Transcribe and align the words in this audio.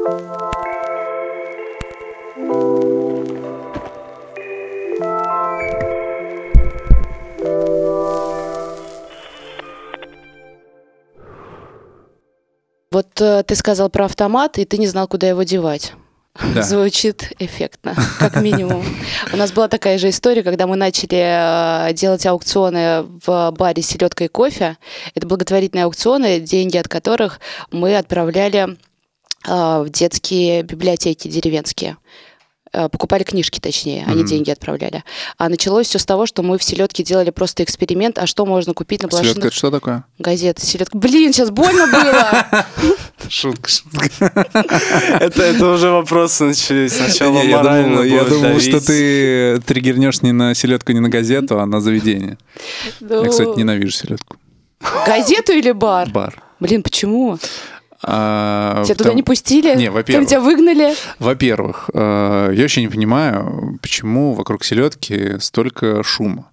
Вот 0.00 0.06
э, 13.20 13.42
ты 13.46 13.54
сказал 13.54 13.90
про 13.90 14.06
автомат, 14.06 14.56
и 14.58 14.64
ты 14.64 14.78
не 14.78 14.86
знал, 14.86 15.06
куда 15.06 15.28
его 15.28 15.42
девать. 15.42 15.92
Да. 16.54 16.62
Звучит 16.62 17.32
эффектно, 17.38 17.94
как 18.18 18.36
минимум. 18.40 18.82
У 19.34 19.36
нас 19.36 19.52
была 19.52 19.68
такая 19.68 19.98
же 19.98 20.08
история, 20.08 20.42
когда 20.42 20.66
мы 20.66 20.76
начали 20.76 21.88
э, 21.90 21.92
делать 21.92 22.24
аукционы 22.24 23.02
в 23.02 23.50
баре 23.50 23.82
«Селедка 23.82 24.24
и 24.24 24.28
кофе». 24.28 24.78
Это 25.14 25.26
благотворительные 25.26 25.84
аукционы, 25.84 26.40
деньги 26.40 26.78
от 26.78 26.88
которых 26.88 27.38
мы 27.70 27.98
отправляли 27.98 28.78
в 29.44 29.86
детские 29.88 30.62
библиотеки 30.62 31.28
деревенские. 31.28 31.96
Э, 32.72 32.88
покупали 32.88 33.24
книжки, 33.24 33.58
точнее, 33.58 34.04
они 34.06 34.18
Мгм. 34.20 34.26
деньги 34.26 34.50
отправляли. 34.50 35.02
А 35.38 35.48
началось 35.48 35.88
все 35.88 35.98
с 35.98 36.06
того, 36.06 36.26
что 36.26 36.44
мы 36.44 36.56
в 36.56 36.62
селедке 36.62 37.02
делали 37.02 37.30
просто 37.30 37.64
эксперимент, 37.64 38.16
а 38.16 38.28
что 38.28 38.46
можно 38.46 38.74
купить 38.74 39.02
на 39.02 39.08
Селедка, 39.10 39.24
блошиных 39.24 39.46
это 39.46 39.56
что 39.56 39.70
такое? 39.72 40.04
газет. 40.20 40.60
Селедка. 40.60 40.96
Блин, 40.96 41.32
сейчас 41.32 41.50
больно 41.50 41.88
было. 41.88 42.64
Шутка, 43.28 43.68
шутка. 43.68 44.08
Это, 45.18 45.66
уже 45.72 45.90
вопросы 45.90 46.44
начались. 46.44 46.92
Сначала 46.92 47.42
морально 47.42 47.88
думал, 47.88 48.02
я 48.04 48.24
думал, 48.24 48.60
что 48.60 48.80
ты 48.80 49.60
триггернешь 49.66 50.22
не 50.22 50.30
на 50.30 50.54
селедку, 50.54 50.92
не 50.92 51.00
на 51.00 51.08
газету, 51.08 51.58
а 51.58 51.66
на 51.66 51.80
заведение. 51.80 52.38
Ну, 53.00 53.24
Я, 53.24 53.30
кстати, 53.30 53.58
ненавижу 53.58 53.90
селедку. 53.90 54.36
Газету 55.06 55.52
или 55.52 55.72
бар? 55.72 56.08
Бар. 56.10 56.40
Блин, 56.60 56.82
почему? 56.84 57.38
А, 58.02 58.82
Тебя 58.84 58.94
туда 58.94 59.04
потому- 59.04 59.16
не 59.16 59.22
пустили? 59.22 59.74
Не, 59.76 59.86
Там 59.86 59.94
во-первых. 59.94 60.28
тебя 60.28 60.40
выгнали? 60.40 60.94
Во-первых, 61.18 61.90
э, 61.92 62.52
я 62.54 62.62
вообще 62.62 62.80
не 62.80 62.88
понимаю, 62.88 63.78
почему 63.82 64.32
вокруг 64.32 64.64
селедки 64.64 65.38
столько 65.38 66.02
шума. 66.02 66.46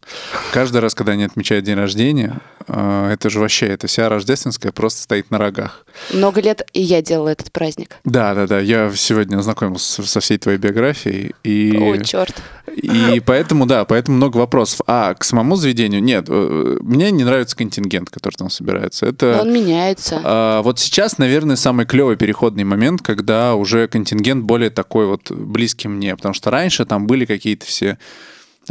Каждый 0.52 0.82
раз, 0.82 0.94
когда 0.94 1.14
они 1.14 1.24
отмечают 1.24 1.64
день 1.66 1.76
рождения, 1.76 2.40
это 2.68 3.30
же 3.30 3.40
вообще, 3.40 3.68
это 3.68 3.88
вся 3.88 4.10
рождественская 4.10 4.72
просто 4.72 5.02
стоит 5.04 5.32
на 5.32 5.38
рогах. 5.38 5.86
Много 6.14 6.42
лет 6.42 6.68
и 6.74 6.82
я 6.82 7.02
делала 7.02 7.30
этот 7.30 7.52
праздник. 7.52 7.96
Да, 8.04 8.34
да, 8.34 8.46
да. 8.48 8.60
Я 8.60 8.92
сегодня 8.96 9.38
ознакомился 9.38 10.04
со 10.04 10.20
всей 10.20 10.38
твоей 10.38 10.58
биографией. 10.58 11.34
И, 11.44 11.76
О, 11.78 11.98
черт. 12.04 12.36
и 12.76 13.22
поэтому, 13.26 13.66
да, 13.66 13.86
поэтому 13.86 14.18
много 14.18 14.38
вопросов. 14.38 14.82
А 14.88 15.14
к 15.14 15.24
самому 15.24 15.56
заведению 15.56 16.04
нет. 16.04 16.26
э, 16.28 16.78
Мне 16.82 17.12
не 17.12 17.24
нравится 17.24 17.56
контингент, 17.56 18.10
который 18.10 18.36
там 18.36 18.50
собирается. 18.50 19.06
Это 19.06 19.40
Он 19.42 19.52
меняется. 19.54 20.20
а, 20.24 20.62
вот 20.62 20.80
сейчас, 20.80 21.18
наверное, 21.18 21.56
самый 21.56 21.86
клевый 21.86 22.18
переходный 22.18 22.64
момент, 22.64 23.02
когда 23.02 23.56
уже 23.56 23.88
контингент 23.88 24.44
более 24.44 24.70
такой 24.70 25.06
вот 25.08 25.32
близкий 25.32 25.88
мне, 25.88 26.16
потому 26.16 26.34
что 26.34 26.52
раньше 26.52 26.86
там 26.86 27.08
были 27.08 27.26
какие-то 27.26 27.66
все 27.66 27.98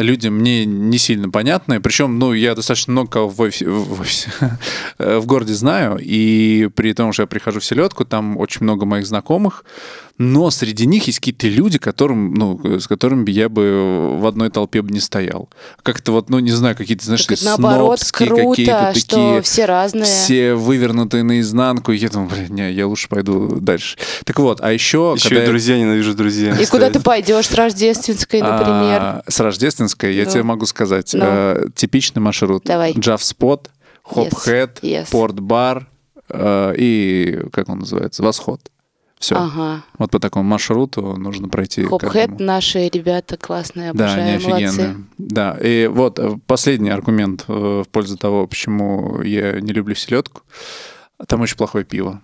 люди 0.02 0.28
мне 0.28 0.64
не 0.64 0.98
сильно 0.98 1.30
понятные, 1.30 1.80
причем, 1.80 2.18
ну, 2.18 2.32
я 2.32 2.54
достаточно 2.54 2.92
много 2.92 3.18
в, 3.26 3.40
офисе- 3.40 3.68
в 3.68 4.00
офисе, 4.00 4.30
в 4.98 5.26
городе 5.26 5.54
знаю, 5.54 5.98
и 6.00 6.68
при 6.74 6.92
том, 6.92 7.12
что 7.12 7.22
я 7.22 7.26
прихожу 7.26 7.60
в 7.60 7.64
селедку, 7.64 8.04
там 8.04 8.36
очень 8.38 8.62
много 8.62 8.86
моих 8.86 9.06
знакомых, 9.06 9.64
но 10.18 10.50
среди 10.50 10.86
них 10.86 11.06
есть 11.06 11.18
какие-то 11.18 11.46
люди, 11.48 11.78
которым, 11.78 12.32
ну, 12.34 12.58
с 12.80 12.86
которыми 12.86 13.24
бы 13.24 13.30
я 13.30 13.48
бы 13.48 14.18
в 14.18 14.26
одной 14.26 14.50
толпе 14.50 14.80
бы 14.82 14.90
не 14.92 15.00
стоял. 15.00 15.50
Как-то 15.82 16.12
вот, 16.12 16.30
ну, 16.30 16.38
не 16.38 16.50
знаю, 16.52 16.74
какие-то, 16.76 17.04
знаешь, 17.04 17.26
Так 17.26 17.38
наоборот 17.42 18.00
снобские 18.00 18.28
круто, 18.28 18.50
какие-то 18.50 18.94
что 18.98 19.08
такие 19.16 19.42
все 19.42 19.64
разные. 19.66 20.04
все 20.04 20.54
вывернутые 20.54 21.22
наизнанку. 21.22 21.92
И 21.92 21.96
я 21.98 22.08
думаю, 22.08 22.30
блин, 22.30 22.46
не, 22.54 22.72
я 22.72 22.86
лучше 22.86 23.08
пойду 23.08 23.60
дальше. 23.60 23.98
Так 24.24 24.38
вот, 24.38 24.60
а 24.62 24.72
еще... 24.72 25.12
Еще 25.16 25.28
когда 25.28 25.40
и 25.40 25.44
я- 25.44 25.48
друзья 25.50 25.78
ненавижу 25.78 26.14
друзей. 26.14 26.52
И 26.60 26.66
куда 26.66 26.88
ты 26.90 27.00
пойдешь 27.00 27.46
с 27.48 27.54
рождественской, 27.54 28.40
например? 28.40 29.00
А, 29.02 29.22
с 29.28 29.38
рождественской, 29.40 30.14
я 30.14 30.24
Ну. 30.24 30.30
тебе 30.30 30.42
могу 30.42 30.66
сказать, 30.66 31.12
Ну. 31.12 31.24
э, 31.24 31.66
типичный 31.74 32.22
маршрут. 32.22 32.64
Давай. 32.64 32.94
Джавспот, 32.96 33.70
Хопхэт, 34.02 34.78
yes. 34.82 35.08
Порт-бар 35.10 35.88
э, 36.30 36.74
и, 36.78 37.40
как 37.52 37.68
он 37.68 37.80
называется, 37.80 38.22
Восход. 38.22 38.60
Все. 39.18 39.34
Ага. 39.36 39.82
Вот 39.98 40.10
по 40.10 40.18
такому 40.18 40.44
маршруту 40.44 41.16
нужно 41.16 41.48
пройти. 41.48 41.84
Хопхэт, 41.84 42.38
наши 42.38 42.88
ребята 42.88 43.36
классные, 43.36 43.92
Да, 43.94 44.12
они 44.12 44.32
обожаю, 44.32 44.42
молодцы. 44.50 44.66
офигенные. 44.66 45.04
Да, 45.18 45.56
и 45.62 45.86
вот 45.86 46.18
э, 46.18 46.38
последний 46.46 46.90
аргумент 46.90 47.44
э, 47.48 47.82
в 47.84 47.88
пользу 47.88 48.18
того, 48.18 48.46
почему 48.46 49.22
я 49.22 49.60
не 49.60 49.72
люблю 49.72 49.94
селедку. 49.94 50.42
Там 51.26 51.40
очень 51.40 51.56
плохое 51.56 51.84
пиво. 51.84 52.20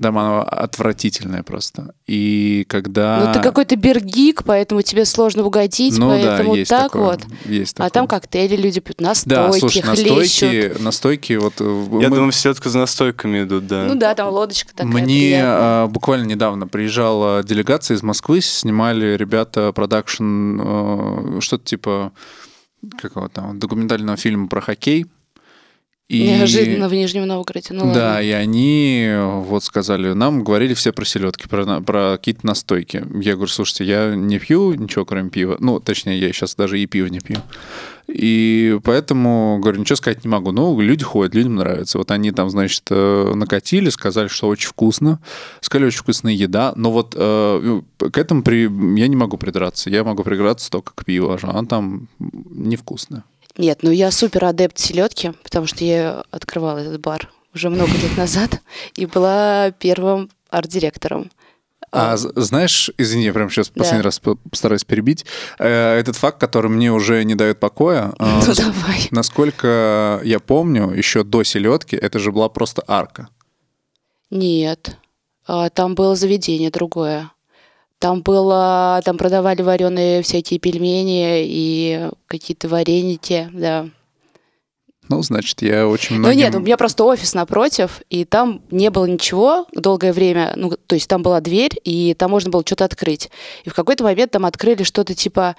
Там 0.00 0.18
оно 0.18 0.42
отвратительное 0.42 1.42
просто. 1.44 1.94
И 2.08 2.64
когда... 2.68 3.24
Ну, 3.26 3.32
ты 3.32 3.40
какой-то 3.40 3.76
бергик, 3.76 4.42
поэтому 4.44 4.82
тебе 4.82 5.04
сложно 5.04 5.44
угодить, 5.44 5.96
Ну 5.96 6.08
да, 6.10 6.14
поэтому 6.36 6.54
есть 6.56 6.70
так 6.70 6.92
такое, 6.92 7.02
вот. 7.02 7.20
Есть 7.44 7.74
А 7.74 7.84
такое. 7.84 7.90
там 7.90 8.06
коктейли 8.08 8.56
люди 8.56 8.80
пьют, 8.80 9.00
настойки, 9.00 9.38
Да, 9.38 9.52
слушай, 9.52 9.82
настойки, 9.82 10.82
настойки 10.82 11.32
вот... 11.34 11.54
э, 11.60 11.86
Я 12.00 12.08
мы- 12.08 12.16
думаю, 12.16 12.32
все 12.32 12.52
с 12.52 12.74
настойками 12.74 13.44
идут, 13.44 13.66
да. 13.68 13.84
Ну 13.84 13.94
да, 13.94 14.14
там 14.16 14.30
лодочка 14.30 14.70
такая 14.74 14.86
Мне 14.92 15.04
приятная. 15.04 15.44
а, 15.44 15.86
буквально 15.86 16.24
недавно 16.24 16.66
приезжала 16.66 17.44
делегация 17.44 17.96
из 17.96 18.02
Москвы, 18.02 18.40
снимали 18.40 19.16
ребята 19.16 19.72
продакшн, 19.72 20.60
э, 20.60 21.40
что-то 21.40 21.64
типа 21.64 22.12
какого 23.00 23.28
там 23.28 23.58
документального 23.60 24.16
фильма 24.16 24.48
про 24.48 24.60
хоккей. 24.60 25.06
И- 26.12 26.24
Неожиданно 26.24 26.90
в 26.90 26.92
Нижнем 26.92 27.26
Новгороде. 27.26 27.68
Ну 27.70 27.94
да, 27.94 28.14
ладно. 28.14 28.22
и 28.22 28.30
они 28.32 29.14
вот 29.46 29.64
сказали, 29.64 30.12
нам 30.12 30.44
говорили 30.44 30.74
все 30.74 30.92
про 30.92 31.06
селедки, 31.06 31.48
про, 31.48 31.80
про 31.80 32.18
какие-то 32.18 32.46
настойки. 32.46 33.02
Я 33.18 33.32
говорю, 33.32 33.48
слушайте, 33.50 33.84
я 33.84 34.14
не 34.14 34.38
пью 34.38 34.74
ничего, 34.74 35.06
кроме 35.06 35.30
пива. 35.30 35.56
Ну, 35.58 35.80
точнее, 35.80 36.18
я 36.20 36.30
сейчас 36.30 36.54
даже 36.54 36.78
и 36.78 36.84
пиво 36.84 37.06
не 37.06 37.20
пью. 37.20 37.38
И 38.08 38.78
поэтому, 38.84 39.58
говорю, 39.62 39.80
ничего 39.80 39.96
сказать 39.96 40.22
не 40.22 40.28
могу. 40.28 40.52
Ну, 40.52 40.78
люди 40.80 41.02
ходят, 41.02 41.34
людям 41.34 41.54
нравится. 41.54 41.96
Вот 41.96 42.10
они 42.10 42.30
там, 42.30 42.50
значит, 42.50 42.82
э, 42.90 43.32
накатили, 43.34 43.88
сказали, 43.88 44.28
что 44.28 44.48
очень 44.48 44.68
вкусно. 44.68 45.18
Сказали, 45.62 45.86
очень 45.86 46.00
вкусная 46.00 46.34
еда. 46.34 46.74
Но 46.76 46.92
вот 46.92 47.14
э, 47.16 47.80
к 47.98 48.18
этому 48.18 48.42
при... 48.42 48.64
я 49.00 49.08
не 49.08 49.16
могу 49.16 49.38
придраться. 49.38 49.88
Я 49.88 50.04
могу 50.04 50.24
придраться 50.24 50.70
только 50.70 50.92
к 50.94 51.06
пиву, 51.06 51.30
а 51.30 51.38
она 51.42 51.64
там 51.66 52.08
невкусная. 52.18 53.24
Нет, 53.58 53.80
ну 53.82 53.90
я 53.90 54.10
супер 54.10 54.44
адепт 54.44 54.78
селедки, 54.78 55.32
потому 55.42 55.66
что 55.66 55.84
я 55.84 56.24
открывала 56.30 56.78
этот 56.78 57.00
бар 57.00 57.30
уже 57.54 57.68
много 57.68 57.92
лет 57.92 58.16
назад 58.16 58.60
и 58.96 59.04
была 59.06 59.70
первым 59.72 60.30
арт-директором. 60.50 61.30
А 61.94 62.16
знаешь, 62.16 62.90
извини, 62.96 63.24
я 63.24 63.34
прям 63.34 63.50
сейчас 63.50 63.68
Да. 63.68 63.74
последний 63.80 64.02
раз 64.02 64.18
по- 64.18 64.36
постараюсь 64.36 64.84
перебить. 64.84 65.26
Э, 65.58 65.98
Этот 65.98 66.16
факт, 66.16 66.40
который 66.40 66.70
мне 66.70 66.90
уже 66.90 67.22
не 67.24 67.34
дает 67.34 67.60
покоя. 67.60 68.14
э, 68.18 68.40
Ну 68.46 68.54
давай. 68.54 69.08
Насколько 69.10 70.22
я 70.24 70.40
помню, 70.40 70.88
еще 70.90 71.22
до 71.22 71.42
селедки 71.44 71.94
это 71.94 72.18
же 72.18 72.32
была 72.32 72.48
просто 72.48 72.82
арка. 72.86 73.28
Нет, 74.30 74.96
А, 75.44 75.68
там 75.70 75.94
было 75.96 76.14
заведение 76.14 76.70
другое. 76.70 77.31
Там 78.02 78.20
было, 78.22 79.00
там 79.04 79.16
продавали 79.16 79.62
вареные 79.62 80.22
всякие 80.22 80.58
пельмени 80.58 81.44
и 81.44 82.10
какие-то 82.26 82.66
вареники, 82.66 83.48
да. 83.52 83.86
Ну, 85.08 85.22
значит, 85.22 85.62
я 85.62 85.86
очень 85.86 86.16
Ну 86.16 86.22
многим... 86.22 86.38
нет, 86.38 86.54
у 86.56 86.58
меня 86.58 86.76
просто 86.76 87.04
офис 87.04 87.32
напротив, 87.34 88.02
и 88.10 88.24
там 88.24 88.62
не 88.72 88.90
было 88.90 89.04
ничего 89.04 89.66
долгое 89.72 90.12
время. 90.12 90.52
Ну, 90.56 90.70
то 90.70 90.96
есть 90.96 91.08
там 91.08 91.22
была 91.22 91.40
дверь, 91.40 91.78
и 91.84 92.14
там 92.14 92.32
можно 92.32 92.50
было 92.50 92.64
что-то 92.66 92.86
открыть. 92.86 93.30
И 93.62 93.70
в 93.70 93.74
какой-то 93.74 94.02
момент 94.02 94.32
там 94.32 94.46
открыли 94.46 94.82
что-то 94.82 95.14
типа 95.14 95.54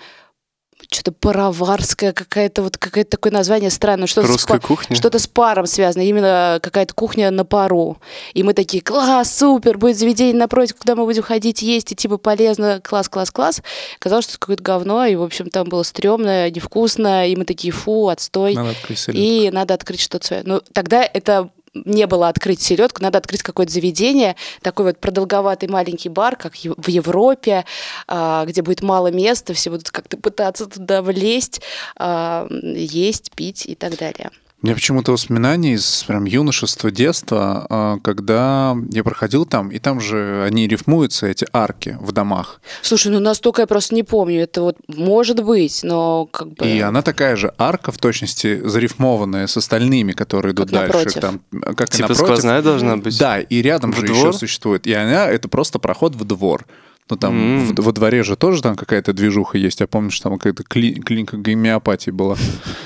что-то 0.92 1.12
пароварское, 1.12 2.14
какая-то 2.14 2.64
вот 2.64 2.78
какое-то 2.78 3.12
такое 3.12 3.32
название 3.32 3.70
странное, 3.70 4.08
что-то 4.08 4.28
с 4.28 4.32
Русская 4.32 4.60
кухня? 4.60 4.96
что-то 4.96 5.20
с 5.20 5.28
паром 5.28 5.66
связано, 5.66 6.04
именно 6.04 6.60
какая-то 6.62 6.94
кухня 6.94 7.32
на 7.32 7.46
пару. 7.46 7.98
И 8.34 8.44
мы 8.44 8.54
такие, 8.54 8.84
класс, 8.84 9.38
супер, 9.38 9.78
будет 9.78 9.98
заведение 9.98 10.36
напротив, 10.36 10.76
куда 10.78 10.96
мы 10.96 11.06
будем 11.06 11.24
ходить 11.24 11.62
есть, 11.62 11.92
и 11.92 11.96
типа 11.96 12.18
полезно, 12.18 12.82
класс, 12.82 13.10
класс, 13.10 13.32
класс. 13.32 13.62
Казалось, 14.00 14.26
что 14.26 14.34
это 14.34 14.40
какое-то 14.40 14.64
говно, 14.64 15.06
и, 15.06 15.16
в 15.16 15.24
общем, 15.24 15.50
там 15.50 15.68
было 15.68 15.84
стрёмно, 15.84 16.50
невкусно, 16.50 17.28
и 17.28 17.36
мы 17.36 17.46
такие, 17.46 17.72
фу, 17.72 18.08
отстой. 18.08 18.56
Надо 18.56 18.72
открыть 18.72 19.00
селедку. 19.00 19.22
И 19.22 19.52
надо 19.52 19.74
открыть 19.74 20.02
что-то 20.02 20.28
свое. 20.28 20.44
Ну, 20.46 20.62
тогда 20.74 21.04
это 21.04 21.50
не 21.74 22.08
было 22.08 22.28
открыть 22.30 22.62
селедку, 22.62 23.02
надо 23.02 23.18
открыть 23.18 23.44
какое-то 23.44 23.72
заведение, 23.72 24.36
такой 24.62 24.86
вот 24.86 25.00
продолговатый 25.00 25.70
маленький 25.70 26.10
бар, 26.10 26.36
как 26.36 26.54
в 26.56 26.88
Европе, 26.88 27.66
а, 28.08 28.46
где 28.46 28.62
будет 28.62 28.82
мало 28.82 29.08
места, 29.12 29.54
все 29.54 29.70
будут 29.70 29.90
как-то 29.90 30.18
пытаться 30.18 30.68
туда 30.68 31.02
влезть, 31.02 31.62
а, 31.98 32.48
есть, 32.50 33.32
пить 33.32 33.66
и 33.66 33.76
так 33.76 33.98
далее. 33.98 34.32
У 34.64 34.66
меня 34.66 34.76
почему-то 34.76 35.12
воспоминания 35.12 35.74
из 35.74 36.06
прям 36.06 36.24
юношества, 36.24 36.90
детства, 36.90 37.68
а, 37.70 37.98
когда 38.02 38.78
я 38.92 39.04
проходил 39.04 39.46
там, 39.46 39.68
и 39.68 39.78
там 39.78 40.00
же 40.00 40.46
они 40.48 40.70
рифмуются, 40.70 41.28
эти 41.28 41.46
арки 41.52 41.98
в 42.00 42.14
домах. 42.14 42.62
Слушай, 42.82 43.12
ну 43.12 43.20
настолько 43.20 43.64
я 43.64 43.68
просто 43.68 43.94
не 43.94 44.04
помню. 44.04 44.42
Это 44.44 44.62
вот 44.62 44.78
может 44.88 45.44
быть, 45.44 45.82
но 45.84 46.28
как 46.28 46.54
бы... 46.54 46.66
И 46.66 46.80
она 46.80 47.02
такая 47.02 47.36
же 47.36 47.54
арка, 47.58 47.92
в 47.92 47.98
точности 47.98 48.62
зарифмованная 48.66 49.48
с 49.48 49.58
остальными, 49.58 50.14
которые 50.14 50.54
идут 50.54 50.70
Как 50.72 50.80
дальше. 50.92 50.98
напротив. 50.98 51.22
Там, 51.22 51.42
как 51.76 51.90
Типа 51.90 52.08
напротив. 52.08 52.24
сквозная 52.24 52.62
должна 52.62 52.96
быть? 52.96 53.20
Да, 53.20 53.42
и 53.42 53.62
рядом 53.62 53.92
В 53.92 53.98
же 54.00 54.06
двор? 54.08 54.30
еще 54.30 54.32
существует. 54.32 54.88
И 54.88 54.94
она 54.94 55.26
это 55.28 55.50
просто 55.50 55.78
проход 55.78 56.16
в 56.16 56.24
двор. 56.24 56.66
Ну, 57.10 57.18
там 57.18 57.34
М. 57.60 57.66
в- 57.76 57.80
во 57.82 57.92
дворе 57.92 58.24
же 58.24 58.36
тоже 58.36 58.62
там 58.62 58.76
какая-то 58.76 59.12
движуха 59.14 59.58
есть. 59.58 59.80
Я 59.82 59.88
помню, 59.88 60.10
что 60.10 60.30
там 60.30 60.38
какая-то 60.38 60.64
кли- 60.64 61.00
клиника 61.02 61.38
гомеопатии 61.38 62.12
была 62.12 62.36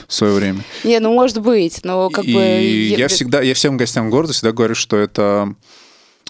в 0.08 0.14
свое 0.14 0.34
время. 0.34 0.62
Не, 0.84 1.00
ну 1.00 1.14
может 1.14 1.40
быть, 1.42 1.82
но 1.84 2.10
как 2.10 2.26
и 2.26 2.34
бы... 2.34 2.42
я 3.00 3.08
всегда, 3.08 3.42
я 3.42 3.54
всем 3.54 3.78
гостям 3.78 4.10
города 4.10 4.34
всегда 4.34 4.52
говорю, 4.54 4.74
что 4.76 4.98
это... 4.98 5.54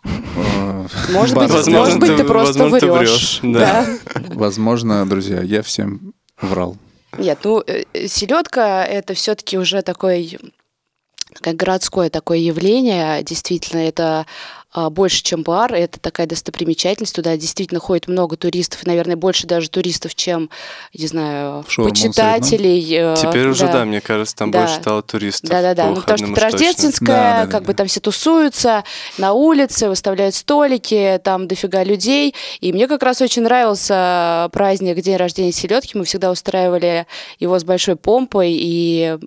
э, 0.03 0.87
Может 1.11 1.35
быть, 1.37 1.49
Возможно, 1.49 1.79
может 1.79 1.99
быть, 1.99 2.09
ты- 2.11 2.17
ты 2.17 2.23
просто 2.23 2.63
возможно, 2.63 2.79
ты 2.79 2.91
врешь. 2.91 3.39
да. 3.43 3.85
Возможно, 4.29 5.07
друзья, 5.07 5.41
я 5.41 5.61
всем 5.61 6.13
врал. 6.41 6.77
Нет, 7.17 7.39
ну 7.43 7.63
селедка 8.07 8.83
это 8.85 9.13
все-таки 9.13 9.57
уже 9.57 9.81
такой 9.81 10.37
такое 11.33 11.53
городское 11.53 12.09
такое 12.09 12.37
явление. 12.39 13.23
Действительно, 13.23 13.79
это 13.81 14.25
больше, 14.89 15.23
чем 15.23 15.43
бар. 15.43 15.73
Это 15.73 15.99
такая 15.99 16.27
достопримечательность. 16.27 17.15
Туда 17.15 17.35
действительно 17.37 17.79
ходит 17.79 18.07
много 18.07 18.37
туристов. 18.37 18.83
И, 18.83 18.87
наверное, 18.87 19.15
больше 19.15 19.47
даже 19.47 19.69
туристов, 19.69 20.15
чем, 20.15 20.49
не 20.93 21.07
знаю, 21.07 21.65
шаурму 21.67 21.91
почитателей. 21.93 23.13
э, 23.13 23.15
Теперь 23.17 23.47
уже, 23.47 23.67
да, 23.67 23.85
мне 23.85 24.01
кажется, 24.01 24.35
там 24.35 24.51
Да. 24.51 24.59
больше 24.61 24.75
стало 24.75 25.01
туристов. 25.01 25.49
Да-да-да, 25.49 25.87
ну 25.89 25.95
потому 25.95 26.17
что 26.17 26.27
это 26.31 26.41
рождественская, 26.41 27.07
Да, 27.07 27.21
да, 27.39 27.45
да, 27.45 27.51
как 27.51 27.61
да. 27.63 27.67
бы 27.67 27.73
там 27.73 27.87
все 27.87 27.99
тусуются 27.99 28.83
на 29.17 29.33
улице, 29.33 29.89
выставляют 29.89 30.35
столики, 30.35 31.19
там 31.23 31.47
дофига 31.47 31.83
людей. 31.83 32.35
И 32.59 32.71
мне 32.73 32.87
как 32.87 33.03
раз 33.03 33.21
очень 33.21 33.43
нравился 33.43 34.49
праздник 34.51 35.01
День 35.01 35.17
рождения 35.17 35.51
селедки. 35.51 35.97
Мы 35.97 36.03
всегда 36.05 36.31
устраивали 36.31 37.07
его 37.39 37.57
с 37.57 37.63
большой 37.63 37.95
помпой, 37.95 38.51
и 38.53 39.17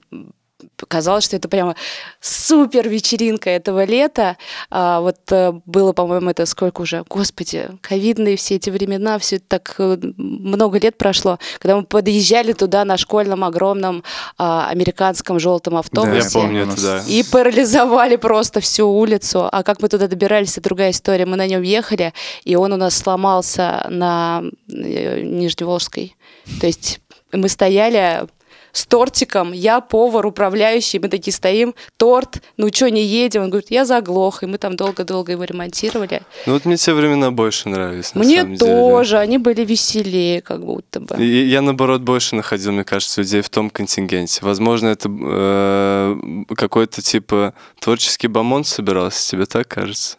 казалось, 0.88 1.24
что 1.24 1.36
это 1.36 1.48
прямо 1.48 1.76
супер 2.20 2.88
вечеринка 2.88 3.50
этого 3.50 3.84
лета. 3.84 4.36
А, 4.70 5.00
вот 5.00 5.18
э, 5.30 5.52
было, 5.66 5.92
по-моему, 5.92 6.30
это 6.30 6.46
сколько 6.46 6.82
уже, 6.82 7.04
господи, 7.08 7.68
ковидные 7.80 8.36
все 8.36 8.56
эти 8.56 8.70
времена, 8.70 9.18
все 9.18 9.36
это 9.36 9.44
так 9.48 9.74
э, 9.78 9.98
много 10.16 10.78
лет 10.78 10.96
прошло, 10.96 11.38
когда 11.58 11.76
мы 11.76 11.84
подъезжали 11.84 12.52
туда 12.52 12.84
на 12.84 12.96
школьном 12.96 13.44
огромном 13.44 14.04
а, 14.38 14.68
американском 14.68 15.38
желтом 15.38 15.76
автобусе. 15.76 16.38
Я 16.38 16.44
помню 16.44 16.62
это, 16.64 16.82
да. 16.82 17.04
И 17.08 17.22
парализовали 17.22 18.16
просто 18.16 18.60
всю 18.60 18.88
улицу. 18.88 19.48
А 19.50 19.62
как 19.62 19.82
мы 19.82 19.88
туда 19.88 20.06
добирались, 20.08 20.52
это 20.52 20.62
другая 20.62 20.90
история. 20.90 21.26
Мы 21.26 21.36
на 21.36 21.46
нем 21.46 21.62
ехали, 21.62 22.12
и 22.44 22.56
он 22.56 22.72
у 22.72 22.76
нас 22.76 22.96
сломался 22.96 23.86
на 23.88 24.42
э, 24.68 25.20
Нижневолжской. 25.20 26.16
То 26.60 26.66
есть 26.66 27.00
мы 27.32 27.48
стояли 27.48 28.26
с 28.72 28.86
тортиком, 28.86 29.52
я 29.52 29.80
повар, 29.80 30.26
управляющий, 30.26 30.98
мы 30.98 31.08
такие 31.08 31.32
стоим, 31.32 31.74
торт, 31.96 32.42
ну 32.56 32.68
что, 32.72 32.90
не 32.90 33.04
едем? 33.04 33.42
Он 33.42 33.50
говорит, 33.50 33.70
я 33.70 33.84
заглох, 33.84 34.42
и 34.42 34.46
мы 34.46 34.58
там 34.58 34.76
долго-долго 34.76 35.32
его 35.32 35.44
ремонтировали. 35.44 36.22
Ну 36.46 36.54
вот 36.54 36.64
мне 36.64 36.76
те 36.76 36.92
времена 36.92 37.30
больше 37.30 37.68
нравились, 37.68 38.14
на 38.14 38.22
Мне 38.22 38.38
самом 38.38 38.54
деле. 38.56 38.70
тоже, 38.70 39.18
они 39.18 39.38
были 39.38 39.64
веселее, 39.64 40.40
как 40.40 40.64
будто 40.64 41.00
бы. 41.00 41.16
И 41.22 41.48
Я, 41.48 41.62
наоборот, 41.62 42.02
больше 42.02 42.36
находил, 42.36 42.72
мне 42.72 42.84
кажется, 42.84 43.20
людей 43.20 43.40
в 43.42 43.48
том 43.48 43.70
контингенте. 43.70 44.40
Возможно, 44.42 44.88
это 44.88 45.08
э, 45.10 46.44
какой-то, 46.56 47.02
типа, 47.02 47.54
творческий 47.80 48.28
бомонд 48.28 48.66
собирался, 48.66 49.30
тебе 49.30 49.46
так 49.46 49.68
кажется? 49.68 50.16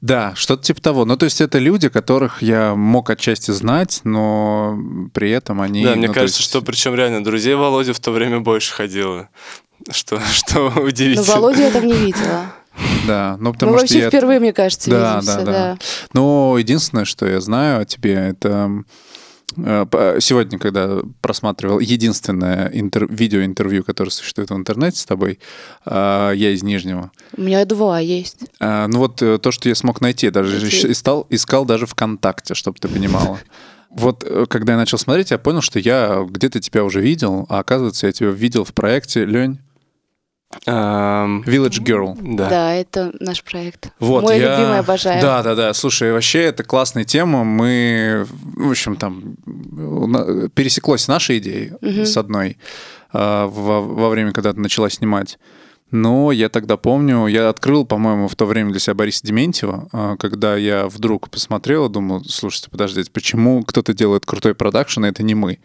Да, 0.00 0.32
что-то 0.36 0.62
типа 0.62 0.80
того. 0.80 1.04
Ну, 1.04 1.16
то 1.16 1.24
есть 1.24 1.40
это 1.40 1.58
люди, 1.58 1.88
которых 1.88 2.42
я 2.42 2.74
мог 2.74 3.10
отчасти 3.10 3.50
знать, 3.50 4.00
но 4.04 4.78
при 5.12 5.30
этом 5.30 5.60
они... 5.60 5.84
да, 5.84 5.94
мне 5.94 6.08
ну, 6.08 6.14
то 6.14 6.20
кажется, 6.20 6.40
есть- 6.40 6.50
что 6.50 6.62
причем 6.62 6.94
реально 6.94 7.22
друзей 7.22 7.54
Володи 7.54 7.92
в 7.92 8.00
то 8.00 8.10
время 8.12 8.40
больше 8.40 8.72
ходило. 8.72 9.28
Что, 9.90 10.20
что 10.32 10.70
Но 10.74 10.82
удивительно. 10.82 11.26
Володю 11.34 11.60
я 11.62 11.70
там 11.70 11.86
не 11.86 11.94
видела. 11.94 12.52
Да, 13.06 13.36
ну 13.38 13.48
Мы 13.48 13.52
потому 13.54 13.72
что 13.72 13.80
вообще 13.82 13.98
я... 14.00 14.08
впервые, 14.08 14.40
мне 14.40 14.52
кажется, 14.52 14.90
Да, 14.90 15.16
видимся. 15.16 15.36
да, 15.38 15.44
да. 15.44 15.52
да. 15.52 15.78
Но 16.14 16.56
единственное, 16.58 17.04
что 17.04 17.26
я 17.26 17.40
знаю 17.40 17.82
о 17.82 17.84
тебе, 17.84 18.14
это 18.14 18.70
сегодня, 20.20 20.58
когда 20.58 20.98
просматривал 21.20 21.78
единственное 21.80 22.68
интер- 22.70 23.06
видеоинтервью, 23.10 23.84
которое 23.84 24.10
существует 24.10 24.50
в 24.50 24.54
интернете 24.56 24.98
с 24.98 25.04
тобой, 25.04 25.38
э, 25.86 26.32
я 26.34 26.50
из 26.50 26.62
Нижнего. 26.62 27.10
У 27.36 27.42
меня 27.42 27.64
два 27.64 28.00
есть. 28.00 28.38
А, 28.60 28.86
Ну 28.88 28.98
вот 28.98 29.22
э, 29.22 29.38
то, 29.38 29.50
что 29.50 29.68
я 29.68 29.74
смог 29.74 30.00
найти, 30.00 30.30
даже 30.30 30.60
Какие? 30.60 30.92
искал, 30.92 31.26
искал 31.30 31.64
даже 31.64 31.86
ВКонтакте, 31.86 32.54
чтобы 32.54 32.78
ты 32.78 32.88
понимала. 32.88 33.38
Вот 33.90 34.24
э, 34.24 34.46
когда 34.48 34.72
я 34.74 34.78
начал 34.78 34.98
смотреть, 34.98 35.30
я 35.32 35.38
понял, 35.38 35.60
что 35.62 35.78
я 35.78 36.24
где-то 36.28 36.60
тебя 36.60 36.84
уже 36.84 37.00
видел, 37.00 37.46
а 37.48 37.58
оказывается, 37.58 38.06
я 38.06 38.12
тебя 38.12 38.30
видел 38.30 38.64
в 38.64 38.72
проекте, 38.72 39.24
Лень, 39.24 39.58
Village 40.66 41.80
Girl. 41.82 42.16
да. 42.20 42.48
Да, 42.48 42.74
это 42.74 43.12
наш 43.20 43.42
проект. 43.44 43.90
Вот, 44.00 44.24
Мой 44.24 44.38
я- 44.38 44.56
любимый, 44.58 44.78
обожаю. 44.80 45.22
Да, 45.22 45.42
да, 45.42 45.54
да. 45.54 45.72
Слушай, 45.74 46.12
вообще 46.12 46.40
это 46.44 46.64
классная 46.64 47.04
тема. 47.04 47.44
Мы, 47.44 48.26
в 48.56 48.70
общем, 48.70 48.96
там 48.96 49.36
пересеклось 50.54 51.08
наши 51.08 51.38
идеи 51.38 51.72
Мгм. 51.80 52.04
с 52.04 52.16
одной 52.16 52.58
а, 53.12 53.46
во, 53.46 53.80
во 53.80 54.08
время, 54.08 54.32
когда 54.32 54.52
ты 54.52 54.60
начала 54.60 54.88
снимать. 54.90 55.38
Но 55.90 56.32
я 56.32 56.48
тогда 56.48 56.76
помню, 56.76 57.26
я 57.26 57.48
открыл, 57.48 57.84
по-моему, 57.84 58.28
в 58.28 58.36
то 58.36 58.46
время 58.46 58.70
для 58.70 58.80
себя 58.80 58.94
Бориса 58.94 59.26
Дементьева, 59.26 59.88
а, 59.92 60.16
когда 60.16 60.56
я 60.56 60.86
вдруг 60.88 61.30
посмотрел 61.30 61.86
и 61.86 61.92
думал, 61.92 62.24
слушайте, 62.24 62.70
подождите, 62.70 63.10
почему 63.10 63.62
кто-то 63.64 63.92
делает 63.92 64.24
крутой 64.24 64.54
продакшн, 64.54 65.04
а 65.04 65.08
это 65.08 65.22
не 65.22 65.34
мы? 65.34 65.58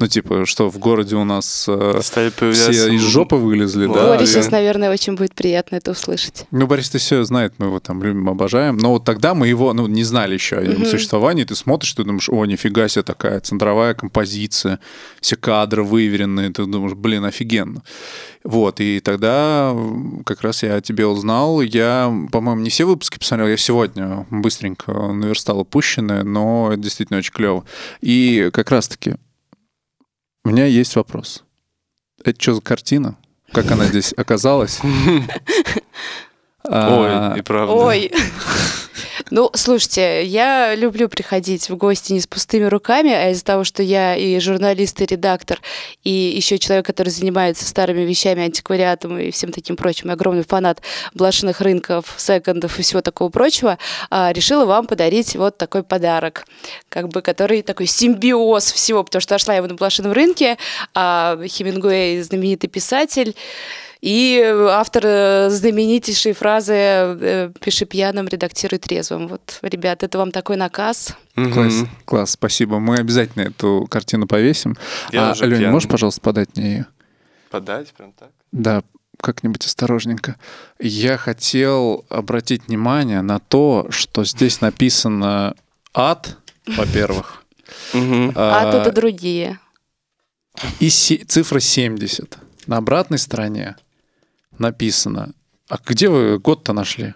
Ну, 0.00 0.08
типа, 0.08 0.46
что 0.46 0.68
в 0.68 0.78
городе 0.78 1.14
у 1.14 1.24
нас 1.24 1.66
э, 1.68 2.00
все 2.02 2.92
из 2.92 3.02
жопы 3.02 3.36
вылезли, 3.36 3.86
Да, 3.86 4.16
я- 4.16 4.26
сейчас, 4.26 4.50
наверное, 4.50 4.90
очень 4.90 5.14
будет 5.14 5.34
приятно 5.34 5.76
это 5.76 5.92
услышать. 5.92 6.46
Ну, 6.50 6.66
Борис, 6.66 6.90
ты 6.90 6.98
все 6.98 7.22
знает, 7.22 7.54
мы 7.58 7.66
его 7.66 7.78
там 7.78 8.02
любим, 8.02 8.28
обожаем. 8.28 8.76
Но 8.78 8.90
вот 8.90 9.04
тогда 9.04 9.32
мы 9.34 9.46
его, 9.46 9.72
ну, 9.72 9.86
не 9.86 10.02
знали 10.02 10.34
еще 10.34 10.56
о 10.56 10.62
его 10.62 10.84
существовании. 10.84 11.44
Ты 11.44 11.54
смотришь, 11.54 11.92
ты 11.94 12.02
думаешь, 12.02 12.28
о, 12.28 12.44
нифига 12.46 12.88
себе 12.88 13.04
такая 13.04 13.38
центровая 13.40 13.94
композиция, 13.94 14.80
все 15.20 15.36
кадры 15.36 15.84
выверенные. 15.84 16.50
Ты 16.50 16.66
думаешь, 16.66 16.94
блин, 16.94 17.24
офигенно. 17.24 17.82
Вот, 18.42 18.80
и 18.80 19.00
тогда 19.00 19.76
как 20.24 20.40
раз 20.40 20.62
я 20.62 20.76
о 20.76 20.80
тебе 20.80 21.06
узнал. 21.06 21.60
Я, 21.60 22.12
по-моему, 22.32 22.62
не 22.62 22.70
все 22.70 22.86
выпуски 22.86 23.18
посмотрел, 23.18 23.48
я 23.48 23.56
сегодня 23.56 24.26
быстренько 24.30 24.92
наверстал 25.12 25.60
упущенное, 25.60 26.24
но 26.24 26.72
это 26.72 26.82
действительно 26.82 27.18
очень 27.18 27.32
клево. 27.32 27.64
И 28.00 28.50
как 28.52 28.70
раз-таки 28.70 29.16
у 30.44 30.48
меня 30.48 30.64
есть 30.64 30.96
вопрос. 30.96 31.44
Это 32.24 32.40
что 32.40 32.54
за 32.54 32.60
картина? 32.62 33.16
Как 33.52 33.70
она 33.70 33.86
здесь 33.86 34.14
оказалась? 34.16 34.80
А, 36.62 37.32
Ой, 37.32 37.38
и 37.40 37.42
правда. 37.42 37.72
Ой. 37.72 38.12
Ну, 39.30 39.50
слушайте, 39.54 40.24
я 40.24 40.74
люблю 40.74 41.08
приходить 41.08 41.68
в 41.68 41.76
гости 41.76 42.12
не 42.12 42.20
с 42.20 42.26
пустыми 42.26 42.64
руками, 42.64 43.12
а 43.12 43.30
из-за 43.30 43.44
того, 43.44 43.64
что 43.64 43.82
я 43.82 44.16
и 44.16 44.38
журналист, 44.40 45.00
и 45.00 45.06
редактор, 45.06 45.60
и 46.02 46.10
еще 46.10 46.58
человек, 46.58 46.86
который 46.86 47.10
занимается 47.10 47.64
старыми 47.64 48.02
вещами, 48.02 48.42
антиквариатом 48.42 49.18
и 49.18 49.30
всем 49.30 49.52
таким 49.52 49.76
прочим, 49.76 50.10
и 50.10 50.12
огромный 50.12 50.44
фанат 50.44 50.82
блошиных 51.14 51.60
рынков, 51.60 52.14
секондов 52.16 52.78
и 52.78 52.82
всего 52.82 53.00
такого 53.02 53.28
прочего, 53.30 53.78
а, 54.10 54.32
решила 54.32 54.64
вам 54.64 54.86
подарить 54.86 55.36
вот 55.36 55.56
такой 55.56 55.82
подарок, 55.82 56.46
как 56.88 57.08
бы, 57.08 57.22
который 57.22 57.62
такой 57.62 57.86
симбиоз 57.86 58.72
всего, 58.72 59.04
потому 59.04 59.20
что 59.20 59.34
нашла 59.34 59.54
его 59.54 59.66
на 59.66 59.74
блошином 59.74 60.12
рынке, 60.12 60.58
а 60.94 61.38
Хемингуэй 61.46 62.22
знаменитый 62.22 62.68
писатель, 62.68 63.34
и 64.00 64.40
автор 64.70 65.02
э, 65.04 65.50
знаменитейшей 65.50 66.32
фразы 66.32 66.74
э, 66.74 67.52
«Пиши 67.60 67.84
пьяным, 67.84 68.28
редактируй 68.28 68.78
трезвым». 68.78 69.28
Вот, 69.28 69.58
ребят, 69.60 70.02
это 70.02 70.16
вам 70.16 70.30
такой 70.30 70.56
наказ. 70.56 71.14
Класс, 71.34 71.84
класс, 72.06 72.30
спасибо. 72.30 72.78
Мы 72.78 72.96
обязательно 72.96 73.42
эту 73.42 73.86
картину 73.90 74.26
повесим. 74.26 74.76
Я 75.12 75.32
а, 75.32 75.34
пьяный. 75.34 75.68
можешь, 75.68 75.88
пожалуйста, 75.88 76.20
подать 76.22 76.56
мне 76.56 76.66
ее? 76.66 76.86
Подать 77.50 77.92
прям 77.92 78.12
так? 78.12 78.30
Да, 78.52 78.82
как-нибудь 79.20 79.66
осторожненько. 79.66 80.36
Я 80.78 81.18
хотел 81.18 82.06
обратить 82.08 82.68
внимание 82.68 83.20
на 83.20 83.38
то, 83.38 83.86
что 83.90 84.24
здесь 84.24 84.62
написано 84.62 85.54
«ад», 85.92 86.38
во-первых. 86.66 87.44
А, 87.92 88.32
а, 88.34 88.72
тут 88.72 88.92
и 88.92 88.94
другие. 88.94 89.58
и 90.80 90.88
цифра 90.88 91.60
70. 91.60 92.38
На 92.66 92.78
обратной 92.78 93.18
стороне 93.18 93.76
написано... 94.60 95.32
А 95.68 95.78
где 95.84 96.08
вы 96.08 96.38
год-то 96.38 96.72
нашли? 96.72 97.14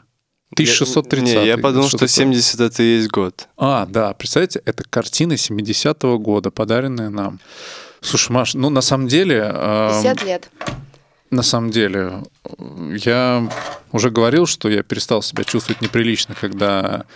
1630. 0.52 1.34
Не, 1.36 1.46
я 1.46 1.58
подумал, 1.58 1.88
что 1.88 1.98
такое? 1.98 2.08
70 2.08 2.60
это 2.60 2.82
и 2.82 2.96
есть 2.96 3.10
год. 3.10 3.48
А, 3.56 3.86
да, 3.86 4.14
представляете, 4.14 4.62
это 4.64 4.84
картина 4.88 5.32
70-го 5.32 6.18
года, 6.18 6.50
подаренная 6.50 7.10
нам. 7.10 7.40
Слушай, 8.00 8.32
Маш, 8.32 8.54
ну 8.54 8.70
на 8.70 8.80
самом 8.80 9.08
деле... 9.08 9.38
эм, 9.38 10.02
50 10.02 10.24
лет. 10.24 10.50
На 11.30 11.42
самом 11.42 11.72
деле, 11.72 12.22
я 13.04 13.50
уже 13.90 14.10
говорил, 14.10 14.46
что 14.46 14.68
я 14.68 14.84
перестал 14.84 15.22
себя 15.22 15.42
чувствовать 15.42 15.80
неприлично, 15.80 16.36
когда 16.40 17.06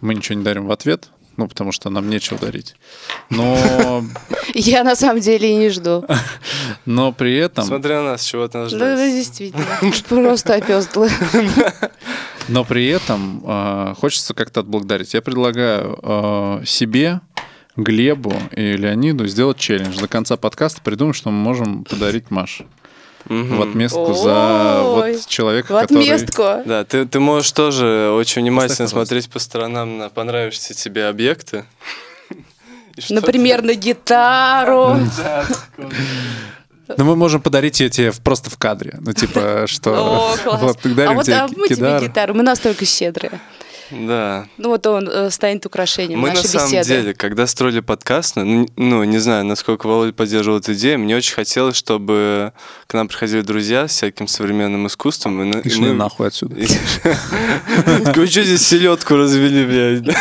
мы 0.00 0.14
ничего 0.14 0.36
не 0.36 0.42
дарим 0.42 0.66
в 0.66 0.72
ответ. 0.72 1.10
Ну, 1.38 1.46
потому 1.46 1.70
что 1.70 1.88
нам 1.88 2.10
нечего 2.10 2.36
дарить. 2.36 2.74
Но, 3.30 4.04
Я 4.54 4.82
на 4.82 4.96
самом 4.96 5.20
деле 5.20 5.52
и 5.52 5.54
не 5.54 5.68
жду. 5.68 6.04
но 6.84 7.12
при 7.12 7.36
этом, 7.36 7.64
Смотри 7.64 7.94
на 7.94 8.02
нас, 8.02 8.24
чего 8.24 8.48
ты 8.48 8.58
нас 8.58 8.72
Да, 8.72 8.96
да, 8.96 9.06
действительно. 9.06 9.64
Просто 10.08 10.56
опёздала. 10.56 11.08
но 12.48 12.64
при 12.64 12.88
этом 12.88 13.40
э, 13.46 13.94
хочется 14.00 14.34
как-то 14.34 14.60
отблагодарить. 14.60 15.14
Я 15.14 15.22
предлагаю 15.22 15.96
э, 16.02 16.64
себе, 16.66 17.20
Глебу 17.76 18.34
и 18.56 18.72
Леониду 18.72 19.28
сделать 19.28 19.58
челлендж. 19.58 19.96
До 19.96 20.08
конца 20.08 20.36
подкаста 20.36 20.80
придумать, 20.82 21.14
что 21.14 21.30
мы 21.30 21.38
можем 21.38 21.84
подарить 21.84 22.32
Маше. 22.32 22.66
В 23.28 23.62
отместку 23.62 24.14
за 24.14 24.80
вот 24.84 25.26
человека, 25.26 25.74
В 25.76 25.80
который... 25.80 26.02
отместку. 26.10 26.42
Да, 26.64 26.84
ты, 26.84 27.04
ты 27.06 27.20
можешь 27.20 27.52
тоже 27.52 28.10
очень 28.16 28.42
внимательно 28.42 28.88
смотреть 28.88 29.28
по 29.28 29.38
сторонам 29.38 29.98
на 29.98 30.08
понравившиеся 30.08 30.74
тебе 30.74 31.06
объекты. 31.06 31.64
Например, 33.10 33.62
на 33.62 33.74
гитару. 33.74 34.96
Ну, 36.96 37.04
мы 37.04 37.16
можем 37.16 37.42
подарить 37.42 37.80
ее 37.80 37.90
тебе 37.90 38.10
в- 38.10 38.20
просто 38.20 38.48
в 38.48 38.56
кадре. 38.56 38.96
Ну, 39.00 39.12
типа, 39.12 39.64
что... 39.66 39.90
О, 40.32 40.36
класс. 40.42 40.62
Вот, 40.62 40.78
А 40.86 41.12
вот 41.12 41.28
а 41.28 41.48
мы 41.54 41.68
тебе 41.68 41.98
гитару. 42.00 42.32
Мы 42.32 42.42
настолько 42.42 42.86
щедрые. 42.86 43.32
Да. 43.90 44.46
Ну 44.58 44.68
вот 44.70 44.86
он 44.86 45.08
э, 45.08 45.30
станет 45.30 45.64
украшением 45.66 46.20
Мы 46.20 46.28
на 46.28 46.34
нашей 46.34 46.48
самом 46.48 46.66
беседы. 46.72 46.88
деле, 46.88 47.14
когда 47.14 47.46
строили 47.46 47.80
подкаст, 47.80 48.36
ну, 48.36 48.66
ну, 48.76 49.04
не 49.04 49.18
знаю, 49.18 49.44
насколько 49.44 49.86
Володя 49.86 50.12
поддерживал 50.12 50.58
эту 50.58 50.72
идею, 50.74 50.98
мне 50.98 51.16
очень 51.16 51.34
хотелось, 51.34 51.76
чтобы 51.76 52.52
к 52.86 52.94
нам 52.94 53.08
приходили 53.08 53.40
друзья 53.40 53.88
с 53.88 53.92
всяким 53.92 54.26
современным 54.28 54.86
искусством. 54.86 55.42
И, 55.42 55.44
на- 55.46 55.60
И 55.60 55.68
шли 55.70 55.88
мы- 55.88 55.94
нахуй 55.94 56.26
отсюда. 56.28 56.56
Вы 58.14 58.26
что 58.26 58.42
здесь 58.42 58.66
селедку 58.66 59.16
развели, 59.16 59.64
блядь? 59.64 60.16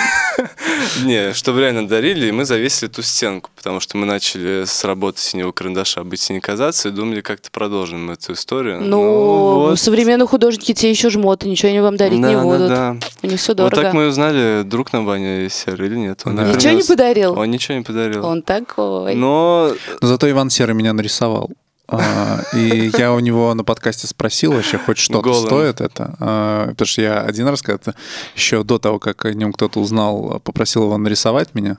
Не, 1.03 1.33
чтобы 1.33 1.59
реально 1.61 1.87
дарили, 1.87 2.27
и 2.27 2.31
мы 2.31 2.45
завесили 2.45 2.89
ту 2.89 3.01
стенку, 3.01 3.49
потому 3.55 3.79
что 3.79 3.97
мы 3.97 4.05
начали 4.05 4.63
с 4.65 4.83
работы 4.83 5.19
синего 5.21 5.51
карандаша 5.51 6.03
быть 6.03 6.27
не 6.29 6.39
казаться 6.39 6.89
и 6.89 6.91
думали, 6.91 7.21
как-то 7.21 7.49
продолжим 7.51 8.09
эту 8.11 8.33
историю. 8.33 8.81
Ну, 8.81 9.55
вот. 9.55 9.79
современные 9.79 10.27
художники 10.27 10.73
те 10.73 10.89
еще 10.89 11.09
жмоты, 11.09 11.49
ничего 11.49 11.69
они 11.69 11.79
вам 11.81 11.97
дарить 11.97 12.21
Да, 12.21 12.29
не 12.29 12.35
да, 12.35 12.41
будут. 12.43 12.67
да. 12.69 12.97
У 13.23 13.27
них 13.27 13.39
все 13.39 13.53
Вот 13.63 13.71
дорого. 13.71 13.81
так 13.81 13.93
мы 13.93 14.07
узнали, 14.07 14.63
друг 14.63 14.93
нам 14.93 15.05
Ваня 15.05 15.49
Серый 15.49 15.87
или 15.87 15.97
нет. 15.97 16.21
Он 16.25 16.35
Да. 16.35 16.43
Ничего 16.53 16.73
не 16.73 16.83
подарил? 16.83 17.37
Он 17.37 17.49
ничего 17.49 17.77
не 17.77 17.83
подарил. 17.83 18.25
Он 18.25 18.41
такой. 18.41 19.15
Но 19.15 19.73
Но 20.01 20.07
зато 20.07 20.29
Иван 20.29 20.49
Серый 20.49 20.75
меня 20.75 20.93
нарисовал. 20.93 21.51
А, 21.89 22.41
И 22.53 22.91
я 22.97 23.13
у 23.13 23.19
него 23.19 23.53
на 23.53 23.63
подкасте 23.63 24.07
спросил 24.07 24.51
вообще, 24.51 24.77
хоть 24.77 24.97
что-то 24.97 25.33
стоит 25.33 25.79
это. 25.79 26.15
А, 26.19 26.67
Потому 26.69 26.85
что 26.85 27.01
я 27.01 27.21
один 27.21 27.47
раз 27.47 27.61
когда-то, 27.61 27.95
еще 28.35 28.63
до 28.63 28.77
того, 28.77 28.99
как 28.99 29.23
о 29.23 29.33
нем 29.33 29.53
кто-то 29.53 29.79
узнал, 29.79 30.41
попросил 30.43 30.83
его 30.83 30.97
нарисовать 30.97 31.55
меня. 31.55 31.77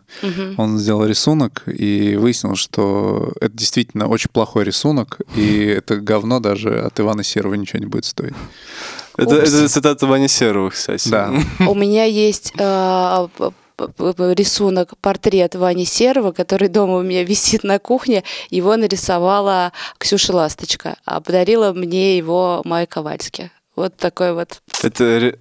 Он 0.57 0.79
сделал 0.79 1.05
рисунок 1.05 1.63
и 1.67 2.17
выяснил, 2.17 2.57
что 2.57 3.33
это 3.41 3.55
действительно 3.55 4.09
очень 4.09 4.31
плохой 4.33 4.65
рисунок, 4.65 5.21
и 5.37 5.65
это 5.67 5.97
говно 5.97 6.41
даже 6.41 6.81
от 6.81 6.99
Ивана 6.99 7.23
Серого 7.23 7.55
ничего 7.55 7.79
не 7.79 7.87
будет 7.87 8.07
стоить. 8.07 8.35
Это, 9.19 9.35
это 9.37 9.69
цитата 9.69 10.07
Вани 10.07 10.29
Серого, 10.29 10.71
кстати. 10.71 11.09
Да. 11.09 11.33
У 11.67 11.75
меня 11.75 12.05
есть 12.05 12.53
э, 12.59 13.29
рисунок, 14.35 14.97
портрет 15.01 15.55
Вани 15.55 15.85
Серова, 15.85 16.33
который 16.33 16.69
дома 16.69 16.97
у 16.97 17.03
меня 17.03 17.25
висит 17.33 17.65
на 17.65 17.79
кухне. 17.79 18.25
Его 18.51 18.77
нарисовала 18.77 19.73
Ксюша 19.99 20.35
Ласточка, 20.35 20.97
а 21.05 21.21
подарила 21.21 21.73
мне 21.73 22.17
его 22.17 22.63
Майя 22.65 22.87
Ковальски. 22.87 23.51
Вот 23.77 23.97
такой 23.97 24.33
вот. 24.33 24.61
Это 24.83 25.33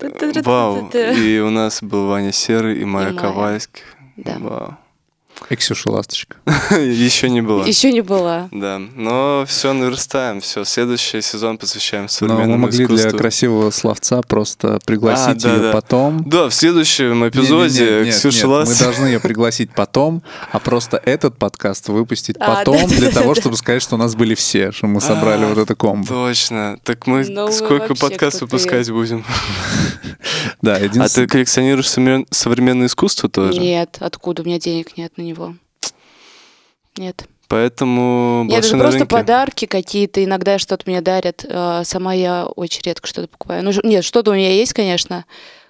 вау. 0.44 0.90
И 0.94 1.40
у 1.40 1.50
нас 1.50 1.82
был 1.82 2.08
Ваня 2.08 2.32
Серый 2.32 2.80
и 2.80 2.86
Майя 2.86 3.08
Майя. 3.08 3.20
Ковальский. 3.20 3.84
Да. 4.18 4.38
Вау. 4.40 4.78
И 5.50 5.56
Ксюша 5.56 5.90
Ласточка. 5.92 6.36
Еще 6.72 7.30
не 7.30 7.42
было. 7.42 7.64
Еще 7.64 7.92
не 7.92 8.02
была. 8.02 8.50
Да, 8.52 8.80
но 8.96 9.46
все 9.48 9.74
наверстаем, 9.74 10.42
все. 10.42 10.66
Следующий 10.66 11.22
сезон 11.22 11.58
посвящаем 11.58 12.04
Но 12.04 12.06
мы 12.06 12.10
современному 12.10 12.58
могли 12.58 12.86
для 12.88 13.12
красивого 13.12 13.72
словца 13.72 14.22
просто 14.22 14.80
пригласить 14.86 15.46
А, 15.46 15.48
да, 15.48 15.54
ее 15.56 15.62
да. 15.62 15.72
потом. 15.72 16.24
Да, 16.26 16.50
в 16.50 16.54
следующем 16.54 17.28
эпизоде 17.28 18.02
нет, 18.06 18.16
Ксюша 18.16 18.38
нет, 18.40 18.46
Лас. 18.48 18.70
Мы 18.70 18.76
должны 18.86 19.06
ее 19.06 19.20
пригласить 19.20 19.72
потом, 19.74 20.22
а 20.52 20.60
просто 20.60 20.98
этот 20.98 21.38
подкаст 21.38 21.88
выпустить 21.90 22.36
А, 22.40 22.56
потом, 22.56 22.88
для 22.88 23.12
того, 23.12 23.36
чтобы 23.36 23.56
сказать, 23.58 23.82
что 23.82 23.96
у 23.96 23.98
нас 23.98 24.16
были 24.16 24.36
все, 24.36 24.72
что 24.72 24.88
мы 24.88 25.00
собрали 25.02 25.46
А, 25.46 25.48
вот 25.48 25.58
это 25.58 25.76
комбо. 25.76 26.08
Точно. 26.08 26.78
Так 26.84 27.08
мы 27.08 27.26
Ну 27.28 27.52
сколько 27.52 27.96
подкаст 27.96 28.42
выпускать 28.42 28.90
будем? 28.90 29.24
Да, 30.62 30.76
А 30.78 31.08
ты 31.10 31.28
коллекционируешь 31.28 31.86
современ- 31.88 32.26
современное 32.32 32.88
искусство 32.88 33.30
тоже? 33.30 33.60
Нет, 33.60 33.98
откуда? 34.00 34.42
У 34.42 34.46
меня 34.46 34.60
денег 34.60 34.98
нет 34.98 35.18
на 35.18 35.22
него. 35.28 35.56
Нет. 36.98 37.28
Поэтому 37.50 38.44
Нет, 38.50 38.66
это 38.66 38.78
просто 38.78 39.00
рынке. 39.00 39.16
подарки 39.16 39.66
какие-то. 39.66 40.22
Иногда 40.24 40.60
что-то 40.60 40.84
мне 40.86 41.00
дарят. 41.02 41.46
Э, 41.48 41.84
Сама 41.86 42.14
я 42.14 42.46
очень 42.46 42.82
редко 42.84 43.08
что-то 43.08 43.28
покупаю. 43.30 43.64
Ну, 43.64 43.72
нет, 43.84 44.04
что-то 44.04 44.32
у 44.32 44.34
меня 44.34 44.52
есть, 44.52 44.74
конечно, 44.74 45.24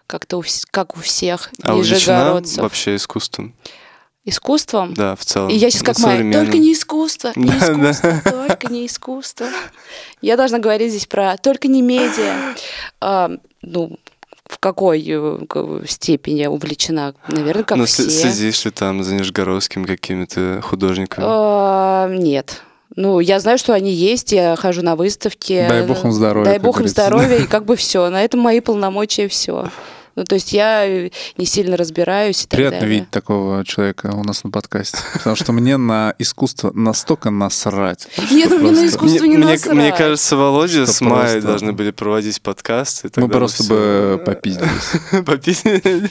как-то 0.08 0.38
у 0.38 0.44
как 0.72 0.98
у 0.98 1.02
всех 1.02 1.52
А 1.62 1.76
нижегородцев. 1.76 2.64
вообще 2.64 2.96
искусством? 2.96 3.54
Искусством? 4.26 4.94
Да, 4.96 5.16
в 5.16 5.24
целом. 5.24 5.50
И 5.50 5.56
я 5.56 5.70
сейчас 5.70 5.84
как 5.84 6.00
моя, 6.00 6.34
только 6.34 6.58
не 6.58 6.74
искусство, 6.74 7.32
не 7.36 7.48
Да, 7.60 7.74
да. 7.76 7.92
искусство, 7.92 8.22
только 8.48 8.68
не 8.74 8.86
искусство. 8.88 9.48
Я 10.22 10.36
должна 10.36 10.58
говорить 10.60 10.90
здесь 10.90 11.06
про 11.06 11.38
только 11.38 11.68
не 11.68 11.82
медиа. 11.82 12.56
А, 13.00 13.30
ну, 13.62 13.98
в 14.50 14.60
какой 14.60 15.04
э, 15.08 15.38
степени 15.88 16.46
увлечена? 16.46 17.13
Наверное, 17.27 17.63
как 17.63 17.77
Ну, 17.77 17.86
все. 17.86 18.10
следишь 18.10 18.66
ли 18.66 18.72
там 18.72 19.04
за 19.04 19.16
нижегородскими 19.16 19.86
какими-то 19.86 20.62
художниками? 20.63 21.25
А, 21.27 22.08
нет. 22.10 22.62
Ну, 22.96 23.20
я 23.20 23.39
знаю, 23.39 23.58
что 23.58 23.74
они 23.74 23.92
есть, 23.92 24.32
я 24.32 24.56
хожу 24.56 24.82
на 24.82 24.96
выставки. 24.96 25.66
Дай 25.70 25.86
бог 25.86 26.04
им 26.04 26.12
здоровья, 26.12 26.46
Дай 26.50 26.60
бог 26.60 26.80
им 26.82 26.88
здоровья, 26.88 27.38
и 27.38 27.46
как 27.46 27.66
бы 27.66 27.75
все. 27.75 28.10
На 28.10 28.24
этом 28.24 28.39
мои 28.39 28.60
полномочия 28.60 29.27
все. 29.27 29.70
Ну, 30.18 30.24
то 30.24 30.34
есть 30.34 30.52
я 30.52 30.84
э, 30.84 31.12
не 31.38 31.46
сильно 31.46 31.78
разбираюсь 31.78 32.44
и 32.44 32.48
так 32.48 32.58
Приятно 32.58 32.80
далее. 32.80 32.96
видеть 32.96 33.12
такого 33.12 33.64
человека 33.64 34.08
у 34.16 34.24
нас 34.24 34.44
на 34.44 34.50
подкасте. 34.50 34.98
Потому 35.14 35.36
что 35.36 35.52
мне 35.52 35.78
на 35.78 36.16
искусство 36.18 36.72
настолько 36.74 37.30
насрать. 37.30 38.08
Нет, 38.32 38.50
мне 38.50 38.72
на 38.72 38.88
искусство 38.88 39.26
не 39.26 39.38
насрать. 39.38 39.76
мне 39.76 39.92
кажется, 39.92 40.36
Володя 40.36 40.88
с 40.88 41.02
Майей 41.02 41.40
должны 41.42 41.72
были 41.72 41.92
проводить 41.92 42.42
подкасты. 42.42 43.10
и 43.16 43.20
Мы 43.20 43.30
просто 43.30 43.64
бы 43.66 44.24
попиздились. 44.26 45.24
Попиздили. 45.24 46.10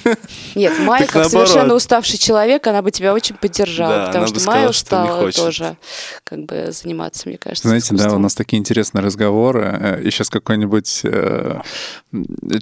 Нет, 0.55 0.79
Майя, 0.79 1.05
как 1.09 1.29
совершенно 1.29 1.75
уставший 1.75 2.21
человек, 2.21 2.65
она 2.69 2.83
бы 2.83 2.93
тебя 2.93 3.13
очень 3.13 3.35
поддержала, 3.35 4.07
потому 4.07 4.29
что 4.29 4.41
Майя 4.47 4.69
устала 4.69 5.33
тоже 5.33 5.77
как 6.23 6.45
бы 6.45 6.69
заниматься, 6.71 7.29
мне 7.29 7.39
кажется, 7.39 7.67
Знаете, 7.67 7.93
да, 7.97 8.13
у 8.13 8.19
нас 8.19 8.37
такие 8.37 8.61
интересные 8.61 9.03
разговоры, 9.03 9.79
э, 9.81 10.03
и 10.05 10.11
сейчас 10.13 10.31
какой-нибудь 10.31 11.01
э, 11.03 11.61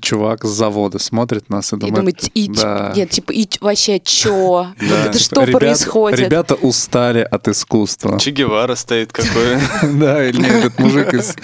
чувак 0.00 0.44
с 0.44 0.48
завода 0.48 0.98
смотрит 0.98 1.33
нас 1.48 1.72
и 1.72 1.76
И 1.76 1.78
думает... 1.78 1.94
думает, 1.96 2.28
и, 2.34 2.48
да. 2.48 2.92
нет, 2.96 3.10
типа, 3.10 3.32
и 3.32 3.46
вообще, 3.60 4.00
чё? 4.00 4.32
Вот 4.34 4.66
Да. 4.78 5.06
это 5.06 5.18
что 5.18 5.42
«Ребят- 5.44 5.58
происходит? 5.60 6.20
Ребята 6.20 6.54
устали 6.54 7.20
от 7.28 7.48
искусства. 7.48 8.18
Че 8.18 8.30
Гевара 8.30 8.74
стоит 8.74 9.12
какой. 9.12 9.58
Да, 9.94 10.24
или 10.26 10.38
нет, 10.40 10.52
этот 10.64 10.78
мужик 10.78 11.14
из... 11.14 11.34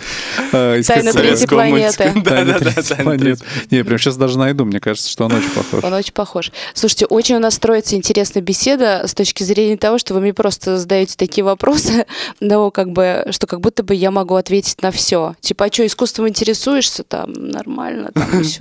э, 0.52 0.82
Тайна 0.86 1.12
третьей 1.12 1.46
планеты. 1.46 2.12
Да-да-да. 2.16 3.36
Не, 3.70 3.84
прям 3.84 3.98
сейчас 3.98 4.16
даже 4.16 4.38
найду, 4.38 4.64
мне 4.64 4.80
кажется, 4.80 5.08
что 5.10 5.24
он 5.26 5.32
очень 5.32 5.50
похож. 5.50 5.84
Он 5.84 5.92
очень 5.92 6.12
похож. 6.12 6.50
Слушайте, 6.74 7.06
очень 7.06 7.36
у 7.36 7.38
нас 7.38 7.54
строится 7.54 7.96
интересная 7.96 8.42
беседа 8.42 9.02
с 9.06 9.14
точки 9.14 9.42
зрения 9.42 9.76
того, 9.76 9.98
что 9.98 10.14
вы 10.14 10.20
мне 10.20 10.32
просто 10.34 10.78
задаете 10.78 11.14
такие 11.16 11.44
вопросы, 11.44 12.06
но 12.40 12.70
как 12.70 12.90
бы, 12.92 13.26
что 13.30 13.46
как 13.46 13.60
будто 13.60 13.82
бы 13.82 13.94
я 13.94 14.10
могу 14.10 14.34
ответить 14.34 14.82
на 14.82 14.90
все. 14.90 15.34
Типа, 15.40 15.66
а 15.66 15.72
что, 15.72 15.86
искусством 15.86 16.28
интересуешься? 16.28 17.04
Там 17.04 17.32
нормально, 17.32 18.10
там 18.12 18.40
еще. 18.40 18.58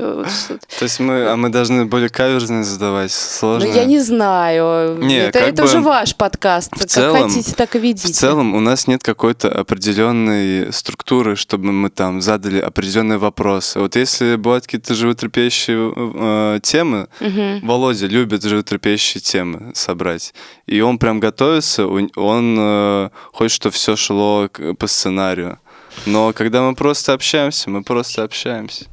То 0.79 0.83
есть 0.83 0.99
мы, 0.99 1.18
а 1.27 1.35
мы 1.35 1.49
должны 1.49 1.85
более 1.85 2.09
каверзные 2.09 2.63
задавать, 2.63 3.11
сложно. 3.11 3.67
Ну, 3.69 3.75
я 3.75 3.85
не 3.85 3.99
знаю. 3.99 4.97
Не, 5.03 5.17
это 5.17 5.39
это 5.39 5.63
уже 5.63 5.79
ваш 5.79 6.15
подкаст. 6.15 6.71
в 6.75 6.79
как 6.79 6.87
целом- 6.89 7.29
хотите, 7.29 7.53
так 7.53 7.75
и 7.75 7.79
ведите. 7.79 8.07
В 8.13 8.15
целом 8.15 8.55
у 8.55 8.59
нас 8.59 8.87
нет 8.87 9.03
какой-то 9.03 9.49
определенной 9.49 10.71
структуры, 10.73 11.35
чтобы 11.35 11.71
мы 11.71 11.89
там 11.89 12.21
задали 12.21 12.59
определенные 12.59 13.17
вопросы. 13.17 13.79
Вот 13.79 13.95
если 13.95 14.35
бывают 14.35 14.65
какие-то 14.65 14.93
животрепещущие 14.93 15.93
э, 15.95 16.59
темы, 16.61 17.07
Мгм. 17.19 17.65
Володя 17.67 18.07
любит 18.07 18.43
животрепещущие 18.43 19.21
темы 19.21 19.71
собрать. 19.75 20.33
И 20.67 20.81
он 20.81 20.97
прям 20.97 21.19
готовится, 21.19 21.87
он 21.87 22.55
э, 22.59 23.09
хочет, 23.31 23.55
чтобы 23.55 23.73
все 23.73 23.95
шло 23.95 24.49
по 24.77 24.87
сценарию. 24.87 25.59
Но 26.05 26.33
когда 26.33 26.61
мы 26.61 26.75
просто 26.75 27.13
общаемся, 27.13 27.69
мы 27.69 27.83
просто 27.83 28.23
общаемся. 28.23 28.85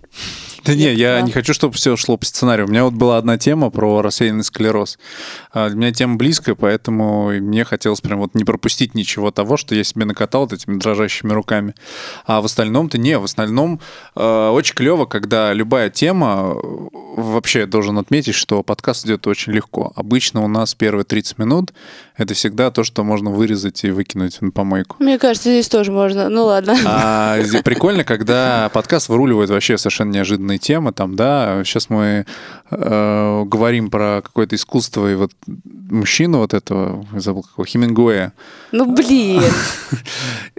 Да 0.66 0.74
не, 0.74 0.92
я 0.92 1.20
не 1.20 1.30
хочу, 1.30 1.54
чтобы 1.54 1.74
все 1.74 1.96
шло 1.96 2.16
по 2.16 2.26
сценарию. 2.26 2.66
У 2.66 2.70
меня 2.70 2.84
вот 2.84 2.94
была 2.94 3.18
одна 3.18 3.38
тема 3.38 3.70
про 3.70 4.02
рассеянный 4.02 4.44
склероз. 4.44 4.98
А, 5.52 5.68
Для 5.68 5.78
меня 5.78 5.92
тема 5.92 6.16
близкая, 6.16 6.54
поэтому 6.54 7.28
мне 7.28 7.64
хотелось 7.64 8.00
прям 8.00 8.18
вот 8.18 8.34
не 8.34 8.44
пропустить 8.44 8.94
ничего 8.94 9.30
того, 9.30 9.56
что 9.56 9.74
я 9.74 9.84
себе 9.84 10.04
накатал 10.04 10.42
вот 10.42 10.52
этими 10.52 10.78
дрожащими 10.78 11.32
руками. 11.32 11.74
А 12.26 12.40
в 12.40 12.44
остальном-то 12.46 12.98
не, 12.98 13.18
в 13.18 13.24
остальном 13.24 13.80
э, 14.14 14.48
очень 14.48 14.74
клево, 14.74 15.06
когда 15.06 15.52
любая 15.52 15.90
тема, 15.90 16.54
э, 16.54 16.88
вообще 17.16 17.60
я 17.60 17.66
должен 17.66 17.98
отметить, 17.98 18.34
что 18.34 18.62
подкаст 18.62 19.06
идет 19.06 19.26
очень 19.26 19.52
легко. 19.52 19.92
Обычно 19.94 20.42
у 20.44 20.48
нас 20.48 20.74
первые 20.74 21.04
30 21.04 21.38
минут 21.38 21.72
это 22.16 22.34
всегда 22.34 22.70
то, 22.70 22.82
что 22.82 23.04
можно 23.04 23.30
вырезать 23.30 23.84
и 23.84 23.90
выкинуть 23.90 24.40
на 24.40 24.50
помойку. 24.50 24.96
Мне 24.98 25.18
кажется, 25.18 25.50
здесь 25.50 25.68
тоже 25.68 25.92
можно. 25.92 26.28
Ну 26.28 26.44
ладно. 26.46 26.76
А 26.84 27.38
прикольно, 27.64 28.04
когда 28.04 28.70
подкаст 28.72 29.08
выруливает 29.08 29.50
вообще 29.50 29.76
совершенно 29.76 30.12
неожиданные 30.56 30.58
темы. 30.58 30.92
Там, 30.92 31.16
да, 31.16 31.62
сейчас 31.64 31.90
мы 31.90 32.26
э, 32.70 33.42
говорим 33.46 33.90
про 33.90 34.20
какое-то 34.22 34.56
искусство 34.56 35.10
и 35.10 35.14
вот 35.14 35.32
мужчину 35.90 36.38
вот 36.38 36.54
этого, 36.54 37.06
я 37.12 37.20
забыл 37.20 37.42
какого, 37.42 37.66
Хемингуэя. 37.66 38.32
Ну 38.72 38.94
блин. 38.94 39.42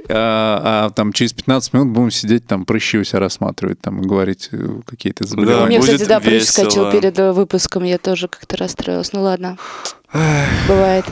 А, 0.10 0.86
а 0.86 0.90
там 0.92 1.12
через 1.12 1.34
15 1.34 1.74
минут 1.74 1.90
будем 1.90 2.12
сидеть 2.12 2.48
там 2.48 2.64
прыщи 2.64 2.98
у 2.98 3.04
себя 3.04 3.20
рассматривать 3.20 3.82
там 3.82 4.02
и 4.02 4.08
говорить 4.08 4.48
э, 4.54 4.80
какие-то 4.86 5.26
У 5.26 5.28
заболевания. 5.28 5.68
меня, 5.68 5.80
будет 5.82 5.96
кстати, 5.96 6.08
да, 6.08 6.22
прыщ 6.22 6.44
весело. 6.44 6.64
скачал 6.70 6.92
перед 6.94 7.20
э, 7.20 7.34
выпуском, 7.34 7.84
я 7.84 7.98
тоже 7.98 8.30
как-то 8.30 8.56
расстроилась. 8.56 9.12
Ну 9.12 9.22
ладно, 9.24 9.58
бывает. 10.70 11.04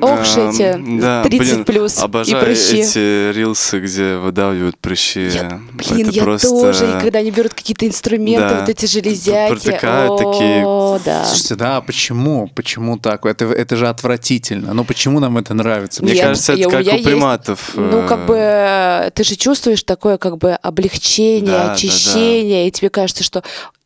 Ох 0.00 0.20
уж 0.20 0.36
Эм, 0.36 0.50
эти 0.50 1.00
да, 1.00 1.22
30 1.24 1.38
блин, 1.52 1.64
плюс 1.64 1.98
и 1.98 2.02
Обожаю 2.02 2.44
прыщи. 2.44 2.80
эти 2.80 3.32
рилсы, 3.32 3.80
где 3.80 4.16
выдавливают 4.16 4.78
прыщи. 4.78 5.28
Я- 5.28 5.60
блин, 5.72 6.08
Это 6.08 6.10
я 6.16 6.22
просто- 6.22 6.48
тоже. 6.48 6.86
И 6.96 7.00
когда 7.00 7.18
они 7.18 7.30
берут 7.30 7.54
какие-то 7.54 7.86
инструменты, 7.86 8.48
Да. 8.48 8.60
вот 8.60 8.68
эти 8.68 8.86
железяки. 8.86 9.50
Протыкают 9.54 10.16
такие. 10.18 10.62
Да. 11.04 11.24
Слушайте, 11.24 11.54
да, 11.56 11.80
почему? 11.80 12.48
Почему 12.54 12.98
так? 12.98 13.26
Это, 13.26 13.46
это 13.46 13.76
же 13.76 13.88
отвратительно. 13.88 14.74
Ну 14.74 14.84
почему 14.84 15.18
нам 15.20 15.38
это 15.38 15.54
нравится? 15.54 16.02
Мне 16.04 16.14
Я- 16.14 16.24
кажется, 16.26 16.52
я- 16.52 16.58
это 16.60 16.68
у 16.68 16.70
как 16.70 16.80
у 16.80 16.90
есть- 16.90 17.04
приматов. 17.04 17.72
Ну, 17.74 17.98
э, 18.02 18.06
как 18.08 18.26
бы, 18.26 19.10
ты 19.14 19.24
же 19.24 19.34
чувствуешь 19.36 19.82
такое, 19.82 20.18
как 20.18 20.38
бы, 20.38 20.52
облегчение, 20.52 21.40
Да, 21.52 21.58
да, 21.58 21.66
да. 21.66 21.72
очищение, 21.72 22.68
и 22.68 22.70
тебе 22.70 22.90
кажется, 22.90 23.24
что 23.24 23.42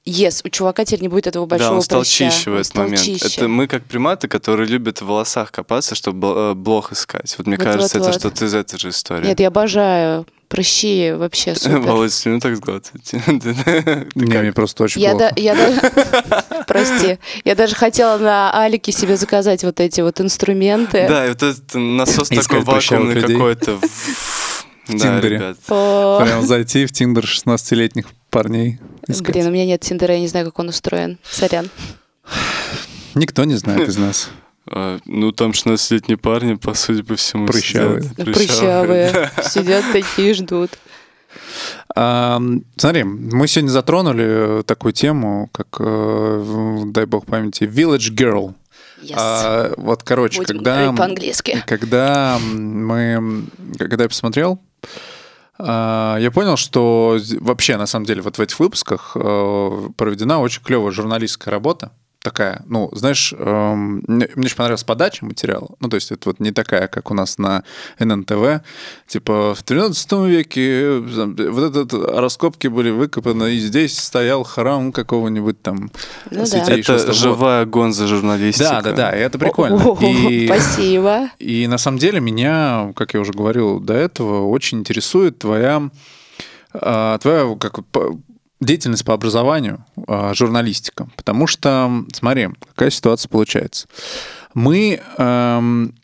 Yes, 0.06 0.42
у 0.44 0.50
чувака 0.50 0.84
теперь 0.84 1.00
не 1.00 1.08
будет 1.08 1.26
этого 1.26 1.46
большого 1.46 1.70
Да, 1.70 1.76
он 1.76 1.82
стал 1.82 2.00
прыща. 2.02 2.30
чище 2.30 2.50
в 2.50 2.54
этот 2.54 2.66
стал 2.66 2.82
момент. 2.84 3.02
чище. 3.02 3.26
Это 3.26 3.48
мы 3.48 3.66
как 3.66 3.84
приматы, 3.84 4.28
которые 4.28 4.68
любят 4.68 5.00
в 5.00 5.06
волосах 5.06 5.50
копаться, 5.50 5.94
чтобы 5.94 6.28
э, 6.28 6.54
блох 6.54 6.92
искать. 6.92 7.34
Вот 7.38 7.46
мне 7.46 7.56
Вот, 7.56 7.64
кажется, 7.64 7.98
вот, 7.98 8.06
это 8.08 8.12
вот. 8.12 8.20
что-то 8.20 8.44
из 8.44 8.54
этой 8.54 8.78
же 8.78 8.90
истории. 8.90 9.26
Нет, 9.26 9.40
я 9.40 9.48
обожаю 9.48 10.26
прыщи, 10.48 11.12
вообще 11.12 11.54
супер. 11.56 11.78
Володь, 11.78 12.12
слюну 12.12 12.38
так 12.40 12.54
сглатывать. 12.56 13.12
Не, 14.14 14.38
мне 14.40 14.52
просто 14.52 14.84
очень 14.84 15.00
Я, 15.00 15.12
плохо. 15.12 15.32
да, 15.34 15.40
я 15.40 15.54
даже, 15.54 15.80
прости, 16.66 17.18
я 17.44 17.54
даже 17.54 17.74
хотела 17.74 18.18
на 18.18 18.62
Алике 18.62 18.92
себе 18.92 19.16
заказать 19.16 19.64
вот 19.64 19.80
эти 19.80 20.02
вот 20.02 20.20
инструменты. 20.20 21.06
Да, 21.08 21.24
и 21.24 21.30
вот 21.30 21.42
этот 21.42 21.74
насос 21.74 22.28
такой 22.28 22.60
вакуумный 22.60 23.22
какой-то. 23.22 23.78
В 24.86 24.92
Да, 24.92 24.98
Тиндере. 24.98 25.54
Прям 25.66 26.46
зайти 26.46 26.84
в 26.84 26.92
Тиндер 26.92 27.24
16-летних 27.24 28.04
парней. 28.34 28.78
искать. 29.08 29.34
Блин, 29.34 29.46
у 29.46 29.50
меня 29.50 29.64
нет 29.66 29.80
Тиндера, 29.80 30.14
я 30.14 30.20
не 30.20 30.28
знаю, 30.28 30.46
как 30.46 30.58
он 30.58 30.68
устроен. 30.68 31.18
Сорян. 31.22 31.70
Никто 33.14 33.44
не 33.44 33.54
знает 33.54 33.88
из 33.88 33.96
нас. 34.06 34.30
А, 34.66 34.98
Ну, 35.06 35.30
там 35.32 35.52
16-летние 35.52 36.16
парни, 36.16 36.54
по 36.54 36.74
сути, 36.74 37.02
по 37.02 37.14
всему 37.16 37.46
Прыщавые. 37.46 38.02
сидят. 38.02 38.24
Прыщавые. 38.34 39.30
Сидят 39.44 39.84
такие, 39.92 40.34
ждут. 40.34 40.70
А, 41.94 42.40
Смотри, 42.76 43.04
мы 43.04 43.46
сегодня 43.46 43.70
затронули 43.70 44.62
такую 44.64 44.92
тему, 44.92 45.48
как, 45.52 45.68
э, 45.80 46.80
дай 46.86 47.06
бог 47.06 47.26
памяти, 47.26 47.64
Village 47.64 48.10
Girl. 48.14 48.54
Yes. 49.02 49.14
А, 49.18 49.74
вот, 49.76 50.02
короче, 50.02 50.38
Будем 50.38 50.56
когда, 50.56 50.92
по-английски. 50.92 51.62
когда 51.66 52.38
мы, 52.40 53.44
когда 53.78 54.04
я 54.04 54.08
посмотрел, 54.08 54.58
я 55.58 56.30
понял, 56.34 56.56
что 56.56 57.18
вообще, 57.40 57.76
на 57.76 57.86
самом 57.86 58.06
деле, 58.06 58.22
вот 58.22 58.38
в 58.38 58.40
этих 58.40 58.58
выпусках 58.58 59.12
э, 59.14 59.88
проведена 59.96 60.40
очень 60.40 60.62
клевая 60.62 60.90
журналистская 60.90 61.52
работа. 61.52 61.92
Такая, 62.24 62.62
ну, 62.66 62.88
знаешь, 62.92 63.34
эм, 63.38 64.02
мне 64.08 64.26
мне 64.34 64.46
очень 64.46 64.56
понравилась 64.56 64.82
подача 64.82 65.26
материала. 65.26 65.68
Ну, 65.80 65.90
то 65.90 65.96
есть 65.96 66.10
это 66.10 66.30
вот 66.30 66.40
не 66.40 66.52
такая, 66.52 66.86
как 66.88 67.10
у 67.10 67.14
нас 67.14 67.36
на 67.36 67.64
ННТВ. 67.98 68.62
Типа 69.06 69.54
в 69.54 69.62
13 69.62 70.12
веке 70.26 70.80
э, 70.84 71.50
вот 71.50 71.76
этот 71.76 71.92
раскопки 71.92 72.68
были 72.68 72.88
выкопаны, 72.88 73.56
и 73.56 73.58
здесь 73.58 73.98
стоял 73.98 74.42
храм 74.42 74.90
какого-нибудь 74.90 75.60
там 75.60 75.90
Ну 76.30 76.38
да. 76.38 76.46
святейшего. 76.46 76.96
Это 76.96 77.12
живая 77.12 77.66
гонза 77.66 78.06
журналистика. 78.06 78.70
Да, 78.70 78.80
да, 78.80 78.92
да, 78.92 79.10
и 79.14 79.20
это 79.20 79.38
прикольно. 79.38 79.76
О, 79.84 79.98
И- 80.00 80.46
Спасибо. 80.50 81.28
и 81.38 81.66
на 81.66 81.76
самом 81.76 81.98
деле 81.98 82.20
меня, 82.20 82.94
как 82.96 83.12
я 83.12 83.20
уже 83.20 83.32
говорил 83.32 83.80
до 83.80 83.92
этого, 83.92 84.48
очень 84.48 84.78
интересует 84.78 85.38
твоя, 85.40 85.90
а, 86.72 87.18
твоя 87.18 87.54
как, 87.60 87.84
по- 87.86 88.18
деятельность 88.64 89.04
по 89.04 89.14
образованию, 89.14 89.84
а, 90.06 90.34
журналистика. 90.34 91.08
Потому 91.16 91.46
что, 91.46 92.04
смотри, 92.12 92.48
какая 92.70 92.90
ситуация 92.90 93.28
получается. 93.28 93.86
Мы, 94.54 95.00
эм, 95.18 95.94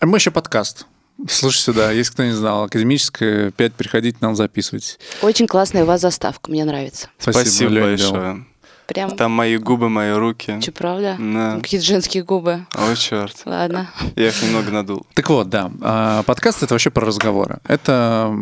мы 0.00 0.16
еще 0.18 0.30
подкаст. 0.30 0.86
Слушай 1.28 1.58
сюда, 1.58 1.92
если 1.92 2.12
кто 2.12 2.24
не 2.24 2.32
знал, 2.32 2.64
академическая 2.64 3.50
5, 3.50 3.74
приходите 3.74 4.16
нам 4.20 4.34
записывать. 4.34 4.98
Очень 5.20 5.46
классная 5.46 5.82
у 5.82 5.86
вас 5.86 6.00
заставка, 6.00 6.50
мне 6.50 6.64
нравится. 6.64 7.08
Спасибо 7.18 7.70
Лёнь, 7.70 7.96
делал. 7.96 8.12
большое. 8.12 8.46
Прям, 8.86 9.10
Там 9.16 9.30
мои 9.30 9.56
губы, 9.56 9.88
мои 9.88 10.10
руки. 10.12 10.60
что, 10.60 10.72
правда? 10.72 11.16
Да. 11.16 11.60
Какие-то 11.60 11.86
женские 11.86 12.24
губы. 12.24 12.66
О, 12.72 12.92
черт. 12.96 13.42
Ладно. 13.44 13.88
Я 14.16 14.28
их 14.28 14.42
немного 14.42 14.72
надул. 14.72 15.06
Так 15.14 15.30
вот, 15.30 15.48
да, 15.48 15.70
а, 15.80 16.22
подкаст 16.24 16.64
это 16.64 16.74
вообще 16.74 16.90
про 16.90 17.06
разговоры. 17.06 17.58
Это 17.68 18.32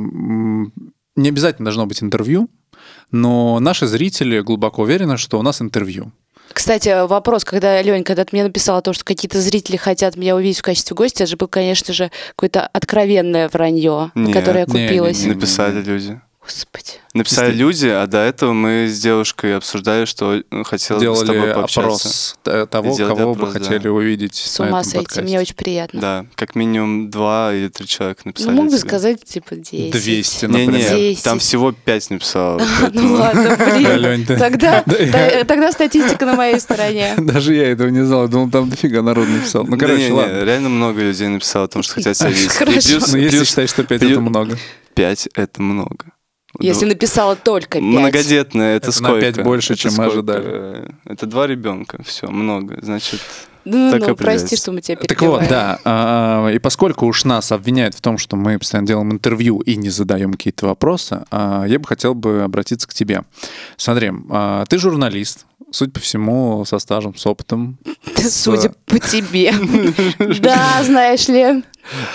не 1.16 1.29
обязательно 1.29 1.66
должно 1.66 1.85
быть 1.85 2.03
интервью, 2.03 2.48
но 3.11 3.59
наши 3.61 3.87
зрители 3.87 4.40
глубоко 4.40 4.83
уверены, 4.83 5.16
что 5.16 5.38
у 5.38 5.42
нас 5.42 5.61
интервью. 5.61 6.12
Кстати, 6.53 7.07
вопрос, 7.07 7.44
когда, 7.44 7.81
Лень, 7.83 8.05
когда 8.05 8.25
ты 8.25 8.31
мне 8.33 8.42
написала 8.42 8.81
то, 8.81 8.92
что 8.92 9.05
какие-то 9.05 9.40
зрители 9.40 9.77
хотят 9.77 10.16
меня 10.16 10.35
увидеть 10.35 10.59
в 10.59 10.62
качестве 10.62 10.97
гостя, 10.97 11.25
это 11.25 11.31
же 11.31 11.37
был, 11.37 11.47
конечно 11.47 11.92
же, 11.92 12.11
какое-то 12.31 12.66
откровенное 12.66 13.49
вранье, 13.49 14.11
на 14.14 14.21
Нет, 14.21 14.35
которое 14.35 14.61
я 14.61 14.66
не, 14.66 14.81
не, 14.81 14.88
купилась. 14.88 15.23
не. 15.23 15.35
Написали 15.35 15.83
люди. 15.83 16.21
Господи. 16.42 16.92
Написали 17.14 17.53
люди, 17.53 17.88
а 17.88 18.07
до 18.07 18.18
этого 18.18 18.53
мы 18.53 18.87
с 18.88 18.98
девушкой 19.01 19.57
обсуждали, 19.57 20.05
что 20.07 20.42
ну, 20.51 20.62
хотела 20.64 20.98
бы 20.98 21.16
с 21.16 21.20
тобой 21.20 21.35
Делали 21.37 21.53
пообщаться. 21.55 21.81
опрос 21.81 22.68
того, 22.70 22.92
Сделали 22.94 23.14
кого 23.16 23.31
опрос, 23.33 23.48
бы 23.53 23.59
да. 23.59 23.64
хотели 23.64 23.88
увидеть 23.88 24.35
С 24.37 24.59
на 24.59 24.68
ума 24.68 24.79
этом 24.81 24.90
сойти, 24.90 24.98
подкасте. 25.05 25.22
мне 25.22 25.40
очень 25.40 25.55
приятно. 25.57 26.01
Да, 26.01 26.27
как 26.37 26.55
минимум 26.55 27.11
два 27.11 27.53
или 27.55 27.68
три 27.68 27.87
человека 27.87 28.22
написали. 28.24 28.51
ну, 28.51 28.62
мог 28.62 28.66
бы 28.70 28.79
тебе. 28.79 28.88
сказать, 28.88 29.24
типа, 29.24 29.57
10. 29.57 29.90
200, 29.92 30.44
Не-не, 30.46 30.66
например. 30.66 30.96
Десять. 30.96 31.24
там 31.24 31.38
всего 31.38 31.72
пять 31.72 32.09
написало. 32.11 32.59
Ну 32.61 32.66
поэтому- 32.83 33.14
ладно, 33.16 33.57
блин. 33.74 33.96
Лёнь, 34.01 34.27
Тогда, 34.27 34.83
Да, 34.87 34.96
я- 34.96 35.12
та- 35.12 35.44
тогда 35.44 35.72
статистика 35.72 36.24
на 36.24 36.35
моей 36.35 36.59
стороне. 36.61 37.14
Даже 37.18 37.55
я 37.55 37.72
этого 37.72 37.88
не 37.88 38.05
знал, 38.07 38.27
думал, 38.29 38.51
там 38.51 38.70
дофига 38.70 39.03
народ 39.03 39.29
написал. 39.29 39.64
Ну, 39.64 39.77
Да 39.77 39.87
короче, 39.87 40.12
ладно. 40.12 40.44
реально 40.44 40.68
много 40.70 41.01
людей 41.03 41.29
написало 41.29 41.66
о 41.66 41.68
том, 41.68 41.83
что 41.83 41.94
хотят 41.94 42.16
себя 42.16 42.31
видеть. 42.31 42.46
И 42.46 42.48
Хорошо. 42.48 42.81
плюс- 42.81 43.12
Ну, 43.12 43.18
если 43.18 43.37
плюс 43.38 43.48
считаешь, 43.48 43.70
что 43.70 43.85
5 43.85 44.01
плюс- 44.01 44.12
это 44.12 44.20
много. 44.20 44.59
пять 44.94 45.29
это 45.35 45.61
много. 45.62 46.07
Если 46.61 46.85
Ну, 46.87 46.90
написала 46.92 47.37
только 47.37 47.79
5. 47.79 47.83
Многодетная, 47.83 48.77
это, 48.77 48.88
Это 48.90 49.03
на 49.03 49.09
сколько? 49.09 49.21
пять 49.21 49.42
больше, 49.44 49.73
Это 49.75 49.83
чем 49.83 49.90
мы 49.92 50.11
сколько? 50.11 50.12
ожидали. 50.35 50.94
Это 51.05 51.27
два 51.27 51.47
ребенка, 51.47 52.03
все, 52.05 52.27
много. 52.29 52.79
Значит, 52.83 53.21
Ну, 53.64 53.90
так 53.92 54.01
ну, 54.09 54.16
прости, 54.16 54.57
что 54.57 54.73
мы 54.73 54.81
тебя 54.81 54.97
Так 54.97 55.21
вот, 55.23 55.40
перебиваем. 55.40 55.49
да. 55.51 55.79
а, 55.85 56.49
И 56.49 56.59
поскольку 56.59 57.07
уж 57.07 57.25
нас 57.25 57.53
обвиняют 57.53 57.94
в 57.94 58.01
том, 58.01 58.18
что 58.18 58.37
мы 58.37 58.59
постоянно 58.59 58.87
делаем 58.88 59.12
интервью 59.12 59.61
и 59.61 59.77
не 59.77 59.90
задаем 59.90 60.33
какие-то 60.33 60.66
вопросы, 60.66 61.25
а, 61.31 61.64
я 61.66 61.79
бы 61.79 61.87
хотел 61.87 62.14
бы 62.14 62.42
обратиться 62.42 62.88
к 62.88 62.94
тебе. 62.94 63.23
Смотри, 63.77 64.11
а, 64.31 64.64
ты 64.66 64.79
журналист, 64.79 65.47
судя 65.71 65.92
по 65.92 66.01
всему, 66.01 66.64
со 66.64 66.79
стажем, 66.79 67.14
с 67.14 67.25
опытом. 67.27 67.79
Судя 68.16 68.73
по 68.87 68.99
тебе. 68.99 69.53
Да, 70.40 70.83
знаешь 70.83 71.29
ли. 71.29 71.62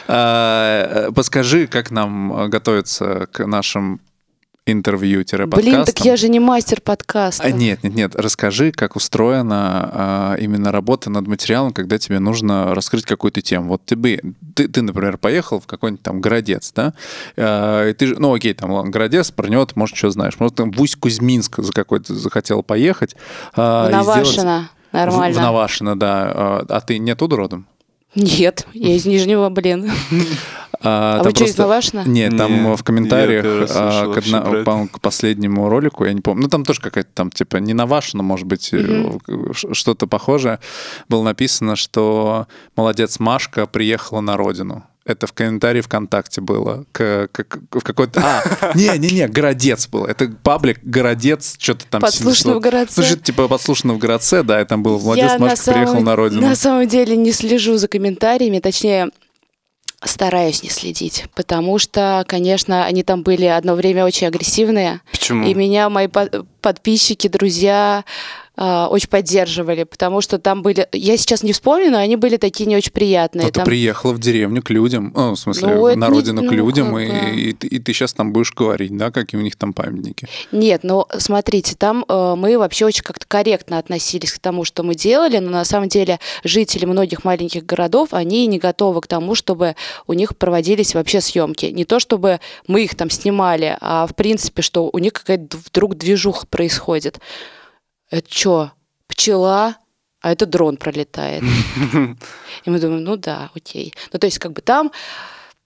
А, 0.07 1.11
Подскажи, 1.15 1.67
как 1.67 1.91
нам 1.91 2.49
готовиться 2.49 3.27
к 3.31 3.45
нашим 3.45 4.01
интервью-подкастам. 4.65 5.49
Блин, 5.61 5.83
так 5.85 5.99
я 6.05 6.15
же 6.15 6.29
не 6.29 6.39
мастер 6.39 6.79
подкаста. 6.81 7.43
А, 7.43 7.51
Нет, 7.51 7.83
нет, 7.83 7.93
нет. 7.93 8.15
Расскажи, 8.15 8.71
как 8.71 8.95
устроена 8.95 9.89
а, 9.93 10.35
именно 10.39 10.71
работа 10.71 11.09
над 11.09 11.27
материалом, 11.27 11.73
когда 11.73 11.97
тебе 11.97 12.19
нужно 12.19 12.73
раскрыть 12.73 13.05
какую-то 13.05 13.41
тему. 13.41 13.67
Вот 13.69 13.85
тебе, 13.85 14.21
ты, 14.55 14.67
ты, 14.69 14.81
например, 14.81 15.17
поехал 15.17 15.59
в 15.59 15.65
какой-нибудь 15.67 16.01
там 16.03 16.21
городец, 16.21 16.71
да? 16.73 16.93
А, 17.35 17.89
и 17.89 17.93
ты 17.93 18.07
же, 18.07 18.15
ну 18.19 18.33
окей, 18.33 18.53
там 18.53 18.71
ладно, 18.71 18.89
городец, 18.91 19.31
про 19.31 19.47
него 19.49 19.65
ты, 19.65 19.73
может, 19.75 19.97
что 19.97 20.09
знаешь. 20.11 20.39
Может, 20.39 20.55
там 20.55 20.71
в 20.71 20.81
Усть-Кузьминск 20.81 21.59
за 21.61 21.73
какой-то 21.73 22.15
захотел 22.15 22.63
поехать. 22.63 23.15
а, 23.55 23.85
В 23.85 23.89
и 23.89 23.89
сделать- 23.89 24.07
Навашино. 24.07 24.69
В, 24.69 24.91
в 24.91 24.93
Нормально. 24.93 25.41
Навашино, 25.41 25.99
да. 25.99 26.31
А, 26.33 26.65
а 26.69 26.81
ты 26.81 26.99
не 26.99 27.11
оттуда 27.11 27.35
родом? 27.35 27.67
Нет, 28.15 28.67
я 28.73 28.95
из 28.95 29.05
Нижнего, 29.05 29.49
блин. 29.49 29.91
А, 30.83 31.17
там 31.23 31.25
вы 31.31 31.35
что, 31.35 31.45
из 31.45 31.57
Навашино? 31.57 32.03
Нет, 32.05 32.37
там 32.37 32.75
в 32.75 32.83
комментариях 32.83 33.45
а, 33.71 34.13
к, 34.13 34.17
одна- 34.17 34.41
по-моему, 34.63 34.87
к 34.89 34.99
последнему 34.99 35.69
ролику, 35.69 36.05
я 36.05 36.13
не 36.13 36.21
помню, 36.21 36.43
ну 36.43 36.49
там 36.49 36.65
тоже 36.65 36.81
какая-то 36.81 37.09
там, 37.13 37.31
типа, 37.31 37.57
не 37.57 37.73
Навашино, 37.73 38.23
может 38.23 38.45
быть, 38.45 38.69
ш- 38.69 39.73
что-то 39.73 40.07
похожее, 40.07 40.59
было 41.09 41.23
написано, 41.23 41.75
что 41.75 42.47
молодец 42.75 43.19
Машка 43.19 43.65
приехала 43.65 44.21
на 44.21 44.37
родину. 44.37 44.83
Это 45.05 45.27
в 45.27 45.33
комментарии 45.33 45.81
ВКонтакте 45.81 46.39
было. 46.39 46.85
К, 46.93 47.27
к- 47.29 47.43
к- 47.43 47.59
в 47.79 47.83
какой-то... 47.83 48.21
А, 48.23 48.71
не-не-не, 48.77 49.27
Городец 49.27 49.85
был. 49.89 50.05
Это 50.05 50.29
паблик 50.43 50.79
Городец, 50.81 51.57
что-то 51.59 51.85
там... 51.89 51.99
Подслушано 51.99 52.55
в 52.55 52.61
Городце. 52.61 53.01
Ну, 53.01 53.07
что-то 53.07 53.21
типа 53.21 53.49
подслушано 53.49 53.95
в 53.95 53.97
Городце, 53.97 54.43
да, 54.43 54.61
и 54.61 54.65
там 54.65 54.81
был 54.81 54.97
молодец 55.01 55.37
Машка 55.37 55.57
на 55.67 55.73
приехал 55.73 55.91
самом- 55.91 56.05
на 56.05 56.15
родину. 56.15 56.41
На 56.43 56.55
самом 56.55 56.87
деле 56.87 57.17
не 57.17 57.33
слежу 57.33 57.75
за 57.75 57.89
комментариями, 57.89 58.59
точнее, 58.59 59.09
стараюсь 60.05 60.63
не 60.63 60.69
следить, 60.69 61.25
потому 61.35 61.79
что, 61.79 62.23
конечно, 62.27 62.85
они 62.85 63.03
там 63.03 63.23
были 63.23 63.45
одно 63.45 63.75
время 63.75 64.05
очень 64.05 64.27
агрессивные, 64.27 65.01
Почему? 65.11 65.45
и 65.45 65.53
меня 65.53 65.89
мои 65.89 66.07
по- 66.07 66.29
подписчики, 66.61 67.27
друзья 67.27 68.03
а, 68.55 68.87
очень 68.87 69.09
поддерживали, 69.09 69.83
потому 69.83 70.21
что 70.21 70.37
там 70.37 70.61
были, 70.61 70.87
я 70.91 71.17
сейчас 71.17 71.41
не 71.41 71.53
вспомню, 71.53 71.89
но 71.91 71.97
они 71.97 72.15
были 72.17 72.37
такие 72.37 72.65
не 72.67 72.75
очень 72.77 72.91
приятные. 72.91 73.47
Ты 73.47 73.51
Там- 73.53 73.65
приехала 73.65 74.13
в 74.13 74.19
деревню 74.19 74.61
к 74.61 74.69
людям, 74.69 75.11
ну, 75.15 75.31
в 75.31 75.39
смысле, 75.39 75.67
Ну, 75.75 75.95
на 75.95 76.05
не- 76.07 76.11
родину 76.11 76.41
к 76.41 76.45
ну, 76.45 76.51
людям, 76.51 76.93
как 76.93 77.03
и, 77.03 77.49
и 77.49 77.53
ты- 77.53 77.67
и 77.67 77.79
ты 77.79 77.93
сейчас 77.93 78.13
там 78.13 78.31
будешь 78.31 78.53
говорить, 78.53 78.95
да, 78.95 79.09
какие 79.09 79.39
у 79.39 79.43
них 79.43 79.55
там 79.55 79.73
памятники. 79.73 80.27
Нет, 80.51 80.81
ну 80.83 81.05
смотрите, 81.17 81.75
там 81.75 82.05
э, 82.07 82.35
мы 82.37 82.57
вообще 82.59 82.85
очень 82.85 83.03
как-то 83.03 83.25
корректно 83.27 83.79
относились 83.79 84.31
к 84.31 84.37
тому, 84.39 84.65
что 84.65 84.83
мы 84.83 84.93
делали, 84.93 85.39
но 85.39 85.49
на 85.49 85.65
самом 85.65 85.89
деле 85.89 86.19
жители 86.43 86.85
многих 86.85 87.23
маленьких 87.23 87.65
городов, 87.65 88.09
они 88.11 88.45
не 88.45 88.59
готовы 88.59 89.01
к 89.01 89.07
тому, 89.07 89.33
чтобы 89.33 89.75
у 90.05 90.13
них 90.13 90.37
проводились 90.37 90.93
вообще 90.93 91.21
съемки. 91.21 91.65
Не 91.65 91.85
то, 91.85 91.99
чтобы 91.99 92.39
мы 92.67 92.83
их 92.83 92.93
там 92.95 93.09
снимали, 93.09 93.77
а 93.81 94.05
в 94.05 94.13
принципе, 94.15 94.61
что 94.61 94.89
у 94.93 94.99
них 94.99 95.13
какая-то 95.13 95.57
вдруг 95.65 95.95
движуха 95.95 96.45
происходит. 96.45 97.19
Это 98.13 98.31
что, 98.31 98.71
пчела? 99.07 99.77
А 100.21 100.31
это 100.31 100.45
дрон 100.45 100.77
пролетает. 100.77 101.43
И 102.63 102.69
мы 102.69 102.79
думаем, 102.79 103.03
ну 103.03 103.15
да, 103.17 103.49
окей. 103.55 103.91
Ну 104.13 104.19
то 104.19 104.27
есть 104.27 104.37
как 104.37 104.53
бы 104.53 104.61
там 104.61 104.91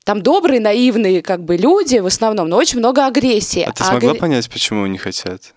там 0.05 0.21
добрые, 0.21 0.61
наивные 0.61 1.21
как 1.21 1.43
бы 1.43 1.57
люди 1.57 1.97
в 1.97 2.05
основном, 2.05 2.47
но 2.47 2.55
очень 2.55 2.79
много 2.79 3.05
агрессии. 3.05 3.63
А 3.63 3.73
ты 3.73 3.83
смогла 3.83 4.13
агр- 4.13 4.17
понять, 4.19 4.49
почему 4.49 4.85
не 4.87 4.97
хотят? 4.97 5.53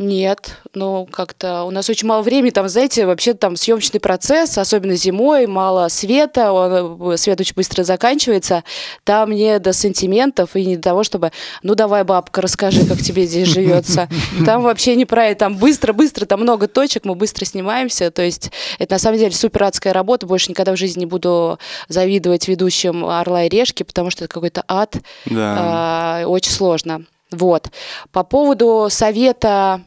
Нет, 0.00 0.56
ну 0.72 1.06
как-то 1.12 1.64
у 1.64 1.70
нас 1.70 1.90
очень 1.90 2.08
мало 2.08 2.22
времени, 2.22 2.48
там, 2.50 2.66
знаете, 2.70 3.04
вообще 3.04 3.34
там 3.34 3.54
съемочный 3.54 4.00
процесс, 4.00 4.56
особенно 4.56 4.94
зимой, 4.96 5.46
мало 5.46 5.88
света, 5.88 6.52
он, 6.52 7.12
э, 7.12 7.16
свет 7.18 7.38
очень 7.38 7.54
быстро 7.54 7.84
заканчивается, 7.84 8.64
там 9.04 9.30
не 9.30 9.58
до 9.58 9.74
сантиментов 9.74 10.56
и 10.56 10.64
не 10.64 10.76
до 10.76 10.82
того, 10.82 11.04
чтобы, 11.04 11.32
ну 11.62 11.74
давай, 11.74 12.04
бабка, 12.04 12.40
расскажи, 12.40 12.86
как 12.86 12.96
тебе 13.02 13.26
здесь 13.26 13.48
живется. 13.48 14.08
Там 14.46 14.62
вообще 14.62 14.96
не 14.96 15.04
про 15.04 15.26
это, 15.26 15.40
там 15.40 15.56
быстро-быстро, 15.58 16.24
там 16.24 16.40
много 16.40 16.66
точек, 16.66 17.04
мы 17.04 17.14
быстро 17.14 17.44
снимаемся, 17.44 18.10
то 18.10 18.22
есть 18.22 18.50
это 18.78 18.94
на 18.94 18.98
самом 18.98 19.18
деле 19.18 19.32
супер 19.32 19.64
адская 19.64 19.92
работа, 19.92 20.26
больше 20.26 20.50
никогда 20.50 20.72
в 20.72 20.78
жизни 20.78 21.00
не 21.00 21.06
буду 21.06 21.58
завидовать 21.88 22.48
ведущим 22.48 23.04
«Орла 23.04 23.44
и 23.44 23.48
решки», 23.50 23.82
потому 23.82 24.08
что 24.08 24.24
это 24.24 24.32
какой-то 24.32 24.64
ад, 24.66 24.96
Да. 25.26 25.56
а, 25.58 26.24
очень 26.26 26.52
сложно. 26.52 27.04
Вот. 27.30 27.70
По 28.12 28.24
поводу 28.24 28.88
совета 28.90 29.82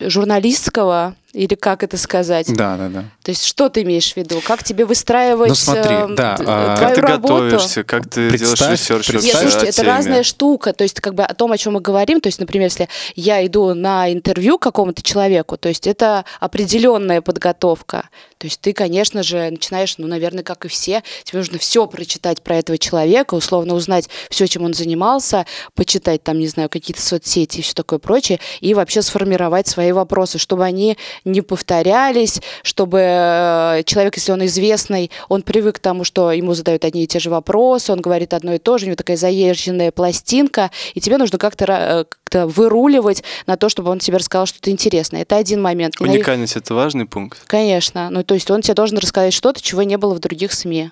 журналистского, 0.00 1.16
или 1.32 1.54
как 1.54 1.82
это 1.82 1.96
сказать? 1.98 2.46
Да, 2.54 2.76
да, 2.76 2.88
да. 2.88 3.04
То 3.22 3.30
есть 3.30 3.44
что 3.44 3.68
ты 3.68 3.82
имеешь 3.82 4.12
в 4.14 4.16
виду? 4.16 4.40
Как 4.46 4.64
тебе 4.64 4.84
выстраивать 4.86 5.50
Ну, 5.50 5.54
смотри, 5.54 5.94
э, 5.94 6.08
да, 6.14 6.34
а- 6.34 6.36
твою 6.36 6.76
Как 6.78 6.94
ты 6.94 7.00
работу? 7.02 7.34
готовишься, 7.34 7.84
как 7.84 8.08
ты 8.08 8.30
Представь, 8.30 8.58
делаешь 8.58 8.80
research 8.80 9.06
представь. 9.08 9.24
Нет, 9.24 9.34
вообще 9.34 9.50
слушайте, 9.50 9.66
это 9.68 9.82
теме? 9.82 9.88
разная 9.88 10.22
штука. 10.22 10.72
То 10.72 10.84
есть, 10.84 11.00
как 11.00 11.14
бы 11.14 11.22
о 11.24 11.34
том, 11.34 11.52
о 11.52 11.58
чем 11.58 11.74
мы 11.74 11.80
говорим, 11.80 12.20
то 12.20 12.28
есть, 12.28 12.40
например, 12.40 12.66
если 12.68 12.88
я 13.14 13.44
иду 13.44 13.74
на 13.74 14.10
интервью 14.12 14.58
к 14.58 14.62
какому-то 14.62 15.02
человеку, 15.02 15.56
то 15.58 15.68
есть 15.68 15.86
это 15.86 16.24
определенная 16.40 17.20
подготовка. 17.20 18.08
То 18.38 18.46
есть 18.46 18.60
ты, 18.60 18.72
конечно 18.72 19.22
же, 19.22 19.50
начинаешь, 19.50 19.98
ну, 19.98 20.06
наверное, 20.06 20.44
как 20.44 20.64
и 20.64 20.68
все, 20.68 21.02
тебе 21.24 21.38
нужно 21.40 21.58
все 21.58 21.86
прочитать 21.86 22.40
про 22.42 22.56
этого 22.56 22.78
человека, 22.78 23.34
условно 23.34 23.74
узнать 23.74 24.08
все, 24.30 24.46
чем 24.46 24.64
он 24.64 24.74
занимался, 24.74 25.44
почитать 25.74 26.22
там, 26.22 26.38
не 26.38 26.46
знаю, 26.46 26.68
какие-то 26.68 27.02
соцсети 27.02 27.58
и 27.58 27.62
все 27.62 27.74
такое 27.74 27.98
прочее, 27.98 28.38
и 28.60 28.74
вообще 28.74 29.02
сформировать 29.02 29.66
свои 29.66 29.92
вопросы, 29.92 30.38
чтобы 30.38 30.64
они 30.64 30.96
не 31.24 31.40
повторялись, 31.40 32.40
чтобы 32.62 33.00
э, 33.00 33.82
человек, 33.84 34.16
если 34.16 34.32
он 34.32 34.44
известный, 34.46 35.10
он 35.28 35.42
привык 35.42 35.76
к 35.76 35.78
тому, 35.78 36.04
что 36.04 36.32
ему 36.32 36.54
задают 36.54 36.84
одни 36.84 37.04
и 37.04 37.06
те 37.06 37.18
же 37.18 37.30
вопросы, 37.30 37.92
он 37.92 38.00
говорит 38.00 38.34
одно 38.34 38.54
и 38.54 38.58
то 38.58 38.78
же, 38.78 38.84
у 38.84 38.88
него 38.88 38.96
такая 38.96 39.16
заезженная 39.16 39.90
пластинка, 39.90 40.70
и 40.94 41.00
тебе 41.00 41.18
нужно 41.18 41.38
как-то 41.38 41.64
э, 41.68 42.04
как-то 42.28 42.46
выруливать 42.46 43.24
на 43.46 43.56
то, 43.56 43.68
чтобы 43.68 43.90
он 43.90 43.98
тебе 43.98 44.18
рассказал 44.18 44.46
что-то 44.46 44.70
интересное. 44.70 45.22
Это 45.22 45.36
один 45.36 45.62
момент. 45.62 45.94
Уникальность— 46.00 46.56
это 46.56 46.74
важный 46.74 47.06
пункт. 47.06 47.40
Конечно. 47.46 48.10
Ну, 48.10 48.22
то 48.22 48.34
есть 48.34 48.50
он 48.50 48.60
тебе 48.60 48.74
должен 48.74 48.98
рассказать 48.98 49.32
что-то, 49.32 49.62
чего 49.62 49.82
не 49.82 49.96
было 49.96 50.14
в 50.14 50.18
других 50.18 50.52
СМИ. 50.52 50.90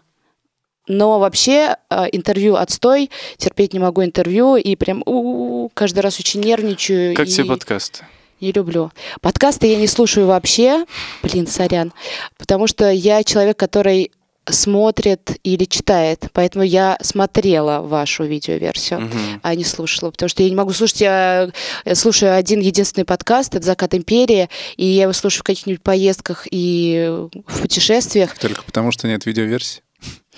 Но 0.88 1.18
вообще 1.18 1.76
э, 1.90 2.04
интервью 2.12 2.54
отстой, 2.54 3.10
терпеть 3.38 3.72
не 3.72 3.80
могу 3.80 4.04
интервью, 4.04 4.56
и 4.56 4.76
прям 4.76 5.02
у-у-у, 5.04 5.68
каждый 5.74 6.00
раз 6.00 6.20
очень 6.20 6.40
нервничаю. 6.40 7.14
Как 7.14 7.26
и 7.26 7.30
тебе 7.30 7.46
подкасты? 7.46 8.04
Не 8.40 8.52
люблю. 8.52 8.90
Подкасты 9.20 9.66
я 9.68 9.76
не 9.76 9.86
слушаю 9.86 10.26
вообще, 10.26 10.84
блин, 11.22 11.46
сорян, 11.46 11.92
потому 12.36 12.66
что 12.66 12.90
я 12.90 13.24
человек, 13.24 13.56
который 13.56 14.10
смотрит 14.48 15.38
или 15.42 15.64
читает, 15.64 16.26
поэтому 16.32 16.64
я 16.64 16.98
смотрела 17.02 17.80
вашу 17.80 18.22
видеоверсию, 18.24 19.00
Мгм. 19.00 19.40
а 19.42 19.54
не 19.56 19.64
слушала, 19.64 20.10
потому 20.12 20.28
что 20.28 20.42
я 20.44 20.48
не 20.48 20.54
могу 20.54 20.72
слушать, 20.72 21.00
я, 21.00 21.50
слушаю 21.94 22.34
один 22.36 22.60
единственный 22.60 23.04
подкаст, 23.04 23.56
это 23.56 23.64
«Закат 23.66 23.94
империи», 23.94 24.48
и 24.76 24.84
я 24.86 25.02
его 25.04 25.12
слушаю 25.12 25.40
в 25.40 25.44
каких-нибудь 25.44 25.82
поездках 25.82 26.46
и 26.50 27.08
в 27.48 27.60
путешествиях, 27.60 28.38
Только 28.38 28.62
потому, 28.62 28.92
что 28.92 29.08
нет 29.08 29.26
видеоверсии. 29.26 29.82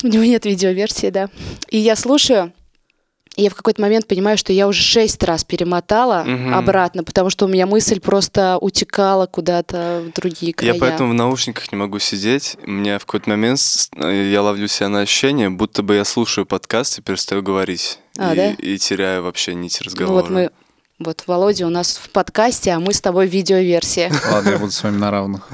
у 0.03 0.07
него 0.07 0.25
нет 0.25 0.47
видеоверсии, 0.47 1.11
да. 1.11 1.29
И 1.69 1.77
я 1.79 1.95
слушаю, 1.95 2.53
я 3.43 3.51
в 3.51 3.55
какой-то 3.55 3.81
момент 3.81 4.07
понимаю, 4.07 4.37
что 4.39 4.53
я 4.53 4.67
уже 4.69 4.83
шесть 4.83 5.23
раз 5.23 5.45
перемотала 5.45 6.25
Мгм. 6.25 6.55
обратно, 6.55 7.05
потому 7.05 7.31
что 7.31 7.45
у 7.45 7.49
меня 7.49 7.67
мысль 7.67 8.01
просто 8.01 8.59
утекала 8.61 9.27
куда-то 9.27 10.03
в 10.07 10.13
другие 10.21 10.53
края. 10.53 10.75
Я 10.75 10.81
поэтому 10.81 11.11
в 11.11 11.15
наушниках 11.15 11.71
не 11.73 11.79
могу 11.79 11.99
сидеть. 11.99 12.57
У 12.67 12.71
меня 12.71 12.99
в 12.99 13.07
какой-то 13.07 13.31
момент 13.31 13.61
э, 13.97 14.31
я 14.33 14.43
ловлю 14.43 14.67
себя 14.69 14.89
на 14.89 15.01
ощущение, 15.01 15.51
будто 15.51 15.83
бы 15.83 15.95
я 15.95 16.05
слушаю 16.05 16.47
подкаст 16.47 16.99
и 16.99 17.03
перестаю 17.03 17.43
говорить. 17.43 17.99
А, 18.19 18.33
и, 18.33 18.37
да? 18.37 18.51
и 18.53 18.79
теряю 18.79 19.23
вообще 19.23 19.55
нить 19.55 19.79
Ну 19.81 19.87
разговора. 19.87 20.23
вот 20.23 20.31
мы, 20.31 20.51
вот 20.99 21.25
Володя 21.27 21.67
у 21.67 21.71
нас 21.71 21.97
в 21.97 22.11
подкасте, 22.11 22.73
а 22.73 22.81
мы 22.81 22.93
с 22.93 23.01
тобой 23.01 23.29
в 23.29 23.31
видеоверсии. 23.31 24.11
Ладно, 24.33 24.51
я 24.51 24.59
буду 24.59 24.73
с 24.73 24.83
вами 24.83 24.97
на 24.97 25.11
равных. 25.11 25.49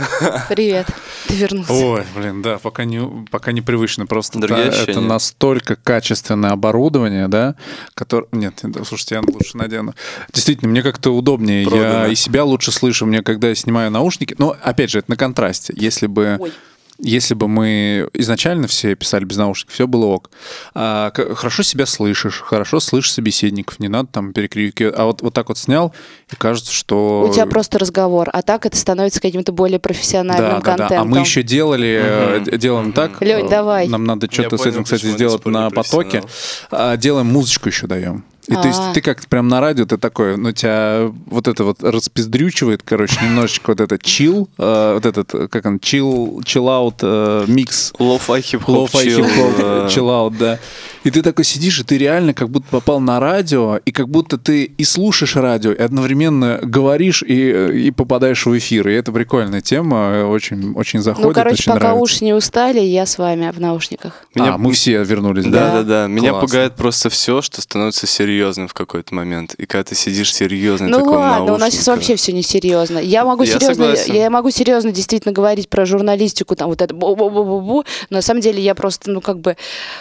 Привет, 0.48 0.86
ты 1.28 1.34
вернулся. 1.34 1.72
Ой, 1.72 2.02
блин, 2.16 2.40
да, 2.40 2.58
пока 2.58 2.84
не, 2.84 3.26
пока 3.30 3.52
непривычно. 3.52 4.06
Просто 4.06 4.38
Другие 4.38 4.70
да, 4.70 4.76
это 4.86 5.00
настолько 5.00 5.76
качественное 5.76 6.50
оборудование, 6.50 7.28
да, 7.28 7.56
которое... 7.94 8.26
Нет, 8.32 8.62
слушайте, 8.86 9.16
я 9.16 9.20
лучше 9.20 9.58
надену. 9.58 9.94
Действительно, 10.32 10.70
мне 10.70 10.82
как-то 10.82 11.14
удобнее. 11.14 11.62
Я 11.62 11.68
Продано. 11.68 12.06
и 12.06 12.14
себя 12.14 12.44
лучше 12.44 12.72
слышу, 12.72 13.04
мне 13.04 13.22
когда 13.22 13.48
я 13.48 13.54
снимаю 13.54 13.90
наушники. 13.90 14.34
Но, 14.38 14.56
опять 14.62 14.90
же, 14.90 15.00
это 15.00 15.10
на 15.10 15.16
контрасте. 15.16 15.74
Если 15.76 16.06
бы... 16.06 16.38
Ой. 16.40 16.52
Если 17.00 17.34
бы 17.34 17.48
мы 17.48 18.08
изначально 18.12 18.68
все 18.68 18.94
писали 18.94 19.24
без 19.24 19.36
наушников, 19.36 19.74
все 19.74 19.88
было 19.88 20.06
ок. 20.06 20.30
А, 20.74 21.12
хорошо 21.34 21.64
себя 21.64 21.86
слышишь, 21.86 22.40
хорошо 22.40 22.78
слышишь 22.78 23.12
собеседников, 23.12 23.80
не 23.80 23.88
надо 23.88 24.08
там 24.12 24.32
перекрикивать. 24.32 24.94
А 24.96 25.04
вот, 25.06 25.20
вот 25.20 25.34
так 25.34 25.48
вот 25.48 25.58
снял, 25.58 25.92
и 26.30 26.36
кажется, 26.36 26.72
что... 26.72 27.26
У 27.28 27.34
тебя 27.34 27.46
просто 27.46 27.80
разговор, 27.80 28.30
а 28.32 28.42
так 28.42 28.64
это 28.64 28.76
становится 28.76 29.20
каким-то 29.20 29.50
более 29.50 29.80
профессиональным 29.80 30.50
да, 30.50 30.56
да, 30.56 30.60
контентом. 30.60 30.88
да. 30.88 31.00
А 31.00 31.04
мы 31.04 31.18
еще 31.18 31.42
делали, 31.42 32.42
д- 32.44 32.58
делаем 32.58 32.92
так. 32.92 33.20
Лёнь, 33.20 33.46
э, 33.46 33.50
давай. 33.50 33.88
Нам 33.88 34.04
надо 34.04 34.30
что-то 34.30 34.56
с 34.56 34.64
этим, 34.64 34.84
кстати, 34.84 35.06
сделать 35.06 35.44
на 35.46 35.70
потоке. 35.70 36.22
А, 36.70 36.96
Делаем 36.96 37.26
музычку 37.26 37.68
еще 37.68 37.88
даем. 37.88 38.24
И 38.48 38.54
то 38.54 38.66
есть 38.68 38.78
А. 38.80 38.92
ты 38.92 39.00
как 39.00 39.26
прям 39.26 39.48
на 39.48 39.60
радио, 39.60 39.86
ты 39.86 39.96
такой, 39.96 40.36
ну 40.36 40.52
тебя 40.52 41.10
вот 41.26 41.48
это 41.48 41.64
вот 41.64 41.82
распиздрючивает, 41.82 42.82
короче, 42.84 43.18
немножечко 43.24 43.70
вот 43.70 43.80
это 43.80 43.98
chill, 43.98 44.48
вот 44.58 45.06
этот, 45.06 45.34
э, 45.34 45.48
как 45.48 45.64
он, 45.66 45.78
chill, 45.80 46.42
chillout 46.44 46.96
э, 47.02 47.44
микс. 47.48 47.92
Lo-fi 47.98 48.42
хип-хоп 48.42 48.68
Lo-fi 48.92 49.04
chill, 49.04 49.24
хип-хоп, 49.24 49.54
э, 49.58 49.88
chillout, 49.90 50.36
да. 50.38 50.58
И 51.04 51.10
ты 51.10 51.22
такой 51.22 51.44
сидишь, 51.44 51.80
и 51.80 51.84
ты 51.84 51.96
реально 51.98 52.34
как 52.34 52.48
будто 52.50 52.66
попал 52.70 53.00
на 53.00 53.18
радио, 53.20 53.76
и 53.84 53.92
как 53.92 54.08
будто 54.08 54.36
ты 54.38 54.64
и 54.64 54.84
слушаешь 54.84 55.36
радио, 55.36 55.72
и 55.72 55.80
одновременно 55.82 56.60
говоришь, 56.62 57.22
и, 57.22 57.50
э, 57.50 57.76
и 57.76 57.90
попадаешь 57.90 58.44
в 58.46 58.56
эфир. 58.58 58.88
И 58.88 58.92
это 58.92 59.10
прикольная 59.12 59.60
тема, 59.62 59.96
э, 60.12 60.24
очень, 60.24 60.72
очень 60.74 61.00
заходит, 61.00 61.28
Ну, 61.28 61.34
короче, 61.34 61.54
очень 61.54 61.72
пока 61.72 61.78
нравится. 61.88 62.02
уши 62.02 62.24
не 62.24 62.34
устали, 62.34 62.80
я 62.80 63.06
с 63.06 63.16
вами 63.18 63.50
в 63.50 63.60
наушниках. 63.60 64.26
Меня- 64.34 64.54
А, 64.54 64.58
мы 64.58 64.72
все 64.72 65.02
вернулись, 65.02 65.44
да? 65.44 65.50
Да, 65.50 65.72
да, 65.72 65.82
да. 65.82 66.06
Меня 66.08 66.34
пугает 66.34 66.74
просто 66.74 67.08
все, 67.10 67.40
что 67.42 67.60
становится 67.62 68.06
серьезным. 68.06 68.33
Серьезным 68.34 68.68
в 68.68 68.74
какой-то 68.74 69.14
момент. 69.14 69.54
И 69.54 69.66
когда 69.66 69.84
ты 69.84 69.94
сидишь 69.94 70.34
серьезно, 70.34 70.88
Ну 70.88 71.04
ладно, 71.04 71.54
у 71.54 71.56
нас 71.56 71.72
сейчас 71.72 71.86
наушника- 71.86 71.94
вообще 71.94 72.16
все 72.16 72.32
несерьезно. 72.32 72.98
Я 72.98 73.24
могу 73.24 73.44
Я 73.44 73.52
серьезно, 73.54 73.74
согласен. 73.74 74.14
я 74.14 74.30
могу 74.30 74.50
серьезно 74.50 74.90
действительно 74.90 75.32
говорить 75.32 75.68
про 75.68 75.86
журналистику, 75.86 76.56
там 76.56 76.68
вот 76.68 76.82
это 76.82 76.94
бу-бу-бу-бу-бу, 76.94 77.84
но 78.10 78.16
на 78.16 78.22
самом 78.22 78.40
деле 78.40 78.60
я 78.60 78.74
просто, 78.74 79.10
ну 79.10 79.20
как 79.20 79.38
бы, 79.38 79.56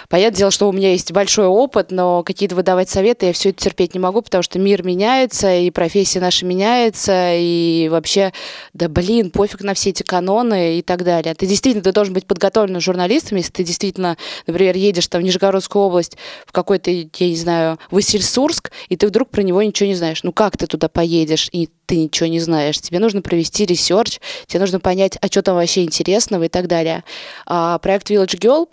понятное 0.10 0.38
дело, 0.40 0.52
что 0.52 0.68
у 0.68 0.72
меня 0.72 0.92
есть 0.92 1.12
большой 1.12 1.46
опыт, 1.46 1.92
но 1.92 2.24
какие-то 2.24 2.56
выдавать 2.56 2.90
советы 2.90 3.28
я 3.28 3.34
все 3.34 3.50
это 3.50 3.62
терпеть 3.64 3.94
не 3.94 4.00
могу, 4.00 4.22
потому 4.24 4.42
что 4.42 4.58
мир 4.58 4.84
меняется, 4.84 5.54
и 5.56 5.70
профессия 5.70 6.20
наша 6.20 6.46
меняется, 6.46 7.34
и 7.36 7.88
вообще, 7.92 8.34
да 8.74 8.90
блин, 8.90 9.30
пофиг 9.30 9.62
на 9.62 9.74
все 9.76 9.92
эти 9.92 10.02
каноны 10.04 10.80
и 10.80 10.82
так 10.82 11.04
далее. 11.04 11.36
Ты 11.36 11.46
действительно, 11.46 11.84
ты 11.84 11.92
должен 11.92 12.14
быть 12.16 12.26
подготовленным 12.26 12.82
журналистом, 12.82 13.38
если 13.38 13.52
ты 13.52 13.64
действительно, 13.64 14.18
например, 14.48 14.76
едешь 14.76 15.08
там 15.08 15.22
в 15.22 15.24
Нижегородскую 15.26 15.86
область 15.86 16.18
в 16.48 16.52
какой-то, 16.52 16.90
я 16.90 17.06
не 17.20 17.36
знаю, 17.36 17.78
Васильсурск, 18.24 18.72
и 18.90 18.96
ты 18.96 19.08
вдруг 19.08 19.30
про 19.30 19.42
него 19.44 19.62
ничего 19.62 19.88
не 19.88 19.96
знаешь. 19.96 20.24
Ну 20.24 20.32
как 20.32 20.58
ты 20.58 20.68
туда 20.68 20.88
поедешь, 20.88 21.50
и 21.52 21.70
ты 21.86 21.98
ничего 21.98 22.28
не 22.28 22.40
знаешь? 22.40 22.80
Тебе 22.80 23.00
нужно 23.00 23.22
провести 23.22 23.66
research, 23.66 24.20
тебе 24.48 24.62
нужно 24.62 24.80
понять, 24.80 25.18
а 25.22 25.28
что 25.28 25.42
там 25.42 25.56
вообще 25.56 25.84
интересного 25.84 26.44
и 26.44 26.50
так 26.50 26.68
далее. 26.68 27.04
А 27.46 27.78
проект 27.80 28.10
Village 28.10 28.40
Girl, 28.40 28.70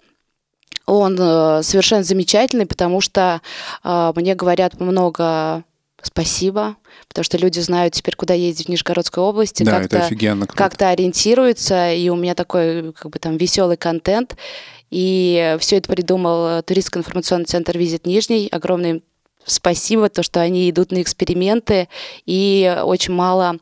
он 0.87 1.17
э, 1.19 1.63
совершенно 1.63 2.05
замечательный, 2.05 2.67
потому 2.67 3.01
что 3.01 3.41
э, 3.83 4.13
мне 4.15 4.35
говорят 4.35 4.81
много 4.81 5.65
спасибо, 6.03 6.77
потому 7.09 7.25
что 7.25 7.37
люди 7.37 7.61
знают 7.61 7.95
теперь, 7.95 8.17
куда 8.17 8.33
ездить 8.33 8.67
в 8.67 8.71
Нижегородской 8.71 9.23
области, 9.23 9.65
Да, 9.65 9.81
это 9.83 9.89
как-то 9.89 10.57
как-то 10.57 10.89
ориентируются, 10.89 11.93
и 11.93 12.09
у 12.09 12.17
меня 12.17 12.35
такой 12.35 12.93
как 12.93 13.11
бы 13.11 13.19
там 13.19 13.37
веселый 13.37 13.77
контент. 13.77 14.37
И 14.91 15.57
все 15.61 15.77
это 15.77 15.93
придумал 15.93 16.63
туристско-информационный 16.63 17.45
центр 17.45 17.79
«Визит 17.79 18.07
Нижний». 18.07 18.49
Огромное 18.51 18.91
им 18.91 19.03
спасибо, 19.45 20.09
то, 20.09 20.23
что 20.23 20.41
они 20.41 20.71
идут 20.71 20.93
на 20.93 21.03
эксперименты 21.03 21.89
и 22.27 22.77
очень 22.85 23.15
мало 23.15 23.57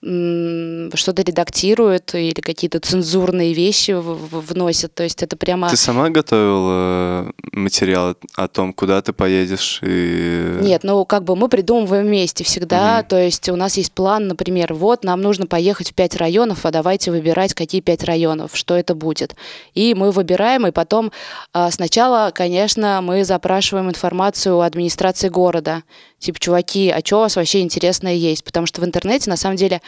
что-то 0.00 1.22
редактируют 1.22 2.14
или 2.14 2.40
какие-то 2.40 2.78
цензурные 2.78 3.52
вещи 3.52 3.96
вносят. 3.96 4.94
То 4.94 5.02
есть 5.02 5.24
это 5.24 5.36
прямо... 5.36 5.68
Ты 5.68 5.76
сама 5.76 6.08
готовила 6.08 7.32
материал 7.52 8.14
о 8.36 8.46
том, 8.46 8.72
куда 8.72 9.02
ты 9.02 9.12
поедешь? 9.12 9.80
И... 9.82 10.58
Нет, 10.62 10.84
ну 10.84 11.04
как 11.04 11.24
бы 11.24 11.34
мы 11.34 11.48
придумываем 11.48 12.06
вместе 12.06 12.44
всегда. 12.44 12.98
Мгм. 12.98 13.08
То 13.08 13.20
есть 13.20 13.48
у 13.48 13.56
нас 13.56 13.76
есть 13.76 13.92
план, 13.92 14.28
например, 14.28 14.72
вот 14.72 15.02
нам 15.02 15.20
нужно 15.20 15.48
поехать 15.48 15.90
в 15.90 15.94
пять 15.94 16.14
районов, 16.14 16.64
а 16.64 16.70
давайте 16.70 17.10
выбирать, 17.10 17.54
какие 17.54 17.80
пять 17.80 18.04
районов, 18.04 18.52
что 18.54 18.76
это 18.76 18.94
будет. 18.94 19.34
И 19.74 19.94
мы 19.94 20.12
выбираем, 20.12 20.64
и 20.68 20.70
потом 20.70 21.10
а, 21.52 21.72
сначала, 21.72 22.30
конечно, 22.32 23.00
мы 23.02 23.24
запрашиваем 23.24 23.88
информацию 23.88 24.58
у 24.58 24.60
администрации 24.60 25.28
города. 25.28 25.82
Типа, 26.18 26.38
чуваки, 26.40 26.90
а 26.90 27.00
что 27.04 27.18
у 27.18 27.20
вас 27.20 27.36
вообще 27.36 27.60
интересное 27.60 28.14
есть? 28.14 28.44
Потому 28.44 28.66
что 28.66 28.80
в 28.80 28.84
интернете 28.84 29.30
на 29.30 29.36
самом 29.36 29.56
деле 29.56 29.80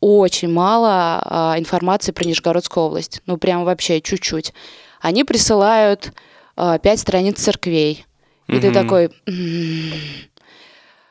очень 0.00 0.50
мало 0.50 1.22
а, 1.24 1.54
информации 1.58 2.12
про 2.12 2.24
Нижегородскую 2.24 2.86
область. 2.86 3.22
Ну, 3.26 3.38
прям 3.38 3.64
вообще 3.64 4.00
чуть-чуть. 4.00 4.52
Они 5.00 5.24
присылают 5.24 6.12
а, 6.56 6.78
пять 6.78 7.00
страниц 7.00 7.38
церквей. 7.38 8.04
И 8.48 8.58
ты 8.58 8.68
Мгм. 8.68 8.72
такой... 8.74 9.10
«М, 9.26 9.92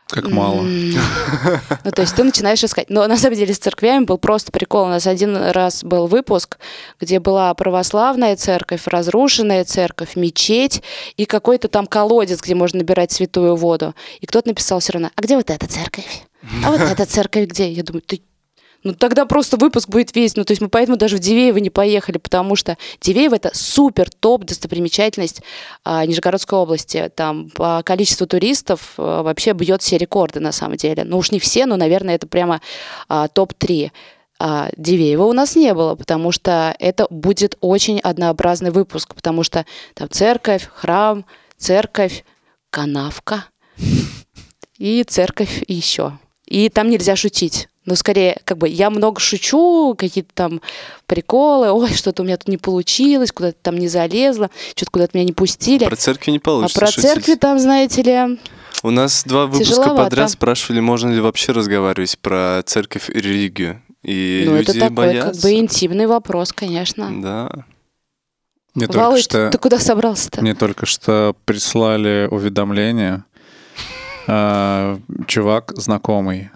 Как 0.08 0.30
мало. 0.30 0.64
Ну, 1.84 1.92
то 1.92 2.02
есть 2.02 2.16
ты 2.16 2.24
начинаешь 2.24 2.64
искать. 2.64 2.90
Но 2.90 3.08
на 3.08 3.18
самом 3.18 3.36
деле 3.36 3.54
с 3.54 3.60
церквями 3.60 4.06
был 4.06 4.18
просто 4.18 4.52
прикол. 4.52 4.86
У 4.86 4.90
нас 4.90 5.06
один 5.08 5.36
раз 5.36 5.84
был 5.84 6.08
выпуск, 6.08 6.58
где 7.00 7.20
была 7.20 7.54
православная 7.54 8.36
церковь, 8.36 8.88
разрушенная 8.88 9.64
церковь, 9.66 10.16
мечеть 10.16 10.82
и 11.18 11.26
какой-то 11.26 11.68
там 11.68 11.86
колодец, 11.86 12.42
где 12.42 12.56
можно 12.56 12.80
набирать 12.80 13.12
святую 13.12 13.56
воду. 13.56 13.94
И 14.20 14.26
кто-то 14.26 14.48
написал 14.48 14.80
все 14.80 14.94
равно, 14.94 15.12
а 15.16 15.22
где 15.22 15.38
вот 15.38 15.50
эта 15.50 15.68
церковь? 15.68 16.24
А 16.64 16.72
вот 16.72 16.82
эта 16.92 17.06
церковь 17.06 17.48
где? 17.48 17.72
Я 17.72 17.84
думаю, 17.84 18.02
ты 18.02 18.22
ну 18.86 18.94
тогда 18.94 19.26
просто 19.26 19.58
выпуск 19.58 19.90
будет 19.90 20.16
весь. 20.16 20.36
Ну 20.36 20.46
то 20.46 20.52
есть 20.52 20.62
мы 20.62 20.70
поэтому 20.70 20.96
даже 20.96 21.18
в 21.18 21.20
Дивеево 21.20 21.58
не 21.58 21.72
поехали, 21.72 22.20
потому 22.20 22.56
что 22.56 22.78
Дивеево 23.02 23.36
это 23.36 23.50
супер 23.52 24.12
топ 24.12 24.46
достопримечательность 24.46 25.42
а, 25.84 26.06
Нижегородской 26.06 26.60
области. 26.60 27.12
Там 27.16 27.50
по 27.50 27.82
количеству 27.84 28.28
туристов 28.28 28.94
а, 28.98 29.24
вообще 29.24 29.54
бьет 29.54 29.82
все 29.82 29.98
рекорды 29.98 30.40
на 30.40 30.52
самом 30.52 30.78
деле. 30.78 31.04
Ну 31.04 31.18
уж 31.18 31.32
не 31.32 31.40
все, 31.40 31.66
но, 31.66 31.78
наверное, 31.78 32.14
это 32.14 32.28
прямо 32.28 32.62
а, 33.10 33.28
топ-3. 33.28 33.92
А 34.38 34.70
Дивеева 34.78 35.24
у 35.24 35.34
нас 35.34 35.56
не 35.56 35.74
было, 35.74 35.96
потому 35.96 36.32
что 36.32 36.76
это 36.78 37.08
будет 37.10 37.58
очень 37.62 38.00
однообразный 38.00 38.70
выпуск, 38.70 39.16
потому 39.16 39.42
что 39.42 39.66
там 39.96 40.12
церковь, 40.12 40.70
храм, 40.72 41.26
церковь, 41.58 42.24
канавка 42.70 43.46
и 44.78 45.04
церковь 45.08 45.64
еще. 45.68 46.20
И 46.46 46.70
там 46.70 46.92
нельзя 46.92 47.16
шутить. 47.16 47.68
Ну, 47.86 47.96
скорее, 47.96 48.40
как 48.46 48.58
бы 48.58 48.68
я 48.68 48.90
много 48.90 49.20
шучу, 49.20 49.96
какие-то 49.98 50.32
там 50.34 50.62
приколы, 51.06 51.72
ой, 51.72 51.94
что-то 51.94 52.24
у 52.24 52.26
меня 52.26 52.38
тут 52.38 52.48
не 52.48 52.58
получилось, 52.58 53.32
куда-то 53.32 53.58
там 53.62 53.78
не 53.78 53.88
залезла, 53.88 54.50
что-то 54.76 54.92
куда-то 54.92 55.18
меня 55.18 55.26
не 55.26 55.34
пустили. 55.34 55.86
Про 55.86 55.96
церкви 55.96 56.32
не 56.32 56.38
А 56.38 56.42
получится 56.42 56.80
про 56.80 56.88
шутить. 56.88 57.04
церкви 57.04 57.36
там, 57.36 57.60
знаете 57.60 58.02
ли, 58.02 58.40
У 58.84 58.90
нас 58.90 59.24
два 59.26 59.46
выпуска 59.46 59.66
Тяжеловато. 59.66 60.04
подряд 60.04 60.30
спрашивали, 60.32 60.80
можно 60.80 61.10
ли 61.12 61.20
вообще 61.20 61.52
разговаривать 61.52 62.18
про 62.20 62.62
церковь 62.66 63.10
и 63.10 63.20
религию. 63.20 63.82
И 64.04 64.44
ну, 64.46 64.58
люди 64.58 64.72
это 64.72 64.80
такой 64.80 64.96
боятся. 64.96 65.32
как 65.34 65.42
бы 65.42 65.54
интимный 65.54 66.06
вопрос, 66.08 66.54
конечно. 66.54 67.10
Да. 67.22 67.50
Мне 68.76 68.88
только 68.88 69.18
что... 69.18 69.50
ты 69.52 69.58
куда 69.58 69.80
собрался-то? 69.80 70.42
Мне 70.42 70.54
только 70.54 70.86
что 70.86 71.36
прислали 71.46 72.28
уведомление. 72.30 73.24
А, 74.28 75.00
Чувак 75.28 75.72
знакомый. 75.76 76.50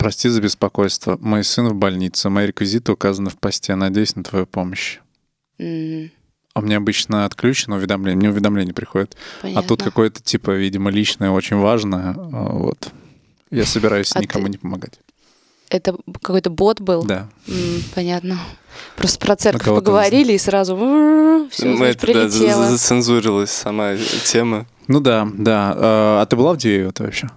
Прости 0.00 0.30
за 0.30 0.40
беспокойство. 0.40 1.18
Мой 1.20 1.44
сын 1.44 1.68
в 1.68 1.74
больнице. 1.74 2.30
Мои 2.30 2.46
реквизиты 2.46 2.90
указаны 2.92 3.28
в 3.28 3.36
посте. 3.36 3.74
Надеюсь 3.74 4.16
на 4.16 4.24
твою 4.24 4.46
помощь. 4.46 4.98
М, 5.58 6.10
А 6.54 6.60
меня 6.62 6.78
обычно 6.78 7.26
отключено 7.26 7.76
уведомление. 7.76 8.16
Мне 8.16 8.30
уведомление 8.30 8.72
приходит. 8.74 9.14
А 9.42 9.46
тут 9.46 9.52
понятно. 9.52 9.76
какое-то, 9.84 10.22
типа, 10.22 10.52
видимо, 10.52 10.90
личное, 10.90 11.30
очень 11.30 11.56
важное. 11.56 12.14
А, 12.16 12.48
Вот. 12.52 12.88
Я 13.50 13.66
собираюсь 13.66 14.10
А 14.14 14.20
никому 14.20 14.46
ты- 14.46 14.52
не 14.52 14.56
помогать. 14.58 14.98
Это 15.68 15.94
какой-то 16.22 16.48
бот 16.50 16.80
был? 16.80 17.04
Да. 17.04 17.28
М, 17.46 17.82
понятно. 17.94 18.38
Просто 18.96 19.18
про 19.24 19.36
церковь 19.36 19.66
поговорили, 19.66 20.32
и 20.32 20.38
сразу 20.38 20.74
все, 21.50 21.66
Мы 21.66 21.76
значит, 21.76 22.02
это, 22.04 22.06
да, 22.06 22.12
прилетело. 22.28 22.64
за- 22.64 22.70
зацензурилась 22.72 23.50
сама 23.50 23.96
тема. 24.24 24.66
Ну 24.88 25.00
да, 25.00 25.28
да. 25.34 25.74
А 25.76 26.22
а 26.22 26.26
ты 26.26 26.36
была 26.36 26.54
в 26.54 26.56
Дивеево 26.56 26.92
вообще? 26.98 27.28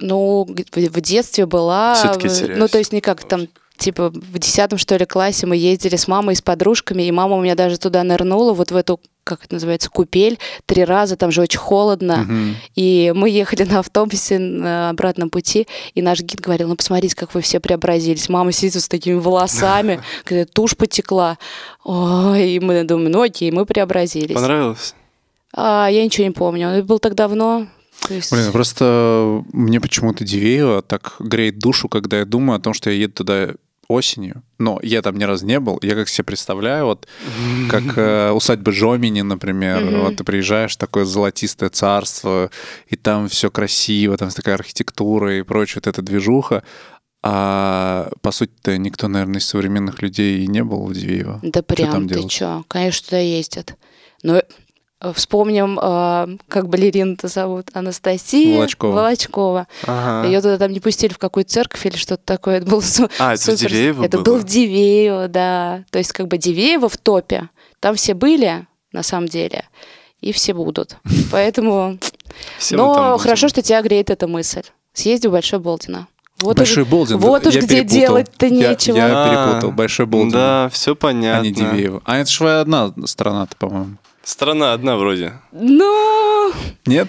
Ну, 0.00 0.46
в 0.46 1.00
детстве 1.00 1.46
была... 1.46 1.94
Теряюсь. 1.94 2.56
Ну, 2.56 2.68
то 2.68 2.78
есть 2.78 2.92
не 2.92 3.00
как 3.00 3.26
там, 3.26 3.48
типа, 3.78 4.10
в 4.10 4.38
десятом, 4.38 4.78
что 4.78 4.96
ли, 4.96 5.06
классе 5.06 5.46
мы 5.46 5.56
ездили 5.56 5.96
с 5.96 6.08
мамой 6.08 6.34
и 6.34 6.36
с 6.36 6.42
подружками, 6.42 7.04
и 7.04 7.12
мама 7.12 7.36
у 7.36 7.40
меня 7.40 7.54
даже 7.54 7.78
туда 7.78 8.02
нырнула, 8.02 8.52
вот 8.52 8.70
в 8.70 8.76
эту, 8.76 9.00
как 9.24 9.44
это 9.44 9.54
называется, 9.54 9.88
купель, 9.88 10.38
три 10.66 10.84
раза, 10.84 11.16
там 11.16 11.30
же 11.30 11.40
очень 11.40 11.58
холодно. 11.58 12.18
Мгм. 12.18 12.56
И 12.74 13.12
мы 13.14 13.30
ехали 13.30 13.62
на 13.62 13.78
автобусе 13.78 14.38
на 14.38 14.90
обратном 14.90 15.30
пути, 15.30 15.66
и 15.94 16.02
наш 16.02 16.20
гид 16.20 16.40
говорил, 16.40 16.68
ну, 16.68 16.76
посмотрите, 16.76 17.14
как 17.14 17.34
вы 17.34 17.40
все 17.40 17.60
преобразились. 17.60 18.28
Мама 18.28 18.52
сидит 18.52 18.82
с 18.82 18.88
такими 18.88 19.14
волосами, 19.14 20.02
когда 20.24 20.44
тушь 20.44 20.76
потекла. 20.76 21.38
Ой, 21.84 22.50
и 22.50 22.60
мы 22.60 22.84
думаем, 22.84 23.12
ну 23.12 23.22
окей, 23.22 23.50
мы 23.50 23.64
преобразились. 23.64 24.34
Понравилось? 24.34 24.94
А, 25.54 25.88
я 25.88 26.04
ничего 26.04 26.26
не 26.26 26.32
помню. 26.32 26.68
Это 26.68 26.84
было 26.84 26.98
так 26.98 27.14
давно. 27.14 27.66
То 28.06 28.14
есть- 28.14 28.32
Блин, 28.32 28.52
просто 28.52 29.42
мне 29.52 29.80
почему-то 29.80 30.24
Дивеево 30.24 30.82
так 30.82 31.16
греет 31.18 31.58
душу, 31.58 31.88
когда 31.88 32.18
я 32.18 32.24
думаю 32.24 32.58
о 32.58 32.60
том, 32.60 32.74
что 32.74 32.90
я 32.90 32.96
еду 32.96 33.12
туда 33.14 33.48
осенью. 33.88 34.42
Но 34.58 34.78
я 34.82 35.00
там 35.00 35.16
ни 35.16 35.24
разу 35.24 35.46
не 35.46 35.58
был. 35.60 35.78
Я 35.82 35.94
как 35.94 36.08
себе 36.08 36.24
представляю, 36.24 36.84
вот 36.84 37.08
как 37.70 37.96
э, 37.96 38.30
усадьба 38.32 38.70
Жомини, 38.70 39.22
например. 39.22 39.82
Мгм. 39.84 40.00
Вот 40.02 40.16
ты 40.16 40.24
приезжаешь, 40.24 40.76
такое 40.76 41.04
золотистое 41.06 41.70
царство, 41.70 42.50
и 42.86 42.96
там 42.96 43.28
все 43.28 43.50
красиво, 43.50 44.16
там 44.18 44.28
такая 44.30 44.56
архитектура 44.56 45.38
и 45.38 45.42
прочее, 45.42 45.76
вот 45.84 45.86
эта 45.86 46.02
движуха. 46.02 46.62
А 47.22 48.10
по 48.22 48.30
сути-то 48.30 48.78
никто, 48.78 49.08
наверное, 49.08 49.40
из 49.40 49.46
современных 49.46 50.02
людей 50.02 50.44
и 50.44 50.46
не 50.46 50.62
был 50.62 50.84
в 50.86 50.92
Дивеево. 50.94 51.40
Да 51.42 51.62
прям, 51.62 52.06
ты 52.08 52.14
делать? 52.14 52.30
чё? 52.30 52.64
Конечно, 52.68 53.06
туда 53.06 53.18
ездят. 53.18 53.74
Но 54.22 54.42
вспомним, 55.14 55.78
э, 55.80 56.36
как 56.48 56.68
балерину-то 56.68 57.28
зовут, 57.28 57.70
Анастасия 57.74 58.56
Волочкова. 58.56 58.92
Волочкова. 58.94 59.66
Ага. 59.86 60.26
Ее 60.26 60.40
туда 60.40 60.58
там 60.58 60.72
не 60.72 60.80
пустили 60.80 61.12
в 61.12 61.18
какую-то 61.18 61.50
церковь 61.50 61.86
или 61.86 61.96
что-то 61.96 62.22
такое. 62.24 62.58
Это 62.58 62.66
было 62.66 62.82
А, 63.18 63.34
это 63.34 63.42
в 63.42 63.44
супер- 63.44 63.70
Дивеево 63.70 64.04
Это 64.04 64.16
было? 64.18 64.24
был 64.24 64.36
в 64.38 64.44
Дивеево, 64.44 65.28
да. 65.28 65.84
То 65.90 65.98
есть 65.98 66.12
как 66.12 66.28
бы 66.28 66.38
Дивеево 66.38 66.88
в 66.88 66.96
топе. 66.96 67.48
Там 67.80 67.94
все 67.94 68.14
были, 68.14 68.66
на 68.92 69.02
самом 69.02 69.28
деле, 69.28 69.64
и 70.20 70.32
все 70.32 70.52
будут. 70.54 70.96
Поэтому... 71.32 71.98
Все 72.58 72.76
Но 72.76 73.18
хорошо, 73.18 73.48
что 73.48 73.62
тебя 73.62 73.82
греет 73.82 74.10
эта 74.10 74.26
мысль. 74.28 74.62
Съезди 74.92 75.26
в 75.28 75.32
Большой 75.32 75.58
Болдино. 75.60 76.08
Вот 76.40 76.56
Большой 76.56 76.84
уж, 76.84 76.88
Болдин. 76.88 77.18
вот 77.18 77.44
уж 77.48 77.54
я 77.54 77.60
где 77.62 77.68
перепутал. 77.82 77.98
делать-то 77.98 78.46
Я- 78.46 78.70
нечего. 78.70 78.96
Я, 78.96 79.06
А, 79.10 79.28
перепутал. 79.50 79.72
Большой 79.72 80.06
Болдин. 80.06 80.30
Да, 80.30 80.68
все 80.72 80.92
А 80.92 80.94
понятно. 80.94 81.44
не 81.44 81.52
Дивеево. 81.52 82.00
А 82.04 82.18
это 82.18 82.30
же 82.30 82.60
одна 82.60 82.92
страна-то, 83.06 83.56
по-моему. 83.56 83.96
Страна 84.28 84.74
одна 84.74 84.98
вроде. 84.98 85.32
Ну, 85.52 86.52
Нет? 86.84 87.08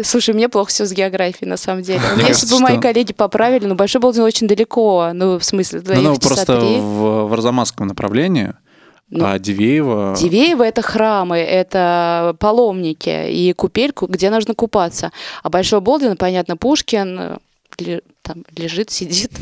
Слушай, 0.00 0.32
мне 0.32 0.48
плохо 0.48 0.70
все 0.70 0.86
с 0.86 0.92
географией, 0.92 1.48
на 1.48 1.56
самом 1.56 1.82
деле. 1.82 2.00
Мне 2.14 2.28
Если 2.28 2.48
бы 2.48 2.60
мои 2.60 2.78
коллеги 2.78 3.12
поправили, 3.12 3.66
ну, 3.66 3.74
Большой 3.74 4.00
Болдин 4.00 4.22
очень 4.22 4.46
далеко. 4.46 5.10
Ну, 5.12 5.40
в 5.40 5.44
смысле, 5.44 5.82
Ну, 5.84 6.00
ну, 6.00 6.16
просто 6.18 6.60
в, 6.60 7.28
в 7.28 7.32
Арзамасском 7.32 7.88
направлении, 7.88 8.52
Ну, 9.10 9.24
а 9.26 9.40
Дивеево... 9.40 10.14
Дивеево— 10.16 10.62
это 10.62 10.82
храмы, 10.82 11.38
это 11.38 12.36
паломники 12.38 13.28
и 13.28 13.52
купельку, 13.54 14.06
где 14.06 14.30
нужно 14.30 14.54
купаться. 14.54 15.10
А 15.42 15.50
Большой 15.50 15.80
Болдин, 15.80 16.16
понятно, 16.16 16.56
Пушкин 16.56 17.18
э, 17.18 18.00
там 18.22 18.44
лежит, 18.56 18.92
сидит. 18.92 19.32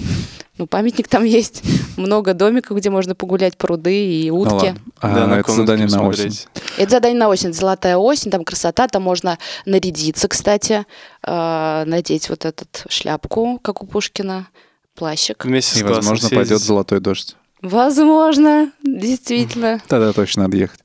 Ну, 0.60 0.66
памятник 0.66 1.08
там 1.08 1.24
есть. 1.40 1.62
Много 1.96 2.34
домиков, 2.34 2.76
где 2.76 2.90
можно 2.90 3.14
погулять, 3.14 3.56
пруды 3.56 4.04
и 4.04 4.30
Ну, 4.30 4.40
утки. 4.40 4.74
А, 5.00 5.14
Да, 5.14 5.26
на 5.26 5.40
это 5.40 5.50
задание 5.52 5.86
на 5.86 6.06
осень. 6.06 6.38
Это 6.76 6.90
задание 6.90 7.18
на 7.18 7.28
осень. 7.28 7.54
Золотая 7.54 7.96
осень, 7.96 8.30
там 8.30 8.44
красота, 8.44 8.86
там 8.86 9.02
можно 9.02 9.38
нарядиться, 9.64 10.28
кстати, 10.28 10.84
э, 11.26 11.84
надеть 11.86 12.28
вот 12.28 12.44
этот 12.44 12.84
шляпку, 12.90 13.58
как 13.62 13.82
у 13.82 13.86
Пушкина, 13.86 14.48
плащик. 14.94 15.46
Вместе 15.46 15.78
с 15.78 15.80
И, 15.80 15.82
возможно, 15.84 16.28
съездить. 16.28 16.36
пойдет 16.38 16.60
золотой 16.60 17.00
дождь. 17.00 17.36
Возможно, 17.62 18.70
действительно. 18.82 19.80
Тогда 19.88 20.12
точно 20.12 20.42
надо 20.42 20.58
ехать. 20.58 20.80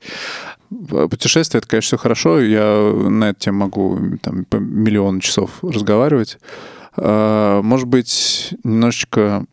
Путешествие, 0.70 1.58
это, 1.58 1.68
конечно, 1.68 1.86
все 1.88 1.98
хорошо. 1.98 2.40
Я 2.40 2.92
на 2.94 3.28
эту 3.30 3.40
тему 3.40 3.58
могу 3.58 4.00
там, 4.22 4.46
по 4.46 4.56
миллион 4.56 5.20
часов 5.20 5.50
разговаривать. 5.62 6.38
А, 6.96 7.60
Может 7.60 7.88
быть, 7.88 8.54
немножечко 8.64 9.44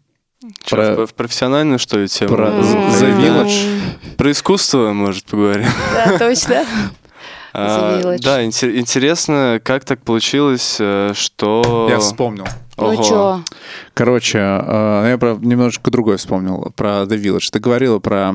Про- 0.70 0.96
в- 0.96 1.08
в 1.08 1.14
профессиональную, 1.14 1.80
что 1.80 2.00
ли, 2.00 2.08
тему? 2.08 2.36
Про 2.36 2.48
The 2.50 3.18
Village. 3.18 4.16
Про 4.18 4.32
искусство, 4.32 4.94
может, 4.94 5.26
поговорим. 5.26 5.68
Да, 5.94 6.18
точно. 6.18 6.66
А, 7.56 8.00
Village. 8.02 8.20
Да, 8.24 8.44
инте- 8.44 8.76
интересно, 8.80 9.62
как 9.64 9.86
так 9.86 10.02
получилось, 10.02 10.78
э, 10.80 11.12
что... 11.14 11.86
я 11.88 12.00
вспомнил. 12.00 12.48
Ну 12.78 12.94
Ого. 12.94 13.04
чё? 13.04 13.44
Короче, 13.94 14.40
э, 14.40 15.10
я 15.12 15.18
про 15.20 15.38
немножечко 15.40 15.92
другое 15.92 16.18
вспомнил, 16.18 16.74
про 16.76 17.04
The 17.04 17.10
Village. 17.22 17.50
Ты 17.52 17.60
говорила 17.60 18.00
про 18.00 18.34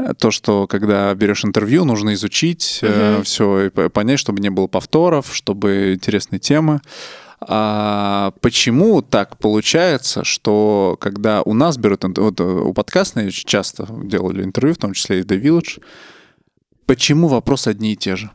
э, 0.00 0.12
то, 0.18 0.32
что 0.32 0.66
когда 0.66 1.14
берешь 1.14 1.44
интервью, 1.44 1.84
нужно 1.84 2.14
изучить 2.14 2.80
Мгм. 2.82 3.22
все 3.22 3.66
и 3.66 3.68
по- 3.68 3.90
понять, 3.90 4.18
чтобы 4.18 4.40
не 4.40 4.50
было 4.50 4.66
повторов, 4.66 5.26
чтобы 5.32 5.92
интересные 5.94 6.40
темы. 6.40 6.80
А 7.40 8.32
почему 8.40 9.00
так 9.00 9.38
получается, 9.38 10.24
что 10.24 10.96
когда 11.00 11.42
у 11.42 11.54
нас 11.54 11.76
берут, 11.76 12.04
вот 12.18 12.40
у 12.40 12.72
подкаста 12.72 13.20
очень 13.20 13.46
часто 13.46 13.86
делали 14.04 14.42
интервью, 14.42 14.74
в 14.74 14.78
том 14.78 14.92
числе 14.92 15.20
и 15.20 15.22
The 15.22 15.40
Village, 15.40 15.80
почему 16.86 17.28
вопросы 17.28 17.68
одни 17.68 17.92
и 17.92 17.96
те 17.96 18.16
же? 18.16 18.30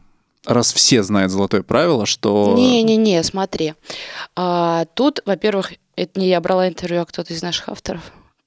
Раз 0.46 0.74
все 0.74 1.04
знают 1.04 1.32
золотое 1.32 1.64
правило, 1.64 2.06
что... 2.06 2.56
Не-не-не, 2.58 3.24
смотри. 3.24 3.76
А, 4.36 4.86
тут, 4.94 5.22
во-первых, 5.26 5.74
это 5.96 6.20
не 6.20 6.28
я 6.28 6.42
брала 6.42 6.68
интервью, 6.68 7.02
а 7.02 7.06
кто-то 7.06 7.34
из 7.34 7.42
наших 7.42 7.70
авторов. 7.70 8.02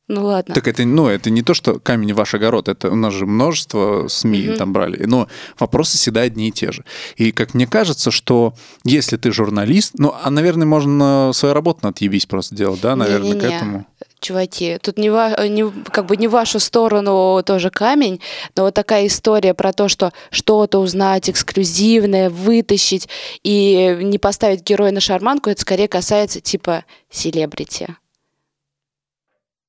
Ну 0.08 0.24
ладно. 0.24 0.54
Так 0.54 0.68
это, 0.68 0.84
ну, 0.84 1.08
это 1.08 1.30
не 1.30 1.42
то, 1.42 1.52
что 1.52 1.80
камень 1.80 2.14
ваш 2.14 2.32
огород, 2.34 2.68
это 2.68 2.90
у 2.90 2.94
нас 2.94 3.12
же 3.12 3.26
множество 3.26 4.06
СМИ 4.06 4.48
Мгм. 4.48 4.56
там 4.56 4.72
брали, 4.72 5.04
но 5.04 5.26
вопросы 5.58 5.98
всегда 5.98 6.20
одни 6.20 6.48
и 6.48 6.52
те 6.52 6.70
же. 6.70 6.84
И 7.16 7.32
как 7.32 7.54
мне 7.54 7.66
кажется, 7.66 8.12
что 8.12 8.54
если 8.84 9.16
ты 9.16 9.32
журналист, 9.32 9.94
ну, 9.98 10.14
а, 10.22 10.30
наверное, 10.30 10.66
можно 10.66 11.32
свою 11.34 11.54
работу 11.54 11.88
отъебись 11.88 12.26
просто 12.26 12.54
делать, 12.54 12.80
да, 12.80 12.94
наверное, 12.94 13.32
к 13.32 13.34
Не-не-не. 13.34 13.56
этому. 13.56 13.86
Чуваки, 14.20 14.78
тут 14.80 14.96
не, 14.96 15.10
ва- 15.10 15.46
не- 15.48 15.70
как 15.90 16.06
бы 16.06 16.16
не 16.16 16.28
в 16.28 16.30
вашу 16.30 16.58
сторону 16.60 17.42
тоже 17.44 17.70
камень, 17.70 18.20
но 18.56 18.62
вот 18.62 18.74
такая 18.74 19.08
история 19.08 19.54
про 19.54 19.72
то, 19.72 19.88
что 19.88 20.12
что-то 20.30 20.78
узнать 20.78 21.28
эксклюзивное, 21.28 22.30
вытащить 22.30 23.08
и 23.42 23.98
не 24.02 24.18
поставить 24.18 24.62
героя 24.62 24.92
на 24.92 25.00
шарманку, 25.00 25.50
это 25.50 25.60
скорее 25.60 25.88
касается 25.88 26.40
типа 26.40 26.84
селебрити. 27.10 27.88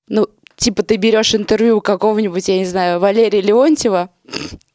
Ну, 0.07 0.27
типа 0.55 0.83
ты 0.83 0.95
берешь 0.97 1.35
интервью 1.35 1.81
какого-нибудь, 1.81 2.47
я 2.47 2.57
не 2.59 2.65
знаю, 2.65 2.99
Валерия 2.99 3.41
Леонтьева, 3.41 4.09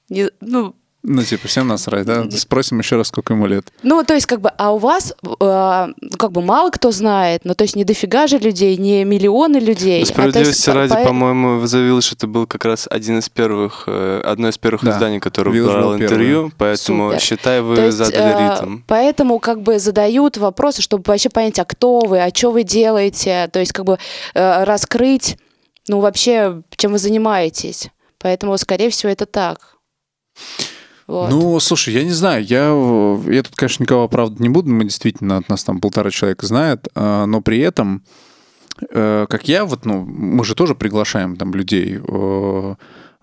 не- 0.09 0.31
ну, 0.41 0.75
Ну, 1.05 1.25
типа, 1.25 1.49
всем 1.49 1.67
насрать, 1.67 2.07
да? 2.07 2.31
Спросим 2.31 2.79
еще 2.79 2.95
раз, 2.97 3.09
сколько 3.09 3.33
ему 3.35 3.47
лет. 3.47 3.73
Ну, 3.83 4.05
то 4.05 4.15
есть, 4.15 4.27
как 4.27 4.41
бы, 4.41 4.51
а 4.51 4.73
у 4.73 4.79
вас, 4.79 5.13
э, 5.23 5.87
ну, 6.01 6.11
как 6.17 6.31
бы, 6.31 6.43
мало 6.43 6.71
кто 6.71 6.93
знает, 6.93 7.41
ну, 7.45 7.55
то 7.57 7.63
есть, 7.63 7.75
не 7.75 7.83
дофига 7.85 8.29
же 8.29 8.39
людей, 8.39 8.77
не 8.77 9.03
миллионы 9.05 9.57
людей. 9.57 10.05
Ну, 10.07 10.23
А, 10.23 10.31
то 10.33 10.39
есть, 10.39 10.61
Справедливости 10.61 10.71
ради, 10.71 10.95
по- 10.95 11.05
по-моему, 11.09 11.61
The 11.65 11.91
Village 11.91 12.13
это 12.13 12.29
был 12.29 12.47
как 12.47 12.65
раз 12.65 12.87
один 12.89 13.19
из 13.19 13.29
первых, 13.29 13.85
э, 13.89 14.21
одно 14.25 14.49
из 14.49 14.59
первых 14.59 14.85
Да. 14.85 14.93
изданий, 14.93 15.19
которое 15.19 15.51
Village 15.51 15.65
брало 15.73 15.83
был 15.93 15.99
первый. 15.99 16.05
интервью, 16.05 16.53
поэтому, 16.57 17.09
Супер. 17.09 17.21
считай, 17.21 17.61
вы 17.63 17.75
То 17.77 17.87
есть, 17.87 17.99
задали 17.99 18.35
э, 18.35 18.55
ритм. 18.61 18.79
Поэтому, 18.87 19.41
как 19.41 19.61
бы, 19.61 19.81
задают 19.81 20.37
вопросы, 20.37 20.83
чтобы 20.83 21.03
вообще 21.09 21.31
понять, 21.31 21.59
а 21.59 21.65
кто 21.65 21.99
вы, 22.01 22.23
а 22.23 22.33
что 22.33 22.53
вы 22.53 22.63
делаете, 22.63 23.49
то 23.53 23.59
есть, 23.59 23.73
как 23.73 23.85
бы, 23.87 23.99
э, 24.35 24.65
раскрыть, 24.65 25.37
ну, 25.89 25.99
вообще, 25.99 26.63
чем 26.77 26.93
вы 26.93 26.99
занимаетесь. 26.99 27.89
Поэтому, 28.21 28.57
скорее 28.57 28.89
всего, 28.91 29.11
это 29.11 29.27
так. 29.27 29.59
Вот. 31.13 31.29
Ну, 31.29 31.61
слушай, 31.61 31.93
я 31.93 32.05
не 32.05 32.13
знаю, 32.13 32.43
я, 32.43 32.69
я 33.31 33.43
тут, 33.43 33.55
конечно, 33.55 33.83
никого 33.83 34.05
оправдывать 34.05 34.41
не 34.41 34.49
буду, 34.49 34.71
мы 34.71 34.85
действительно, 34.85 35.37
от 35.37 35.49
нас 35.51 35.63
там 35.63 35.79
полтора 35.79 36.11
человека 36.11 36.47
знает, 36.47 36.89
а, 36.95 37.27
но 37.27 37.43
при 37.43 37.59
этом, 37.59 38.03
э, 38.89 39.27
как 39.29 39.47
я, 39.47 39.67
вот, 39.67 39.85
ну, 39.85 40.07
мы 40.07 40.43
же 40.47 40.55
тоже 40.55 40.75
приглашаем 40.75 41.37
там 41.37 41.53
людей 41.53 42.01
э, 42.03 42.75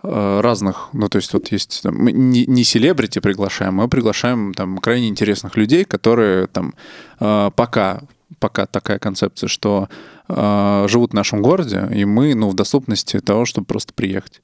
э, 0.04 0.39
разных, 0.39 0.89
ну, 0.93 1.10
то 1.10 1.15
есть 1.15 1.34
вот 1.34 1.52
есть, 1.52 1.82
там, 1.82 1.95
мы 1.97 2.12
не, 2.12 2.45
не 2.45 2.63
селебрити 2.63 3.17
приглашаем, 3.17 3.73
мы 3.73 3.88
приглашаем 3.88 4.54
там 4.54 4.78
крайне 4.78 5.08
интересных 5.08 5.58
людей, 5.58 5.84
которые 5.84 6.45
там 6.45 6.75
пока, 7.17 8.04
пока 8.38 8.67
такая 8.67 8.99
концепция, 8.99 9.47
что 9.47 9.89
живут 10.28 11.12
в 11.12 11.15
нашем 11.15 11.41
городе, 11.41 11.89
и 11.91 12.06
мы, 12.06 12.36
ну, 12.36 12.49
в 12.49 12.54
доступности 12.54 13.19
того, 13.19 13.45
чтобы 13.45 13.65
просто 13.65 13.95
приехать. 13.95 14.41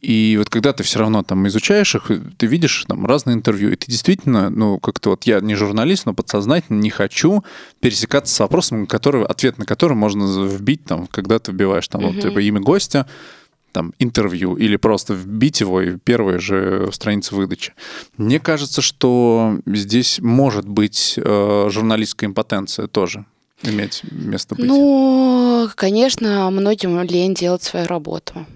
И 0.00 0.36
вот 0.38 0.48
когда 0.48 0.72
ты 0.72 0.84
все 0.84 1.00
равно 1.00 1.24
там 1.24 1.46
изучаешь 1.48 1.94
их, 1.96 2.10
ты 2.36 2.46
видишь 2.46 2.84
там 2.86 3.04
разные 3.04 3.34
интервью, 3.34 3.70
и 3.72 3.76
ты 3.76 3.90
действительно, 3.90 4.48
ну, 4.48 4.78
как-то 4.78 5.10
вот 5.10 5.24
я 5.24 5.40
не 5.40 5.56
журналист, 5.56 6.06
но 6.06 6.14
подсознательно 6.14 6.78
не 6.78 6.90
хочу 6.90 7.42
пересекаться 7.80 8.32
с 8.32 8.38
вопросом, 8.38 8.86
который, 8.86 9.24
ответ 9.24 9.58
на 9.58 9.64
который 9.64 9.94
можно 9.94 10.46
вбить 10.46 10.84
там, 10.84 11.08
когда 11.08 11.40
ты 11.40 11.50
вбиваешь 11.50 11.88
там 11.88 12.02
вот 12.02 12.12
Мгм. 12.12 12.20
типа 12.22 12.38
имя 12.38 12.60
гостя, 12.60 13.08
там 13.72 13.92
интервью, 13.98 14.54
или 14.56 14.76
просто 14.76 15.14
вбить 15.14 15.60
его 15.60 15.82
и 15.82 15.96
первые 15.98 16.38
же 16.38 16.90
страницы 16.92 17.34
выдачи. 17.34 17.74
Мне 18.16 18.40
кажется, 18.40 18.80
что 18.80 19.58
здесь 19.66 20.20
может 20.20 20.66
быть 20.66 21.14
э, 21.16 21.68
журналистская 21.70 22.30
импотенция 22.30 22.86
тоже 22.86 23.24
иметь 23.62 24.02
место 24.10 24.54
быть. 24.54 24.64
Ну, 24.64 25.68
конечно, 25.74 26.48
многим 26.50 27.00
лень 27.02 27.34
делать 27.34 27.62
свою 27.62 27.86
работу. 27.86 28.46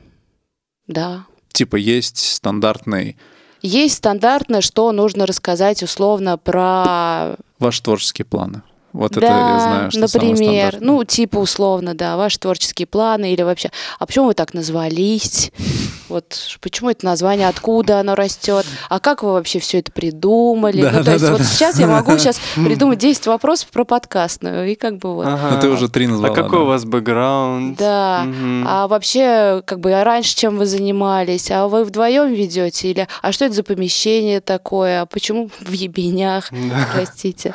Да. 0.87 1.27
Типа 1.53 1.77
есть 1.77 2.19
стандартный 2.19 3.17
Есть 3.61 3.97
стандартное, 3.97 4.61
что 4.61 4.91
нужно 4.93 5.27
рассказать 5.27 5.83
условно 5.83 6.39
про... 6.39 7.37
ваши 7.59 7.83
творческие 7.83 8.25
планы. 8.25 8.63
Вот 8.93 9.13
да, 9.13 9.21
это 9.21 9.27
я 9.27 9.61
знаю, 9.61 9.91
что 9.91 10.01
например, 10.01 10.79
ну, 10.81 11.03
типа 11.05 11.39
условно, 11.39 11.95
да, 11.95 12.17
ваши 12.17 12.39
творческие 12.39 12.87
планы 12.87 13.33
или 13.33 13.43
вообще, 13.43 13.71
а 13.99 14.07
почему 14.07 14.27
вы 14.27 14.35
так 14.35 14.53
назвались? 14.55 15.51
Вот 16.09 16.37
почему 16.61 16.91
это 16.91 17.07
название, 17.07 17.49
откуда 17.49 18.01
оно 18.01 18.15
растет, 18.15 18.67
а 18.91 19.01
как 19.01 19.23
вы 19.23 19.33
вообще 19.33 19.61
все 19.61 19.79
это 19.79 19.91
придумали? 19.93 20.83
Да, 20.83 20.91
ну, 20.91 20.99
то 20.99 21.05
да, 21.05 21.13
есть 21.13 21.25
да, 21.25 21.31
вот 21.31 21.41
да. 21.41 21.45
сейчас 21.45 21.79
я 21.79 21.87
могу 21.87 22.19
сейчас 22.19 22.39
придумать 22.55 22.99
10 22.99 23.27
вопросов 23.29 23.69
про 23.69 23.85
подкастную, 23.85 24.71
и 24.71 24.75
как 24.75 24.99
бы 24.99 25.15
вот. 25.15 25.27
Ага. 25.27 25.53
Ну, 25.55 25.61
ты 25.61 25.69
уже 25.71 25.89
три 25.89 26.07
А 26.07 26.11
назвала. 26.11 26.35
какой 26.35 26.59
да. 26.59 26.65
у 26.65 26.67
вас 26.67 26.85
бэкграунд? 26.85 27.79
Да. 27.79 28.25
Мгм. 28.27 28.65
А 28.69 28.89
вообще, 28.89 29.63
как 29.65 29.81
бы, 29.81 29.93
а 29.93 30.05
раньше 30.05 30.37
чем 30.37 30.59
вы 30.59 30.67
занимались? 30.67 31.51
А 31.51 31.67
вы 31.67 31.85
вдвоем 31.85 32.31
ведете? 32.31 32.91
Или 32.91 33.09
а 33.23 33.33
что 33.33 33.47
это 33.47 33.55
за 33.55 33.63
помещение 33.63 34.41
такое? 34.41 35.01
А 35.01 35.07
почему 35.07 35.49
в 35.61 35.73
ебенях? 35.73 36.51
Да. 36.51 36.89
Простите. 36.93 37.55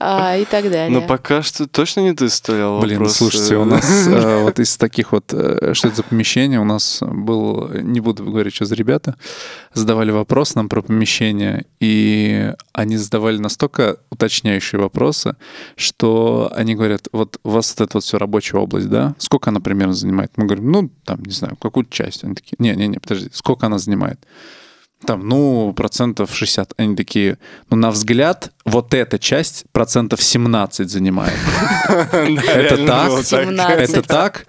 А, 0.00 0.36
и 0.36 0.44
так 0.44 0.70
далее. 0.70 1.00
Ну, 1.00 1.04
пока 1.04 1.42
что 1.42 1.66
точно 1.66 2.00
не 2.00 2.14
ты 2.14 2.28
стоял 2.28 2.80
Блин, 2.80 2.98
вопрос. 2.98 3.16
слушайте, 3.16 3.56
у 3.56 3.64
нас 3.64 3.84
э, 4.06 4.42
вот 4.44 4.60
из 4.60 4.76
таких 4.76 5.10
вот, 5.10 5.32
э, 5.32 5.74
что 5.74 5.88
это 5.88 5.96
за 5.96 6.02
помещение, 6.04 6.60
у 6.60 6.64
нас 6.64 7.00
был, 7.02 7.68
не 7.72 7.98
буду 7.98 8.24
говорить, 8.24 8.54
что 8.54 8.64
за 8.64 8.76
ребята, 8.76 9.16
задавали 9.74 10.12
вопрос 10.12 10.54
нам 10.54 10.68
про 10.68 10.82
помещение, 10.82 11.64
и 11.80 12.52
они 12.72 12.96
задавали 12.96 13.38
настолько 13.38 13.96
уточняющие 14.10 14.80
вопросы, 14.80 15.34
что 15.74 16.52
они 16.54 16.76
говорят, 16.76 17.08
вот 17.10 17.40
у 17.42 17.50
вас 17.50 17.74
вот 17.76 17.88
эта 17.88 17.96
вот 17.96 18.04
все 18.04 18.18
рабочая 18.18 18.58
область, 18.58 18.88
да, 18.88 19.16
сколько 19.18 19.50
она 19.50 19.58
примерно 19.58 19.94
занимает? 19.94 20.30
Мы 20.36 20.44
говорим, 20.44 20.70
ну, 20.70 20.90
там, 21.04 21.24
не 21.24 21.32
знаю, 21.32 21.56
какую-то 21.56 21.90
часть. 21.92 22.22
Они 22.22 22.36
такие, 22.36 22.54
не-не-не, 22.60 23.00
подожди, 23.00 23.30
сколько 23.32 23.66
она 23.66 23.78
занимает? 23.78 24.20
Там, 25.06 25.28
ну, 25.28 25.72
процентов 25.74 26.34
60. 26.34 26.74
Они 26.76 26.96
такие, 26.96 27.38
ну, 27.70 27.76
на 27.76 27.90
взгляд, 27.90 28.50
вот 28.64 28.94
эта 28.94 29.18
часть 29.18 29.64
процентов 29.72 30.22
17 30.22 30.90
занимает. 30.90 31.38
Это 31.88 32.86
так? 32.86 33.24
17. 33.24 33.90
Это 33.90 34.02
так? 34.02 34.46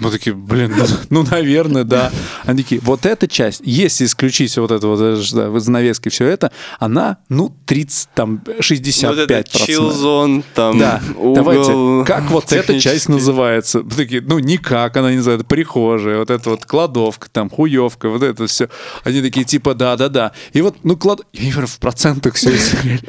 Мы 0.00 0.10
такие, 0.10 0.34
блин, 0.34 0.74
ну, 0.76 0.84
ну, 1.10 1.28
наверное, 1.30 1.84
да. 1.84 2.12
Они 2.44 2.62
такие, 2.62 2.80
вот 2.80 3.06
эта 3.06 3.26
часть, 3.26 3.60
если 3.64 4.04
исключить 4.04 4.56
вот 4.56 4.70
это 4.70 4.86
вот, 4.86 4.98
да, 4.98 5.60
занавески, 5.60 6.08
все 6.08 6.26
это, 6.26 6.52
она, 6.78 7.18
ну, 7.28 7.54
30, 7.66 8.08
там, 8.14 8.42
65 8.60 9.08
Вот 9.08 9.30
это 9.30 9.42
chill 9.58 10.44
там, 10.54 10.78
Да, 10.78 11.02
угол 11.16 11.34
давайте, 11.34 12.04
как 12.06 12.30
вот 12.30 12.52
эта 12.52 12.78
часть 12.80 13.08
называется? 13.08 13.82
Мы 13.82 13.90
такие, 13.90 14.20
ну, 14.20 14.38
никак 14.38 14.96
она 14.96 15.10
не 15.10 15.16
называется, 15.16 15.46
прихожая, 15.46 16.18
вот 16.18 16.30
эта 16.30 16.50
вот 16.50 16.64
кладовка, 16.64 17.28
там, 17.30 17.50
хуевка, 17.50 18.08
вот 18.08 18.22
это 18.22 18.46
все. 18.46 18.68
Они 19.04 19.22
такие, 19.22 19.44
типа, 19.44 19.74
да-да-да. 19.74 20.32
И 20.52 20.60
вот, 20.60 20.76
ну, 20.84 20.96
клад... 20.96 21.20
Я 21.32 21.44
не 21.44 21.52
знаю, 21.52 21.66
в 21.66 21.78
процентах 21.78 22.34
все 22.34 22.54
измеряли. 22.54 23.00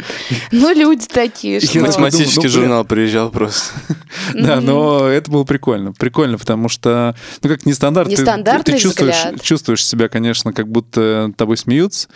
Ну, 0.51 0.73
люди 0.73 1.05
такие, 1.07 1.59
что... 1.59 1.79
Математический 1.79 2.43
ну, 2.43 2.49
журнал 2.49 2.85
приезжал 2.85 3.29
просто. 3.29 3.73
Да, 4.33 4.61
но 4.61 5.07
это 5.07 5.31
было 5.31 5.43
прикольно. 5.43 5.93
Прикольно, 5.93 6.37
потому 6.37 6.69
что, 6.69 6.78
ну, 6.85 7.49
как 7.49 7.65
нестандарт. 7.65 8.09
ты- 8.09 8.15
ты- 8.15 8.21
Нестандартный 8.21 8.73
Ты 8.75 8.79
чувствуешь, 8.79 9.15
взгляд. 9.17 9.41
чувствуешь 9.41 9.85
себя, 9.85 10.07
конечно, 10.09 10.53
как 10.53 10.67
будто 10.67 11.31
тобой 11.37 11.57
смеются. 11.57 12.07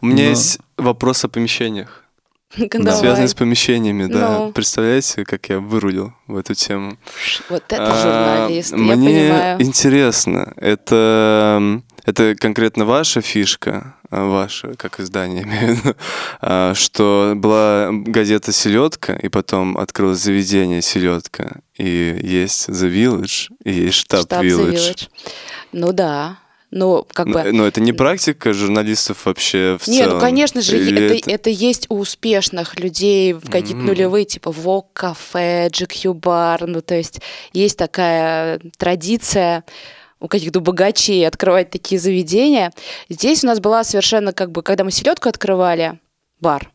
У 0.00 0.06
меня 0.06 0.24
Но- 0.24 0.30
есть 0.30 0.58
вопрос 0.76 1.24
о 1.24 1.28
помещениях. 1.28 2.04
Давай. 2.56 2.94
Связанный 3.00 3.28
с 3.28 3.34
помещениями, 3.34 4.06
да. 4.06 4.38
Ну. 4.38 4.52
Представляете, 4.52 5.24
как 5.24 5.48
я 5.48 5.58
вырулил 5.58 6.12
в 6.26 6.36
эту 6.36 6.54
тему? 6.54 6.98
Вот 7.48 7.64
это 7.68 7.82
А, 7.82 8.02
журналист, 8.02 8.72
я 8.72 8.76
Мне 8.76 8.92
понимаю. 8.94 9.62
интересно, 9.62 10.52
это, 10.56 11.80
это 12.04 12.34
конкретно 12.36 12.84
ваша 12.84 13.22
фишка, 13.22 13.94
ваша, 14.12 14.74
как 14.76 15.00
издание, 15.00 15.42
имею 15.44 15.76
в 15.76 15.84
виду, 15.84 15.96
а, 16.40 16.74
что 16.74 17.32
была 17.34 17.88
газета 17.90 18.52
«Селедка», 18.52 19.14
и 19.14 19.28
потом 19.28 19.78
открылось 19.78 20.18
заведение 20.18 20.82
«Селедка», 20.82 21.60
и 21.76 22.18
есть 22.22 22.68
The 22.68 22.90
Village, 22.90 23.50
и 23.64 23.72
есть 23.72 23.98
штаб, 23.98 24.22
Штаб 24.22 24.44
Village. 24.44 24.72
Village. 24.72 25.08
Ну 25.72 25.92
да. 25.92 26.38
Ну, 26.74 27.06
как 27.12 27.26
Но, 27.26 27.34
бы... 27.34 27.52
но 27.52 27.66
это 27.66 27.82
не 27.82 27.92
практика 27.92 28.54
журналистов 28.54 29.26
вообще 29.26 29.76
в 29.78 29.86
Не, 29.88 29.98
целом? 29.98 30.14
ну, 30.14 30.20
конечно 30.20 30.62
же, 30.62 30.78
Или 30.78 31.18
это, 31.18 31.30
это 31.30 31.50
есть 31.50 31.84
у 31.90 31.98
успешных 31.98 32.80
людей 32.80 33.34
в 33.34 33.50
какие-то 33.50 33.80
М. 33.82 33.86
нулевые, 33.88 34.24
типа 34.24 34.48
Vogue 34.48 34.86
кафе, 34.94 35.68
GQ 35.68 36.14
бар, 36.14 36.66
ну, 36.66 36.80
то 36.80 36.94
есть 36.94 37.20
есть 37.52 37.76
такая 37.76 38.58
традиция 38.78 39.64
у 40.22 40.28
каких-то 40.28 40.60
богачей 40.60 41.26
открывать 41.26 41.70
такие 41.70 42.00
заведения. 42.00 42.72
Здесь 43.08 43.44
у 43.44 43.48
нас 43.48 43.60
была 43.60 43.84
совершенно 43.84 44.32
как 44.32 44.52
бы, 44.52 44.62
когда 44.62 44.84
мы 44.84 44.90
селедку 44.90 45.28
открывали, 45.28 45.98
бар, 46.40 46.71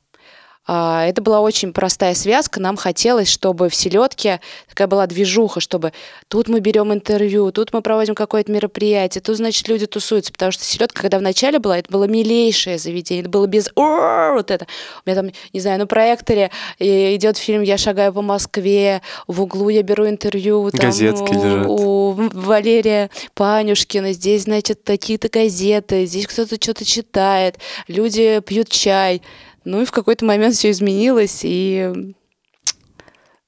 это 0.68 1.22
была 1.22 1.40
очень 1.40 1.72
простая 1.72 2.14
связка. 2.14 2.60
Нам 2.60 2.76
хотелось, 2.76 3.30
чтобы 3.30 3.70
в 3.70 3.76
селедке 3.76 4.42
такая 4.68 4.88
была 4.88 5.08
движуха, 5.08 5.60
чтобы 5.60 5.94
тут 6.28 6.50
мы 6.50 6.60
берем 6.60 6.92
интервью, 6.94 7.52
тут 7.52 7.74
мы 7.74 7.82
проводим 7.82 8.16
какое-то 8.16 8.52
мероприятие, 8.52 9.22
тут, 9.22 9.38
значит, 9.38 9.68
люди 9.68 9.86
тусуются. 9.86 10.32
Потому 10.32 10.52
что 10.52 10.64
селедка, 10.66 11.02
когда 11.02 11.20
в 11.20 11.22
начале 11.22 11.60
была, 11.60 11.78
это 11.78 11.92
было 11.92 12.04
милейшее 12.04 12.78
заведение, 12.78 13.22
это 13.22 13.30
было 13.30 13.48
без 13.48 13.70
вот 13.76 14.52
это. 14.52 14.68
У 15.06 15.10
меня 15.10 15.22
там, 15.22 15.32
не 15.54 15.60
знаю, 15.60 15.80
на 15.80 15.88
проекторе 15.88 16.52
э, 16.80 17.16
идет 17.16 17.38
фильм 17.38 17.62
«Я 17.62 17.78
шагаю 17.78 18.14
по 18.14 18.22
Москве», 18.22 19.02
в 19.28 19.42
углу 19.42 19.70
я 19.70 19.84
беру 19.84 20.08
интервью. 20.08 20.70
Там, 20.72 20.80
Газетки 20.80 21.32
у, 21.32 21.44
лежат. 21.44 21.66
у 21.68 22.12
Валерия 22.34 23.10
Панюшкина, 23.34 24.14
здесь, 24.14 24.44
значит, 24.44 24.84
такие-то 24.84 25.30
газеты, 25.30 26.06
здесь 26.06 26.28
кто-то 26.28 26.56
что-то 26.56 26.86
читает, 26.86 27.58
люди 27.88 28.42
пьют 28.42 28.70
чай. 28.70 29.22
Ну 29.68 29.82
и 29.82 29.86
в 29.86 29.92
какой-то 29.92 30.26
момент 30.26 30.56
все 30.56 30.72
изменилось, 30.72 31.42
и 31.44 31.92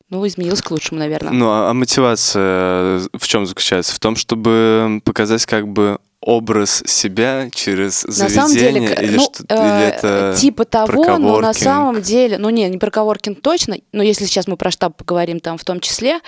ну, 0.10 0.28
изменилось 0.28 0.62
к 0.62 0.70
лучшему, 0.72 1.00
наверное. 1.00 1.32
Ну, 1.32 1.50
а, 1.50 1.70
а 1.70 1.74
мотивация 1.74 3.00
в 3.14 3.28
чем 3.28 3.46
заключается? 3.46 3.96
В 3.96 4.00
том, 4.00 4.16
чтобы 4.16 5.02
показать 5.06 5.46
как 5.46 5.68
бы 5.68 6.00
образ 6.22 6.84
себя 6.86 7.50
через 7.54 8.04
на 8.04 8.12
заведение 8.12 8.42
самом 8.42 8.54
деле, 8.54 8.96
или, 9.02 9.16
ну, 9.16 9.24
что, 9.24 9.44
э, 9.48 9.56
или 9.56 9.88
это 9.88 10.36
типа 10.38 10.66
того, 10.66 11.18
но 11.18 11.40
на 11.40 11.54
самом 11.54 12.02
деле, 12.02 12.38
ну 12.38 12.50
не, 12.50 12.68
не 12.68 12.78
про 12.78 12.92
коворкинг 12.92 13.42
точно, 13.42 13.78
но 13.94 14.04
если 14.04 14.26
сейчас 14.26 14.46
мы 14.46 14.58
про 14.58 14.70
штаб 14.72 14.98
поговорим 14.98 15.40
там 15.40 15.58
в 15.58 15.64
том 15.64 15.80
числе, 15.80 16.20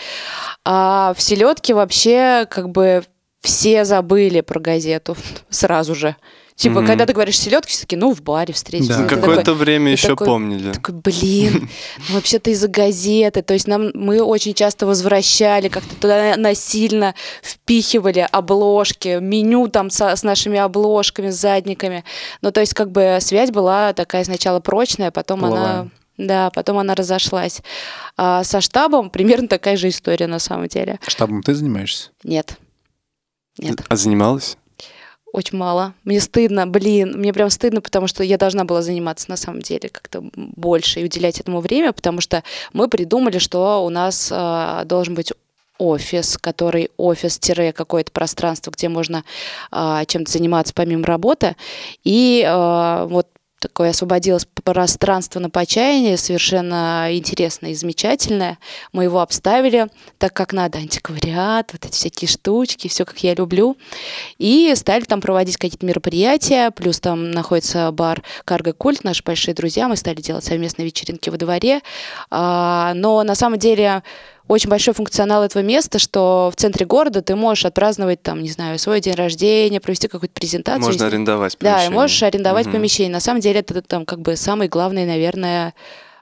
а 0.64 1.14
в 1.18 1.22
селедке 1.22 1.74
вообще 1.74 2.48
как 2.50 2.70
бы 2.70 3.04
все 3.42 3.84
забыли 3.84 4.40
про 4.40 4.62
газету 4.62 5.18
сразу 5.50 5.96
же. 5.96 6.16
Типа, 6.62 6.82
Мгм. 6.82 6.86
когда 6.88 7.08
ты 7.08 7.14
говоришь 7.14 7.40
селедки, 7.40 7.72
все 7.72 7.82
таки 7.82 7.96
ну, 7.96 8.14
в 8.14 8.22
баре 8.22 8.54
встретимся. 8.54 9.00
Да. 9.00 9.08
Какое-то 9.08 9.44
такой- 9.46 9.56
время 9.56 9.92
еще 9.92 10.10
такой- 10.10 10.28
помнили. 10.28 10.72
Такой, 10.72 10.94
блин, 10.94 11.70
ну 12.08 12.16
вообще-то 12.16 12.52
из-за 12.52 12.68
газеты. 12.68 13.42
То 13.42 13.56
есть 13.56 13.68
нам 13.68 13.90
мы 13.96 14.22
очень 14.22 14.54
часто 14.54 14.86
возвращали, 14.86 15.70
как-то 15.70 15.96
туда 15.96 16.36
насильно 16.38 17.16
впихивали 17.42 18.28
обложки, 18.32 19.18
меню 19.20 19.70
там 19.70 19.90
со- 19.90 20.16
с 20.16 20.22
нашими 20.22 20.60
обложками, 20.60 21.32
с 21.32 21.36
задниками. 21.40 22.04
Ну, 22.44 22.52
то 22.52 22.60
есть 22.60 22.76
как 22.76 22.92
бы 22.92 23.18
связь 23.22 23.50
была 23.50 23.94
такая 23.94 24.24
сначала 24.24 24.60
прочная, 24.60 25.10
потом 25.10 25.44
она... 25.46 25.56
Половая. 25.56 25.90
Да, 26.18 26.52
потом 26.52 26.78
она 26.78 26.94
разошлась. 26.94 27.62
А 28.18 28.44
со 28.44 28.62
штабом 28.62 29.10
примерно 29.10 29.48
такая 29.48 29.78
же 29.78 29.90
история 29.90 30.28
на 30.28 30.38
самом 30.38 30.68
деле. 30.68 31.00
Штабом 31.08 31.42
ты 31.42 31.56
занимаешься? 31.56 32.12
Нет. 32.24 32.58
Нет. 33.58 33.82
А 33.90 33.96
занималась? 33.96 34.58
Очень 35.34 35.58
мало. 35.58 35.94
Мне 36.04 36.20
стыдно, 36.20 36.68
блин, 36.68 37.14
мне 37.18 37.32
прям 37.32 37.50
стыдно, 37.50 37.80
потому 37.82 38.08
что 38.08 38.24
я 38.24 38.38
должна 38.38 38.66
была 38.66 38.82
заниматься 38.82 39.30
на 39.30 39.38
самом 39.38 39.62
деле 39.62 39.88
как-то 39.88 40.24
больше 40.36 41.00
и 41.00 41.06
уделять 41.06 41.40
этому 41.40 41.62
время, 41.62 41.94
потому 41.94 42.20
что 42.20 42.44
мы 42.74 42.90
придумали, 42.90 43.38
что 43.38 43.86
у 43.86 43.90
нас 43.90 44.30
э, 44.30 44.82
должен 44.86 45.16
быть 45.16 45.32
офис, 45.78 46.38
который 46.38 46.92
офис-какое-то 46.98 48.12
пространство, 48.12 48.72
где 48.72 48.88
можно 48.90 49.24
э, 49.72 50.04
чем-то 50.06 50.32
заниматься 50.32 50.74
помимо 50.76 51.06
работы. 51.06 51.56
И 52.04 52.46
э, 52.46 53.06
вот 53.10 53.28
такое 53.62 53.92
освободилось 53.92 54.48
пространство 54.64 55.40
на 55.40 55.50
почаяние, 55.50 56.18
совершенно 56.18 57.08
интересное 57.12 57.72
и 57.72 57.76
замечательное. 57.76 58.58
Мы 58.92 59.04
его 59.04 59.22
обставили 59.22 59.88
так, 60.18 60.34
как 60.34 60.52
надо, 60.52 60.80
антиквариат, 60.80 61.72
вот 61.72 61.86
эти 61.86 61.94
всякие 61.94 62.28
штучки, 62.28 62.88
все 62.88 63.06
как 63.06 63.20
я 63.20 63.36
люблю. 63.36 63.78
И 64.40 64.74
стали 64.76 65.04
там 65.04 65.22
проводить 65.22 65.58
какие-то 65.58 65.86
мероприятия, 65.86 66.72
плюс 66.72 67.00
там 67.00 67.32
находится 67.32 67.92
бар 67.92 68.24
Карго 68.46 68.74
Культ, 68.74 69.04
наши 69.04 69.24
большие 69.24 69.54
друзья, 69.54 69.88
мы 69.88 69.96
стали 69.96 70.22
делать 70.22 70.44
совместные 70.44 70.86
вечеринки 70.86 71.30
во 71.30 71.38
дворе. 71.38 71.82
А, 72.32 72.94
Но 72.96 73.22
на 73.24 73.36
самом 73.36 73.60
деле 73.60 74.02
очень 74.52 74.70
большой 74.70 74.94
функционал 74.94 75.44
этого 75.44 75.64
места, 75.64 75.98
что 75.98 76.52
в 76.54 76.60
центре 76.60 76.86
города 76.86 77.22
ты 77.22 77.36
можешь 77.36 77.66
отпраздновать 77.66 78.22
там, 78.22 78.44
не 78.44 78.50
знаю, 78.50 78.78
свой 78.80 79.00
день 79.00 79.14
рождения, 79.14 79.80
провести 79.80 80.10
какую-то 80.10 80.34
презентацию. 80.34 80.86
Можно 80.86 81.08
арендовать 81.08 81.58
да, 81.60 81.70
и 81.70 81.72
помещение. 81.72 82.00
можешь 82.00 82.24
арендовать 82.24 82.66
Мгм. 82.66 82.76
помещение. 82.76 83.12
На 83.14 83.22
самом 83.22 83.40
деле 83.40 83.62
это 83.62 83.82
там 83.82 84.06
как 84.06 84.20
бы 84.20 84.36
самый 84.36 84.68
главный, 84.68 85.06
наверное, 85.06 85.74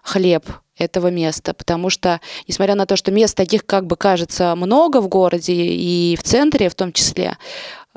хлеб 0.03 0.45
этого 0.77 1.07
места, 1.07 1.53
потому 1.53 1.89
что, 1.89 2.21
несмотря 2.47 2.75
на 2.75 2.85
то, 2.85 2.95
что 2.95 3.11
мест 3.11 3.35
таких 3.35 3.65
как 3.65 3.85
бы 3.85 3.97
кажется 3.97 4.55
много 4.55 5.01
в 5.01 5.07
городе 5.07 5.53
и 5.53 6.15
в 6.15 6.23
центре 6.23 6.69
в 6.69 6.75
том 6.75 6.93
числе, 6.93 7.37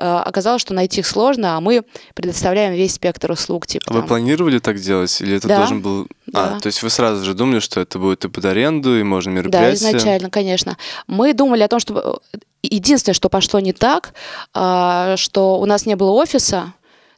оказалось, 0.02 0.60
что 0.62 0.74
найти 0.74 1.00
их 1.00 1.06
сложно, 1.06 1.56
а 1.56 1.60
мы 1.60 1.82
предоставляем 2.14 2.74
весь 2.74 2.94
спектр 2.94 3.30
услуг. 3.30 3.66
Типа, 3.66 3.84
А 3.88 3.92
вы 3.92 3.98
там, 4.00 4.08
планировали 4.08 4.58
так 4.58 4.78
делать? 4.78 5.20
Или 5.20 5.36
это 5.36 5.48
Да. 5.48 5.56
должен 5.58 5.80
был... 5.80 6.06
А, 6.34 6.54
Да. 6.54 6.60
то 6.60 6.66
есть 6.66 6.82
вы 6.82 6.90
сразу 6.90 7.24
же 7.24 7.34
думали, 7.34 7.60
что 7.60 7.80
это 7.80 7.98
будет 7.98 8.24
и 8.24 8.28
под 8.28 8.44
аренду, 8.44 8.98
и 8.98 9.02
можно 9.02 9.30
Да, 9.32 9.38
мероприятие? 9.38 9.74
изначально, 9.90 10.30
конечно. 10.30 10.76
Мы 11.06 11.32
думали 11.34 11.62
о 11.62 11.68
том, 11.68 11.78
что 11.80 12.20
э, 12.34 12.38
единственное, 12.62 13.14
что 13.14 13.28
пошло 13.28 13.60
не 13.60 13.72
так, 13.72 14.14
а, 14.54 15.16
что 15.16 15.58
у 15.60 15.66
нас 15.66 15.86
не 15.86 15.94
было 15.96 16.10
офиса. 16.12 16.72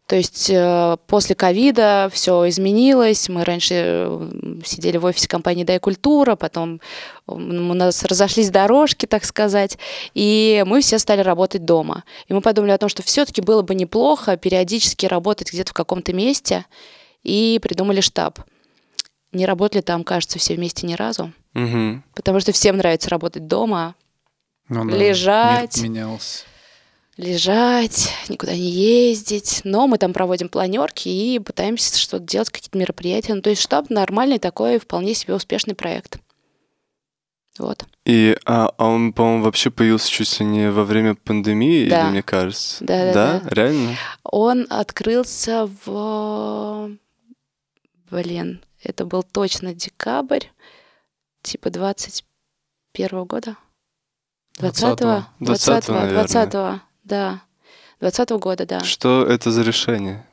То 0.07 0.17
есть 0.17 0.51
э, 0.51 0.97
после 1.07 1.35
ковида 1.35 2.11
все 2.13 2.47
изменилось. 2.49 3.29
Мы 3.31 3.43
раньше 3.43 3.75
э, 3.75 4.31
сидели 4.65 4.99
в 4.99 5.07
офисе 5.07 5.29
компании 5.29 5.65
«Дай 5.65 5.79
культура», 5.79 6.37
потом 6.37 6.81
у 7.27 7.39
нас 7.39 8.03
разошлись 8.05 8.51
дорожки, 8.51 9.07
так 9.07 9.25
сказать, 9.25 9.79
и 10.13 10.63
мы 10.67 10.83
все 10.83 10.99
стали 10.99 11.23
работать 11.23 11.65
дома. 11.65 12.05
И 12.29 12.35
мы 12.35 12.43
подумали 12.43 12.73
о 12.73 12.79
том, 12.79 12.91
что 12.91 13.03
все-таки 13.03 13.41
было 13.41 13.63
бы 13.63 13.75
неплохо 13.75 14.37
периодически 14.37 15.07
работать 15.07 15.51
где-то 15.51 15.71
в 15.71 15.75
каком-то 15.75 16.13
месте, 16.13 16.67
и 17.23 17.59
придумали 17.63 18.01
штаб. 18.01 18.39
Не 19.33 19.47
работали 19.47 19.81
там, 19.81 20.05
кажется, 20.05 20.39
все 20.39 20.55
вместе 20.55 20.87
ни 20.87 20.95
разу. 20.95 21.33
Мгм. 21.55 22.05
Потому 22.15 22.41
что 22.41 22.53
всем 22.53 22.77
нравится 22.77 23.09
работать 23.11 23.47
дома, 23.47 23.95
Ну 24.69 24.85
да, 24.85 24.97
Лежать. 24.97 25.77
мир 25.79 25.91
менялся. 25.91 26.45
Лежать, 27.17 28.13
никуда 28.29 28.53
не 28.55 28.71
ездить. 28.71 29.61
Но 29.65 29.87
мы 29.87 29.99
там 29.99 30.13
проводим 30.13 30.49
планерки 30.49 31.09
и 31.09 31.39
пытаемся 31.39 31.99
что-то 31.99 32.25
делать, 32.25 32.51
какие-то 32.51 32.79
мероприятия. 32.79 33.35
Ну, 33.35 33.43
то 33.43 33.51
есть 33.51 33.63
штаб 33.63 33.91
нормальный 33.91 34.39
такой, 34.39 34.79
вполне 34.79 35.15
себе 35.15 35.35
успешный 35.35 35.75
проект. 35.75 36.19
Вот. 37.59 37.85
И 38.05 38.37
а, 38.45 38.69
а 38.77 38.89
он, 38.89 39.13
по-моему, 39.13 39.45
вообще 39.45 39.71
появился 39.71 40.11
чуть 40.11 40.41
ли 40.41 40.47
не 40.47 40.71
во 40.71 40.83
время 40.85 41.15
пандемии, 41.15 41.89
Да. 41.89 42.03
или 42.03 42.11
мне 42.11 42.23
кажется? 42.23 42.85
Да, 42.85 43.05
да, 43.05 43.13
Да? 43.13 43.41
да. 43.41 43.49
Реально? 43.51 43.97
Он 44.25 44.67
открылся 44.69 45.71
в... 45.85 46.91
Блин, 48.11 48.61
это 48.83 49.05
был 49.07 49.23
точно 49.23 49.73
декабрь, 49.73 50.47
типа 51.43 51.71
21 51.71 53.25
года. 53.25 53.57
20-го? 54.59 55.25
20-го, 55.41 55.53
20-го, 55.53 55.93
наверное. 55.95 56.25
20-го, 56.25 56.81
да. 57.05 57.43
20-го 58.01 58.39
года, 58.39 58.67
да. 58.67 58.81
Что 58.81 59.25
это 59.25 59.51
за 59.51 59.63
решение? 59.63 60.27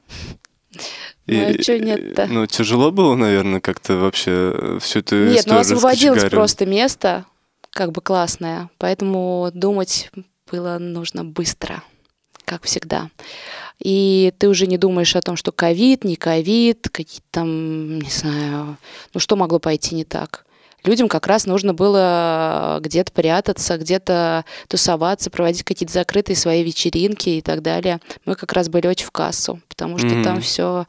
Ну, 1.28 1.49
а 1.49 1.53
чё 1.53 1.80
нет-то? 1.80 2.28
Ну, 2.28 2.45
тяжело 2.47 2.91
было, 2.91 3.15
наверное, 3.15 3.61
как-то 3.61 3.95
вообще 3.95 4.78
всю 4.82 4.99
эту 4.99 5.15
Нет, 5.15 5.28
ну 5.28 5.39
историю 5.39 5.59
освободилось 5.59 6.15
раскочегарить? 6.15 6.32
просто 6.32 6.65
место, 6.65 7.26
как 7.69 7.91
бы 7.91 8.01
классное, 8.01 8.69
поэтому 8.78 9.49
думать 9.53 10.11
было 10.51 10.78
нужно 10.80 11.24
быстро, 11.24 11.84
как 12.43 12.63
всегда. 12.63 13.09
И 13.80 14.34
ты 14.38 14.49
уже 14.49 14.67
не 14.67 14.78
думаешь 14.78 15.15
о 15.15 15.22
том, 15.22 15.36
что 15.36 15.51
ковид, 15.51 16.03
не 16.03 16.15
ковид, 16.15 16.89
какие-то 16.89 17.28
там, 17.32 17.99
не 17.99 18.09
знаю, 18.09 18.78
ну 19.13 19.19
что 19.19 19.36
могло 19.36 19.59
пойти 19.59 19.95
не 19.95 20.03
так. 20.03 20.45
Людям 20.84 21.07
как 21.09 21.27
раз 21.27 21.45
нужно 21.45 21.73
было 21.73 22.79
где-то 22.82 23.11
прятаться, 23.11 23.77
где-то 23.77 24.45
тусоваться, 24.67 25.29
проводить 25.29 25.63
какие-то 25.63 25.93
закрытые 25.93 26.36
свои 26.36 26.63
вечеринки 26.63 27.29
и 27.29 27.41
так 27.41 27.61
далее. 27.61 27.99
Мы 28.25 28.36
как 28.36 28.51
раз 28.53 28.67
были 28.69 28.88
очень 28.88 29.05
в 29.05 29.11
кассу, 29.11 29.59
потому 29.69 29.97
что 29.99 30.07
Мгм. 30.07 30.23
там 30.23 30.41
все 30.41 30.88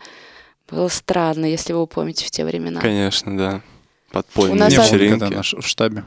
было 0.70 0.88
странно, 0.88 1.44
если 1.44 1.72
вы 1.74 1.86
помните 1.86 2.24
в 2.24 2.30
те 2.30 2.44
времена. 2.44 2.80
Конечно, 2.80 3.36
да. 3.36 3.60
У 4.10 4.14
Подпольные 4.14 4.58
нас 4.58 4.70
Не 4.72 4.76
был 4.78 4.84
вечеринки. 4.84 5.14
никогда 5.16 5.36
наш- 5.36 5.54
в 5.54 5.66
штабе. 5.66 6.04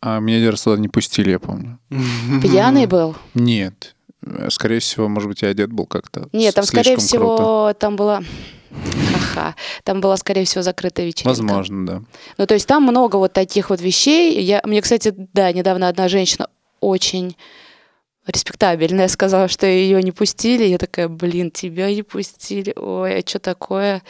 А 0.00 0.18
меня 0.18 0.38
один 0.38 0.50
раз 0.50 0.62
туда 0.62 0.76
не 0.80 0.88
пустили, 0.88 1.30
я 1.30 1.38
помню. 1.38 1.78
Пьяный 2.42 2.86
был? 2.86 3.16
Нет. 3.34 3.94
Э, 4.28 4.50
Скорее 4.50 4.80
всего, 4.80 5.08
может 5.08 5.28
быть, 5.28 5.42
я 5.42 5.48
одет 5.48 5.72
был 5.72 5.86
как-то 5.86 6.28
Нет, 6.32 6.54
там, 6.54 6.64
скорее 6.64 6.96
всего, 6.96 7.36
круто. 7.36 7.76
там 7.78 7.96
была... 7.96 8.22
Ха-ха. 9.12 9.54
Там 9.82 10.00
была, 10.00 10.16
скорее 10.16 10.44
всего, 10.44 10.62
закрытая 10.62 11.06
вечеринка. 11.06 11.28
Возможно, 11.28 11.86
да. 11.86 12.02
Ну, 12.36 12.46
то 12.46 12.54
есть 12.54 12.66
там 12.66 12.82
много 12.82 13.16
вот 13.16 13.32
таких 13.32 13.70
вот 13.70 13.80
вещей. 13.80 14.40
Я, 14.42 14.60
мне, 14.64 14.82
кстати, 14.82 15.12
да, 15.16 15.50
недавно 15.52 15.88
одна 15.88 16.08
женщина 16.08 16.48
очень 16.80 17.36
респектабельная 18.26 19.08
сказала, 19.08 19.48
что 19.48 19.66
ее 19.66 20.02
не 20.02 20.12
пустили. 20.12 20.64
Я 20.64 20.78
такая, 20.78 21.08
блин, 21.08 21.50
тебя 21.50 21.92
не 21.92 22.02
пустили. 22.02 22.74
Ой, 22.76 23.18
а 23.18 23.26
что 23.26 23.38
такое? 23.38 24.02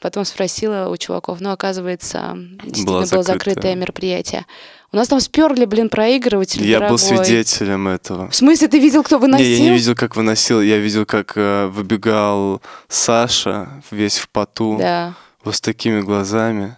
Потом 0.00 0.24
спросила 0.24 0.88
у 0.88 0.96
чуваков, 0.96 1.40
ну, 1.40 1.50
оказывается, 1.50 2.34
действительно 2.64 3.00
было 3.00 3.06
закрытое. 3.06 3.34
закрытое 3.34 3.74
мероприятие. 3.74 4.46
У 4.92 4.96
нас 4.96 5.06
там 5.08 5.20
сперли, 5.20 5.66
блин, 5.66 5.88
проигрыватель 5.88 6.64
Я 6.66 6.80
был 6.80 6.96
дорогой. 6.98 7.24
свидетелем 7.24 7.86
этого. 7.86 8.28
В 8.28 8.34
смысле, 8.34 8.66
ты 8.66 8.80
видел, 8.80 9.04
кто 9.04 9.18
выносил? 9.18 9.46
Не, 9.46 9.52
я 9.54 9.60
не 9.60 9.70
видел, 9.70 9.94
как 9.94 10.16
выносил. 10.16 10.60
Я 10.60 10.78
видел, 10.78 11.06
как 11.06 11.32
э, 11.36 11.66
выбегал 11.68 12.60
Саша 12.88 13.68
весь 13.92 14.18
в 14.18 14.28
поту, 14.30 14.76
Да. 14.78 15.14
вот 15.44 15.54
с 15.54 15.60
такими 15.60 16.00
глазами. 16.00 16.76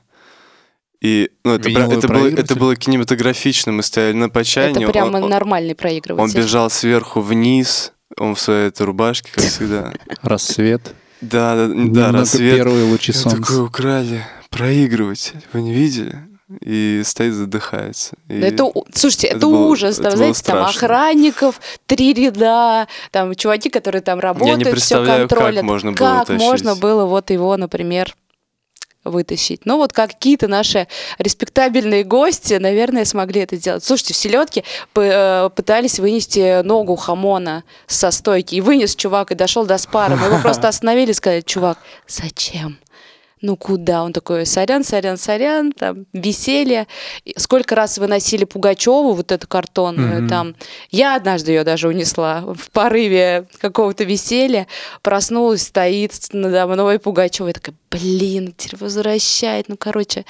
И 1.01 1.31
ну, 1.43 1.55
это, 1.55 1.69
Виниловый 1.71 1.99
это, 1.99 2.09
было, 2.09 2.27
это 2.29 2.55
было 2.55 2.77
кинематографично. 2.77 3.73
Мы 3.73 3.83
стояли 3.83 4.13
на 4.15 4.29
почайне. 4.29 4.85
Это 4.85 4.93
прямо 4.93 5.17
он, 5.17 5.25
он- 5.25 5.31
нормальный 5.31 5.71
он 5.71 5.77
проигрыватель. 5.77 6.37
бежал 6.37 6.69
сверху 6.71 7.21
вниз. 7.23 7.93
Он 8.19 8.35
в 8.35 8.41
своей 8.41 8.69
этой 8.69 8.85
рубашке, 8.85 9.31
как 9.35 9.43
всегда. 9.49 9.95
Рассвет. 10.21 10.95
Да, 11.23 11.55
да, 11.57 11.73
да, 11.75 12.13
рассвет. 12.13 12.57
Первые 12.57 12.85
лучи 12.85 13.13
солнца. 13.13 13.41
такой, 13.41 13.65
украли 13.65 14.23
проигрыватель. 14.51 15.41
Вы 15.55 15.63
не 15.63 15.73
видели? 15.73 16.19
И 16.61 17.03
стоит, 17.05 17.35
задыхается. 17.35 18.17
И 18.29 18.41
Да 18.41 18.47
это, 18.49 18.71
слушайте, 18.95 19.29
это, 19.29 19.37
это 19.39 19.47
было- 19.47 19.67
ужас. 19.69 19.95
это 19.99 20.09
Там, 20.11 20.17
знаете, 20.19 20.43
там 20.45 20.63
охранников, 20.65 21.61
три 21.87 22.13
ряда, 22.13 22.87
там 23.11 23.35
чуваки, 23.35 23.71
которые 23.71 24.03
там 24.03 24.21
работают, 24.21 24.61
все 24.63 24.71
представляю, 24.71 25.29
как 25.29 25.39
контролят. 25.39 25.63
можно 25.65 25.93
было 25.93 25.97
Как 25.97 26.27
тащить. 26.27 26.43
можно 26.43 26.77
было 26.77 27.05
вот 27.07 27.31
его, 27.31 27.57
например, 27.57 28.15
вытащить. 29.05 29.67
Ну 29.67 29.79
вот 29.79 29.93
как 29.93 30.11
какие-то 30.13 30.47
наши 30.47 30.87
респектабельные 31.19 32.05
гости, 32.05 32.55
наверное, 32.55 33.05
смогли 33.05 33.41
это 33.41 33.57
сделать. 33.57 33.83
Слушайте, 33.83 34.15
в 34.15 34.17
селедке 34.17 34.63
э, 34.95 35.51
пытались 35.57 35.99
вынести 35.99 36.63
ногу 36.63 36.95
хамона 36.95 37.65
со 37.89 38.13
стойки. 38.13 38.55
И 38.55 38.61
вынес 38.61 38.95
чувак, 38.95 39.33
и 39.33 39.35
дошел 39.35 39.67
до 39.67 39.77
спара. 39.79 40.15
Мы 40.15 40.27
его 40.27 40.39
просто 40.39 40.69
остановили 40.69 41.11
и 41.11 41.15
сказали, 41.15 41.41
чувак, 41.41 41.79
зачем? 42.07 42.79
Ну 43.43 43.57
куда? 43.57 44.03
Он 44.05 44.13
такой, 44.13 44.47
сорян, 44.47 44.85
сорян, 44.85 45.17
сорян, 45.17 45.73
там, 45.73 46.07
веселье. 46.13 46.87
И 47.25 47.35
Сколько 47.37 47.75
раз 47.75 47.99
выносили 47.99 48.45
Пугачеву, 48.45 49.13
вот 49.13 49.33
эту 49.33 49.47
картонную, 49.49 50.21
Мгм. 50.21 50.29
там. 50.29 50.55
Я 50.91 51.17
однажды 51.17 51.53
ее 51.53 51.65
даже 51.65 51.89
унесла 51.89 52.41
в 52.43 52.71
порыве 52.71 53.47
какого-то 53.61 54.05
веселья. 54.05 54.67
Проснулась, 55.03 55.63
стоит 55.63 56.13
надо 56.33 56.67
мной 56.67 56.99
Пугачева. 56.99 57.49
Я 57.49 57.53
такая, 57.53 57.75
блин, 57.91 58.55
теперь 58.57 58.79
возвращает. 58.81 59.69
Ну, 59.69 59.77
короче, 59.77 60.25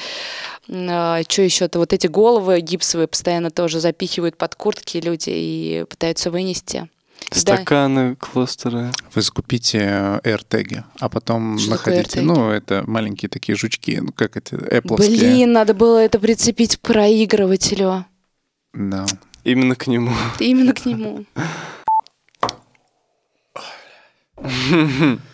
что 0.67 1.43
еще-то? 1.43 1.79
Вот 1.79 1.93
эти 1.93 2.07
головы 2.07 2.61
гипсовые 2.61 3.09
постоянно 3.09 3.51
тоже 3.51 3.81
запихивают 3.81 4.37
под 4.37 4.55
куртки 4.55 4.99
люди 4.99 5.31
и 5.31 5.85
пытаются 5.89 6.31
вынести. 6.31 6.89
Да. 7.31 7.39
Стаканы, 7.39 8.17
кластеры. 8.17 8.93
Вы 9.15 9.23
закупите 9.23 9.79
э, 9.79 10.21
AirTag, 10.25 10.85
а 10.99 11.09
потом 11.09 11.59
Что 11.59 11.71
находите, 11.71 12.21
ну, 12.21 12.51
это 12.51 12.85
маленькие 12.87 13.29
такие 13.29 13.57
жучки, 13.57 13.99
ну, 14.01 14.13
как 14.13 14.37
эти, 14.37 14.55
Apple. 14.55 14.97
Блин, 14.97 15.53
надо 15.53 15.75
было 15.75 15.99
это 15.99 16.19
прицепить 16.19 16.77
к 16.77 16.81
проигрывателю. 16.81 18.05
Да. 18.73 19.07
Именно 19.45 19.75
к 19.75 19.87
нему. 19.87 20.13
Именно 20.39 20.73
к 20.73 20.85
нему. 20.87 21.25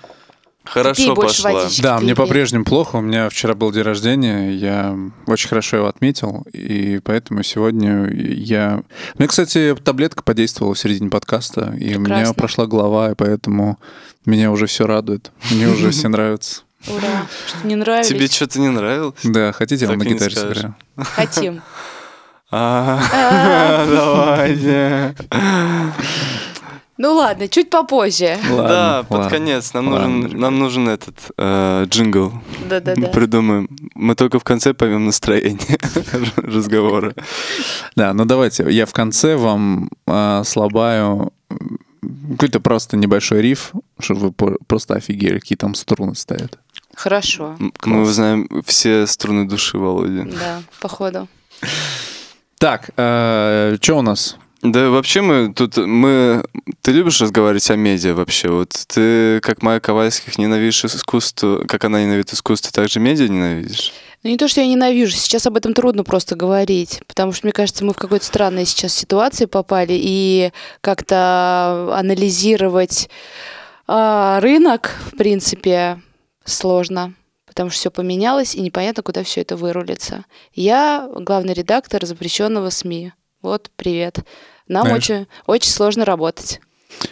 Хорошо 0.70 1.14
больше 1.14 1.42
пошла. 1.42 1.62
водички. 1.62 1.82
Да, 1.82 1.98
мне 1.98 2.14
по-прежнему 2.14 2.64
плохо. 2.64 2.96
У 2.96 3.00
меня 3.00 3.28
вчера 3.28 3.54
был 3.54 3.72
день 3.72 3.82
рождения, 3.82 4.50
я 4.52 4.96
очень 5.26 5.48
хорошо 5.48 5.78
его 5.78 5.86
отметил, 5.88 6.44
и 6.52 7.00
поэтому 7.04 7.42
сегодня 7.42 8.08
я... 8.10 8.82
Мне, 9.16 9.28
кстати, 9.28 9.74
таблетка 9.82 10.22
подействовала 10.22 10.74
в 10.74 10.78
середине 10.78 11.10
подкаста, 11.10 11.74
и 11.78 11.94
у 11.96 12.00
меня 12.00 12.16
Прекрасно. 12.16 12.34
прошла 12.34 12.66
голова, 12.66 13.10
и 13.10 13.14
поэтому 13.14 13.78
меня 14.26 14.50
уже 14.50 14.66
все 14.66 14.86
радует. 14.86 15.30
Мне 15.50 15.68
уже 15.68 15.90
все 15.92 16.08
нравится. 16.08 16.62
Ура. 16.86 17.26
Что 17.46 17.66
не 17.66 17.74
нравились? 17.74 18.06
Тебе 18.08 18.26
что-то 18.28 18.60
не 18.60 18.68
нравилось? 18.68 19.14
Да, 19.24 19.52
хотите, 19.52 19.84
я 19.84 19.90
вам 19.90 19.98
на 19.98 20.04
гитаре 20.04 20.34
сыграю? 20.34 20.76
Хотим. 20.96 21.62
А, 22.50 23.84
Давайте. 23.90 25.14
Ну 26.98 27.14
ладно, 27.14 27.46
чуть 27.48 27.70
попозже. 27.70 28.36
Да, 28.48 28.54
Ладно, 28.54 29.06
под 29.08 29.18
ладно. 29.18 29.30
конец. 29.30 29.72
Нам 29.72 29.88
Ладно, 29.88 30.08
нужен, 30.08 30.40
нам 30.40 30.58
нужен 30.58 30.88
этот 30.88 31.16
э, 31.36 31.84
джингл. 31.88 32.32
Да-да-да. 32.68 33.06
Придумаем. 33.08 33.68
Мы 33.94 34.16
только 34.16 34.40
в 34.40 34.44
конце 34.44 34.74
поймем 34.74 35.06
настроение 35.06 35.78
разговора. 36.36 37.14
Да, 37.94 38.12
ну 38.14 38.24
давайте, 38.24 38.66
я 38.70 38.84
в 38.84 38.92
конце 38.92 39.36
вам 39.36 39.90
а, 40.06 40.42
слабаю 40.44 41.32
какой-то 42.32 42.58
просто 42.58 42.96
небольшой 42.96 43.42
риф, 43.42 43.72
чтобы 44.00 44.34
вы 44.36 44.56
просто 44.66 44.94
офигели, 44.94 45.38
какие 45.38 45.56
там 45.56 45.76
струны 45.76 46.16
стоят. 46.16 46.58
Хорошо. 46.96 47.56
Мы 47.84 48.02
узнаем 48.02 48.48
все 48.66 49.06
струны 49.06 49.46
души 49.48 49.78
Володи. 49.78 50.22
Да, 50.22 50.62
походу. 50.80 51.28
Так, 52.58 52.90
что 52.92 53.94
у 53.94 54.02
нас? 54.02 54.36
Да, 54.62 54.90
вообще 54.90 55.20
мы 55.20 55.52
тут 55.54 55.76
мы. 55.76 56.44
Ты 56.82 56.90
любишь 56.90 57.20
разговаривать 57.20 57.70
о 57.70 57.76
медиа 57.76 58.14
вообще? 58.14 58.48
Вот 58.48 58.70
ты, 58.88 59.40
как 59.40 59.62
Майя 59.62 59.78
Ковальских, 59.78 60.36
ненавидишь 60.36 60.84
искусство, 60.84 61.64
как 61.66 61.84
она 61.84 62.02
ненавидит 62.02 62.32
искусство, 62.32 62.72
так 62.72 62.88
же 62.88 62.98
медиа 62.98 63.28
ненавидишь? 63.28 63.92
Ну 64.24 64.30
не 64.30 64.36
то, 64.36 64.48
что 64.48 64.60
я 64.60 64.66
ненавижу, 64.66 65.16
сейчас 65.16 65.46
об 65.46 65.56
этом 65.56 65.74
трудно 65.74 66.02
просто 66.02 66.34
говорить, 66.34 67.02
потому 67.06 67.30
что, 67.30 67.46
мне 67.46 67.52
кажется, 67.52 67.84
мы 67.84 67.92
в 67.92 67.96
какой-то 67.96 68.24
странной 68.24 68.64
сейчас 68.64 68.92
ситуации 68.92 69.44
попали, 69.44 69.92
и 69.92 70.50
как-то 70.80 71.94
анализировать 71.96 73.08
а, 73.86 74.40
рынок, 74.40 74.90
в 75.12 75.16
принципе, 75.16 76.02
сложно, 76.44 77.14
потому 77.46 77.70
что 77.70 77.78
все 77.78 77.90
поменялось, 77.92 78.56
и 78.56 78.60
непонятно, 78.60 79.04
куда 79.04 79.22
все 79.22 79.42
это 79.42 79.56
вырулится. 79.56 80.24
Я 80.52 81.08
главный 81.14 81.54
редактор 81.54 82.04
запрещенного 82.04 82.70
СМИ. 82.70 83.12
Вот, 83.42 83.70
привет. 83.76 84.24
Нам 84.66 84.86
Знаешь- 84.86 85.04
очень, 85.04 85.26
очень 85.46 85.70
сложно 85.70 86.04
работать. 86.04 86.60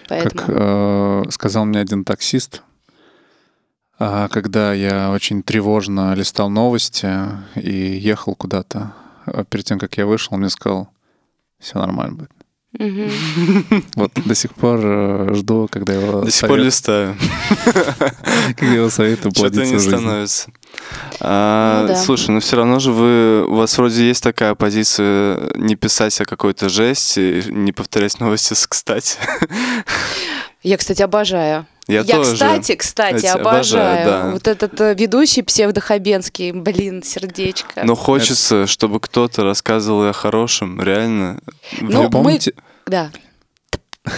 Поэтому. 0.08 0.34
Как 0.34 0.48
э, 0.48 1.22
сказал 1.30 1.64
мне 1.64 1.80
один 1.80 2.04
таксист, 2.04 2.62
а, 3.98 4.28
когда 4.28 4.72
я 4.72 5.10
очень 5.12 5.42
тревожно 5.42 6.14
листал 6.14 6.50
новости 6.50 7.08
и 7.54 7.70
ехал 7.70 8.34
куда-то, 8.34 8.92
а 9.26 9.44
перед 9.44 9.64
тем, 9.64 9.78
как 9.78 9.96
я 9.96 10.06
вышел, 10.06 10.34
он 10.34 10.40
мне 10.40 10.50
сказал, 10.50 10.88
все 11.58 11.78
нормально 11.78 12.16
будет. 12.16 12.30
Вот 13.94 14.12
до 14.14 14.34
сих 14.34 14.54
пор 14.54 14.80
э, 14.82 15.34
жду, 15.34 15.68
когда 15.70 15.94
его 15.94 16.22
До 16.22 16.30
сих 16.30 16.48
пор 16.48 16.58
листаю. 16.58 17.16
когда 18.56 18.74
его 18.74 18.90
совет 18.90 19.20
Что-то 19.20 19.28
уплодится 19.40 19.74
не 19.74 19.80
становится. 19.80 20.50
А, 21.20 21.82
Ну 21.82 21.88
да. 21.88 21.96
Слушай, 21.96 22.30
ну 22.30 22.40
все 22.40 22.56
равно 22.56 22.78
же 22.78 22.92
вы, 22.92 23.44
у 23.46 23.54
вас 23.56 23.76
вроде 23.78 24.06
есть 24.06 24.22
такая 24.22 24.54
позиция 24.54 25.40
не 25.56 25.74
писать 25.76 26.20
о 26.20 26.24
какой-то 26.24 26.68
жести, 26.68 27.42
не 27.50 27.72
повторять 27.72 28.20
новости 28.20 28.54
с 28.54 28.66
кстати. 28.66 29.18
Я, 30.62 30.76
кстати, 30.76 31.02
обожаю. 31.02 31.66
Я, 31.86 32.00
Я, 32.00 32.16
тоже. 32.16 32.32
кстати, 32.32 32.74
кстати, 32.74 33.16
Кстати, 33.16 33.38
обожаю. 33.38 33.92
обожаю, 34.02 34.06
да. 34.06 34.30
Вот 34.32 34.48
этот 34.48 34.80
э, 34.80 34.94
ведущий 34.94 35.42
псевдохабенский, 35.42 36.50
блин, 36.50 37.04
сердечко. 37.04 37.82
Но 37.84 37.94
хочется, 37.94 38.66
чтобы 38.66 38.98
кто-то 38.98 39.44
рассказывал 39.44 40.08
о 40.08 40.12
хорошем, 40.12 40.82
реально. 40.82 41.38
Ну, 41.80 41.98
Вы 41.98 42.04
мы- 42.04 42.10
помните, 42.10 42.54
Да, 42.86 43.12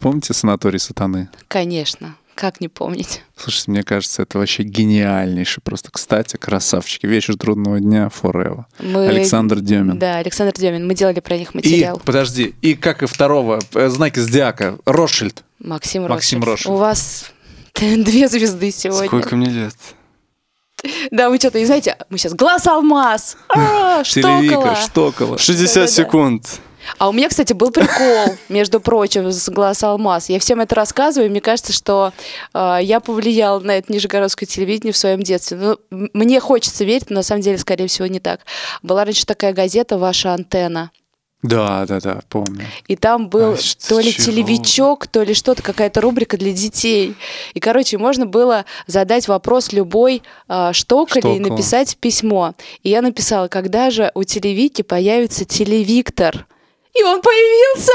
помните 0.00 0.32
санаторий 0.34 0.78
сатаны? 0.78 1.28
конечно. 1.48 2.16
Как 2.36 2.60
не 2.60 2.68
помнить? 2.68 3.22
Слушайте, 3.34 3.70
мне 3.70 3.82
кажется, 3.82 4.20
это 4.20 4.38
вообще 4.38 4.62
гениальнейший. 4.62 5.62
Просто, 5.62 5.90
кстати, 5.90 6.36
красавчики. 6.36 7.06
Вечер 7.06 7.34
трудного 7.38 7.80
дня 7.80 8.10
forever. 8.22 8.64
Мы... 8.78 9.08
Александр 9.08 9.60
Демин. 9.60 9.98
Да, 9.98 10.16
Александр 10.18 10.52
Демин. 10.52 10.86
Мы 10.86 10.94
делали 10.94 11.20
про 11.20 11.38
них 11.38 11.54
И, 11.54 11.56
материал. 11.56 11.98
подожди, 12.04 12.54
и 12.60 12.74
как 12.74 13.02
и 13.02 13.06
второго, 13.06 13.58
э, 13.74 13.88
знаки 13.88 14.18
зодиака, 14.18 14.76
Ротшильд. 14.84 15.44
Максим 15.60 16.02
Максим 16.08 16.44
Ротшильд. 16.44 16.68
Ротшильд. 16.68 16.74
У 16.74 16.76
вас 16.78 17.32
две 17.74 18.28
звезды 18.28 18.70
сегодня. 18.70 19.06
Сколько 19.06 19.34
мне 19.34 19.46
лет? 19.48 19.74
Да, 21.10 21.30
вы 21.30 21.38
что-то 21.38 21.58
не 21.58 21.64
знаете, 21.64 21.96
мы 22.10 22.18
сейчас 22.18 22.34
глаз 22.34 22.66
алмаз, 22.66 23.38
а, 23.48 24.02
Телевика, 24.04 24.74
штокола. 24.74 24.76
Штокола. 24.76 25.38
60 25.38 25.74
Да-да-да. 25.74 25.90
секунд. 25.90 26.60
А 26.98 27.08
у 27.08 27.12
меня, 27.12 27.28
кстати, 27.28 27.52
был 27.52 27.70
прикол, 27.70 28.36
между 28.48 28.80
прочим, 28.80 29.30
с 29.30 29.48
глаз 29.48 29.82
алмаз. 29.82 30.28
Я 30.28 30.38
всем 30.38 30.60
это 30.60 30.74
рассказываю, 30.74 31.28
и 31.28 31.30
мне 31.30 31.40
кажется, 31.40 31.72
что 31.72 32.12
э, 32.54 32.78
я 32.82 33.00
повлияла 33.00 33.60
на 33.60 33.72
это 33.78 33.92
нижегородское 33.92 34.46
телевидение 34.46 34.92
в 34.92 34.96
своем 34.96 35.22
детстве. 35.22 35.56
Ну, 35.56 35.78
мне 35.90 36.40
хочется 36.40 36.84
верить, 36.84 37.10
но 37.10 37.16
на 37.16 37.22
самом 37.22 37.42
деле, 37.42 37.58
скорее 37.58 37.86
всего, 37.88 38.06
не 38.06 38.20
так. 38.20 38.40
Была 38.82 39.04
раньше 39.04 39.26
такая 39.26 39.52
газета 39.52 39.98
«Ваша 39.98 40.32
антенна». 40.34 40.90
Да, 41.42 41.86
да, 41.86 42.00
да, 42.00 42.20
помню. 42.28 42.64
И 42.88 42.96
там 42.96 43.28
был 43.28 43.52
А 43.54 43.88
то 43.88 44.00
ли 44.00 44.12
чего? 44.12 44.24
телевичок, 44.24 45.06
то 45.06 45.22
ли 45.22 45.34
что-то, 45.34 45.62
какая-то 45.62 46.00
рубрика 46.00 46.36
для 46.36 46.52
детей. 46.52 47.14
И, 47.54 47.60
короче, 47.60 47.98
можно 47.98 48.26
было 48.26 48.64
задать 48.86 49.28
вопрос 49.28 49.72
любой 49.72 50.22
э, 50.48 50.70
штоколе 50.72 51.20
и 51.20 51.36
Штоколу. 51.36 51.50
написать 51.50 51.96
письмо. 51.98 52.54
И 52.82 52.88
я 52.88 53.02
написала, 53.02 53.48
когда 53.48 53.90
же 53.90 54.10
у 54.14 54.24
телевики 54.24 54.82
появится 54.82 55.44
телевиктор? 55.44 56.46
И 56.98 57.02
он 57.04 57.20
появился! 57.22 57.92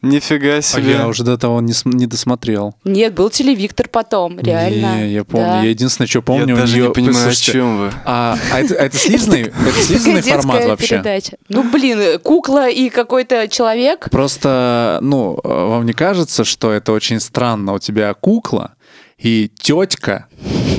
Нифига 0.00 0.58
А 0.58 0.62
себе. 0.62 0.92
я 0.92 1.08
уже 1.08 1.24
до 1.24 1.36
того 1.36 1.60
не, 1.60 1.72
не 1.84 2.06
досмотрел. 2.06 2.76
Нет, 2.84 3.14
был 3.14 3.30
телевиктор 3.30 3.88
потом, 3.88 4.38
реально. 4.38 5.00
Не, 5.00 5.12
я 5.12 5.24
помню. 5.24 5.46
Да. 5.48 5.62
Я 5.62 5.70
единственное, 5.70 6.06
что 6.06 6.18
Я 6.20 6.22
помню, 6.22 6.54
у 6.54 6.56
даже 6.56 6.76
неё- 6.76 6.86
не 6.86 6.92
понимаю, 6.94 7.16
Слушайте, 7.32 7.50
о 7.50 7.54
чем 7.54 7.78
вы. 7.78 7.92
А, 8.04 8.38
а 8.52 8.60
это, 8.60 8.74
а 8.76 8.84
это 8.84 8.96
слизанный, 8.96 9.40
это 9.42 9.88
детская 9.88 10.22
формат 10.22 10.64
вообще? 10.66 10.88
передача. 10.88 11.36
Ну, 11.48 11.64
блин, 11.68 12.20
кукла 12.20 12.68
и 12.68 12.90
какой-то 12.90 13.48
человек. 13.48 14.08
Просто, 14.10 15.00
ну, 15.02 15.36
э, 15.42 15.48
вам 15.48 15.84
не 15.84 15.94
кажется, 15.94 16.44
что 16.44 16.70
это 16.70 16.92
очень 16.92 17.18
странно? 17.18 17.72
У 17.74 17.80
тебя 17.80 18.14
кукла 18.14 18.74
и 19.18 19.50
тетка 19.60 20.26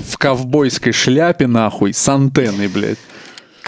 в 0.09 0.17
ковбойской 0.17 0.93
шляпе, 0.93 1.47
нахуй, 1.47 1.93
с 1.93 2.07
антенной, 2.07 2.69
блядь. 2.69 2.97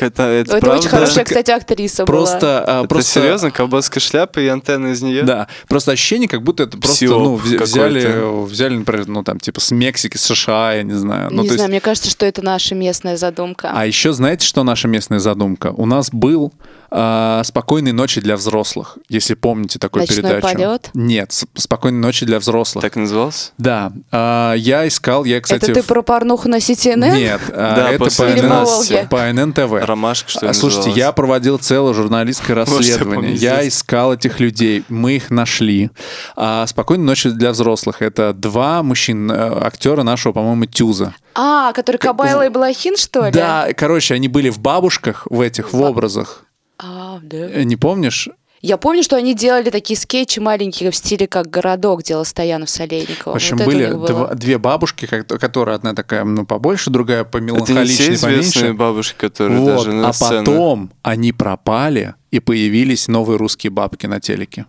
Это, 0.02 0.24
это, 0.24 0.52
Это 0.58 0.60
правда? 0.60 0.80
очень 0.80 0.90
хорошая, 0.90 1.14
Что- 1.14 1.24
кстати, 1.26 1.52
актриса 1.52 2.06
была. 2.06 2.18
Просто, 2.18 2.64
а, 2.68 2.80
Это 2.80 2.88
просто... 2.88 3.12
серьезно? 3.20 3.52
Колбаска 3.52 4.00
шляпа 4.00 4.40
и 4.40 4.48
антенна 4.48 4.88
из 4.88 5.02
нее? 5.02 5.24
Да, 5.24 5.48
просто 5.68 5.92
ощущение, 5.92 6.28
как 6.28 6.42
будто 6.44 6.64
это 6.64 6.78
просто, 6.78 6.98
Псиоп 7.06 7.22
ну, 7.22 7.36
вз- 7.38 7.62
взяли, 7.64 8.46
взяли, 8.46 8.76
например, 8.76 9.08
ну, 9.08 9.24
там, 9.24 9.40
типа, 9.40 9.60
с 9.62 9.72
Мексики, 9.72 10.18
с 10.18 10.22
США, 10.24 10.74
я 10.74 10.84
не 10.84 10.94
знаю. 10.94 11.30
Ну, 11.32 11.44
не 11.44 11.50
то 11.50 11.56
знаю, 11.56 11.68
есть- 11.68 11.70
мне 11.70 11.82
кажется, 11.82 12.10
что 12.10 12.26
это 12.26 12.42
наша 12.44 12.76
местная 12.76 13.18
задумка. 13.18 13.72
А 13.74 13.86
еще 13.86 14.14
знаете, 14.14 14.46
что 14.46 14.64
наша 14.64 14.88
местная 14.88 15.20
задумка? 15.20 15.74
У 15.76 15.86
нас 15.86 16.10
был 16.12 16.52
а, 16.94 17.42
«Спокойной 17.46 17.94
ночи 17.94 18.20
для 18.20 18.36
взрослых», 18.36 18.98
если 19.08 19.34
помните 19.34 19.80
такую 19.80 20.02
«Ночной 20.02 20.18
передачу. 20.24 20.42
полет»? 20.42 20.90
Нет, 20.94 21.32
«С- 21.32 21.46
«Спокойной 21.56 22.00
ночи 22.00 22.26
для 22.26 22.38
взрослых». 22.38 22.82
Так 22.82 22.98
назывался? 22.98 23.52
Да, 23.58 23.94
А, 24.12 24.56
я 24.56 24.86
искал, 24.86 25.24
я, 25.24 25.40
кстати... 25.40 25.64
это 25.64 25.74
ты 25.76 25.82
в- 25.84 25.86
про 25.86 26.02
порнуху 26.02 26.50
на 26.50 26.58
CNN? 26.58 27.16
Нет, 27.16 27.40
а, 27.54 27.76
Да, 27.78 27.90
это 27.92 28.00
по, 28.04 28.10
по 28.10 29.08
по 29.10 29.32
ННТВ. 29.32 29.86
Ромашка, 29.92 30.30
что 30.30 30.50
А, 30.50 30.54
Слушайте, 30.54 30.92
я 30.92 31.12
проводил 31.12 31.58
целое 31.58 31.94
журналистское 31.94 32.56
расследование. 32.56 33.34
Я 33.34 33.68
искал 33.68 34.14
этих 34.14 34.40
людей, 34.40 34.84
мы 34.90 35.16
их 35.18 35.30
нашли. 35.30 35.90
А, 36.36 36.66
«Спокойной 36.66 37.06
ночи 37.06 37.30
для 37.30 37.52
взрослых»— 37.52 37.98
это 38.02 38.34
два 38.34 38.84
мужчин, 38.84 39.30
э, 39.32 39.36
актера 39.66 40.04
нашего, 40.04 40.34
по-моему, 40.34 40.66
Тюза. 40.66 41.14
А, 41.36 41.72
который 41.74 41.98
Кабайло 41.98 42.46
и 42.46 42.50
Блохин, 42.50 42.98
что 42.98 43.26
ли? 43.26 43.32
Да, 43.32 43.68
короче, 43.76 44.14
они 44.16 44.28
были 44.28 44.50
в 44.50 44.60
бабушках, 44.60 45.28
в 45.30 45.40
этих, 45.42 45.74
в 45.74 45.82
образах. 45.82 46.44
А, 46.78 47.20
да. 47.22 47.38
Э, 47.38 47.64
Не 47.64 47.76
помнишь? 47.76 48.30
Я 48.62 48.78
помню, 48.78 49.02
что 49.02 49.16
они 49.16 49.34
делали 49.34 49.70
такие 49.72 49.98
скетчи 49.98 50.40
маленькие 50.40 50.92
в 50.92 50.96
стиле 50.96 51.28
как 51.28 51.50
городок 51.50 52.04
делал 52.04 52.26
Стоянов 52.26 52.70
с 52.70 52.80
Олейниковым. 52.80 53.34
В 53.34 53.36
общем, 53.36 53.58
Вот 53.58 53.66
были 53.66 53.88
два- 53.90 54.34
две 54.36 54.58
бабушки, 54.60 55.08
как- 55.08 55.28
которая 55.28 55.76
одна 55.78 55.96
такая, 55.96 56.24
ну, 56.24 56.46
побольше, 56.46 56.92
другая 56.92 57.22
Это 57.22 57.40
не 57.40 57.48
все 57.48 57.56
помеланхоличнее, 57.56 58.14
известные 58.14 58.38
поменьше. 58.62 58.74
бабушки, 58.74 59.16
которые 59.18 59.60
Вот, 59.60 59.66
даже 59.78 59.94
на 59.94 60.10
а 60.10 60.14
сцене. 60.14 60.40
потом 60.46 60.92
они 61.02 61.32
пропали, 61.34 62.14
и 62.30 62.40
появились 62.40 63.08
новые 63.08 63.38
русские 63.38 63.72
бабки 63.72 64.06
на 64.06 64.20
телеке. 64.20 64.66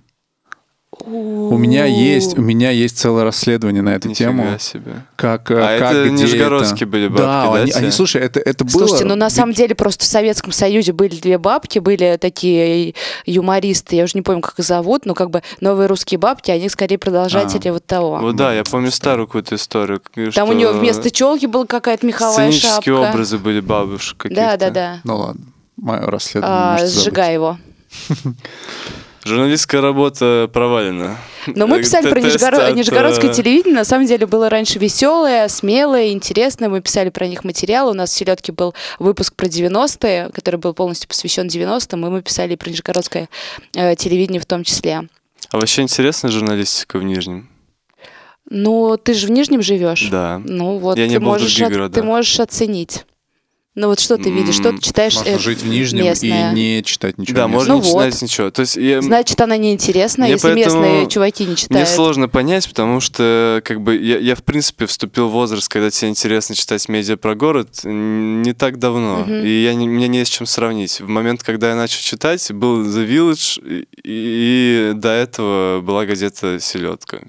У 1.00 1.56
меня 1.56 1.86
есть, 1.86 2.36
у 2.36 2.42
меня 2.42 2.70
есть 2.70 2.98
целое 2.98 3.24
расследование 3.24 3.80
на 3.82 3.94
эту 3.94 4.08
Нифига 4.10 4.30
тему. 4.30 4.58
себе. 4.58 4.92
Как, 5.16 5.50
э, 5.50 5.54
А 5.58 5.78
как, 5.78 5.92
это 5.94 6.02
где 6.10 6.22
нижегородские 6.22 6.86
были 6.86 7.08
бабки, 7.08 7.22
да, 7.22 7.44
да, 7.50 7.54
они, 7.62 7.70
те? 7.72 7.78
они- 7.78 7.90
слушай, 7.90 8.20
это, 8.20 8.40
это 8.40 8.64
было... 8.64 8.72
Слушайте, 8.86 9.06
ну 9.06 9.14
на 9.16 9.30
самом 9.30 9.54
деле 9.54 9.74
просто 9.74 10.04
в 10.04 10.06
Советском 10.08 10.52
Союзе 10.52 10.92
были 10.92 11.14
две 11.16 11.38
бабки, 11.38 11.78
были 11.78 12.18
такие 12.20 12.94
юмористы, 13.24 13.96
я 13.96 14.04
уже 14.04 14.12
не 14.14 14.22
помню, 14.22 14.42
как 14.42 14.58
их 14.58 14.64
зовут, 14.66 15.06
но 15.06 15.14
как 15.14 15.30
бы 15.30 15.42
новые 15.60 15.86
русские 15.88 16.18
бабки, 16.18 16.50
они 16.50 16.68
скорее 16.68 16.98
продолжатели 16.98 17.70
вот 17.70 17.86
того. 17.86 18.18
Вот 18.18 18.36
да, 18.36 18.52
я 18.52 18.62
помню 18.62 18.90
старую 18.90 19.26
какую-то 19.26 19.54
историю. 19.54 20.00
Там 20.14 20.30
что 20.30 20.44
у 20.44 20.52
нее 20.52 20.72
вместо 20.72 21.10
челки 21.10 21.46
была 21.46 21.64
какая-то 21.64 22.06
меховая 22.06 22.52
Сценические 22.52 22.94
шапка. 22.96 23.10
образы 23.10 23.38
были 23.38 23.60
бабушек 23.60 24.18
каких-то. 24.18 24.42
Да, 24.42 24.56
да, 24.58 24.70
да. 24.70 25.00
Ну 25.04 25.16
ладно, 25.16 25.40
мое 25.78 26.02
расследование 26.02 26.60
А, 26.60 26.72
можете 26.72 26.88
забыть. 26.90 27.02
сжигай 27.04 27.34
его. 27.34 27.58
Журналистская 29.24 29.80
работа 29.80 30.50
провалена. 30.52 31.16
Но 31.46 31.66
мы 31.68 31.78
писали 31.80 32.08
про 32.10 32.20
Нижегородское 32.20 33.30
э, 33.30 33.34
телевидение. 33.34 33.74
На 33.74 33.84
самом 33.84 34.06
деле 34.06 34.26
было 34.26 34.50
раньше 34.50 34.78
веселое, 34.80 35.46
смелое, 35.48 36.08
интересное. 36.08 36.68
Мы 36.68 36.80
писали 36.80 37.10
про 37.10 37.28
них 37.28 37.44
материалы. 37.44 37.92
У 37.92 37.94
нас 37.94 38.10
в 38.10 38.14
«Селедке» 38.14 38.50
был 38.52 38.74
выпуск 38.98 39.34
про 39.34 39.46
90-е, 39.46 40.30
который 40.34 40.56
был 40.56 40.74
полностью 40.74 41.08
посвящен 41.08 41.46
90-м, 41.46 42.04
и 42.06 42.10
мы 42.10 42.22
писали 42.22 42.56
про 42.56 42.68
Нижегородское 42.70 43.28
э, 43.74 43.94
телевидение 43.94 44.40
в 44.40 44.46
том 44.46 44.64
числе. 44.64 45.08
А 45.50 45.56
вообще 45.58 45.82
интересная 45.82 46.30
журналистика 46.30 46.98
в 46.98 47.04
Нижнем? 47.04 47.48
Ну, 48.50 48.96
ты 48.96 49.14
же 49.14 49.28
в 49.28 49.30
Нижнем 49.30 49.62
живешь. 49.62 50.08
Да. 50.10 50.40
Ну 50.44 50.78
вот 50.78 50.98
Я 50.98 51.06
не 51.06 51.14
ты, 51.14 51.20
был 51.20 51.28
в 51.28 51.30
можешь 51.32 51.60
от- 51.60 51.92
ты 51.92 52.02
можешь 52.02 52.40
оценить. 52.40 53.04
Ну 53.74 53.86
вот 53.88 54.00
что 54.00 54.18
ты 54.18 54.30
видишь, 54.30 54.56
что 54.56 54.72
ты 54.72 54.80
читаешь 54.82 55.14
Можно 55.16 55.30
э, 55.30 55.38
жить 55.38 55.62
в 55.62 55.66
Нижнем 55.66 56.04
местное. 56.04 56.52
и 56.52 56.54
не 56.54 56.82
читать 56.84 57.16
ничего 57.16 57.36
Да, 57.36 57.46
местного. 57.46 57.54
можно 57.58 57.74
Ну 57.76 57.80
не 57.82 57.90
вот. 57.90 58.04
читать 58.04 58.22
ничего. 58.22 58.50
То 58.50 58.60
есть 58.60 58.76
я- 58.76 59.00
Значит, 59.00 59.40
она 59.40 59.56
неинтересная, 59.56 60.26
Мне 60.26 60.34
если 60.34 60.52
поэтому- 60.52 60.82
местные 60.82 61.08
чуваки 61.08 61.44
не 61.44 61.48
мне 61.48 61.56
читают. 61.56 61.88
сложно 61.88 62.28
понять, 62.28 62.68
потому 62.68 63.00
что 63.00 63.62
как 63.64 63.80
бы 63.80 63.96
я, 63.96 64.18
я 64.18 64.34
в 64.34 64.42
принципе 64.44 64.84
вступил 64.84 65.28
в 65.28 65.32
возраст, 65.32 65.68
когда 65.68 65.90
тебе 65.90 66.10
интересно 66.10 66.54
читать 66.54 66.86
медиа 66.90 67.16
про 67.16 67.34
город, 67.34 67.80
не 67.84 68.52
так 68.52 68.78
давно. 68.78 69.20
Мгм. 69.20 69.42
И 69.42 69.62
я 69.62 69.72
не, 69.72 69.88
мне 69.88 70.06
не 70.08 70.22
с 70.22 70.28
чем 70.28 70.46
сравнить. 70.46 71.00
В 71.00 71.08
момент, 71.08 71.42
когда 71.42 71.70
я 71.70 71.74
начал 71.74 72.02
читать, 72.02 72.52
был 72.52 72.82
The 72.84 73.08
Village, 73.08 73.62
и, 73.66 73.86
и 74.04 74.92
до 74.94 75.08
этого 75.08 75.80
была 75.80 76.04
газета 76.04 76.60
Селедка. 76.60 77.20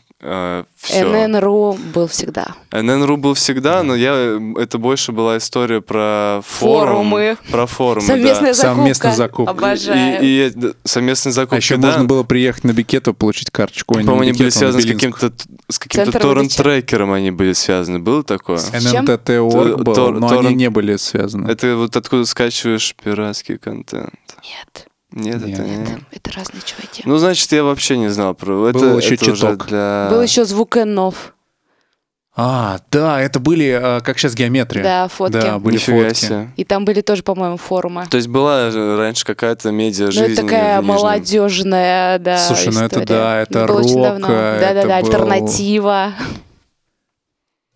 Все. 0.78 1.06
ННРУ 1.06 1.78
был 1.94 2.08
всегда. 2.08 2.56
ННРУ 2.72 3.18
был 3.18 3.34
всегда, 3.34 3.84
но 3.84 3.94
я 3.96 4.40
это 4.58 4.78
больше 4.78 5.12
была 5.12 5.38
история 5.38 5.82
про 5.82 6.42
форум, 6.46 7.10
Форумы. 7.10 7.38
про 7.52 7.66
форумы, 7.68 8.08
Совместная 8.08 8.52
да. 8.52 8.54
закупка. 8.54 8.76
Совместная 8.78 9.16
закупка. 9.16 9.52
Обожаю. 9.52 10.24
И, 10.24 10.48
и 10.48 10.50
да, 10.56 10.70
совместные 10.86 11.34
закупки, 11.34 11.56
А 11.56 11.58
еще 11.58 11.78
да. 11.78 11.88
можно 11.88 12.06
было 12.06 12.24
приехать 12.24 12.64
на 12.64 12.72
Бикету, 12.72 13.14
получить 13.14 13.52
карточку. 13.52 13.96
Не 13.98 14.06
По-моему, 14.06 14.22
они 14.24 14.32
были 14.34 14.48
а 14.48 14.52
связаны 14.52 14.82
с 14.82 14.86
каким-то 14.86 15.34
с 15.70 15.80
каким-то 15.80 16.18
торрент-трекером 16.20 17.12
они 17.12 17.32
были 17.32 17.54
связаны. 17.54 18.00
Было 18.00 18.24
такое? 18.24 18.58
С 18.58 18.72
чем? 18.72 19.06
НМТТ.орг 19.06 19.82
был, 19.84 19.94
Тор- 19.94 20.20
но 20.20 20.40
они 20.40 20.56
не 20.56 20.70
были 20.70 20.96
связаны. 20.96 21.50
Это 21.50 21.76
вот 21.76 21.96
откуда 21.98 22.26
скачиваешь 22.26 22.96
пиратский 23.04 23.58
контент? 23.58 24.14
Нет, 24.44 24.88
Нет, 25.14 25.46
Нет. 25.46 25.60
это 25.60 25.62
не... 25.64 25.86
это, 26.12 26.32
разные 26.32 26.62
чуваки. 26.66 27.04
Ну, 27.06 27.18
значит, 27.18 27.52
я 27.52 27.64
вообще 27.64 27.98
не 27.98 28.08
знал 28.10 28.34
про 28.34 28.70
это. 28.70 28.80
Был 28.80 28.98
еще 28.98 29.14
это 29.16 29.32
уже 29.32 29.36
чуток. 29.36 29.68
для... 29.68 30.08
Был 30.10 30.22
еще 30.22 30.44
звук 30.44 30.76
Нов. 30.76 31.34
А, 32.36 32.80
да, 32.90 33.22
это 33.22 33.40
были, 33.40 33.80
а, 33.80 34.00
как 34.00 34.18
сейчас, 34.18 34.34
геометрия. 34.34 34.82
Да, 34.82 35.08
фотки. 35.08 35.34
Да, 35.34 35.60
были 35.60 35.76
Нифига 35.76 36.08
фотки. 36.08 36.20
себе. 36.20 36.50
И 36.58 36.64
там 36.64 36.84
были 36.84 37.02
тоже, 37.02 37.22
по-моему, 37.22 37.58
форумы. 37.58 38.08
То 38.08 38.18
есть 38.18 38.28
была 38.28 38.72
раньше 38.72 39.24
какая-то 39.24 39.72
медиа 39.72 40.10
Ну, 40.12 40.36
такая 40.36 40.82
молодежная, 40.82 42.18
да, 42.18 42.40
Слушай, 42.40 42.74
ну 42.74 42.80
это 42.80 43.02
история. 43.02 43.06
да, 43.06 43.42
это 43.42 43.68
рок, 43.68 43.82
это 43.86 44.58
Да-да-да, 44.60 44.82
был- 44.84 44.92
альтернатива. 44.94 46.14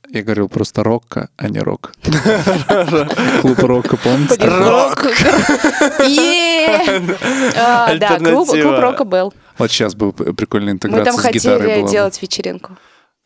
Я 0.10 0.22
говорил 0.24 0.48
просто 0.50 0.84
рокка, 0.84 1.30
а 1.38 1.50
не 1.50 1.60
рок. 1.60 1.92
Клуб 3.42 3.60
рока, 3.60 3.98
помните? 3.98 4.38
Рок. 4.48 5.06
А, 7.58 7.96
Да, 7.98 8.18
клуб 8.20 8.50
рока 8.54 9.04
был. 9.04 9.34
Вот 9.58 9.72
сейчас 9.72 9.96
был 9.96 10.12
п- 10.14 10.34
прикольная 10.34 10.74
Мы 10.74 10.76
интеграция 10.76 11.06
там 11.06 11.16
с 11.16 11.26
гитарой 11.32 11.60
хотели 11.60 11.76
была 11.78 11.86
бы. 11.86 11.92
делать 11.92 12.22
вечеринку. 12.22 12.78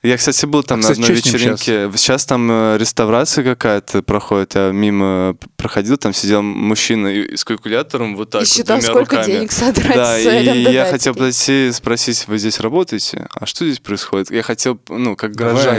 Я, 0.03 0.17
кстати, 0.17 0.47
был 0.47 0.63
там 0.63 0.79
А, 0.79 0.81
на 0.81 0.81
кстати, 0.89 1.01
одной 1.01 1.15
вечеринке. 1.17 1.91
Сейчас 1.95 2.25
там 2.25 2.49
э, 2.51 2.77
реставрация 2.79 3.43
какая-то 3.43 4.01
проходит. 4.01 4.55
Я 4.55 4.71
мимо 4.71 5.35
проходил, 5.57 5.95
там 5.97 6.11
сидел 6.11 6.41
мужчина 6.41 7.07
и- 7.07 7.35
с 7.37 7.43
калькулятором 7.43 8.15
вот 8.15 8.31
так 8.31 8.41
и 8.41 8.45
вот, 8.45 8.47
считал, 8.51 8.79
двумя 8.79 8.91
сколько 8.93 9.15
руками. 9.17 9.31
денег 9.31 9.51
содрать 9.51 9.95
Да, 9.95 10.17
с 10.17 10.25
и 10.25 10.61
я 10.73 10.85
хотел 10.85 11.13
подойти 11.13 11.67
и 11.67 11.71
спросить, 11.71 12.27
вы 12.27 12.39
здесь 12.39 12.59
работаете? 12.59 13.27
А 13.31 13.45
что 13.45 13.63
здесь 13.63 13.77
происходит? 13.79 14.31
Я 14.31 14.41
хотел, 14.41 14.79
ну, 14.89 15.15
как 15.15 15.35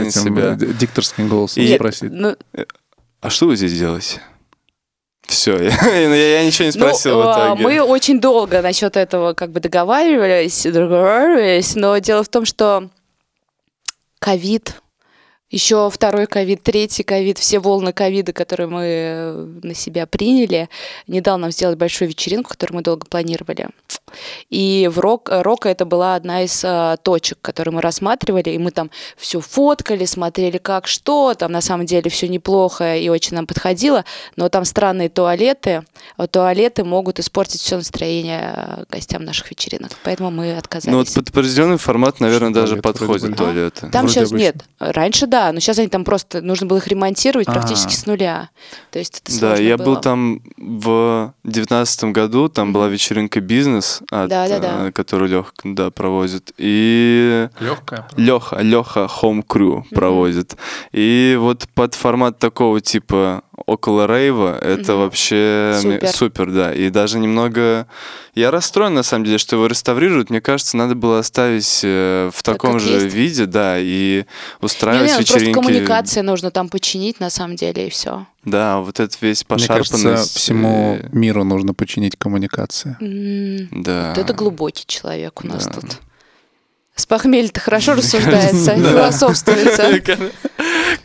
этим, 0.07 0.11
себя. 0.11 0.57
э, 0.59 0.73
дикторским 0.73 1.27
голосом 1.27 1.61
И- 1.61 1.75
спросить. 1.75 2.09
Ну, 2.13 2.37
А 3.19 3.29
что 3.29 3.47
вы 3.47 3.57
здесь 3.57 3.77
делаете? 3.77 4.21
Все, 5.27 5.57
я, 5.61 5.69
я- 5.99 6.39
я 6.39 6.45
ничего 6.45 6.65
не 6.67 6.71
спросил 6.71 7.17
ну, 7.17 7.23
в 7.23 7.27
а, 7.27 7.47
итоге. 7.55 7.63
Мы 7.63 7.81
очень 7.81 8.21
долго 8.21 8.61
насчет 8.61 8.95
этого 8.95 9.33
как 9.33 9.51
бы 9.51 9.59
договаривались, 9.59 10.63
договаривались, 10.63 11.75
но 11.75 11.97
дело 11.97 12.23
в 12.23 12.29
том, 12.29 12.45
что 12.45 12.89
ковид, 14.23 14.81
еще 15.49 15.89
второй 15.89 16.27
ковид, 16.27 16.63
третий 16.63 17.03
ковид, 17.03 17.37
все 17.37 17.59
волны 17.59 17.91
ковида, 17.91 18.31
которые 18.31 18.67
мы 18.67 18.83
э, 18.85 19.31
на 19.63 19.73
себя 19.73 20.07
приняли, 20.07 20.69
не 21.07 21.19
дал 21.19 21.37
нам 21.37 21.51
сделать 21.51 21.77
большую 21.77 22.07
вечеринку, 22.07 22.51
которую 22.51 22.77
мы 22.77 22.83
долго 22.83 23.05
планировали. 23.05 23.67
И 24.49 24.89
в 24.91 24.99
рок, 24.99 25.29
Рока 25.31 25.69
это 25.69 25.85
была 25.85 26.15
одна 26.15 26.43
из 26.43 26.61
а, 26.65 26.97
точек, 26.97 27.37
которые 27.41 27.73
мы 27.73 27.81
рассматривали, 27.81 28.49
и 28.49 28.57
мы 28.57 28.71
там 28.71 28.89
все 29.17 29.39
фоткали, 29.39 30.05
смотрели 30.05 30.57
как 30.57 30.87
что, 30.87 31.33
там 31.33 31.51
на 31.51 31.61
самом 31.61 31.85
деле 31.85 32.09
все 32.09 32.27
неплохо 32.27 32.95
и 32.97 33.09
очень 33.09 33.35
нам 33.35 33.47
подходило, 33.47 34.05
но 34.35 34.49
там 34.49 34.65
странные 34.65 35.09
туалеты, 35.09 35.83
а 36.17 36.27
туалеты 36.27 36.83
могут 36.83 37.19
испортить 37.19 37.61
все 37.61 37.75
настроение 37.77 38.53
э, 38.55 38.83
гостям 38.89 39.23
наших 39.23 39.49
вечеринок, 39.51 39.91
поэтому 40.03 40.31
мы 40.31 40.55
отказались. 40.55 40.91
Ну 40.91 40.99
вот 40.99 41.13
под 41.13 41.29
определенный 41.29 41.77
формат, 41.77 42.19
наверное, 42.19 42.51
Что, 42.51 42.61
даже 42.61 42.81
туалеты 42.81 43.27
были? 43.27 43.33
туалеты. 43.35 43.89
Там 43.89 44.01
вроде 44.05 44.13
сейчас 44.13 44.29
обычно. 44.29 44.43
нет. 44.45 44.55
Раньше 44.79 45.27
да, 45.27 45.51
но 45.51 45.59
сейчас 45.59 45.79
они 45.79 45.87
там 45.87 46.03
просто 46.03 46.41
нужно 46.41 46.67
было 46.67 46.77
их 46.77 46.87
ремонтировать 46.87 47.47
практически 47.47 47.93
А. 47.93 47.97
с 47.97 48.05
нуля. 48.05 48.49
То 48.91 48.99
есть 48.99 49.21
это 49.25 49.39
Да, 49.39 49.55
я 49.55 49.77
было. 49.77 49.85
был 49.85 49.95
там 50.01 50.41
в 50.57 51.33
девятнадцатом 51.43 52.13
году, 52.13 52.49
там 52.49 52.73
была 52.73 52.87
вечеринка 52.87 53.39
бизнес, 53.41 54.01
от, 54.11 54.31
э, 54.31 54.91
которую 54.91 55.29
Лех 55.29 55.53
да, 55.63 55.89
проводит. 55.89 56.53
И 56.57 57.47
Легкая. 57.59 58.07
Леха, 58.17 58.57
Леха 58.61 59.09
Home 59.21 59.45
Crew 59.45 59.83
проводит. 59.89 60.55
И 60.91 61.37
вот 61.39 61.67
под 61.73 61.95
формат 61.95 62.39
такого 62.39 62.81
типа 62.81 63.43
около 63.65 64.05
рейва, 64.07 64.57
это 64.59 64.93
Мгм. 64.93 65.01
вообще 65.01 65.77
Супер. 65.81 66.07
супер, 66.09 66.51
да. 66.51 66.73
И 66.73 66.89
даже 66.89 67.19
немного... 67.19 67.87
Я 68.35 68.49
расстроен, 68.51 68.93
на 68.95 69.03
самом 69.03 69.25
деле, 69.25 69.37
что 69.37 69.55
его 69.55 69.67
реставрируют. 69.67 70.29
Мне 70.31 70.41
кажется, 70.41 70.75
надо 70.75 70.95
было 70.95 71.19
оставить 71.19 71.81
э, 71.83 72.29
в 72.33 72.41
Так, 72.43 72.55
таком 72.55 72.73
как 72.73 72.81
же 72.81 72.93
есть. 73.03 73.15
виде, 73.15 73.45
да, 73.45 73.75
и 73.79 74.25
устраивать 74.59 75.01
Не-не, 75.03 75.11
ну, 75.13 75.17
просто 75.19 75.33
вечеринки. 75.35 75.53
коммуникации 75.59 76.21
нужно 76.21 76.49
там 76.51 76.67
починить 76.69 77.19
на 77.19 77.29
самом 77.29 77.55
деле 77.55 77.87
и 77.87 77.89
все. 77.89 78.25
Да, 78.43 78.79
вот 78.79 78.99
этот 78.99 79.21
весь 79.21 79.41
Мне 79.43 79.47
пошарпанность. 79.47 80.03
кажется, 80.03 80.39
всему 80.39 80.97
э, 81.01 81.07
миру 81.11 81.43
нужно 81.43 81.73
починить 81.73 82.15
коммуникации. 82.17 82.97
Да. 83.71 84.09
Вот 84.15 84.17
это 84.17 84.33
глубокий 84.33 84.85
человек 84.87 85.41
у 85.43 85.47
нас 85.47 85.65
Да. 85.67 85.73
тут. 85.73 85.99
С 86.95 87.05
похмелья-то 87.07 87.59
хорошо 87.59 87.95
рассуждается, 87.95 88.75
Да. 88.77 88.89
философствуется. 88.91 89.83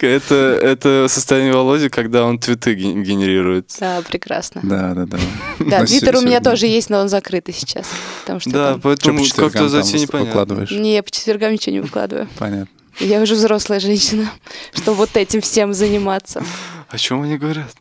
Это, 0.01 0.35
это 0.63 1.07
состояние 1.09 1.53
Володи, 1.55 1.89
когда 1.89 2.25
он 2.25 2.39
твиты 2.39 2.75
ген- 2.75 3.03
генерирует. 3.03 3.73
Да, 3.81 4.01
прекрасно. 4.03 4.61
Да, 4.63 4.95
да, 4.95 5.07
да. 5.07 5.19
Да, 5.59 5.81
Ну, 5.81 5.87
твиттер 5.87 6.17
у 6.17 6.21
меня 6.21 6.41
тоже 6.41 6.67
есть, 6.67 6.89
но 6.91 6.99
он 7.01 7.09
закрытый 7.09 7.53
сейчас. 7.55 7.87
Потому 8.21 8.39
что 8.39 8.51
Да, 8.51 8.79
поэтому 8.81 9.25
как-то 9.25 9.51
там 9.51 9.69
зайти 9.71 9.99
непонятно. 9.99 10.27
выкладываешь? 10.27 10.71
Не, 10.71 10.95
я 10.95 11.03
по 11.03 11.11
четвергам 11.11 11.53
ничего 11.53 11.73
не 11.73 11.81
выкладываю. 11.81 12.29
Понятно. 12.39 12.69
Я 13.01 13.21
уже 13.21 13.35
взрослая 13.35 13.81
женщина, 13.81 14.31
чтобы 14.75 14.99
вот 14.99 15.17
этим 15.17 15.41
всем 15.41 15.73
заниматься. 15.75 16.45
О 16.89 16.99
чем 16.99 17.23
они 17.23 17.37
говорят? 17.39 17.73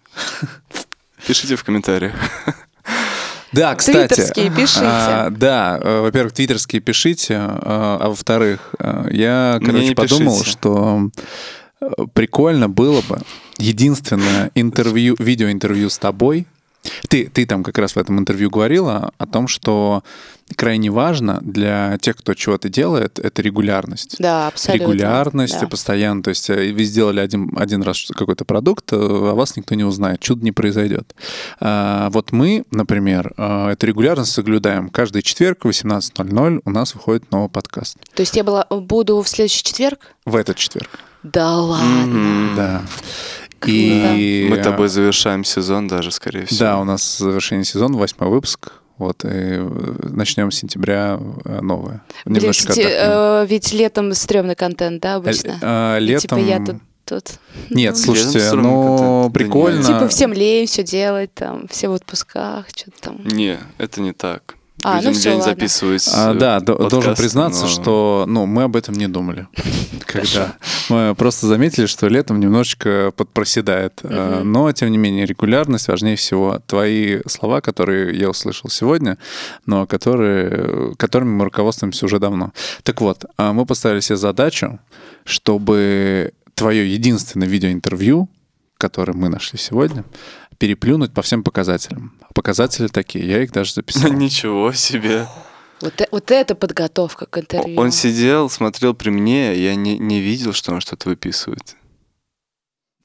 Пишите 1.27 1.55
в 1.55 1.63
комментариях. 1.63 2.13
Да, 3.51 3.75
кстати. 3.75 4.13
Твиттерские 4.13 4.51
пишите. 4.51 4.81
а, 4.83 5.29
да, 5.29 5.79
э, 5.81 6.01
во-первых, 6.01 6.33
твиттерские 6.33 6.81
пишите, 6.81 7.33
э, 7.33 7.37
а 7.39 8.09
во-вторых, 8.09 8.75
э, 8.79 9.07
я, 9.11 9.59
короче, 9.63 9.95
подумал, 9.95 10.39
пишите. 10.39 10.51
что 10.51 11.09
прикольно 12.13 12.69
было 12.69 13.01
бы 13.01 13.19
единственное 13.57 14.51
интервью, 14.55 15.15
видеоинтервью 15.19 15.89
с 15.89 15.97
тобой. 15.97 16.47
Ты, 17.07 17.27
ты 17.27 17.45
там 17.45 17.63
как 17.63 17.77
раз 17.77 17.93
в 17.93 17.97
этом 17.97 18.19
интервью 18.19 18.49
говорила 18.49 19.11
о 19.17 19.25
том, 19.25 19.47
что 19.47 20.03
крайне 20.55 20.89
важно 20.89 21.39
для 21.41 21.97
тех, 21.99 22.15
кто 22.17 22.33
чего-то 22.33 22.69
делает, 22.69 23.19
это 23.19 23.41
регулярность. 23.41 24.15
Да, 24.19 24.47
абсолютно. 24.47 24.83
Регулярность 24.83 25.59
да. 25.59 25.67
постоянно. 25.67 26.23
То 26.23 26.29
есть 26.29 26.49
э, 26.49 26.71
вы 26.71 26.83
сделали 26.83 27.19
один, 27.19 27.51
один 27.57 27.83
раз 27.83 28.07
какой-то 28.15 28.45
продукт, 28.45 28.93
э, 28.93 28.95
а 28.95 29.33
вас 29.33 29.57
никто 29.57 29.75
не 29.75 29.83
узнает, 29.83 30.19
чудо 30.19 30.43
не 30.43 30.51
произойдет. 30.51 31.15
А, 31.59 32.09
Вот 32.11 32.31
мы, 32.31 32.65
например, 32.71 33.33
э, 33.37 33.69
эту 33.71 33.87
регулярность 33.87 34.31
соблюдаем. 34.31 34.89
Каждый 34.89 35.21
четверг 35.21 35.65
в 35.65 35.69
18.00 35.69 36.61
у 36.63 36.69
нас 36.69 36.95
выходит 36.95 37.29
новый 37.31 37.49
подкаст. 37.49 37.97
То 38.13 38.21
есть 38.21 38.35
я 38.35 38.43
была, 38.43 38.65
буду 38.69 39.21
в 39.21 39.27
следующий 39.27 39.63
четверг? 39.63 40.15
В 40.25 40.35
этот 40.35 40.55
четверг. 40.57 40.89
Да 41.23 41.57
ладно. 41.57 42.05
Мгм. 42.05 42.55
Да. 42.55 42.81
И... 43.65 44.47
Мы 44.49 44.57
тобой 44.57 44.87
завершаем 44.89 45.43
сезон 45.43 45.87
даже, 45.87 46.11
скорее 46.11 46.45
всего. 46.45 46.59
Да, 46.59 46.79
у 46.79 46.83
нас 46.83 47.17
завершение 47.17 47.65
сезона, 47.65 47.97
восьмой 47.97 48.29
выпуск. 48.29 48.71
Вот, 48.97 49.23
и 49.25 49.27
э, 49.29 49.95
начнем 50.09 50.49
с 50.49 50.55
сентября 50.55 51.19
э, 51.45 51.61
новое. 51.61 52.01
Блин, 52.25 52.37
Немножечко 52.37 52.69
кстати, 52.69 52.87
э, 52.89 53.45
ведь 53.47 53.71
летом 53.71 54.11
стрёмный 54.13 54.55
контент, 54.55 55.01
да, 55.01 55.13
Э, 55.13 55.15
обычно? 55.17 55.59
э, 55.61 55.97
И 55.99 56.03
Летом... 56.05 56.39
Типа 56.39 56.49
я 56.49 56.65
тут, 56.65 56.75
тут. 57.05 57.23
Нет, 57.69 57.93
Ну, 57.95 58.01
слушайте, 58.01 58.51
ну, 58.53 59.29
прикольно. 59.31 59.83
Типа 59.83 60.07
всем 60.07 60.33
лень 60.33 60.65
все 60.65 60.81
делать, 60.81 61.31
там, 61.35 61.67
все 61.67 61.89
в 61.89 61.93
отпусках, 61.93 62.65
что-то 62.75 62.99
там. 63.01 63.19
Не, 63.23 63.59
это 63.77 64.01
не 64.01 64.13
так. 64.13 64.55
А, 64.83 64.97
Людям 64.97 65.13
ну 65.13 65.19
лень 65.19 65.39
ладно. 65.39 65.43
записывать 65.43 66.07
А, 66.13 66.33
э, 66.33 66.37
да, 66.37 66.59
до- 66.59 66.87
должен 66.87 67.15
признаться, 67.15 67.63
но- 67.63 67.67
что 67.67 68.25
ну, 68.27 68.45
мы 68.45 68.63
об 68.63 68.75
этом 68.75 68.93
не 68.93 69.07
думали. 69.07 69.47
Когда 70.05 70.55
мы 70.89 71.15
просто 71.15 71.47
заметили, 71.47 71.87
что 71.87 72.07
летом 72.07 72.39
немножечко 72.39 73.11
подпроседает. 73.15 73.99
Э. 74.03 74.41
Но, 74.43 74.71
тем 74.71 74.91
не 74.91 74.97
менее, 74.97 75.25
регулярность 75.25 75.87
важнее 75.87 76.15
всего. 76.15 76.61
Твои 76.67 77.21
слова, 77.27 77.59
которые 77.61 78.17
я 78.17 78.29
услышал 78.29 78.69
сегодня, 78.69 79.17
но 79.65 79.87
которые, 79.87 80.95
которыми 80.95 81.31
мы 81.31 81.45
руководствуемся 81.45 82.05
уже 82.05 82.19
давно. 82.19 82.53
Так 82.83 83.01
вот, 83.01 83.25
а, 83.37 83.53
мы 83.53 83.65
поставили 83.65 83.99
себе 83.99 84.17
задачу, 84.17 84.79
чтобы 85.25 86.33
твое 86.53 86.91
единственное 86.91 87.47
видеоинтервью, 87.47 88.29
которое 88.77 89.13
мы 89.13 89.29
нашли 89.29 89.57
сегодня, 89.59 90.05
переплюнуть 90.57 91.13
по 91.13 91.21
всем 91.21 91.43
показателям. 91.43 92.13
А 92.21 92.33
Показатели 92.33 92.87
такие, 92.87 93.27
я 93.27 93.43
их 93.43 93.51
даже 93.51 93.73
записал. 93.73 94.11
Ничего 94.13 94.71
себе. 94.73 95.27
Вот, 95.81 96.01
э- 96.01 96.07
вот 96.11 96.31
это 96.31 96.55
подготовка 96.55 97.25
к 97.25 97.37
интервью. 97.37 97.79
Он 97.79 97.91
сидел, 97.91 98.49
смотрел 98.49 98.93
при 98.93 99.09
мне, 99.09 99.55
я 99.55 99.75
не, 99.75 99.97
не 99.97 100.19
видел, 100.19 100.53
что 100.53 100.73
он 100.73 100.81
что-то 100.81 101.09
выписывает. 101.09 101.75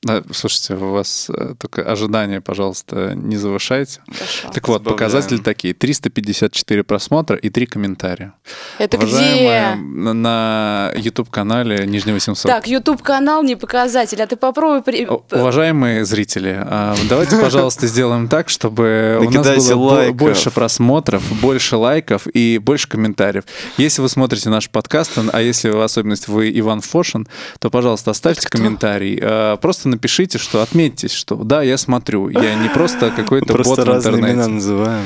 Да, 0.04 0.22
слушайте, 0.32 0.74
у 0.74 0.90
вас 0.90 1.30
э, 1.30 1.54
только 1.58 1.82
ожидания, 1.82 2.40
пожалуйста, 2.40 3.12
не 3.14 3.36
завышайте. 3.36 4.00
Хорошо. 4.06 4.48
Так 4.52 4.66
вот, 4.66 4.82
Сбавляем. 4.82 4.98
показатели 4.98 5.38
такие. 5.38 5.74
354 5.74 6.82
просмотра 6.82 7.36
и 7.36 7.50
3 7.50 7.66
комментария. 7.66 8.32
Это 8.78 8.96
Уважаемые, 8.96 9.74
где? 9.76 9.82
на- 9.84 10.12
на 10.12 10.92
YouTube-канале 10.96 11.86
Нижний 11.86 12.12
800. 12.12 12.50
Так, 12.50 12.66
YouTube-канал 12.66 13.44
не 13.44 13.54
показатель, 13.54 14.20
а 14.20 14.26
ты 14.26 14.34
попробуй... 14.34 14.82
При... 14.82 15.06
Уважаемые 15.06 16.04
зрители, 16.04 16.56
а, 16.60 16.96
давайте, 17.08 17.36
пожалуйста, 17.40 17.86
сделаем 17.86 18.26
так, 18.26 18.48
чтобы 18.48 19.18
у 19.24 19.30
нас 19.30 19.68
было 19.68 20.10
больше 20.10 20.50
просмотров, 20.50 21.22
больше 21.40 21.76
лайков 21.76 22.26
и 22.26 22.58
больше 22.58 22.88
комментариев. 22.88 23.44
Если 23.76 24.02
вы 24.02 24.08
смотрите 24.08 24.50
наш 24.50 24.68
подкаст, 24.68 25.12
а 25.32 25.40
если 25.40 25.70
в 25.70 25.80
особенности 25.80 26.28
вы 26.28 26.50
Иван 26.58 26.80
Фошин, 26.80 27.28
то, 27.60 27.70
пожалуйста, 27.70 28.10
оставьте 28.10 28.48
комментарий. 28.48 29.16
А, 29.22 29.56
Просто 29.58 29.91
напишите, 29.92 30.38
что 30.38 30.60
отметьтесь, 30.62 31.12
что 31.12 31.36
да, 31.36 31.62
я 31.62 31.76
смотрю. 31.78 32.28
Я 32.28 32.54
не 32.56 32.68
просто 32.68 33.10
какой-то 33.10 33.54
бот 33.54 33.62
Просто 33.64 33.84
в 33.92 33.96
интернете. 33.96 34.48
называем. 34.48 35.04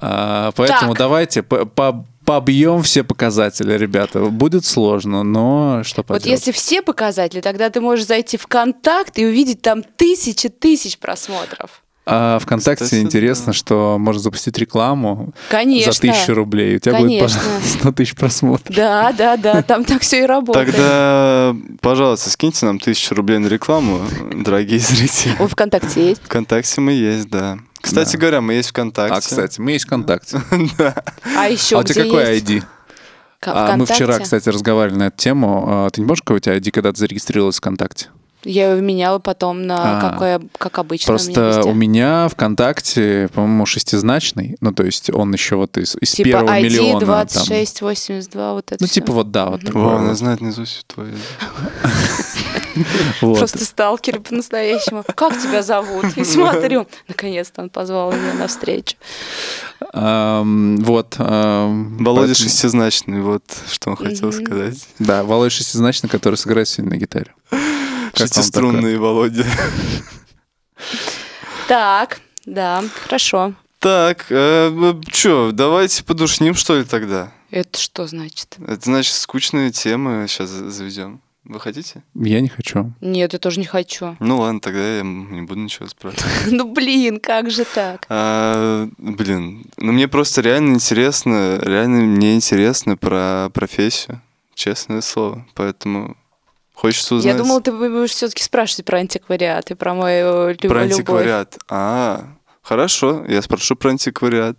А, 0.00 0.52
Поэтому 0.56 0.92
Так. 0.92 0.98
давайте 0.98 1.42
по- 1.42 1.64
по- 1.64 2.06
побьем 2.24 2.82
все 2.82 3.02
показатели, 3.02 3.72
ребята. 3.78 4.20
Будет 4.26 4.64
сложно, 4.64 5.22
но 5.22 5.82
что 5.84 6.02
Вот 6.02 6.06
поделать. 6.18 6.26
если 6.40 6.52
все 6.52 6.82
показатели, 6.82 7.40
тогда 7.40 7.70
ты 7.70 7.80
можешь 7.80 8.06
зайти 8.06 8.36
в 8.36 8.46
контакт 8.46 9.18
и 9.18 9.24
увидеть 9.26 9.62
там 9.62 9.82
тысячи 9.82 10.48
тысяч 10.48 10.98
просмотров. 10.98 11.82
А 12.08 12.38
ВКонтакте 12.38 12.84
Кстати, 12.84 13.00
интересно, 13.02 13.46
да. 13.46 13.52
что 13.52 13.96
можно 13.98 14.22
запустить 14.22 14.56
рекламу 14.58 15.30
Конечно. 15.50 15.92
за 15.92 16.00
тысячу 16.00 16.34
рублей. 16.34 16.76
У 16.76 16.78
тебя 16.78 16.92
Конечно. 16.92 17.40
будет 17.40 17.62
по 17.62 17.68
100 17.80 17.92
тысяч 17.96 18.14
просмотров. 18.14 18.74
Да, 18.76 19.12
да, 19.12 19.36
да, 19.36 19.62
там 19.62 19.84
так 19.84 20.02
все 20.02 20.22
и 20.22 20.26
работает. 20.26 20.68
Тогда, 20.68 21.56
пожалуйста, 21.80 22.30
скиньте 22.30 22.64
нам 22.64 22.78
тысячу 22.78 23.14
рублей 23.16 23.38
на 23.38 23.48
рекламу, 23.48 24.02
дорогие 24.32 24.78
зрители. 24.78 25.34
О, 25.40 25.48
ВКонтакте 25.48 26.10
есть. 26.10 26.22
Вконтакте 26.22 26.80
мы 26.80 26.92
есть, 26.92 27.28
да. 27.28 27.58
Кстати 27.80 28.12
Да. 28.12 28.18
говоря, 28.18 28.40
мы 28.40 28.54
есть 28.54 28.68
ВКонтакте. 28.70 29.14
А, 29.16 29.20
кстати, 29.20 29.60
мы 29.60 29.72
есть 29.72 29.86
ВКонтакте. 29.86 30.40
А 31.36 31.48
еще 31.48 31.76
А 31.76 31.80
у 31.80 31.82
тебя 31.82 32.04
какой? 32.04 32.38
ID? 32.38 32.62
А 33.42 33.76
мы 33.76 33.84
вчера, 33.84 34.18
кстати, 34.20 34.48
разговаривали 34.48 34.98
на 34.98 35.06
эту 35.08 35.16
тему. 35.18 35.64
А, 35.68 35.90
Ты 35.90 36.00
не 36.00 36.06
помнишь, 36.06 36.20
какой 36.22 36.36
у 36.36 36.40
тебя 36.40 36.56
ID, 36.56 36.70
когда 36.70 36.92
ты 36.92 36.98
зарегистрировалась 36.98 37.56
ВКонтакте? 37.58 38.08
Я 38.48 38.70
его 38.72 38.80
меняла 38.80 39.18
потом 39.18 39.66
на 39.66 39.98
А. 39.98 40.10
какое, 40.10 40.40
как 40.56 40.78
обычно. 40.78 41.14
у 41.14 41.16
меня 41.18 41.34
Просто 41.34 41.68
у 41.68 41.74
меня 41.74 42.28
ВКонтакте, 42.28 43.28
по-моему, 43.34 43.66
шестизначный. 43.66 44.56
Ну, 44.60 44.72
то 44.72 44.84
есть 44.84 45.10
он 45.12 45.32
еще 45.32 45.56
вот 45.56 45.76
из, 45.78 45.96
из 46.00 46.12
Типа 46.12 46.28
первого 46.28 46.50
ID 46.52 46.62
миллиона. 46.62 47.00
там. 47.00 47.44
2682, 47.46 48.52
вот 48.52 48.64
это 48.72 48.76
Ну, 48.80 48.86
всё. 48.86 48.94
типа 48.94 49.12
вот, 49.12 49.30
да, 49.32 49.46
вот 49.50 49.62
Вау, 49.64 49.72
такое. 49.72 49.96
она 49.96 50.14
знает 50.14 50.40
наизусть 50.40 50.86
твою. 50.86 51.12
Вот. 53.22 53.38
Просто 53.38 53.64
сталкеры 53.64 54.20
по-настоящему. 54.20 55.02
Как 55.14 55.38
тебя 55.40 55.62
зовут? 55.62 56.04
И 56.16 56.24
смотрю. 56.24 56.86
Наконец-то 57.08 57.62
он 57.62 57.70
позвал 57.70 58.12
меня 58.12 58.34
на 58.38 58.46
встречу. 58.48 58.96
Вот. 59.92 61.14
ам, 61.18 61.96
Володя 61.98 62.26
поэтому- 62.28 62.34
шестизначный, 62.34 63.20
вот 63.22 63.42
что 63.70 63.90
он 63.90 63.96
хотел 63.96 64.32
сказать. 64.32 64.86
Да, 64.98 65.24
Володя 65.24 65.50
шестизначный, 65.50 66.08
который 66.10 66.34
сыграет 66.36 66.68
сегодня 66.68 66.96
на 66.96 67.00
гитаре. 67.00 67.32
Шестиструнный 68.16 68.96
Володя. 68.96 69.44
Так, 71.68 72.20
да, 72.44 72.82
хорошо. 73.04 73.54
Так, 73.78 74.24
что, 74.26 75.50
давайте 75.52 76.04
подушним, 76.04 76.54
что 76.54 76.78
ли, 76.78 76.84
тогда? 76.84 77.32
Это 77.50 77.78
что 77.78 78.06
значит? 78.06 78.56
Это 78.66 78.80
значит, 78.84 79.14
скучные 79.14 79.70
темы 79.70 80.26
сейчас 80.28 80.50
заведем. 80.50 81.20
Вы 81.44 81.60
хотите? 81.60 82.02
Я 82.14 82.40
не 82.40 82.48
хочу. 82.48 82.92
Нет, 83.00 83.32
я 83.32 83.38
тоже 83.38 83.60
не 83.60 83.66
хочу. 83.66 84.16
Ну 84.18 84.38
ладно, 84.40 84.58
тогда 84.58 84.96
я 84.96 85.02
не 85.02 85.42
буду 85.42 85.60
ничего 85.60 85.86
спрашивать. 85.86 86.24
Ну 86.50 86.72
блин, 86.72 87.20
как 87.20 87.52
же 87.52 87.64
так? 87.64 88.04
А, 88.08 88.88
блин, 88.98 89.64
ну 89.76 89.92
мне 89.92 90.08
просто 90.08 90.40
реально 90.40 90.74
интересно, 90.74 91.60
реально 91.62 92.00
мне 92.00 92.34
интересно 92.34 92.96
про 92.96 93.48
профессию, 93.54 94.20
честное 94.54 95.00
слово. 95.02 95.46
Поэтому 95.54 96.16
хочется 96.76 97.14
узнать 97.16 97.32
Я 97.34 97.38
думала, 97.42 97.60
ты 97.60 97.72
будешь 97.72 98.10
все-таки 98.10 98.42
спрашивать 98.42 98.84
про 98.84 98.98
антиквариат 98.98 99.70
и 99.70 99.74
про 99.74 99.94
мою 99.94 100.50
лю- 100.50 100.56
про 100.56 100.82
любовь. 100.84 100.92
антиквариат. 100.92 101.58
А, 101.68 102.26
хорошо, 102.62 103.24
я 103.26 103.42
спрошу 103.42 103.74
про 103.76 103.90
антиквариат. 103.90 104.56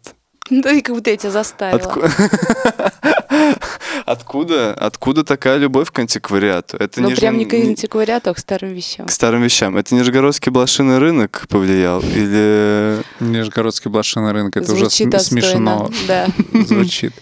Да 0.49 0.71
и 0.71 0.81
как 0.81 0.95
будто 0.95 1.09
я 1.09 1.17
тебя 1.17 1.31
заставила. 1.31 1.77
Отку- 1.79 2.09
Откуда, 4.05 4.73
откуда 4.73 5.23
такая 5.25 5.57
любовь 5.57 5.91
к 5.91 5.99
антиквариату? 5.99 6.77
Это 6.77 7.01
Ну 7.01 7.11
прям 7.11 7.37
не 7.37 7.45
к 7.45 7.53
антиквариату, 7.53 8.29
а 8.29 8.33
к 8.33 8.39
старым 8.39 8.71
вещам. 8.73 9.05
к 9.07 9.11
старым 9.11 9.41
вещам. 9.43 9.75
Это 9.75 9.93
Нижегородский 9.93 10.49
блошиный 10.51 10.97
рынок 10.99 11.45
повлиял? 11.49 11.99
Или... 12.01 13.01
Нижегородский 13.19 13.91
блошиный 13.91 14.31
рынок, 14.31 14.55
это 14.55 14.71
уже 14.71 14.85
Звучит 14.89 15.13
см- 15.13 15.15
отстойно. 15.17 15.41
смешно 15.41 15.91
Да. 16.07 16.27
звучит. 16.65 17.13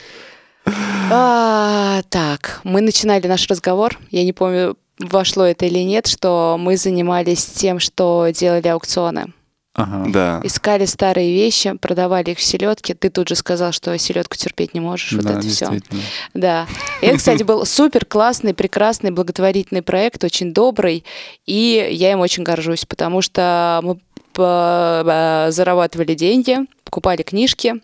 А, 1.10 2.02
так, 2.10 2.62
мы 2.64 2.82
начинали 2.82 3.26
наш 3.28 3.48
разговор. 3.48 3.98
Я 4.12 4.24
не 4.24 4.34
помню, 4.34 4.78
вошло 5.00 5.46
это 5.46 5.66
или 5.66 5.80
нет, 5.80 6.08
что 6.08 6.58
мы 6.60 6.78
занимались 6.78 7.46
тем, 7.46 7.80
что 7.80 8.28
делали 8.34 8.68
аукционы. 8.68 9.34
Ага. 9.74 10.10
Да. 10.10 10.42
Искали 10.44 10.86
старые 10.86 11.34
вещи, 11.34 11.74
продавали 11.74 12.32
их 12.32 12.38
в 12.38 12.44
селедке. 12.44 12.94
Ты 12.94 13.10
тут 13.10 13.28
же 13.28 13.36
сказал, 13.36 13.74
что 13.74 13.98
селедку 13.98 14.38
терпеть 14.38 14.74
не 14.74 14.80
можешь. 14.80 15.12
Вот 15.12 15.24
Да, 15.26 15.32
это 15.32 15.42
все. 15.42 15.50
действительно. 15.70 16.02
Да. 16.34 16.68
И 17.02 17.08
это, 17.08 17.18
кстати, 17.18 17.44
был 17.44 17.66
супер 17.66 18.06
классный, 18.06 18.54
прекрасный, 18.54 19.12
благотворительный 19.12 19.82
проект, 19.82 20.24
очень 20.24 20.54
добрый, 20.54 21.04
и 21.46 21.90
я 21.92 22.14
им 22.14 22.22
очень 22.22 22.44
горжусь, 22.44 22.86
потому 22.86 23.22
что 23.22 23.82
мы 23.84 24.00
э, 24.38 25.48
зарабатывали 25.52 26.14
деньги, 26.14 26.60
покупали 26.86 27.24
книжки, 27.24 27.76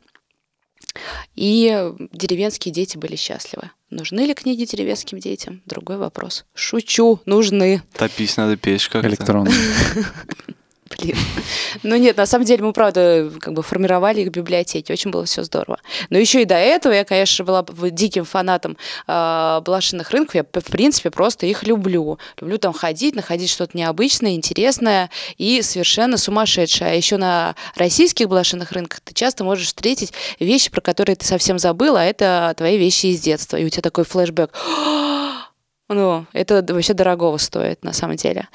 и 1.36 1.92
деревенские 2.14 2.74
дети 2.74 2.98
были 2.98 3.18
счастливы. 3.18 3.70
Нужны 3.92 4.22
ли 4.22 4.34
книги 4.34 4.64
деревенским 4.64 5.20
детям? 5.20 5.62
Другой 5.66 5.98
вопрос. 5.98 6.46
Шучу, 6.54 7.20
нужны. 7.26 7.84
Топить 7.94 8.38
надо 8.38 8.56
печь 8.56 8.88
как-то. 8.88 9.46
Блин. 11.02 11.16
Ну 11.84 11.96
нет, 11.96 12.18
на 12.18 12.26
самом 12.26 12.46
деле 12.46 12.64
мы, 12.64 12.74
правда, 12.74 13.32
как 13.40 13.54
бы 13.54 13.64
формировали 13.64 14.22
их 14.22 14.28
в 14.28 14.32
библиотеке. 14.32 14.94
Очень 14.94 15.10
было 15.10 15.26
все 15.26 15.44
здорово. 15.44 15.80
Но 16.10 16.18
еще 16.18 16.42
и 16.42 16.46
до 16.46 16.56
этого 16.56 16.94
я, 16.94 17.06
конечно, 17.06 17.46
была 17.46 17.66
диким 17.90 18.26
фанатом 18.26 18.78
э, 19.08 19.62
блошиных 19.64 20.12
рынков. 20.12 20.36
Я, 20.36 20.44
в 20.44 20.72
принципе, 20.72 21.10
просто 21.10 21.46
их 21.46 21.64
люблю. 21.64 22.20
Люблю 22.40 22.58
там 22.58 22.74
ходить, 22.74 23.16
находить 23.16 23.50
что-то 23.50 23.78
необычное, 23.78 24.32
интересное 24.32 25.10
и 25.38 25.62
совершенно 25.62 26.18
сумасшедшее. 26.18 26.92
А 26.92 26.94
еще 26.94 27.18
на 27.18 27.56
российских 27.76 28.28
блошиных 28.28 28.74
рынках 28.74 29.00
ты 29.00 29.14
часто 29.14 29.44
можешь 29.44 29.68
встретить 29.68 30.14
вещи, 30.40 30.70
про 30.70 30.82
которые 30.82 31.16
ты 31.16 31.26
совсем 31.26 31.58
забыл, 31.58 31.96
а 31.96 32.04
это 32.04 32.54
твои 32.58 32.78
вещи 32.78 33.08
из 33.08 33.22
детства. 33.22 33.58
И 33.58 33.66
у 33.66 33.70
тебя 33.70 33.82
такой 33.82 34.04
флешбэк. 34.04 34.52
Ну, 35.94 36.26
это 36.32 36.66
вообще 36.70 36.94
дорогого 36.94 37.36
стоит, 37.36 37.84
на 37.84 37.92
самом 37.92 38.16
деле. 38.16 38.48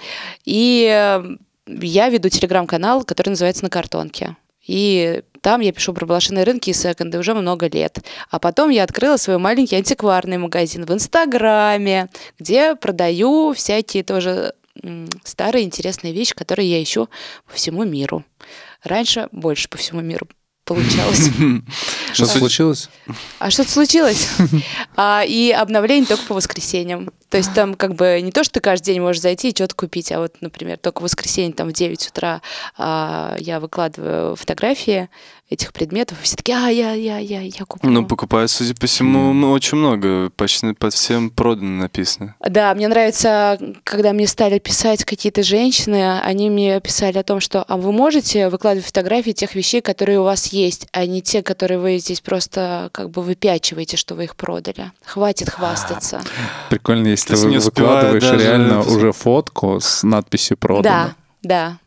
И 0.46 0.88
э, 0.90 1.36
я 1.66 2.08
веду 2.08 2.28
телеграм-канал, 2.28 3.04
который 3.04 3.30
называется 3.30 3.64
«На 3.64 3.70
картонке». 3.70 4.36
И 4.66 5.22
там 5.42 5.60
я 5.60 5.72
пишу 5.72 5.94
про 5.94 6.06
блошиные 6.06 6.44
рынки 6.44 6.70
и 6.70 6.72
секонды 6.72 7.18
уже 7.18 7.34
много 7.34 7.68
лет. 7.68 8.04
А 8.30 8.40
потом 8.40 8.70
я 8.70 8.82
открыла 8.82 9.16
свой 9.16 9.38
маленький 9.38 9.76
антикварный 9.76 10.38
магазин 10.38 10.84
в 10.84 10.92
Инстаграме, 10.92 12.08
где 12.38 12.74
продаю 12.74 13.52
всякие 13.52 14.02
тоже 14.02 14.54
старые 15.22 15.64
интересные 15.64 16.12
вещи, 16.12 16.34
которые 16.34 16.70
я 16.70 16.82
ищу 16.82 17.08
по 17.46 17.54
всему 17.54 17.84
миру. 17.84 18.24
Раньше 18.82 19.28
больше 19.30 19.68
по 19.68 19.78
всему 19.78 20.00
миру 20.00 20.26
получалось. 20.66 21.30
Что 22.12 22.26
Суть- 22.26 22.38
случилось? 22.38 22.90
А 23.38 23.50
что-то 23.50 23.70
случилось? 23.70 24.28
А, 24.98 25.22
и 25.26 25.50
обновление 25.50 26.06
только 26.06 26.24
по 26.24 26.34
воскресеньям. 26.34 27.10
То 27.28 27.36
есть 27.36 27.52
там 27.54 27.74
как 27.74 27.94
бы 27.94 28.20
не 28.22 28.32
то, 28.32 28.44
что 28.44 28.54
ты 28.54 28.60
каждый 28.60 28.86
день 28.94 29.00
можешь 29.00 29.20
зайти 29.20 29.50
и 29.50 29.54
что-то 29.54 29.74
купить, 29.74 30.10
а 30.12 30.20
вот, 30.20 30.34
например, 30.40 30.78
только 30.78 31.00
в 31.00 31.02
воскресенье 31.02 31.52
там 31.52 31.68
в 31.68 31.72
9 31.72 32.08
утра 32.08 32.40
а, 32.78 33.36
я 33.38 33.60
выкладываю 33.60 34.36
фотографии 34.36 35.08
этих 35.48 35.72
предметов, 35.72 36.18
и 36.20 36.24
все 36.24 36.36
такие, 36.36 36.58
а, 36.58 36.68
я, 36.68 36.92
я, 36.92 37.18
я, 37.18 37.40
я 37.40 37.64
куплю. 37.64 37.88
Ну, 37.88 38.04
покупают, 38.04 38.50
судя 38.50 38.74
по 38.74 38.86
всему, 38.86 39.30
м, 39.30 39.44
очень 39.52 39.78
много. 39.78 40.30
Почти 40.30 40.72
под 40.72 40.92
всем 40.92 41.30
продано 41.30 41.82
написано. 41.82 42.34
Да, 42.40 42.74
мне 42.74 42.88
нравится, 42.88 43.58
когда 43.84 44.12
мне 44.12 44.26
стали 44.26 44.58
писать 44.58 45.04
какие-то 45.04 45.42
женщины, 45.44 46.18
они 46.20 46.50
мне 46.50 46.80
писали 46.80 47.18
о 47.18 47.22
том, 47.22 47.38
что 47.40 47.62
а 47.62 47.76
вы 47.76 47.92
можете 47.92 48.48
выкладывать 48.48 48.86
фотографии 48.86 49.30
тех 49.30 49.54
вещей, 49.54 49.80
которые 49.80 50.18
у 50.20 50.24
вас 50.24 50.46
есть, 50.46 50.88
а 50.92 51.06
не 51.06 51.22
те, 51.22 51.42
которые 51.42 51.78
вы 51.78 51.98
здесь 51.98 52.20
просто 52.20 52.90
как 52.92 53.10
бы 53.10 53.22
выпячиваете, 53.22 53.96
что 53.96 54.14
вы 54.16 54.24
их 54.24 54.34
продали. 54.36 54.90
Хватит 55.04 55.50
хвастаться. 55.50 56.22
Прикольно, 56.70 57.08
если 57.08 57.36
ты 57.36 57.58
выкладываешь 57.60 58.22
реально 58.24 58.80
уже 58.82 59.12
фотку 59.12 59.78
с 59.80 60.02
надписью 60.02 60.56
Да, 60.60 60.66
«Продано». 60.66 61.14
да. 61.42 61.78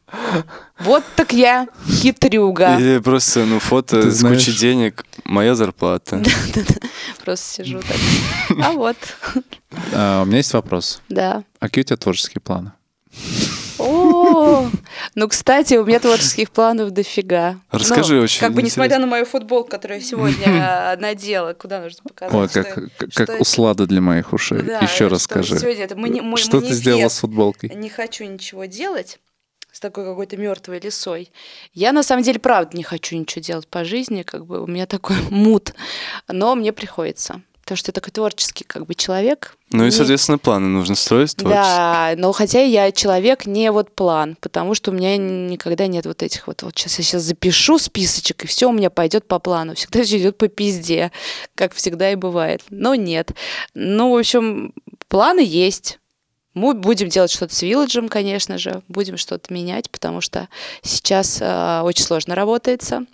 Вот 0.79 1.03
так 1.15 1.33
я 1.33 1.67
хитрюга. 1.87 2.77
Или 2.79 2.99
просто, 2.99 3.45
ну, 3.45 3.59
фото 3.59 4.01
Ты 4.01 4.11
с 4.11 4.15
знаешь- 4.15 4.37
кучей 4.45 4.57
денег, 4.57 5.05
моя 5.25 5.55
зарплата. 5.55 6.21
Просто 7.25 7.63
сижу 7.63 7.79
так. 7.79 7.97
А 8.63 8.71
вот, 8.71 8.97
А, 9.93 10.21
У 10.23 10.25
меня 10.25 10.37
есть 10.37 10.53
вопрос. 10.53 11.01
да. 11.09 11.43
А 11.59 11.65
какие 11.67 11.83
у 11.83 11.85
тебя 11.87 11.97
творческие 11.97 12.41
планы? 12.41 12.71
О, 13.77 14.69
ну, 15.15 15.27
кстати, 15.29 15.75
у 15.75 15.85
меня 15.85 15.99
творческих 15.99 16.51
планов 16.51 16.91
дофига. 16.91 17.57
Расскажи, 17.71 18.15
Ну, 18.15 18.23
очень 18.23 18.39
Как 18.41 18.53
бы 18.53 18.61
несмотря 18.61 18.99
на 18.99 19.05
мою 19.07 19.25
футболку, 19.25 19.69
которую 19.69 19.99
я 20.01 20.05
сегодня 20.05 20.97
надела, 20.99 21.53
куда 21.53 21.79
нужно 21.81 21.99
показать? 22.03 22.33
Ой, 22.35 22.47
что 22.49 22.63
как, 22.63 22.77
это- 22.77 22.89
как, 22.97 23.11
что 23.11 23.25
как 23.25 23.29
это- 23.35 23.41
услада 23.41 23.85
для 23.87 24.01
моих 24.01 24.33
ушей. 24.33 24.61
Да, 24.63 24.79
Еще 24.79 25.07
раз 25.07 25.21
что 25.21 25.33
скажи. 25.33 25.57
Сегодня 25.59 25.85
это 25.85 25.95
мани- 25.95 26.21
мой 26.21 26.37
Что 26.39 26.59
ты 26.61 26.73
сделала 26.73 27.07
с 27.09 27.19
футболкой? 27.19 27.71
Не 27.75 27.89
хочу 27.89 28.25
ничего 28.25 28.65
делать 28.65 29.19
с 29.71 29.79
такой 29.79 30.05
какой-то 30.05 30.37
мертвой 30.37 30.79
лисой. 30.79 31.31
Я 31.73 31.91
на 31.91 32.03
самом 32.03 32.23
деле 32.23 32.39
правда 32.39 32.75
не 32.75 32.83
хочу 32.83 33.15
ничего 33.15 33.41
делать 33.41 33.67
по 33.67 33.83
жизни, 33.85 34.23
как 34.23 34.45
бы 34.45 34.61
у 34.63 34.67
меня 34.67 34.85
такой 34.85 35.17
мут, 35.29 35.73
но 36.27 36.55
мне 36.55 36.73
приходится. 36.73 37.41
Потому 37.61 37.77
что 37.77 37.89
я 37.89 37.93
такой 37.93 38.09
творческий 38.11 38.63
как 38.63 38.87
бы 38.87 38.95
человек. 38.95 39.55
Ну 39.71 39.83
и, 39.83 39.85
Не- 39.85 39.91
соответственно, 39.91 40.39
планы 40.39 40.69
нужно 40.69 40.95
строить 40.95 41.35
творчески. 41.35 41.61
Да, 41.63 42.13
но 42.17 42.31
хотя 42.31 42.61
я 42.61 42.91
человек 42.91 43.45
не 43.45 43.71
вот 43.71 43.93
план, 43.93 44.35
потому 44.41 44.73
что 44.73 44.89
у 44.89 44.93
меня 44.95 45.17
никогда 45.17 45.85
нет 45.85 46.07
вот 46.07 46.23
этих 46.23 46.47
вот, 46.47 46.63
вот 46.63 46.75
сейчас 46.75 46.97
я 46.97 47.03
сейчас 47.03 47.21
запишу 47.21 47.77
списочек, 47.77 48.43
и 48.43 48.47
все 48.47 48.69
у 48.69 48.71
меня 48.71 48.89
пойдет 48.89 49.27
по 49.27 49.37
плану. 49.37 49.75
Всегда 49.75 50.01
все 50.03 50.17
идет 50.17 50.39
по 50.39 50.47
пизде, 50.47 51.11
как 51.53 51.75
всегда 51.75 52.11
и 52.11 52.15
бывает. 52.15 52.63
Но 52.71 52.95
нет. 52.95 53.33
Ну, 53.75 54.15
в 54.15 54.17
общем, 54.17 54.73
планы 55.07 55.41
есть. 55.45 55.99
Мы 56.55 56.73
будем 56.73 57.09
делать 57.09 57.31
что-то 57.31 57.53
с 57.55 57.61
Вилладжем, 57.61 58.09
конечно 58.09 58.57
же, 58.57 58.81
будем 58.87 59.17
что-то 59.17 59.53
менять, 59.53 59.89
потому 59.91 60.19
что 60.21 60.47
сейчас 60.81 61.37
э, 61.41 61.81
очень 61.83 62.03
сложно 62.03 62.33
работается. 62.35 63.05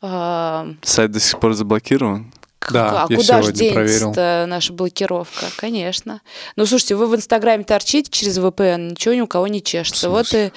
А, 0.00 0.68
Сайт 0.82 1.10
до 1.12 1.20
сих 1.20 1.38
пор 1.40 1.54
заблокирован. 1.54 2.32
к- 2.58 2.72
Да, 2.72 3.04
а 3.04 3.06
я 3.10 3.16
куда 3.16 3.42
же 3.42 3.52
денется 3.52 4.44
наша 4.48 4.72
блокировка? 4.72 5.46
Конечно. 5.56 6.20
Ну, 6.56 6.66
слушайте, 6.66 6.94
вы 6.94 7.06
в 7.06 7.14
Инстаграме 7.16 7.64
торчите 7.64 8.10
через 8.10 8.38
VPN, 8.38 8.90
ничего 8.92 9.14
ни 9.14 9.20
у 9.20 9.26
кого 9.26 9.48
не 9.48 9.62
чешется. 9.62 10.08
Вот 10.10 10.32
и 10.34 10.52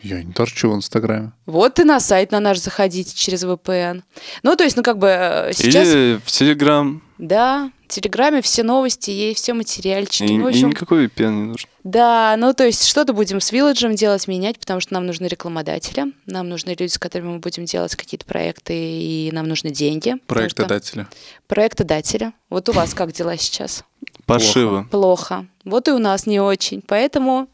Я 0.00 0.22
не 0.22 0.32
торчу 0.32 0.70
в 0.70 0.76
Инстаграме. 0.76 1.32
Вот 1.46 1.78
и 1.80 1.84
на 1.84 1.98
сайт 2.00 2.30
на 2.30 2.40
наш 2.40 2.58
заходите 2.58 3.14
через 3.16 3.44
VPN. 3.44 4.02
Ну, 4.42 4.54
то 4.56 4.64
есть, 4.64 4.76
ну, 4.76 4.82
как 4.82 4.98
бы 4.98 5.08
э, 5.08 5.52
сейчас... 5.52 5.88
Или 5.88 6.20
в 6.24 6.30
Телеграм. 6.30 7.02
Да, 7.18 7.72
в 7.88 7.88
Телеграме 7.88 8.40
все 8.42 8.62
новости 8.62 9.10
есть, 9.10 9.42
все 9.42 9.54
материальчики. 9.54 10.30
И, 10.30 10.38
Ну, 10.38 10.44
в 10.44 10.48
и 10.48 10.50
общем, 10.50 10.68
никакой 10.68 11.06
VPN 11.06 11.30
не 11.30 11.44
нужен. 11.48 11.68
Да, 11.82 12.36
ну 12.38 12.52
то 12.52 12.64
есть 12.66 12.86
что-то 12.86 13.12
будем 13.12 13.40
с 13.40 13.50
Вилладжем 13.50 13.94
делать, 13.96 14.28
менять, 14.28 14.58
потому 14.60 14.78
что 14.80 14.92
нам 14.94 15.06
нужны 15.06 15.26
рекламодатели, 15.26 16.12
нам 16.26 16.48
нужны 16.48 16.76
люди, 16.78 16.92
с 16.92 16.98
которыми 16.98 17.30
мы 17.32 17.38
будем 17.38 17.64
делать 17.64 17.96
какие-то 17.96 18.26
проекты, 18.26 18.74
и 18.74 19.30
нам 19.32 19.48
нужны 19.48 19.70
деньги. 19.70 20.14
потому 20.26 20.48
что- 20.50 20.56
Проектодатели. 20.64 21.06
Проектодатели. 21.48 22.32
Вот 22.50 22.68
у 22.68 22.72
вас 22.72 22.94
как 22.94 23.12
дела 23.12 23.36
сейчас? 23.36 23.82
Паршиво. 24.26 24.86
Плохо. 24.90 25.46
Вот 25.64 25.88
и 25.88 25.90
у 25.90 25.98
нас 25.98 26.26
не 26.26 26.38
очень. 26.40 26.82
Поэтому 26.86 27.48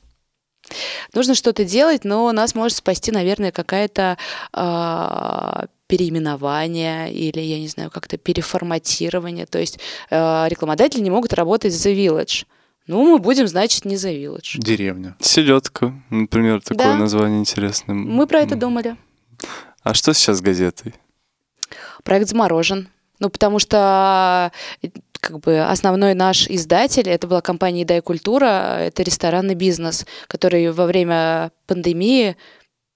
нужно 1.15 1.35
что-то 1.35 1.65
делать, 1.65 2.05
но 2.05 2.31
нас 2.33 2.55
может 2.55 2.77
спасти, 2.79 3.11
наверное, 3.13 3.53
какая-то 3.53 4.17
а, 4.53 5.67
переименование 5.87 7.13
или, 7.13 7.41
я 7.41 7.59
не 7.59 7.69
знаю, 7.69 7.91
как-то 7.91 8.17
переформатирование. 8.17 9.47
То 9.47 9.59
есть 9.59 9.79
а, 10.11 10.47
рекламодатели 10.49 11.01
не 11.03 11.11
могут 11.11 11.33
работать 11.33 11.73
за 11.73 11.91
Village. 11.91 12.47
Ну, 12.87 13.03
мы 13.13 13.19
будем, 13.19 13.47
значит, 13.49 13.85
не 13.85 13.97
за 13.97 14.11
Village. 14.11 14.59
Деревня. 14.59 15.17
Селедка, 15.21 15.95
например, 16.11 16.61
такое 16.61 16.93
Да. 16.93 16.97
название 16.97 17.41
интересное. 17.41 17.95
Мы 17.95 18.27
про 18.27 18.41
это 18.41 18.57
думали. 18.57 18.97
А 19.83 19.95
что 19.95 20.13
сейчас 20.15 20.39
с 20.39 20.41
газетой? 20.41 20.95
Проект 22.03 22.29
заморожен. 22.29 22.89
Ну, 23.21 23.31
потому 23.31 23.59
что 23.59 24.51
э, 24.83 24.89
как 25.25 25.41
бы 25.41 25.61
основной 25.61 26.15
наш 26.15 26.49
издатель, 26.49 27.09
это 27.09 27.27
была 27.27 27.41
компания 27.41 27.81
«Еда 27.81 27.97
и 27.97 28.01
культура», 28.01 28.77
это 28.79 29.03
ресторанный 29.03 29.55
бизнес, 29.55 30.07
который 30.29 30.71
во 30.71 30.87
время 30.87 31.51
пандемии 31.67 32.37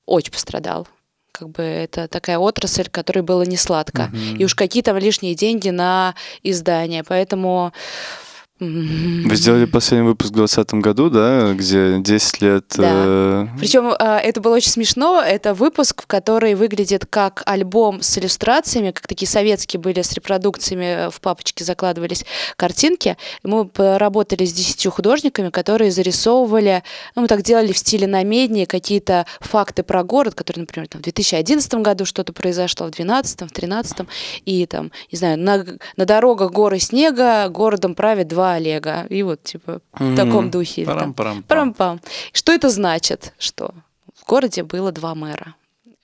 очень 0.06 0.32
пострадал. 0.32 0.86
Как 1.32 1.48
бы 1.48 1.62
это 1.62 2.08
такая 2.08 2.38
отрасль, 2.38 2.88
которой 2.90 3.20
было 3.20 3.42
не 3.42 3.56
сладко. 3.56 4.10
Мгм. 4.12 4.36
И 4.36 4.44
уж 4.44 4.54
какие 4.54 4.82
там 4.82 4.98
лишние 4.98 5.34
деньги 5.34 5.70
на 5.70 6.14
издание. 6.42 7.02
Поэтому... 7.04 7.72
Вы 8.60 9.36
сделали 9.36 9.66
последний 9.66 10.08
выпуск 10.08 10.30
в 10.30 10.34
2020 10.34 10.74
году, 10.82 11.10
да, 11.10 11.52
где 11.52 11.98
10 12.00 12.42
лет... 12.42 12.64
Да. 12.76 13.04
э, 13.06 13.46
Причем 13.56 13.94
а, 13.96 14.18
это 14.18 14.40
было 14.40 14.56
очень 14.56 14.72
смешно. 14.72 15.22
Это 15.22 15.54
выпуск, 15.54 16.04
который 16.08 16.56
выглядит 16.56 17.06
как 17.06 17.44
альбом 17.46 18.02
с 18.02 18.18
иллюстрациями, 18.18 18.90
как 18.90 19.06
такие 19.06 19.28
советские 19.28 19.80
были 19.80 20.02
с 20.02 20.12
репродукциями, 20.12 21.08
в 21.10 21.20
папочке 21.20 21.64
закладывались 21.64 22.24
картинки. 22.56 23.16
Мы 23.44 23.64
поработали 23.66 24.44
с 24.44 24.52
10 24.52 24.86
художниками, 24.88 25.50
которые 25.50 25.92
зарисовывали, 25.92 26.82
ну, 27.14 27.22
мы 27.22 27.28
так 27.28 27.42
делали 27.42 27.72
в 27.72 27.78
стиле 27.78 28.08
намедни, 28.08 28.64
какие-то 28.64 29.26
факты 29.38 29.84
про 29.84 30.02
город, 30.02 30.34
которые, 30.34 30.62
например, 30.62 30.88
там, 30.88 31.00
в 31.00 31.04
2011 31.04 31.74
году 31.74 32.04
что-то 32.04 32.32
произошло, 32.32 32.86
в 32.86 32.90
2012, 32.90 33.34
в 33.34 33.54
2013, 33.54 33.98
и 34.46 34.66
там, 34.66 34.90
не 35.12 35.18
знаю, 35.18 35.38
на, 35.38 35.64
на 35.96 36.04
дорогах 36.04 36.50
горы 36.50 36.80
снега 36.80 37.48
городом 37.48 37.94
правят 37.94 38.26
два 38.26 38.47
Олега. 38.54 39.06
И 39.08 39.22
вот, 39.22 39.42
типа, 39.42 39.80
в 39.92 40.16
таком 40.16 40.50
духе. 40.50 40.84
Парам-парам. 40.84 41.42
Парам-пам. 41.42 42.00
Что 42.32 42.52
это 42.52 42.70
значит? 42.70 43.34
Что 43.38 43.74
в 44.14 44.26
городе 44.26 44.62
было 44.62 44.92
два 44.92 45.14
мэра. 45.14 45.54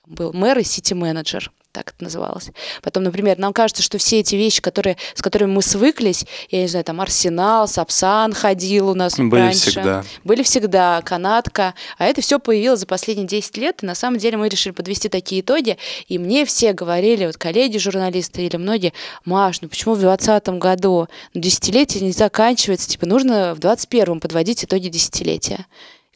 Был 0.05 0.33
мэр 0.33 0.59
и 0.59 0.63
сити-менеджер, 0.63 1.51
так 1.75 1.89
это 1.93 2.05
называлось. 2.05 2.51
Потом, 2.81 3.03
например, 3.03 3.37
нам 3.37 3.51
кажется, 3.51 3.83
что 3.83 3.97
все 3.97 4.21
эти 4.21 4.35
вещи, 4.35 4.61
которые, 4.61 4.95
с 5.13 5.21
которыми 5.21 5.51
мы 5.51 5.61
свыклись, 5.61 6.25
я 6.49 6.61
не 6.61 6.67
знаю, 6.69 6.85
там 6.85 7.01
Арсенал, 7.01 7.67
Сапсан 7.67 8.31
ходил 8.33 8.89
у 8.89 8.93
нас 8.93 9.17
Были 9.17 9.41
раньше. 9.41 9.71
всегда. 9.71 10.05
Были 10.23 10.41
всегда, 10.43 11.01
канатка. 11.03 11.73
А 11.97 12.05
это 12.05 12.21
все 12.21 12.39
появилось 12.39 12.79
за 12.79 12.85
последние 12.85 13.27
10 13.27 13.57
лет. 13.57 13.83
И 13.83 13.85
на 13.85 13.93
самом 13.93 14.19
деле 14.19 14.37
мы 14.37 14.47
решили 14.47 14.71
подвести 14.71 15.09
такие 15.09 15.41
итоги. 15.41 15.77
И 16.07 16.17
мне 16.17 16.45
все 16.45 16.71
говорили, 16.71 17.25
вот 17.25 17.35
коллеги-журналисты 17.35 18.45
или 18.45 18.55
многие, 18.55 18.93
Маш, 19.25 19.59
ну 19.61 19.67
почему 19.67 19.95
в 19.95 19.99
2020 19.99 20.47
году? 20.59 21.09
Ну, 21.33 21.41
десятилетие 21.41 22.03
не 22.03 22.13
заканчивается. 22.13 22.87
Типа 22.87 23.05
нужно 23.05 23.53
в 23.53 23.59
21-м 23.59 24.21
подводить 24.21 24.63
итоги 24.63 24.87
десятилетия. 24.87 25.65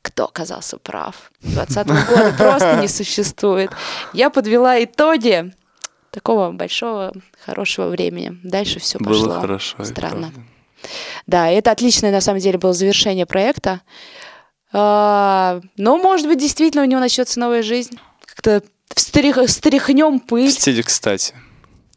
Кто 0.02 0.26
оказался 0.26 0.78
прав? 0.78 1.32
20 1.42 1.88
года 1.88 2.34
просто 2.38 2.78
не 2.82 2.88
существует. 2.88 3.72
Я 4.14 4.30
подвела 4.30 4.82
итоги 4.84 5.54
такого 6.12 6.52
большого, 6.52 7.14
хорошего 7.46 7.90
времени. 7.90 8.40
Дальше 8.44 8.80
все 8.80 8.98
пошло. 9.00 9.26
Было 9.28 9.42
хорошо. 9.42 9.84
Странно. 9.84 10.32
Да, 11.28 11.50
это 11.50 11.72
отличное 11.72 12.12
на 12.12 12.22
самом 12.22 12.40
деле 12.40 12.58
было 12.58 12.74
завершение 12.74 13.26
проекта. 13.26 13.82
А, 14.72 15.62
но, 15.78 15.98
может 15.98 16.28
быть, 16.28 16.40
действительно 16.40 16.84
у 16.84 16.88
него 16.88 17.00
начнется 17.02 17.40
новая 17.40 17.64
жизнь. 17.64 18.00
Как-то 18.26 18.64
встрях- 18.96 19.46
встряхнем 19.48 20.20
пыль. 20.20 20.52
стиле, 20.52 20.84
кстати. 20.84 21.34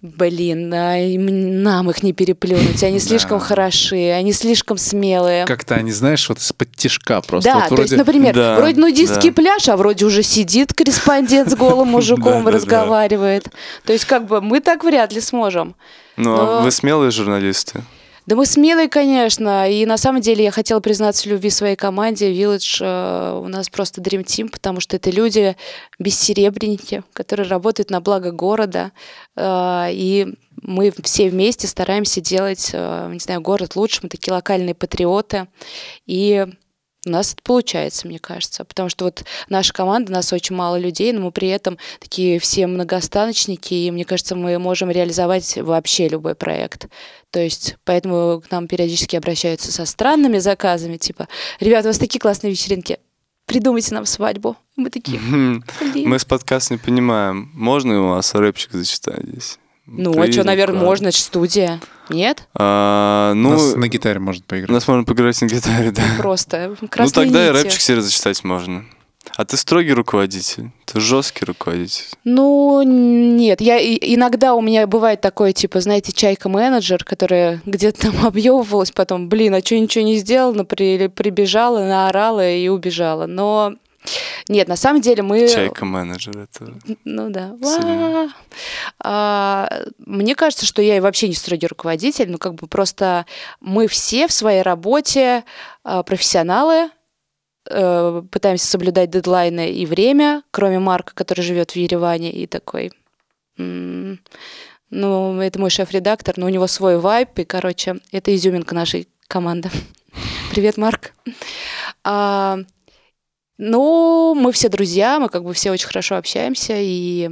Блин, 0.03 0.75
а 0.75 0.99
им- 0.99 1.63
нам 1.63 1.89
их 1.89 2.03
не 2.03 2.13
переплюнуть. 2.13 2.83
Они 2.83 2.99
слишком 2.99 3.39
Да. 3.39 3.45
хороши, 3.45 4.11
они 4.11 4.33
слишком 4.33 4.77
смелые. 4.77 5.45
Как-то 5.45 5.77
они, 5.77 5.93
знаешь, 5.93 6.29
вот 6.29 6.39
из-под 6.39 6.75
тишка 6.75 7.21
просто. 7.21 7.49
Да, 7.53 7.67
вот 7.71 7.77
то 7.77 7.83
есть, 7.83 7.97
например, 7.97 8.35
Да, 8.35 8.57
вроде 8.57 8.81
нудистский 8.81 9.31
да. 9.31 9.35
пляж, 9.35 9.69
а 9.69 9.77
вроде 9.77 10.05
уже 10.05 10.25
сидит 10.25 10.75
корреспондент 10.75 11.51
с 11.51 11.55
голым 11.55 11.89
мужиком 11.93 12.49
и 12.49 12.53
разговаривает. 12.53 13.47
То 13.85 13.93
есть, 13.93 14.05
как 14.07 14.27
бы 14.27 14.41
мы 14.41 14.59
так 14.59 14.83
вряд 14.83 15.13
ли 15.13 15.21
сможем. 15.21 15.77
Ну, 16.17 16.35
а 16.35 16.63
вы 16.63 16.73
смелые 16.73 17.13
журналисты. 17.13 17.85
Да 18.27 18.37
мы 18.37 18.47
смелые, 18.47 18.89
конечно. 18.89 19.69
И 19.69 19.85
на 19.85 19.97
самом 19.97 20.21
деле 20.21 20.45
я 20.45 20.53
хотела 20.53 20.79
признаться 20.79 21.25
в 21.25 21.27
любви 21.27 21.51
своей 21.51 21.75
команде. 21.75 22.33
Village 22.33 22.79
э, 22.81 23.39
у 23.39 23.49
нас 23.49 23.69
просто 23.69 24.01
Dream 24.01 24.25
Team, 24.25 24.49
потому 24.49 24.79
что 24.79 24.97
это 24.97 25.11
люди 25.11 25.57
бессеребренники, 25.99 27.03
которые 27.15 27.49
работают 27.49 27.91
на 27.91 28.01
благо 28.01 28.31
города. 28.31 28.93
Э, 29.35 29.89
и 29.91 30.35
мы 30.63 30.93
все 31.03 31.31
вместе 31.31 31.67
стараемся 31.67 32.21
делать, 32.21 32.71
э, 32.73 33.11
не 33.13 33.19
знаю, 33.19 33.41
город 33.41 33.75
лучше. 33.75 34.01
Мы 34.05 34.09
такие 34.09 34.33
локальные 34.33 34.77
патриоты. 34.77 35.49
И 36.07 36.47
у 37.05 37.11
нас 37.11 37.33
это 37.33 37.43
получается, 37.43 38.07
мне 38.07 38.19
кажется. 38.19 38.65
Потому 38.65 38.89
что 38.89 39.07
вот 39.07 39.25
наша 39.49 39.73
команда, 39.73 40.13
нас 40.13 40.33
очень 40.33 40.55
мало 40.55 40.79
людей, 40.79 41.13
но 41.13 41.21
мы 41.21 41.33
при 41.33 41.49
этом 41.49 41.79
такие 42.01 42.39
все 42.39 42.67
многостаночники, 42.67 43.75
и 43.75 43.91
мне 43.91 44.05
кажется, 44.05 44.37
мы 44.37 44.59
можем 44.59 44.91
реализовать 44.91 45.57
вообще 45.57 46.09
любой 46.09 46.35
проект. 46.35 46.89
То 47.31 47.41
есть, 47.41 47.77
поэтому 47.85 48.43
к 48.47 48.51
нам 48.51 48.69
периодически 48.69 49.17
обращаются 49.17 49.73
со 49.73 49.85
странными 49.85 50.39
заказами, 50.39 50.97
типа, 50.97 51.29
ребята, 51.61 51.89
у 51.89 51.91
вас 51.91 51.99
такие 51.99 52.21
классные 52.21 52.53
вечеринки, 52.53 52.99
придумайте 53.47 53.95
нам 53.95 54.07
свадьбу. 54.07 54.57
Мы 54.77 54.91
такие. 54.91 55.19
Мы 55.21 56.19
с 56.19 56.25
подкаста 56.25 56.75
не 56.75 56.79
понимаем, 56.79 57.51
можно 57.55 58.01
у 58.01 58.09
вас 58.11 58.35
рэпчик 58.35 58.73
зачитать 58.73 59.25
здесь? 59.25 59.59
Ну, 59.87 60.19
а 60.21 60.31
что, 60.31 60.45
наверное, 60.45 60.81
можно, 60.81 61.11
студия. 61.11 61.81
Нет? 62.13 62.47
А, 62.55 63.33
У 63.33 63.35
ну, 63.37 63.51
нас 63.51 63.75
на 63.75 63.89
гитаре 63.89 64.21
может 64.21 64.43
у 64.45 64.47
поиграть. 64.47 64.71
нас 64.71 64.87
можно 64.89 65.05
поиграть 65.05 65.41
на 65.43 65.47
гитаре, 65.47 65.91
да. 65.91 66.03
Просто 66.19 66.77
Ну, 66.81 66.89
тогда 67.09 67.47
и 67.47 67.51
нити. 67.53 67.63
рэпчик 67.63 67.81
себе 67.81 68.01
зачитать 68.01 68.43
можно. 68.45 68.85
А 69.37 69.45
ты 69.47 69.57
строгий 69.57 69.93
руководитель, 69.95 70.71
ты 70.85 71.01
жесткий 71.01 71.45
руководитель. 71.47 72.05
Ну, 72.25 72.83
нет, 72.83 73.61
я 73.61 73.79
и- 73.79 74.15
иногда 74.15 74.55
у 74.55 74.61
меня 74.61 74.87
бывает 74.87 75.21
такое, 75.21 75.53
типа, 75.53 75.81
знаете, 75.81 76.13
чайка-менеджер, 76.13 77.05
которая 77.05 77.63
где-то 77.65 78.11
там 78.11 78.15
объевывалась, 78.27 78.91
потом, 78.91 79.29
блин, 79.29 79.55
а 79.55 79.61
что 79.61 79.79
ничего 79.79 80.05
не 80.05 80.17
сделала, 80.17 80.65
при, 80.65 81.07
прибежала, 81.07 81.79
наорала 81.87 82.47
и 82.51 82.69
убежала. 82.69 83.27
Но 83.27 83.75
нет, 84.49 84.69
на 84.69 84.77
самом 84.77 85.01
деле 85.01 85.23
мы... 85.23 85.49
Чайка-менеджер, 85.49 86.39
это... 86.39 86.75
Ну 87.05 87.31
да. 87.31 87.57
А, 88.99 89.69
Мне 89.99 90.35
кажется, 90.35 90.67
что 90.67 90.83
я 90.83 90.97
и 90.97 91.01
вообще 91.01 91.29
не 91.29 91.35
строгий 91.35 91.67
руководитель, 91.67 92.31
ну 92.31 92.39
как 92.39 92.55
бы 92.55 92.67
просто 92.67 93.27
мы 93.61 93.87
все 93.87 94.27
в 94.27 94.33
своей 94.33 94.63
работе 94.63 95.45
а, 95.85 96.03
профессионалы, 96.03 96.91
э, 97.71 98.23
пытаемся 98.31 98.67
соблюдать 98.67 99.11
дедлайны 99.11 99.71
и 99.73 99.87
время, 99.87 100.43
кроме 100.51 100.79
Марка, 100.79 101.15
который 101.15 101.43
живет 101.43 101.71
в 101.73 101.77
Ереване 101.77 102.33
и 102.33 102.47
такой. 102.47 102.93
м, 103.59 104.19
Ну, 104.91 105.41
это 105.41 105.59
мой 105.59 105.71
шеф-редактор, 105.71 106.35
но 106.37 106.47
у 106.47 106.49
него 106.51 106.67
свой 106.67 106.99
вайп, 106.99 107.39
и, 107.39 107.45
короче, 107.45 108.01
это 108.11 108.35
изюминка 108.35 108.75
нашей 108.75 109.09
команды. 109.29 109.71
Привет, 110.51 110.77
Марк. 110.77 111.13
А, 112.05 112.59
ну, 113.65 114.35
мы 114.35 114.51
все 114.51 114.69
друзья, 114.69 115.21
мы 115.21 115.29
как 115.29 115.45
бы 115.45 115.55
все 115.55 115.71
очень 115.71 115.87
хорошо 115.87 116.17
общаемся, 116.17 116.75
и 116.77 117.31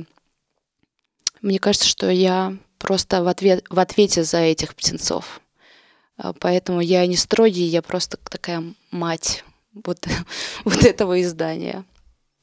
мне 1.42 1.58
кажется, 1.58 1.88
что 1.88 2.08
я 2.08 2.56
просто 2.78 3.24
в, 3.24 3.26
ответ, 3.26 3.64
в 3.68 3.80
ответе 3.80 4.22
за 4.22 4.38
этих 4.38 4.76
птенцов. 4.76 5.40
А, 6.16 6.32
Поэтому 6.32 6.80
я 6.80 7.04
не 7.06 7.16
строгий, 7.16 7.64
я 7.64 7.82
просто 7.82 8.16
такая 8.16 8.62
мать 8.92 9.42
вот, 9.74 10.06
вот 10.64 10.84
этого 10.84 11.20
издания. 11.20 11.84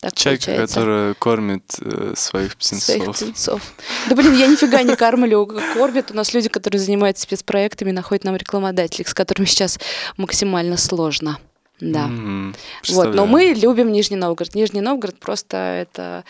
Так 0.01 0.13
Чайка, 0.15 0.45
получается. 0.45 0.75
которая 0.75 1.13
кормит 1.13 1.75
э, 1.79 2.13
своих 2.17 2.57
Своих 2.59 3.03
птенцов. 3.03 3.15
птенцов. 3.15 3.73
Да 4.09 4.15
блин, 4.17 4.35
я 4.35 4.47
нифига 4.47 4.83
не 4.83 4.97
кормлю. 4.97 5.47
Кормят 5.73 6.11
у 6.11 6.13
нас 6.13 6.33
люди, 6.33 6.49
которые 6.49 6.81
занимаются 6.81 7.23
спецпроектами, 7.23 7.91
находят 7.91 8.25
нам 8.25 8.35
рекламодателей, 8.35 9.05
с 9.07 9.13
которыми 9.13 9.45
сейчас 9.45 9.79
максимально 10.17 10.75
сложно. 10.75 11.39
Да. 11.79 12.05
М, 12.05 12.55
Вот, 12.89 13.13
но 13.13 13.25
мы 13.25 13.53
любим 13.55 13.91
Нижний 13.91 14.17
Новгород. 14.17 14.55
Нижний 14.55 14.81
Новгород 14.81 15.19
просто 15.19 15.57
это 15.57 16.23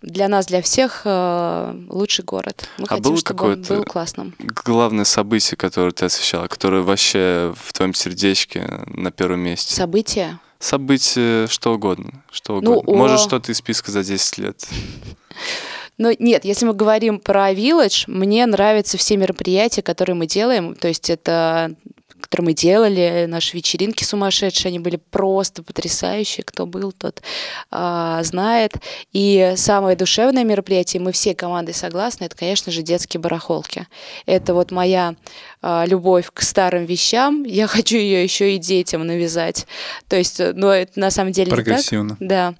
для 0.00 0.28
нас, 0.28 0.46
для 0.46 0.62
всех 0.62 1.02
э, 1.04 1.74
лучший 1.88 2.24
город. 2.24 2.68
Мы 2.78 2.84
А 2.84 2.88
хотим, 2.88 3.02
было 3.04 3.16
чтобы 3.16 3.52
он 3.52 3.62
был 3.62 3.84
классным. 3.84 4.34
Главное 4.38 5.04
событие, 5.04 5.56
которое 5.56 5.92
ты 5.92 6.06
освещала, 6.06 6.46
которое 6.48 6.82
вообще 6.82 7.54
в 7.56 7.72
твоем 7.72 7.94
сердечке 7.94 8.84
на 8.86 9.10
первом 9.12 9.40
месте. 9.40 9.74
События. 9.74 10.38
Событие 10.58 11.46
что 11.48 11.74
угодно. 11.74 12.22
Что 12.30 12.60
Ну, 12.60 12.78
угодно. 12.78 12.96
Может, 12.96 13.20
о- 13.20 13.22
что-то 13.22 13.52
из 13.52 13.58
списка 13.58 13.90
за 13.90 14.04
10 14.04 14.38
лет. 14.38 14.64
Но 15.98 16.10
нет, 16.18 16.44
если 16.44 16.64
мы 16.66 16.72
говорим 16.74 17.20
про 17.20 17.52
Village, 17.52 18.04
мне 18.06 18.46
нравятся 18.46 18.96
все 18.98 19.16
мероприятия, 19.16 19.82
которые 19.82 20.14
мы 20.16 20.26
делаем. 20.26 20.74
То 20.74 20.88
есть 20.88 21.10
это 21.10 21.74
которые 22.22 22.46
мы 22.46 22.52
делали, 22.54 23.26
наши 23.28 23.56
вечеринки 23.56 24.04
сумасшедшие, 24.04 24.70
они 24.70 24.78
были 24.78 24.96
просто 24.96 25.62
потрясающие. 25.62 26.44
Кто 26.44 26.66
был, 26.66 26.92
тот 26.92 27.22
а, 27.70 28.22
знает. 28.22 28.74
И 29.12 29.54
самое 29.56 29.96
душевное 29.96 30.44
мероприятие, 30.44 31.02
мы 31.02 31.12
все 31.12 31.34
командой 31.34 31.74
согласны, 31.74 32.24
это, 32.24 32.36
конечно 32.36 32.72
же, 32.72 32.82
детские 32.82 33.20
барахолки. 33.20 33.86
Это 34.26 34.54
вот 34.54 34.70
моя 34.70 35.14
а, 35.60 35.84
любовь 35.86 36.30
к 36.32 36.42
старым 36.42 36.84
вещам. 36.84 37.42
Я 37.44 37.66
хочу 37.66 37.96
ее 37.96 38.22
еще 38.22 38.54
и 38.54 38.58
детям 38.58 39.06
навязать. 39.06 39.66
То 40.08 40.16
есть, 40.16 40.40
ну, 40.54 40.68
это 40.68 40.98
на 40.98 41.10
самом 41.10 41.32
деле 41.32 41.50
не 41.50 41.56
так. 41.56 41.64
Прогрессивно. 41.64 42.16
Да. 42.20 42.54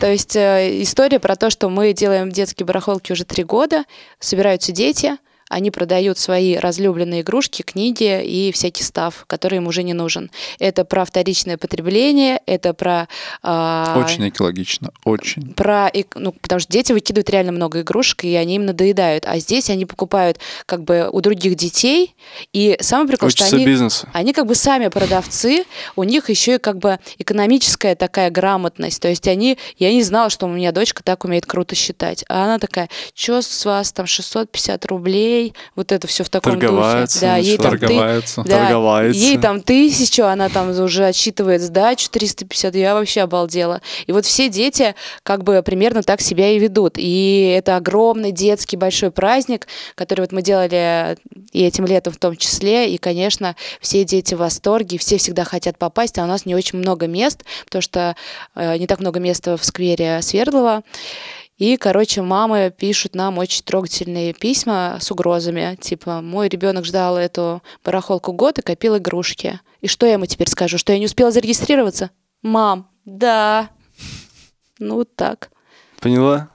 То 0.00 0.10
есть 0.10 0.36
э, 0.36 0.82
история 0.82 1.18
про 1.18 1.36
то, 1.36 1.50
что 1.50 1.68
мы 1.68 1.92
делаем 1.92 2.30
детские 2.30 2.66
барахолки 2.66 3.12
уже 3.12 3.24
три 3.24 3.44
года, 3.44 3.84
собираются 4.20 4.72
дети, 4.72 5.16
они 5.48 5.70
продают 5.70 6.18
свои 6.18 6.56
разлюбленные 6.56 7.20
игрушки, 7.20 7.62
книги 7.62 8.24
и 8.24 8.52
всякий 8.52 8.82
став, 8.82 9.24
который 9.26 9.56
им 9.56 9.66
уже 9.66 9.82
не 9.82 9.94
нужен. 9.94 10.30
Это 10.58 10.84
про 10.84 11.04
вторичное 11.04 11.56
потребление, 11.56 12.40
это 12.46 12.74
про... 12.74 13.08
а, 13.42 14.02
Очень 14.04 14.28
экологично. 14.28 14.90
Очень. 15.04 15.54
про, 15.54 15.90
ну, 16.14 16.32
потому 16.32 16.60
что 16.60 16.72
дети 16.72 16.92
выкидывают 16.92 17.30
реально 17.30 17.52
много 17.52 17.82
игрушек, 17.82 18.24
и 18.24 18.34
они 18.34 18.56
им 18.56 18.66
надоедают. 18.66 19.24
А 19.26 19.38
здесь 19.38 19.70
они 19.70 19.86
покупают 19.86 20.38
как 20.66 20.82
бы 20.82 21.08
у 21.12 21.20
других 21.20 21.54
детей, 21.54 22.14
и 22.52 22.76
самый 22.80 23.08
прикол, 23.08 23.30
что 23.30 23.44
Учится 23.44 23.56
они... 23.56 23.66
бизнесу. 23.66 24.08
Они 24.12 24.32
как 24.32 24.46
бы 24.46 24.54
сами 24.54 24.88
продавцы, 24.88 25.64
у 25.94 26.02
них 26.02 26.28
еще 26.28 26.56
и 26.56 26.58
как 26.58 26.78
бы 26.78 26.98
экономическая 27.18 27.94
такая 27.94 28.30
грамотность. 28.30 29.00
То 29.00 29.08
есть 29.08 29.28
они, 29.28 29.58
я 29.78 29.92
не 29.92 30.02
знала, 30.02 30.30
что 30.30 30.46
у 30.46 30.48
меня 30.48 30.72
дочка 30.72 31.02
так 31.02 31.24
умеет 31.24 31.46
круто 31.46 31.74
считать. 31.74 32.24
А 32.28 32.44
она 32.44 32.58
такая, 32.58 32.88
что 33.14 33.42
с 33.42 33.64
вас 33.64 33.92
там 33.92 34.06
650 34.06 34.84
рублей, 34.86 35.35
вот 35.74 35.92
это 35.92 36.06
все 36.06 36.24
в 36.24 36.28
таком 36.30 36.54
духе. 36.54 37.20
Да, 37.20 37.36
ей 37.36 37.56
там 37.58 37.72
ты- 37.72 37.78
Торговаются. 37.78 38.42
да, 38.42 38.58
Торговается. 38.58 39.20
Ей 39.20 39.38
там 39.38 39.60
тысячу, 39.60 40.24
она 40.24 40.48
там 40.48 40.70
уже 40.70 41.04
отсчитывает 41.06 41.62
сдачу 41.62 42.08
350, 42.10 42.74
я 42.74 42.94
вообще 42.94 43.22
обалдела. 43.22 43.80
И 44.06 44.12
вот 44.12 44.24
все 44.26 44.48
дети 44.48 44.94
как 45.22 45.44
бы 45.44 45.62
примерно 45.62 46.02
так 46.02 46.20
себя 46.20 46.50
и 46.50 46.58
ведут. 46.58 46.94
И 46.96 47.54
это 47.56 47.76
огромный 47.76 48.32
детский 48.32 48.76
большой 48.76 49.10
праздник, 49.10 49.66
который 49.94 50.22
вот 50.22 50.32
мы 50.32 50.42
делали 50.42 51.16
и 51.52 51.62
этим 51.62 51.86
летом 51.86 52.12
в 52.12 52.18
том 52.18 52.36
числе. 52.36 52.90
И, 52.90 52.98
конечно, 52.98 53.56
все 53.80 54.04
дети 54.04 54.34
в 54.34 54.38
восторге, 54.38 54.98
все 54.98 55.18
всегда 55.18 55.44
хотят 55.44 55.78
попасть, 55.78 56.18
а 56.18 56.24
у 56.24 56.26
нас 56.26 56.46
не 56.46 56.54
очень 56.54 56.78
много 56.78 57.06
мест, 57.06 57.44
потому 57.64 57.82
что 57.82 58.16
э, 58.54 58.76
не 58.78 58.86
так 58.86 59.00
много 59.00 59.20
места 59.20 59.56
в 59.56 59.64
сквере 59.64 60.20
Свердлова. 60.22 60.82
И, 61.58 61.76
короче, 61.78 62.20
мамы 62.20 62.72
пишут 62.76 63.14
нам 63.14 63.38
очень 63.38 63.64
трогательные 63.64 64.34
письма 64.34 64.98
с 65.00 65.10
угрозами. 65.10 65.76
Типа, 65.80 66.20
мой 66.20 66.48
ребенок 66.48 66.84
ждал 66.84 67.16
эту 67.16 67.62
барахолку 67.82 68.32
год 68.32 68.58
и 68.58 68.62
копил 68.62 68.98
игрушки. 68.98 69.60
И 69.80 69.88
что 69.88 70.04
я 70.06 70.14
ему 70.14 70.26
теперь 70.26 70.50
скажу? 70.50 70.76
Что 70.76 70.92
я 70.92 70.98
не 70.98 71.06
успела 71.06 71.30
зарегистрироваться? 71.30 72.10
Мам, 72.42 72.88
да. 73.06 73.70
Ну, 74.78 75.04
так. 75.04 75.50
Поняла? 76.00 76.50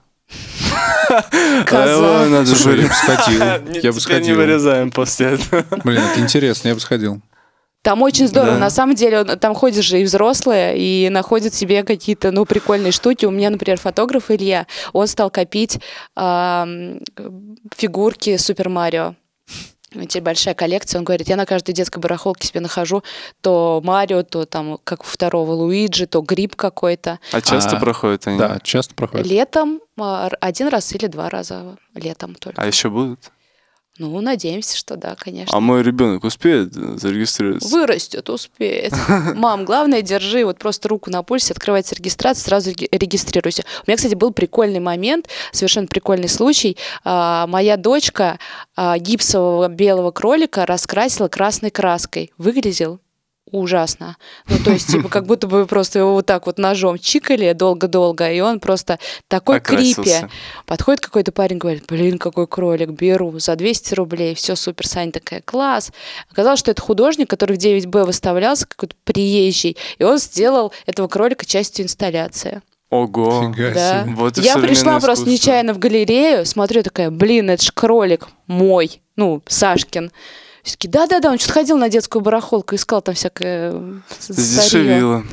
Коза. 1.66 2.26
Надо 2.28 2.46
Слушай, 2.46 2.76
я 2.76 2.82
же. 2.82 2.88
бы 2.88 2.94
сходил. 2.94 3.40
Я 3.42 3.56
бы 3.58 3.70
Теперь 3.72 3.92
не 3.92 4.00
сходил. 4.00 4.36
вырезаем 4.36 4.90
после 4.90 5.26
этого. 5.34 5.64
Блин, 5.84 6.00
это 6.02 6.20
интересно, 6.20 6.68
я 6.68 6.74
бы 6.74 6.80
сходил. 6.80 7.20
Там 7.82 8.00
очень 8.02 8.28
здорово. 8.28 8.54
Да. 8.54 8.58
На 8.58 8.70
самом 8.70 8.94
деле, 8.94 9.24
там 9.24 9.54
ходят 9.54 9.84
же 9.84 10.00
и 10.00 10.04
взрослые, 10.04 10.78
и 10.78 11.08
находят 11.10 11.52
себе 11.52 11.82
какие-то, 11.82 12.30
ну, 12.30 12.44
прикольные 12.44 12.92
штуки. 12.92 13.26
У 13.26 13.30
меня, 13.30 13.50
например, 13.50 13.78
фотограф 13.78 14.30
Илья, 14.30 14.66
он 14.92 15.08
стал 15.08 15.30
копить 15.30 15.80
ам, 16.14 17.00
фигурки 17.76 18.36
Супер 18.36 18.68
Марио. 18.68 19.16
У 19.94 20.00
теперь 20.04 20.22
большая 20.22 20.54
коллекция. 20.54 21.00
Он 21.00 21.04
говорит, 21.04 21.28
я 21.28 21.36
на 21.36 21.44
каждой 21.44 21.72
детской 21.74 21.98
барахолке 21.98 22.46
себе 22.46 22.60
нахожу 22.60 23.02
то 23.40 23.80
Марио, 23.84 24.22
то 24.22 24.46
там, 24.46 24.78
как 24.84 25.02
у 25.02 25.04
второго 25.04 25.52
Луиджи, 25.52 26.06
то 26.06 26.22
гриб 26.22 26.56
какой-то. 26.56 27.18
А 27.32 27.40
часто 27.40 27.76
А, 27.76 27.80
проходят 27.80 28.26
они? 28.26 28.38
Да, 28.38 28.58
часто 28.62 28.94
проходит. 28.94 29.26
Летом 29.26 29.80
а, 29.98 30.30
один 30.40 30.68
раз 30.68 30.94
или 30.94 31.08
два 31.08 31.28
раза 31.28 31.76
летом 31.94 32.34
только. 32.36 32.62
А 32.62 32.66
еще 32.66 32.88
будут? 32.88 33.32
Ну, 33.98 34.18
надеемся, 34.22 34.74
что 34.74 34.96
да, 34.96 35.14
конечно. 35.14 35.54
А 35.54 35.60
мой 35.60 35.82
ребенок 35.82 36.24
успеет 36.24 36.74
э, 36.74 36.96
зарегистрироваться? 36.96 37.68
Вырастет, 37.68 38.30
успеет. 38.30 38.94
Мам, 39.34 39.66
главное, 39.66 40.00
держи 40.00 40.46
вот 40.46 40.58
просто 40.58 40.88
руку 40.88 41.10
на 41.10 41.22
пульсе, 41.22 41.52
открывается 41.52 41.94
регистрация, 41.94 42.42
сразу 42.42 42.70
реги- 42.70 42.88
регистрируйся. 42.90 43.64
У 43.86 43.90
меня, 43.90 43.96
кстати, 43.98 44.14
был 44.14 44.32
прикольный 44.32 44.80
момент, 44.80 45.28
совершенно 45.52 45.86
прикольный 45.86 46.30
случай. 46.30 46.78
А, 47.04 47.46
Моя 47.46 47.76
дочка 47.76 48.38
а, 48.76 48.96
гипсового 48.98 49.68
белого 49.68 50.10
кролика 50.10 50.64
раскрасила 50.64 51.28
красной 51.28 51.70
краской. 51.70 52.32
Выглядел 52.38 52.98
ужасно. 53.50 54.16
Ну, 54.48 54.56
то 54.64 54.70
есть, 54.70 54.88
типа, 54.90 55.08
как 55.10 55.26
будто 55.26 55.46
бы 55.46 55.66
просто 55.66 55.98
его 55.98 56.12
вот 56.12 56.26
так 56.26 56.46
вот 56.46 56.58
ножом 56.58 56.98
чикали 56.98 57.52
долго-долго, 57.52 58.30
и 58.30 58.40
он 58.40 58.60
просто 58.60 58.98
такой 59.28 59.60
крипи. 59.60 59.92
Окрасился. 59.92 60.30
Подходит 60.66 61.00
какой-то 61.00 61.32
парень, 61.32 61.58
говорит, 61.58 61.84
блин, 61.88 62.18
какой 62.18 62.46
кролик, 62.46 62.90
беру 62.90 63.38
за 63.38 63.56
200 63.56 63.94
рублей, 63.94 64.34
все 64.34 64.56
супер, 64.56 64.86
Саня 64.86 65.12
такая, 65.12 65.42
класс. 65.42 65.90
Оказалось, 66.30 66.60
что 66.60 66.70
это 66.70 66.80
художник, 66.80 67.28
который 67.28 67.56
в 67.56 67.60
9Б 67.60 68.04
выставлялся, 68.06 68.66
какой-то 68.66 68.94
приезжий, 69.04 69.76
и 69.98 70.04
он 70.04 70.18
сделал 70.18 70.72
этого 70.86 71.08
кролика 71.08 71.44
частью 71.44 71.84
инсталляции. 71.84 72.62
Ого. 72.90 73.52
Фига 73.54 73.72
Да. 73.72 74.02
себе. 74.04 74.14
Вот 74.14 74.36
Я 74.36 74.54
пришла 74.54 74.60
современное 74.60 75.00
просто 75.00 75.24
искусство. 75.24 75.30
нечаянно 75.30 75.72
в 75.74 75.78
галерею, 75.78 76.44
смотрю, 76.44 76.82
такая, 76.82 77.10
блин, 77.10 77.48
это 77.50 77.64
ж 77.64 77.70
кролик 77.72 78.28
мой, 78.46 79.00
ну, 79.16 79.42
Сашкин. 79.46 80.12
Все 80.62 80.72
таки 80.74 80.88
да-да-да, 80.88 81.30
он 81.30 81.38
что-то 81.38 81.54
ходил 81.54 81.76
на 81.76 81.88
детскую 81.88 82.22
барахолку, 82.22 82.74
искал 82.76 83.02
там 83.02 83.14
всякое 83.14 83.72
э, 83.74 84.00
старье. 84.18 84.42
Задешевило. 84.44 85.24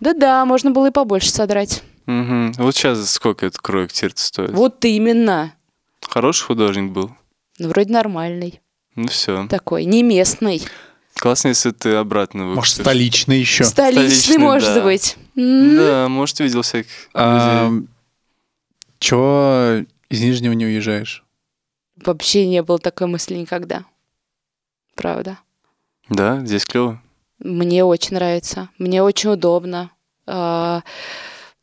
Да-да, 0.00 0.44
можно 0.44 0.70
было 0.70 0.88
и 0.88 0.90
побольше 0.90 1.30
содрать. 1.30 1.82
Мгм. 2.04 2.52
Вот 2.58 2.74
сейчас 2.76 3.10
сколько 3.10 3.46
этот 3.46 3.58
кролик 3.60 3.92
теперь 3.92 4.12
стоит? 4.16 4.50
Вот 4.50 4.84
именно. 4.84 5.54
Хороший 6.02 6.44
художник 6.44 6.92
был. 6.92 7.10
Ну, 7.58 7.68
вроде 7.68 7.92
нормальный. 7.92 8.60
Ну 8.96 9.08
все. 9.08 9.46
Такой, 9.48 9.86
не 9.86 10.02
местный. 10.02 10.62
Классно, 11.14 11.48
если 11.48 11.70
ты 11.70 11.94
обратно 11.94 12.44
Может, 12.44 12.56
выкупишь. 12.56 12.72
столичный 12.84 13.40
еще. 13.40 13.64
Столичный, 13.64 14.10
Столичный, 14.10 14.38
может 14.38 14.74
да. 14.74 14.82
быть. 14.82 15.16
М. 15.36 15.76
Да, 15.76 16.08
может, 16.10 16.38
видел 16.40 16.60
всяких 16.62 16.90
А. 17.14 17.70
Чего 18.98 19.84
из 20.10 20.20
Нижнего 20.20 20.52
не 20.52 20.66
уезжаешь? 20.66 21.24
Вообще 22.04 22.46
не 22.46 22.62
было 22.62 22.78
такой 22.78 23.06
мысли 23.06 23.34
никогда. 23.34 23.84
Правда. 24.96 25.38
Да, 26.08 26.44
здесь 26.44 26.64
клево. 26.64 27.00
Мне 27.38 27.84
очень 27.84 28.14
нравится. 28.14 28.70
Мне 28.78 29.02
очень 29.02 29.30
удобно. 29.30 29.90
А, 30.26 30.82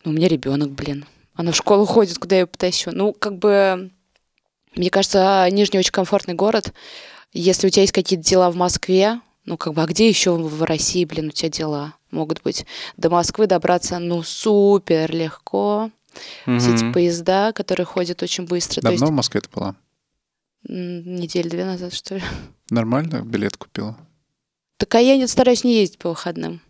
ну, 0.05 0.11
у 0.11 0.13
меня 0.13 0.27
ребенок, 0.27 0.71
блин. 0.71 1.05
Она 1.33 1.51
в 1.51 1.55
школу 1.55 1.85
ходит, 1.85 2.19
куда 2.19 2.35
я 2.35 2.41
ее 2.41 2.47
потащу. 2.47 2.91
Ну, 2.93 3.11
как 3.11 3.37
бы, 3.39 3.91
мне 4.75 4.89
кажется, 4.89 5.47
Нижний 5.51 5.79
очень 5.79 5.91
комфортный 5.91 6.35
город. 6.35 6.73
Если 7.33 7.67
у 7.67 7.69
тебя 7.69 7.81
есть 7.81 7.93
какие-то 7.93 8.23
дела 8.23 8.51
в 8.51 8.55
Москве, 8.55 9.19
ну, 9.45 9.57
как 9.57 9.73
бы, 9.73 9.81
а 9.81 9.85
где 9.87 10.07
еще 10.07 10.35
в 10.35 10.63
России, 10.63 11.03
блин, 11.05 11.27
у 11.29 11.31
тебя 11.31 11.49
дела 11.49 11.95
могут 12.11 12.43
быть? 12.43 12.65
До 12.95 13.09
Москвы 13.09 13.47
добраться, 13.47 13.97
ну, 13.97 14.21
супер 14.21 15.11
легко. 15.11 15.89
Все 16.45 16.75
эти 16.75 16.91
поезда, 16.91 17.51
которые 17.53 17.87
ходят 17.87 18.21
очень 18.21 18.45
быстро. 18.45 18.81
Давно 18.81 18.91
есть 18.93 19.03
в 19.03 19.11
Москве 19.11 19.41
ты 19.41 19.49
была? 19.49 19.75
м, 20.69 21.15
недели 21.15 21.49
две 21.49 21.65
назад, 21.65 21.93
что 21.93 22.15
ли. 22.15 22.21
Нормально 22.69 23.21
билет 23.23 23.57
купила? 23.57 23.97
Так 24.77 24.95
а 24.95 24.99
я 24.99 25.17
не 25.17 25.27
стараюсь 25.27 25.63
не 25.63 25.75
ездить 25.75 25.97
по 25.99 26.09
выходным. 26.09 26.61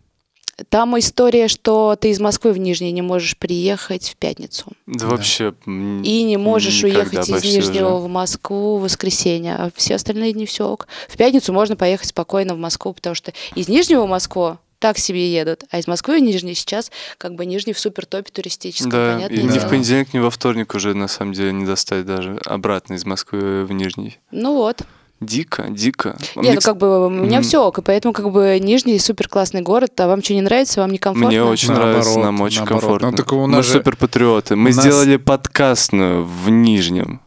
Там 0.68 0.96
история, 0.98 1.48
что 1.48 1.96
ты 2.00 2.10
из 2.10 2.20
Москвы 2.20 2.52
в 2.52 2.58
Нижний 2.58 2.92
не 2.92 3.02
можешь 3.02 3.36
приехать 3.36 4.08
в 4.10 4.16
пятницу. 4.16 4.66
Да, 4.86 5.00
Да. 5.00 5.06
вообще. 5.08 5.52
И 5.66 6.22
не 6.22 6.36
можешь 6.36 6.84
уехать 6.84 7.28
из 7.28 7.42
Нижнего 7.42 7.94
уже. 7.96 8.04
в 8.04 8.08
Москву 8.08 8.78
в 8.78 8.82
воскресенье. 8.82 9.56
А 9.56 9.70
все 9.74 9.96
остальные 9.96 10.32
дни 10.32 10.46
все 10.46 10.68
ок. 10.68 10.86
В 11.08 11.16
пятницу 11.16 11.52
можно 11.52 11.74
поехать 11.74 12.08
спокойно 12.08 12.54
в 12.54 12.58
Москву, 12.58 12.92
потому 12.92 13.16
что 13.16 13.32
из 13.56 13.66
Нижнего 13.66 14.04
в 14.06 14.08
Москву 14.08 14.58
так 14.78 14.96
себе 14.98 15.32
едут, 15.32 15.64
а 15.70 15.78
из 15.80 15.88
Москвы 15.88 16.18
в 16.20 16.22
Нижний 16.22 16.54
сейчас 16.54 16.92
как 17.18 17.34
бы 17.34 17.46
Нижний 17.46 17.72
в 17.72 17.78
супер 17.80 18.06
топе 18.06 18.30
туристическом, 18.30 18.90
Да, 18.92 19.14
понятное 19.14 19.38
и 19.38 19.42
ни 19.42 19.48
дело. 19.48 19.66
в 19.66 19.70
понедельник, 19.70 20.12
ни 20.14 20.18
во 20.20 20.30
вторник 20.30 20.74
уже 20.74 20.94
на 20.94 21.08
самом 21.08 21.32
деле 21.32 21.52
не 21.52 21.64
достать 21.64 22.04
даже 22.06 22.38
обратно 22.44 22.94
из 22.94 23.04
Москвы 23.04 23.64
в 23.64 23.72
Нижний. 23.72 24.18
Ну 24.30 24.54
вот. 24.54 24.82
Дико, 25.24 25.66
дико. 25.70 26.16
Не, 26.36 26.42
Мне, 26.42 26.52
ну 26.54 26.60
как 26.60 26.76
бы 26.76 27.06
у 27.06 27.10
меня 27.10 27.40
все 27.42 27.58
ок, 27.64 27.78
и 27.78 27.82
поэтому 27.82 28.12
как 28.14 28.30
бы 28.30 28.58
Нижний 28.60 28.98
супер 28.98 29.28
классный 29.28 29.62
город, 29.62 29.98
а 30.00 30.06
вам 30.06 30.22
что 30.22 30.34
не 30.34 30.42
нравится, 30.42 30.80
вам 30.80 30.90
не 30.90 30.98
комфортно? 30.98 31.28
Мне 31.28 31.42
очень 31.42 31.68
Наоборот, 31.68 31.92
нравится, 31.94 32.18
нам 32.20 32.40
очень 32.40 32.58
наоборот. 32.58 32.80
комфортно. 32.82 33.10
Ну, 33.10 33.16
так 33.16 33.32
у 33.32 33.36
Мы 33.40 33.48
нас 33.48 33.66
же- 33.66 33.72
супер 33.72 33.96
патриоты. 33.96 34.56
Мы 34.56 34.70
у 34.70 34.74
нас- 34.74 34.84
сделали 34.84 35.16
подкастную 35.16 36.24
в 36.24 36.50
Нижнем. 36.50 37.20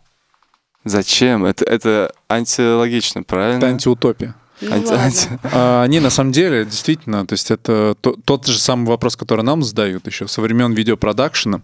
Зачем? 0.86 1.44
Это, 1.46 1.66
это 1.66 2.12
антилогично, 2.30 3.24
правильно? 3.24 3.58
Это 3.58 3.68
антиутопия. 3.68 4.36
Ну 4.62 4.72
Анти- 4.72 4.94
анти- 4.94 5.40
А, 5.54 5.84
Они 5.84 6.00
на 6.00 6.10
самом 6.10 6.32
деле, 6.32 6.66
действительно, 6.66 7.28
то 7.28 7.34
есть 7.34 7.52
это 7.52 7.96
то- 8.02 8.16
тот 8.26 8.48
же 8.48 8.58
самый 8.58 8.88
вопрос, 8.88 9.16
который 9.16 9.44
нам 9.44 9.62
задают 9.64 10.08
еще 10.08 10.28
со 10.28 10.42
времен 10.42 10.74
видеопродакшена, 10.74 11.62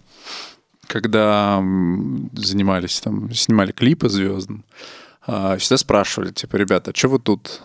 когда 0.87 1.63
занимались 2.33 2.99
там, 2.99 3.33
снимали 3.33 3.71
клипы 3.71 4.09
звездным, 4.09 4.63
а, 4.69 4.73
всегда 5.57 5.77
спрашивали, 5.77 6.31
типа, 6.31 6.55
ребята, 6.57 6.91
а 6.91 6.97
что 6.97 7.07
вы 7.09 7.19
тут 7.19 7.61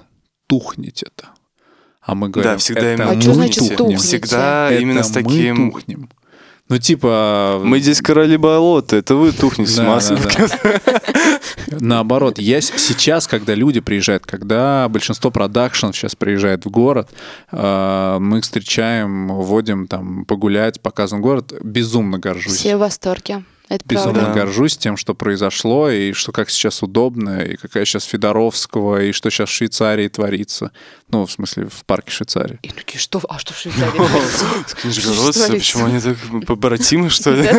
тухнете-то? 0.47 1.29
А 2.01 2.15
мы 2.15 2.31
говорим, 2.31 2.53
Да, 2.53 2.59
всегда 2.59 2.81
это 2.81 3.03
именно 3.03 3.11
А 3.11 3.15
мы 3.15 3.23
значит 3.35 3.59
тухнем. 3.59 3.77
тухнете? 3.77 4.03
Всегда 4.03 4.71
Это 4.71 4.83
именно 4.83 5.03
с 5.03 5.15
мы 5.15 5.23
таким... 5.23 5.71
тухнем. 5.71 6.11
Ну, 6.69 6.79
типа... 6.79 7.61
Мы 7.65 7.81
здесь 7.81 8.03
короли 8.03 8.37
болота, 8.37 8.97
это 8.97 9.15
вы 9.15 9.33
тухнете 9.33 9.71
с 9.71 9.77
да. 9.77 10.01
Наоборот, 11.81 12.39
я 12.39 12.61
сейчас, 12.61 13.27
когда 13.27 13.55
люди 13.55 13.81
приезжают, 13.81 14.27
когда 14.27 14.87
большинство 14.89 15.31
продакшенов 15.31 15.97
сейчас 15.97 16.15
приезжает 16.15 16.67
в 16.67 16.71
город, 16.71 17.11
э, 17.53 18.17
мы 18.21 18.39
их 18.39 18.45
встречаем, 18.45 19.29
водим 19.29 19.87
там 19.87 20.25
погулять, 20.27 20.81
показываем 20.81 21.23
город, 21.23 21.55
безумно 21.63 22.19
горжусь. 22.19 22.57
Все 22.57 22.77
в 22.77 22.81
восторге. 22.81 23.45
Это 23.69 23.85
Безумно 23.87 24.13
правда. 24.15 24.33
Да. 24.33 24.41
горжусь 24.41 24.79
тем, 24.79 24.97
что 24.97 25.15
произошло, 25.15 25.91
и 25.91 26.13
что 26.13 26.33
как 26.33 26.49
сейчас 26.49 26.83
удобно, 26.83 27.43
и 27.43 27.57
какая 27.57 27.85
сейчас 27.85 28.05
Федоровского, 28.05 29.03
и 29.03 29.13
что 29.13 29.31
сейчас 29.31 29.51
в 29.51 29.53
Швейцарии 29.53 30.09
творится. 30.09 30.73
Ну, 31.11 31.27
в 31.27 31.33
смысле, 31.33 31.67
в 31.67 31.85
парке 31.85 32.11
Швейцарии. 32.11 32.59
И 32.63 32.69
такие, 32.69 32.99
что, 32.99 33.21
а 33.29 33.39
что 33.39 33.53
в 33.53 33.59
Швейцарии 33.59 35.53
почему 35.59 35.85
они 35.85 36.01
так 36.01 36.17
побратимы, 36.47 37.11
что 37.11 37.33
ли? 37.33 37.49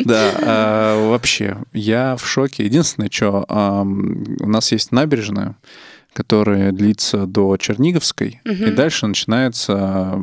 Да, 0.00 0.32
а, 0.42 1.10
вообще, 1.10 1.58
я 1.72 2.16
в 2.16 2.26
шоке. 2.26 2.64
Единственное, 2.64 3.08
что 3.10 3.44
у 3.48 4.48
нас 4.48 4.72
есть 4.72 4.92
набережная, 4.92 5.54
которая 6.14 6.72
длится 6.72 7.26
до 7.26 7.56
Черниговской, 7.56 8.40
и 8.44 8.48
Мгм. 8.50 8.74
дальше 8.74 9.06
начинается, 9.06 10.18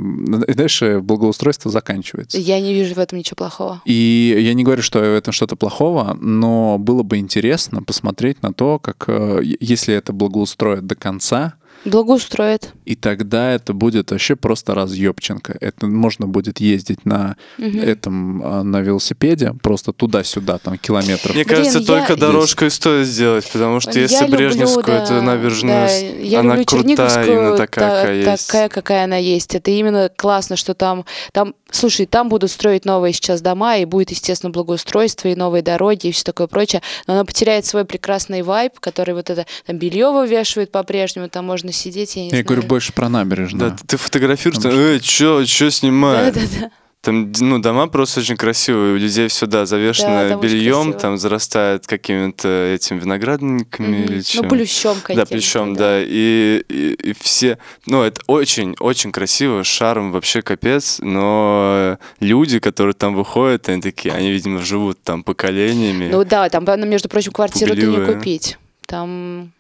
и 0.47 0.53
дальше 0.53 0.99
благоустройство 1.01 1.69
заканчивается. 1.69 2.39
Я 2.39 2.59
не 2.59 2.73
вижу 2.73 2.95
в 2.95 2.99
этом 2.99 3.19
ничего 3.19 3.35
плохого. 3.35 3.81
И 3.85 4.35
я 4.39 4.53
не 4.53 4.63
говорю, 4.63 4.81
что 4.81 4.99
в 4.99 5.03
этом 5.03 5.33
что-то 5.33 5.55
плохого, 5.55 6.17
но 6.19 6.77
было 6.79 7.03
бы 7.03 7.17
интересно 7.17 7.83
посмотреть 7.83 8.41
на 8.41 8.53
то, 8.53 8.79
как 8.79 9.05
э, 9.07 9.41
если 9.59 9.93
это 9.93 10.13
благоустроят 10.13 10.87
до 10.87 10.95
конца, 10.95 11.53
Благоустроит. 11.85 12.73
и 12.85 12.95
тогда 12.95 13.51
это 13.53 13.73
будет 13.73 14.11
вообще 14.11 14.35
просто 14.35 14.73
разъебченко. 14.75 15.57
Это 15.61 15.87
можно 15.87 16.27
будет 16.27 16.59
ездить 16.59 17.05
на 17.05 17.35
Мгм. 17.57 17.79
этом 17.79 18.41
а, 18.43 18.63
на 18.63 18.81
велосипеде 18.81 19.53
просто 19.63 19.91
туда-сюда 19.93 20.57
там 20.59 20.77
километров. 20.77 21.33
Мне 21.35 21.43
Блин, 21.43 21.57
кажется, 21.57 21.79
я- 21.79 21.85
только 21.85 22.13
Есть. 22.13 22.19
дорожку 22.19 22.65
и 22.65 22.69
стоит 22.69 23.07
сделать, 23.07 23.49
потому 23.51 23.79
что 23.79 23.91
Я 23.93 24.01
если 24.01 24.21
люблю, 24.25 24.37
Брежневскую, 24.37 24.85
да, 24.85 25.03
эту 25.03 25.21
набережную, 25.21 25.87
да, 25.87 25.93
я 26.21 26.39
она 26.41 26.55
люблю 26.55 26.65
крутая, 26.65 27.25
именно 27.25 27.57
такая, 27.57 27.89
та- 27.89 28.01
какая 28.01 28.15
есть. 28.33 28.47
такая, 28.47 28.69
какая 28.69 29.03
она 29.05 29.17
есть. 29.17 29.55
Это 29.55 29.71
именно 29.71 30.09
классно, 30.15 30.55
что 30.55 30.73
там, 30.73 31.05
там, 31.33 31.55
слушай, 31.71 32.05
там 32.05 32.29
будут 32.29 32.51
строить 32.51 32.85
новые 32.85 33.13
сейчас 33.13 33.41
дома, 33.41 33.77
и 33.77 33.85
будет, 33.85 34.11
естественно, 34.11 34.51
благоустройство, 34.51 35.29
и 35.29 35.35
новые 35.35 35.61
дороги, 35.63 36.07
и 36.07 36.11
все 36.11 36.23
такое 36.23 36.47
прочее, 36.47 36.81
но 37.07 37.13
она 37.13 37.25
потеряет 37.25 37.65
свой 37.65 37.85
прекрасный 37.85 38.41
вайб, 38.41 38.79
который 38.79 39.13
вот 39.15 39.29
это, 39.29 39.45
там 39.65 39.77
белье 39.77 40.11
вывешивает 40.11 40.71
по-прежнему, 40.71 41.29
там 41.29 41.45
можно 41.45 41.70
сидеть, 41.71 42.15
я 42.15 42.21
не 42.23 42.27
Я 42.27 42.31
знаю. 42.31 42.45
говорю 42.45 42.63
больше 42.63 42.93
про 42.93 43.09
набережную. 43.09 43.71
Да, 43.71 43.77
ты 43.87 43.97
фотографируешь, 43.97 44.57
Потому 44.57 44.73
там, 44.75 44.83
эй, 44.83 44.99
чё, 44.99 45.43
чё 45.45 45.69
снимаешь? 45.69 46.33
Да-да-да. 46.33 46.71
Там, 47.03 47.31
ну, 47.39 47.57
дома 47.57 47.87
просто 47.87 48.19
очень 48.19 48.37
красивые, 48.37 48.93
у 48.93 48.97
людей 48.97 49.27
все, 49.27 49.47
да, 49.47 49.61
Да, 49.61 49.65
завешено 49.65 50.29
там 50.29 50.39
очень 50.39 50.49
бельем, 50.49 50.93
там 50.93 51.17
зарастает 51.17 51.87
какими-то 51.87 52.47
этим 52.47 52.99
виноградниками 52.99 53.87
Мгм. 53.87 54.03
или 54.03 54.21
чем. 54.21 54.43
Ну, 54.43 54.49
плющом 54.49 54.93
Да, 54.97 55.01
каким-то. 55.01 55.25
плечом, 55.25 55.73
да. 55.75 55.99
И, 55.99 56.61
и- 56.69 56.93
и 57.09 57.13
все... 57.19 57.57
Ну, 57.87 58.03
это 58.03 58.21
очень-очень 58.27 59.11
красиво, 59.11 59.63
шарм 59.63 60.11
вообще 60.11 60.43
капец, 60.43 60.99
но 61.01 61.97
люди, 62.19 62.59
которые 62.59 62.93
там 62.93 63.15
выходят, 63.15 63.67
они 63.69 63.81
такие, 63.81 64.13
они, 64.13 64.29
видимо, 64.31 64.61
живут 64.61 65.01
там 65.01 65.23
поколениями. 65.23 66.07
Ну 66.11 66.23
да, 66.23 66.49
там, 66.49 66.65
между 66.87 67.09
прочим, 67.09 67.31
квартиру 67.31 67.73
ты 67.73 67.81
не 67.81 67.87
Пугливые. 67.87 68.13
купить. 68.15 68.57
Там, 68.85 69.51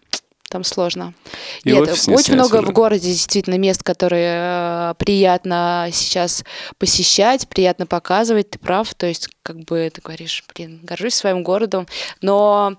там 0.51 0.63
сложно. 0.63 1.13
И 1.63 1.71
Нет, 1.71 1.81
очень 1.81 1.95
снять 1.95 2.29
много 2.29 2.57
уже. 2.57 2.67
в 2.67 2.71
городе 2.73 3.07
действительно 3.07 3.57
мест, 3.57 3.81
которые 3.81 4.35
э, 4.35 4.93
приятно 4.97 5.87
сейчас 5.91 6.43
посещать, 6.77 7.47
приятно 7.47 7.85
показывать, 7.87 8.51
ты 8.51 8.59
прав. 8.59 8.93
То 8.93 9.07
есть, 9.07 9.29
как 9.41 9.59
бы 9.61 9.89
ты 9.91 10.01
говоришь, 10.01 10.43
блин, 10.53 10.81
горжусь 10.83 11.15
своим 11.15 11.41
городом, 11.43 11.87
но 12.21 12.75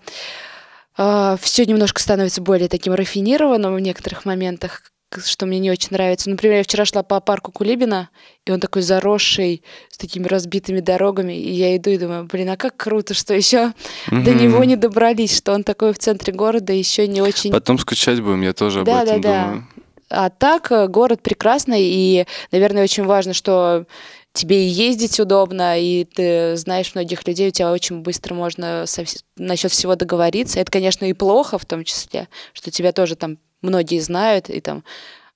все 0.95 1.65
немножко 1.65 2.03
становится 2.03 2.43
более 2.43 2.69
таким 2.69 2.93
рафинированным 2.93 3.75
в 3.75 3.81
некоторых 3.81 4.27
моментах, 4.27 4.92
что 5.21 5.47
мне 5.47 5.59
не 5.59 5.71
очень 5.71 5.89
нравится. 5.91 6.31
Например, 6.31 6.59
я 6.59 6.63
вчера 6.63 6.85
шла 6.85 7.03
по 7.03 7.21
парку 7.21 7.53
Кулибина, 7.53 8.11
и 8.47 8.51
он 8.51 8.61
такой 8.61 8.83
заросший, 8.83 9.63
с 9.91 9.97
такими 9.99 10.27
разбитыми 10.27 10.81
дорогами, 10.81 11.33
и 11.33 11.51
я 11.53 11.77
иду 11.77 11.91
и 11.91 11.99
думаю, 11.99 12.25
блин, 12.25 12.51
а 12.51 12.57
как 12.57 12.77
круто, 12.77 13.15
что 13.15 13.35
еще 13.35 13.73
до 14.11 14.31
Мгм. 14.33 14.37
него 14.37 14.65
не 14.65 14.77
добрались, 14.77 15.37
что 15.37 15.53
он 15.53 15.65
такой 15.65 15.93
в 15.93 15.99
центре 15.99 16.33
города, 16.33 16.73
еще 16.73 17.07
не 17.07 17.23
очень 17.23 17.53
Потом 17.53 17.79
скучать 17.79 18.21
будем, 18.21 18.43
я 18.43 18.53
тоже 18.53 18.81
об 18.81 18.87
Да, 18.87 19.03
этом 19.05 19.21
да, 19.21 19.29
да. 19.29 19.43
думаю. 19.45 19.69
А 20.15 20.29
так 20.29 20.71
э, 20.71 20.89
город 20.89 21.23
прекрасный, 21.23 21.83
и, 21.83 22.27
наверное, 22.51 22.83
очень 22.83 23.05
важно, 23.05 23.33
что 23.33 23.87
тебе 24.35 24.67
и 24.67 24.69
ездить 24.69 25.19
удобно, 25.21 25.79
и 25.81 26.05
ты 26.05 26.57
знаешь 26.57 26.95
многих 26.95 27.27
людей, 27.27 27.49
у 27.49 27.53
тебя 27.53 27.73
очень 27.73 28.01
быстро 28.01 28.35
можно 28.35 28.85
со 28.87 29.05
насчет 29.37 29.71
всего 29.73 29.95
договориться. 29.95 30.61
Это, 30.61 30.71
конечно, 30.71 31.05
и 31.07 31.13
плохо 31.13 31.59
в 31.59 31.65
том 31.65 31.85
числе, 31.85 32.29
что 32.53 32.71
тебя 32.71 32.93
тоже 32.93 33.17
там 33.17 33.39
многие 33.63 34.01
знают, 34.01 34.51
и 34.51 34.61
там 34.61 34.85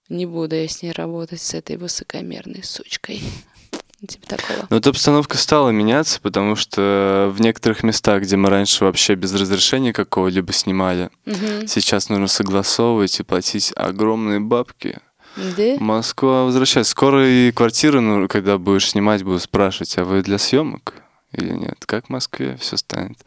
не 0.09 0.27
буду 0.27 0.55
я 0.57 0.69
с 0.69 0.83
ней 0.83 0.93
работать, 0.93 1.41
с 1.41 1.55
этой 1.55 1.77
высокомерной 1.77 2.63
сучкой. 2.63 3.23
Типа 4.07 4.27
такого. 4.27 4.67
Но 4.69 4.77
эта 4.77 4.91
обстановка 4.91 5.39
стала 5.39 5.71
меняться, 5.71 6.21
потому 6.21 6.55
что 6.55 7.33
в 7.35 7.41
некоторых 7.41 7.83
местах, 7.83 8.23
где 8.23 8.37
мы 8.37 8.51
раньше 8.51 8.85
вообще 8.85 9.15
без 9.15 9.33
разрешения 9.35 9.93
какого-либо 9.93 10.53
снимали, 10.53 11.11
Мгм. 11.25 11.67
сейчас 11.67 12.09
нужно 12.11 12.27
согласовывать 12.29 13.19
и 13.19 13.23
платить 13.23 13.73
огромные 13.75 14.39
бабки. 14.39 14.99
Да? 15.37 15.77
Москва 15.81 16.45
возвращается. 16.45 16.91
Скоро 16.93 17.27
и 17.27 17.53
квартиры, 17.53 18.01
ну, 18.01 18.29
когда 18.29 18.59
будешь 18.59 18.91
снимать, 18.91 19.23
будут 19.23 19.43
спрашивать, 19.43 19.97
а 19.99 20.05
вы 20.05 20.23
для 20.23 20.39
съемок 20.39 20.95
или 21.37 21.53
нет? 21.53 21.85
Как 21.87 22.07
в 22.07 22.11
Москве 22.11 22.57
все 22.61 22.77
станет? 22.77 23.19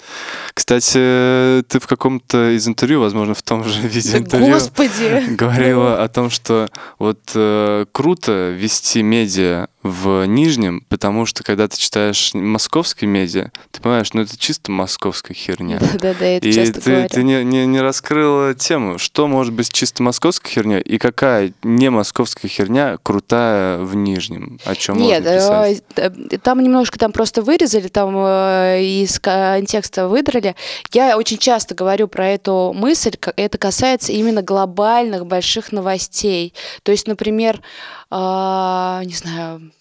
Кстати, 0.54 1.64
ты 1.68 1.80
в 1.80 1.88
каком-то 1.88 2.56
из 2.56 2.68
интервью, 2.68 3.02
возможно, 3.02 3.34
в 3.34 3.42
том 3.42 3.64
же 3.64 3.82
виде 3.88 4.18
интервью, 4.18 4.54
Господи! 4.54 5.36
говорила 5.36 6.04
о 6.04 6.08
том, 6.08 6.30
что 6.30 6.68
вот 6.98 7.20
э, 7.36 7.86
круто 7.92 8.50
вести 8.52 9.02
медиа 9.02 9.68
в 9.82 10.26
Нижнем, 10.26 10.86
потому 10.90 11.26
что 11.26 11.44
когда 11.44 11.68
ты 11.68 11.78
читаешь 11.78 12.34
московские 12.34 13.10
медиа, 13.10 13.52
ты 13.72 13.82
понимаешь, 13.82 14.12
ну 14.14 14.22
это 14.22 14.38
чисто 14.38 14.72
московская 14.72 15.34
херня. 15.34 15.80
Да-да-да, 15.94 16.26
это 16.26 16.48
И 16.48 16.52
часто 16.54 16.82
ты, 16.82 16.92
говорю. 16.92 17.10
ты 17.10 17.24
не, 17.24 17.44
не, 17.46 17.66
не 17.66 17.80
раскрыла 17.80 18.54
тему, 18.54 18.98
что 18.98 19.28
может 19.28 19.54
быть 19.54 19.72
чисто 19.72 20.04
московской 20.04 20.52
херня 20.52 20.80
и 20.80 20.98
какая 20.98 21.54
не 21.64 21.90
московская 21.90 22.50
херня 22.50 22.98
крутая 23.02 23.80
в 23.80 23.96
Нижнем, 23.96 24.60
о 24.66 24.76
чем 24.76 24.98
Нет, 24.98 25.24
можно 25.24 25.38
писать. 25.38 25.84
э, 25.96 26.12
э, 26.32 26.38
там 26.40 26.62
немножко 26.62 27.00
там 27.00 27.12
просто 27.14 27.42
вырезали, 27.42 27.88
там 27.88 28.14
э, 28.18 28.82
из 28.84 29.18
контекста 29.20 30.08
выдрали. 30.10 30.56
Я 30.92 31.18
очень 31.18 31.38
часто 31.38 31.74
говорю 31.74 32.08
про 32.10 32.28
эту 32.28 32.74
мысль, 32.76 33.14
это 33.38 33.58
касается 33.58 34.12
именно 34.12 34.42
глобальных 34.42 35.26
больших 35.26 35.72
новостей. 35.72 36.54
То 36.84 36.92
есть, 36.92 37.08
например, 37.08 37.62
а, 38.10 39.02
не 39.06 39.14
знаю, 39.14 39.72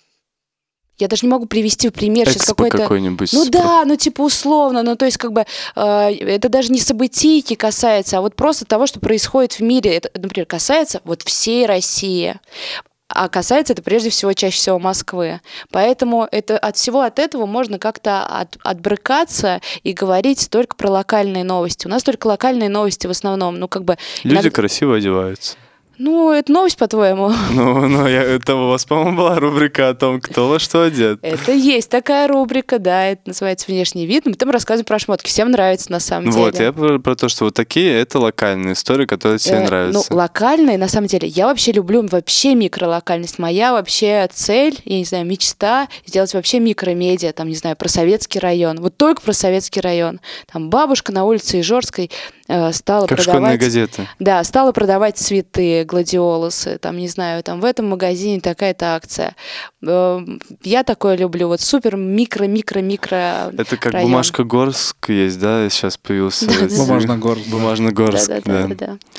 я 0.99 1.07
даже 1.07 1.27
не 1.27 1.31
могу 1.31 1.47
привести 1.47 1.89
в 1.89 1.93
пример 1.93 2.29
сейчас 2.29 2.43
Экспо 2.43 2.55
какой-то... 2.65 2.79
какой-нибудь. 2.79 3.33
Ну 3.33 3.49
да, 3.49 3.85
ну 3.85 3.97
типа 3.97 4.23
условно, 4.23 4.83
ну 4.83 4.97
то 4.97 5.05
есть 5.05 5.17
как 5.17 5.33
бы 5.33 5.47
э, 5.77 5.81
это 5.81 6.49
даже 6.49 6.73
не 6.73 6.81
событийки 6.81 7.55
касается, 7.55 8.19
а 8.19 8.21
вот 8.21 8.35
просто 8.35 8.65
того, 8.65 8.87
что 8.87 8.99
происходит 8.99 9.55
в 9.55 9.61
мире. 9.61 9.97
Это, 9.97 10.11
например, 10.19 10.47
касается 10.47 11.01
вот 11.05 11.23
всей 11.23 11.67
России. 11.67 12.37
А 13.11 13.29
касается 13.29 13.73
это 13.73 13.83
прежде 13.83 14.11
всего 14.11 14.35
чаще 14.35 14.57
всего 14.57 14.79
Москвы. 14.79 15.41
Поэтому 15.71 16.29
это, 16.31 16.59
от 16.59 16.77
всего 16.77 17.01
от 17.01 17.19
этого 17.19 17.47
можно 17.47 17.79
как-то 17.79 18.27
от, 18.27 18.59
отбрыкаться 18.63 19.63
и 19.83 19.93
говорить 19.95 20.51
только 20.51 20.77
про 20.77 20.91
локальные 20.91 21.45
новости. 21.45 21.87
У 21.87 21.91
нас 21.91 22.03
только 22.03 22.27
локальные 22.27 22.69
новости 22.69 23.07
в 23.07 23.11
основном. 23.11 23.59
Ну, 23.59 23.67
как 23.67 23.85
бы 23.85 23.97
Люди 24.25 24.35
иногда- 24.35 24.51
красиво 24.51 24.97
одеваются. 24.97 25.57
Ну, 25.99 26.31
это 26.33 26.53
новость, 26.53 26.77
по-твоему? 26.79 27.33
Ну, 27.51 27.89
ну, 27.89 28.07
я, 28.07 28.23
это 28.23 28.55
у 28.55 28.69
вас, 28.69 28.85
по-моему, 28.85 29.17
была 29.17 29.39
рубрика 29.41 29.89
о 29.89 29.95
том, 29.95 30.21
кто 30.21 30.49
во 30.49 30.59
что 30.59 30.85
одет. 30.85 31.19
Это 31.23 31.53
есть 31.53 31.91
такая 31.91 32.29
рубрика, 32.29 32.79
да, 32.79 33.07
это 33.07 33.23
называется 33.27 33.67
«Внешний 33.69 34.07
вид». 34.07 34.27
Мы 34.27 34.35
там 34.35 34.51
рассказываем 34.51 34.85
про 34.85 34.99
шмотки. 34.99 35.29
Всем 35.29 35.51
нравится, 35.51 35.91
на 35.91 35.99
самом 35.99 36.31
Вот, 36.31 36.55
деле. 36.55 36.67
я 36.67 36.73
про, 36.73 36.99
про 36.99 37.17
то, 37.17 37.29
что 37.29 37.47
вот 37.47 37.55
такие, 37.55 37.93
это 38.01 38.21
локальные 38.21 38.75
истории, 38.75 39.07
которые 39.07 39.39
тебе 39.39 39.57
Э, 39.57 39.65
нравятся. 39.65 40.07
Ну, 40.11 40.17
локальные, 40.17 40.79
на 40.79 40.89
самом 40.89 41.09
деле, 41.09 41.27
я 41.27 41.47
вообще 41.47 41.73
люблю 41.73 42.07
вообще 42.07 42.55
микролокальность. 42.55 43.39
Моя 43.39 43.73
вообще 43.73 44.29
цель, 44.33 44.79
я 44.85 44.99
не 44.99 45.05
знаю, 45.05 45.27
мечта 45.27 45.89
сделать 46.07 46.33
вообще 46.35 46.61
микромедиа, 46.61 47.33
там, 47.33 47.49
не 47.49 47.57
знаю, 47.57 47.77
про 47.77 47.89
советский 47.89 48.39
район. 48.39 48.81
Вот 48.81 48.97
только 48.97 49.21
про 49.23 49.33
советский 49.33 49.81
район. 49.81 50.21
Там 50.53 50.71
бабушка 50.71 51.13
на 51.13 51.25
улице 51.25 51.61
Ижорской 51.61 52.11
стала 52.73 53.07
как 53.07 53.19
продавать... 53.19 53.61
газеты. 53.61 54.09
Да, 54.19 54.43
стала 54.43 54.73
продавать 54.73 55.19
цветы, 55.19 55.85
гладиолусы, 55.85 56.79
там, 56.79 56.97
не 56.97 57.09
знаю, 57.09 57.43
там 57.43 57.61
в 57.61 57.65
этом 57.65 57.89
магазине 57.89 58.41
такая-то 58.41 58.95
акция. 58.97 59.37
Э, 59.87 60.21
Я 60.63 60.83
такое 60.83 61.17
люблю, 61.17 61.49
вот 61.49 61.61
супер 61.61 61.97
микро-микро-микро 61.97 63.53
Это 63.57 63.77
как 63.77 63.93
район. 63.93 64.11
бумажка 64.11 64.45
Горск 64.45 65.11
есть, 65.11 65.39
да? 65.39 65.69
Сейчас 65.69 65.97
появился. 65.97 66.47
Да, 66.47 66.55
этот- 66.55 66.71
да. 66.71 66.85
Бумажногорск. 66.85 67.49
Бумажногорск, 67.49 68.31
да. 68.45 68.67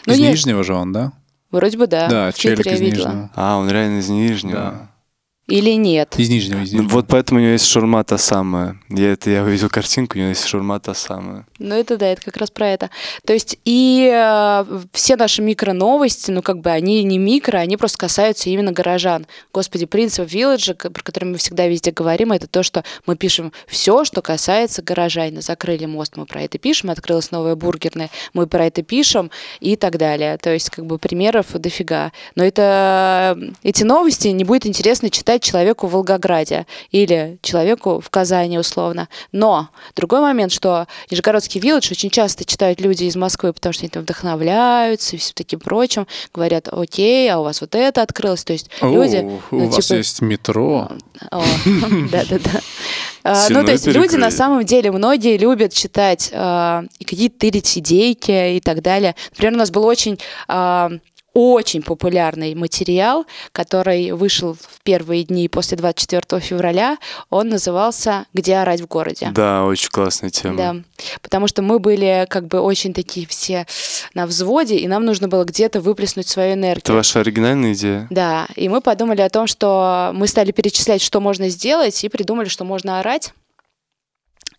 Ну, 0.05 0.13
Из 0.13 0.19
нет, 0.19 0.31
Нижнего 0.31 0.63
же 0.63 0.73
он, 0.73 0.91
да? 0.93 1.11
вроде 1.51 1.77
бы 1.77 1.87
да. 1.87 2.07
Да, 2.07 2.31
челик 2.31 2.65
из. 2.65 2.79
Нижнего. 2.81 3.29
А, 3.35 3.57
он 3.57 3.69
реально 3.69 3.99
из 3.99 4.09
Нижнего. 4.09 4.89
Или 5.49 5.71
нет. 5.71 6.13
Из 6.17 6.29
Нижнего, 6.29 6.61
из 6.61 6.71
Нижнего. 6.71 6.89
Вот 6.89 7.07
поэтому 7.07 7.39
у 7.39 7.43
него 7.43 7.53
есть 7.53 7.65
шурма 7.65 8.03
та 8.03 8.17
самая. 8.17 8.79
Я 8.89 9.13
это 9.13 9.29
я 9.31 9.43
увидел 9.43 9.69
картинку, 9.69 10.17
у 10.17 10.19
него 10.19 10.29
есть 10.29 10.45
шурма 10.45 10.79
та 10.79 10.93
самая. 10.93 11.45
Ну, 11.57 11.75
это 11.75 11.97
да, 11.97 12.07
это 12.07 12.21
как 12.21 12.37
раз 12.37 12.51
про 12.51 12.67
это. 12.69 12.89
То 13.25 13.33
есть 13.33 13.57
и 13.65 14.09
э, 14.13 14.65
все 14.93 15.15
наши 15.15 15.41
микро-новости, 15.41 16.31
ну, 16.31 16.41
как 16.41 16.59
бы 16.59 16.69
они 16.69 17.03
не 17.03 17.17
микро, 17.17 17.57
они 17.57 17.77
просто 17.77 17.97
касаются 17.97 18.49
именно 18.49 18.71
горожан. 18.71 19.25
Господи, 19.51 19.85
принцип 19.85 20.31
Вилледжа, 20.31 20.75
про 20.75 21.03
который 21.03 21.25
мы 21.25 21.37
всегда 21.37 21.67
везде 21.67 21.91
говорим, 21.91 22.31
это 22.31 22.47
то, 22.47 22.61
что 22.61 22.83
мы 23.07 23.15
пишем 23.15 23.51
все, 23.67 24.05
что 24.05 24.21
касается 24.21 24.81
горожан. 24.81 25.41
Закрыли 25.41 25.85
мост, 25.85 26.15
мы 26.15 26.25
про 26.25 26.43
это 26.43 26.59
пишем, 26.59 26.91
открылась 26.91 27.31
новая 27.31 27.55
бургерная, 27.55 28.09
мы 28.33 28.45
про 28.45 28.67
это 28.67 28.83
пишем 28.83 29.31
и 29.59 29.75
так 29.75 29.97
далее. 29.97 30.37
То 30.37 30.53
есть, 30.53 30.69
как 30.69 30.85
бы 30.85 30.99
примеров 30.99 31.47
дофига. 31.53 32.11
Но 32.35 32.43
это 32.43 33.37
эти 33.63 33.83
новости 33.83 34.27
не 34.27 34.43
будет 34.43 34.65
интересно 34.65 35.09
читать 35.09 35.38
человеку 35.43 35.87
в 35.87 35.91
Волгограде 35.91 36.65
или 36.91 37.37
человеку 37.41 37.99
в 37.99 38.09
Казани 38.09 38.57
условно. 38.57 39.09
Но 39.31 39.69
другой 39.95 40.21
момент, 40.21 40.51
что 40.51 40.87
Нижегородский 41.09 41.59
вилледж 41.59 41.91
очень 41.91 42.09
часто 42.09 42.45
читают 42.45 42.79
люди 42.81 43.05
из 43.05 43.15
Москвы, 43.15 43.53
потому 43.53 43.73
что 43.73 43.83
они 43.83 43.89
там 43.89 44.03
вдохновляются 44.03 45.15
и 45.15 45.19
все 45.19 45.33
таким 45.33 45.59
прочим, 45.59 46.07
говорят, 46.33 46.67
окей, 46.71 47.31
а 47.31 47.39
у 47.39 47.43
вас 47.43 47.61
вот 47.61 47.75
это 47.75 48.01
открылось. 48.01 48.43
То 48.43 48.53
есть 48.53 48.69
люди... 48.81 49.17
У 49.51 49.55
ну, 49.55 49.69
вас 49.69 49.85
типа- 49.85 49.97
есть 49.97 50.21
метро. 50.21 50.89
Да-да-да. 51.31 52.61
А, 53.23 53.47
Ну, 53.49 53.63
то 53.63 53.71
есть 53.71 53.87
люди 53.87 54.15
на 54.15 54.31
самом 54.31 54.65
деле, 54.65 54.91
многие 54.91 55.37
любят 55.37 55.73
читать 55.73 56.31
а, 56.33 56.83
и 56.99 57.03
какие-то 57.03 57.39
тырить 57.39 57.77
идейки 57.77 58.55
и 58.55 58.61
так 58.61 58.81
далее. 58.81 59.15
Например, 59.31 59.53
у 59.53 59.57
нас 59.57 59.71
был 59.71 59.85
очень 59.85 60.19
а, 60.47 60.91
очень 61.39 61.81
популярный 61.81 62.53
материал, 62.53 63.25
который 63.53 64.11
вышел 64.11 64.55
в 64.55 64.81
первые 64.83 65.23
дни 65.23 65.47
после 65.47 65.77
24 65.77 66.41
февраля. 66.41 66.97
Он 67.29 67.47
назывался 67.47 68.25
«Где 68.33 68.57
орать 68.57 68.81
в 68.81 68.87
городе». 68.87 69.31
Да, 69.33 69.63
очень 69.63 69.89
классная 69.89 70.29
тема. 70.29 70.57
Да, 70.57 70.75
потому 71.21 71.47
что 71.47 71.61
мы 71.61 71.79
были 71.79 72.27
как 72.29 72.47
бы 72.47 72.59
очень 72.59 72.93
такие 72.93 73.25
все 73.25 73.65
на 74.13 74.25
взводе, 74.25 74.75
и 74.75 74.87
нам 74.87 75.05
нужно 75.05 75.29
было 75.29 75.45
где-то 75.45 75.79
выплеснуть 75.79 76.27
свою 76.27 76.55
энергию. 76.55 76.83
Это 76.83 76.93
ваша 76.93 77.21
оригинальная 77.21 77.73
идея? 77.73 78.07
Да, 78.09 78.47
и 78.55 78.67
мы 78.67 78.81
подумали 78.81 79.21
о 79.21 79.29
том, 79.29 79.47
что 79.47 80.11
мы 80.13 80.27
стали 80.27 80.51
перечислять, 80.51 81.01
что 81.01 81.21
можно 81.21 81.47
сделать, 81.47 82.03
и 82.03 82.09
придумали, 82.09 82.49
что 82.49 82.65
можно 82.65 82.99
орать. 82.99 83.33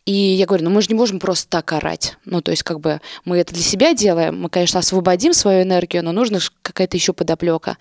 И 0.07 0.13
я 0.13 0.47
говорю, 0.47 0.65
ну 0.65 0.71
мы 0.71 0.83
же 0.83 0.89
не 0.89 0.95
можем 0.95 1.19
просто 1.19 1.49
так 1.49 1.73
орать. 1.73 2.17
Ну, 2.25 2.41
то 2.41 2.51
есть, 2.51 2.63
как 2.63 2.81
бы 2.81 3.01
мы 3.25 3.39
это 3.39 3.55
для 3.55 3.63
себя 3.63 3.95
делаем, 3.95 4.41
мы, 4.41 4.49
конечно, 4.49 4.81
освободим 4.81 5.33
свою 5.35 5.63
энергию, 5.63 6.03
но 6.03 6.13
нужна 6.13 6.39
какая-то 6.63 6.97
еще 6.97 7.13
подоплека. 7.13 7.77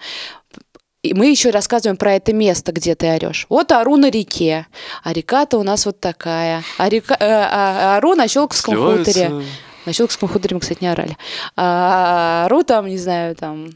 И 1.02 1.14
мы 1.14 1.28
еще 1.28 1.50
рассказываем 1.52 1.96
про 1.96 2.16
это 2.16 2.34
место, 2.34 2.74
где 2.74 2.94
ты 2.94 3.08
орешь. 3.10 3.46
Вот 3.48 3.72
ору 3.72 3.96
на 3.96 4.10
реке, 4.10 4.68
а 5.02 5.14
река-то 5.14 5.58
у 5.58 5.64
нас 5.64 5.86
вот 5.86 6.02
такая. 6.02 6.62
А 6.78 6.90
река, 6.90 7.16
э, 7.16 7.26
а- 7.26 7.96
ору 7.98 8.16
на 8.16 8.28
Щелковском 8.28 8.74
Сливаются. 8.76 9.12
хуторе. 9.14 9.46
На 9.86 9.94
Щелковском 9.94 10.28
хуторе 10.28 10.56
мы, 10.56 10.60
кстати, 10.60 10.80
не 10.82 10.92
орали. 10.92 11.16
А, 11.56 12.44
ору 12.48 12.64
там, 12.64 12.88
не 12.88 12.98
знаю, 12.98 13.36
там 13.36 13.70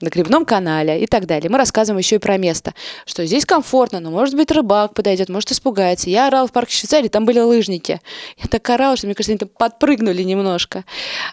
на 0.00 0.08
Гребном 0.08 0.44
канале 0.44 1.02
и 1.02 1.06
так 1.06 1.26
далее. 1.26 1.50
Мы 1.50 1.58
рассказываем 1.58 1.98
еще 1.98 2.16
и 2.16 2.18
про 2.18 2.36
место, 2.36 2.74
что 3.06 3.24
здесь 3.24 3.46
комфортно, 3.46 4.00
но 4.00 4.10
может 4.10 4.34
быть 4.34 4.50
рыбак 4.50 4.94
подойдет, 4.94 5.28
может 5.28 5.52
испугается. 5.52 6.10
Я 6.10 6.26
орал 6.28 6.46
в 6.48 6.52
парке 6.52 6.74
Швейцарии, 6.74 7.08
там 7.08 7.24
были 7.24 7.38
лыжники. 7.38 8.00
Я 8.36 8.48
так 8.48 8.68
орала, 8.68 8.96
что, 8.96 9.06
мне 9.06 9.14
кажется, 9.14 9.32
они 9.32 9.38
там 9.38 9.48
подпрыгнули 9.48 10.22
немножко. 10.22 10.84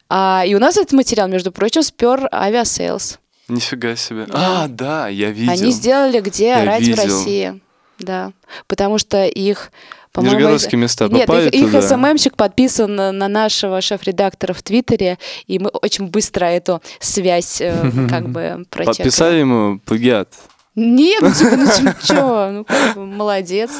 А, 0.09 0.43
и 0.45 0.55
у 0.55 0.59
нас 0.59 0.77
этот 0.77 0.93
материал, 0.93 1.27
между 1.27 1.51
прочим, 1.51 1.83
спер 1.83 2.29
Aviasales. 2.31 3.19
Нифига 3.49 3.95
себе. 3.97 4.25
А, 4.31 4.67
да, 4.69 5.09
я 5.09 5.31
видел. 5.31 5.51
Они 5.51 5.71
сделали 5.71 6.21
где 6.21 6.47
Я 6.47 6.61
орать 6.61 6.83
в 6.83 6.87
видел. 6.87 7.03
России. 7.03 7.61
Да, 7.99 8.31
потому 8.67 8.97
что 8.97 9.25
их 9.25 9.71
по-моему, 10.13 10.35
Нижегородские 10.37 10.79
места 10.79 11.07
Нет, 11.09 11.25
попали 11.25 11.49
их, 11.49 11.53
их 11.55 11.71
туда? 11.71 11.81
СММщик 11.81 12.37
подписан 12.37 12.95
на, 12.95 13.11
на 13.11 13.27
нашего 13.27 13.81
шеф-редактора 13.81 14.53
в 14.53 14.61
Твиттере, 14.61 15.17
и 15.47 15.57
мы 15.57 15.69
очень 15.69 16.07
быстро 16.07 16.45
эту 16.45 16.81
связь 16.99 17.59
э, 17.59 17.75
как 18.09 18.29
бы 18.29 18.63
прочекали. 18.69 18.97
Подписали 18.97 19.39
ему 19.39 19.79
плагиат. 19.79 20.29
Нет, 20.75 21.21
ну 21.21 21.31
типа, 21.33 21.55
ну 21.55 21.65
типа, 21.71 21.95
чё, 22.05 22.51
ну 22.51 22.63
как 22.63 22.95
бы, 22.95 23.05
молодец, 23.07 23.71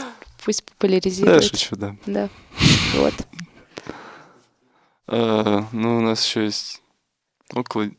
пусть 0.44 0.66
Да, 0.66 0.72
популяризирует. 0.72 1.44
шучу, 1.44 1.76
да. 1.76 1.96
Да, 2.08 2.30
вот. 2.96 3.14
А, 5.08 5.66
ну, 5.72 5.98
у 5.98 6.02
нас 6.02 6.26
еще 6.26 6.46
есть 6.46 6.82
около 7.54 7.90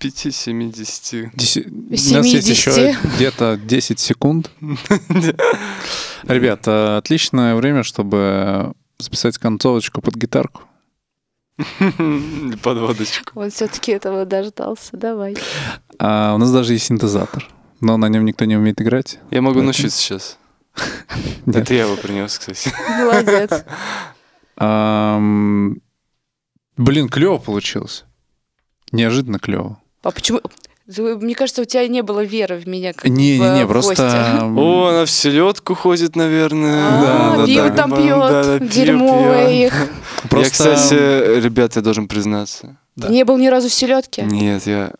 5-70. 0.00 1.30
Деси- 1.34 1.66
У 1.68 2.14
нас 2.16 2.26
есть 2.26 2.48
еще 2.48 2.72
70. 2.72 3.14
где-то 3.16 3.56
10 3.62 3.98
секунд. 3.98 4.50
Ребята, 6.24 6.98
отличное 6.98 7.54
время, 7.54 7.82
чтобы 7.82 8.72
записать 8.98 9.38
концовочку 9.38 10.00
под 10.00 10.14
гитарку. 10.16 10.62
Подводочку. 12.62 13.32
Вот 13.34 13.52
все-таки 13.52 13.92
этого 13.92 14.24
дождался, 14.24 14.96
давай. 14.96 15.36
А 15.98 16.34
у 16.34 16.38
нас 16.38 16.52
даже 16.52 16.74
есть 16.74 16.86
синтезатор, 16.86 17.48
но 17.80 17.96
на 17.96 18.06
нем 18.08 18.24
никто 18.24 18.44
не 18.44 18.56
умеет 18.56 18.80
играть. 18.80 19.18
Я 19.30 19.42
могу 19.42 19.62
научиться 19.62 19.98
сейчас. 19.98 20.38
Это 21.46 21.74
я 21.74 21.82
его 21.84 21.96
принес, 21.96 22.38
кстати. 22.38 22.72
Молодец. 23.00 23.64
Блин, 26.76 27.08
клево 27.08 27.38
получилось. 27.38 28.04
Неожиданно 28.92 29.38
клево. 29.40 29.80
А 30.02 30.10
почему? 30.10 30.40
Мне 30.96 31.34
кажется, 31.34 31.60
у 31.62 31.64
тебя 31.66 31.86
не 31.86 32.02
было 32.02 32.24
веры 32.24 32.56
в 32.56 32.66
меня 32.66 32.94
как 32.94 33.04
Не-не-не, 33.10 33.66
в 33.66 33.68
просто... 33.68 33.90
гостя. 33.90 34.40
ам, 34.40 34.56
О, 34.58 34.86
она 34.86 35.04
в 35.04 35.10
селедку 35.10 35.74
ходит, 35.74 36.16
наверное. 36.16 36.88
А, 36.88 37.36
да, 37.36 37.46
пиво 37.46 37.68
да. 37.68 37.76
там 37.76 37.90
Да, 37.90 37.96
пьет, 37.96 38.18
да, 38.18 38.58
пиво 38.58 38.68
дерьмовое 38.72 39.48
пьет. 39.48 39.72
их. 39.72 39.80
Я, 40.22 40.28
Просто- 40.30 40.50
кстати, 40.74 41.40
ребят, 41.40 41.76
я 41.76 41.82
должен 41.82 42.08
признаться. 42.08 42.78
Да. 42.96 43.08
Не 43.08 43.24
был 43.24 43.36
ни 43.36 43.48
разу 43.48 43.68
в 43.68 43.72
селедке? 43.72 44.22
Нет, 44.22 44.66
я, 44.66 44.92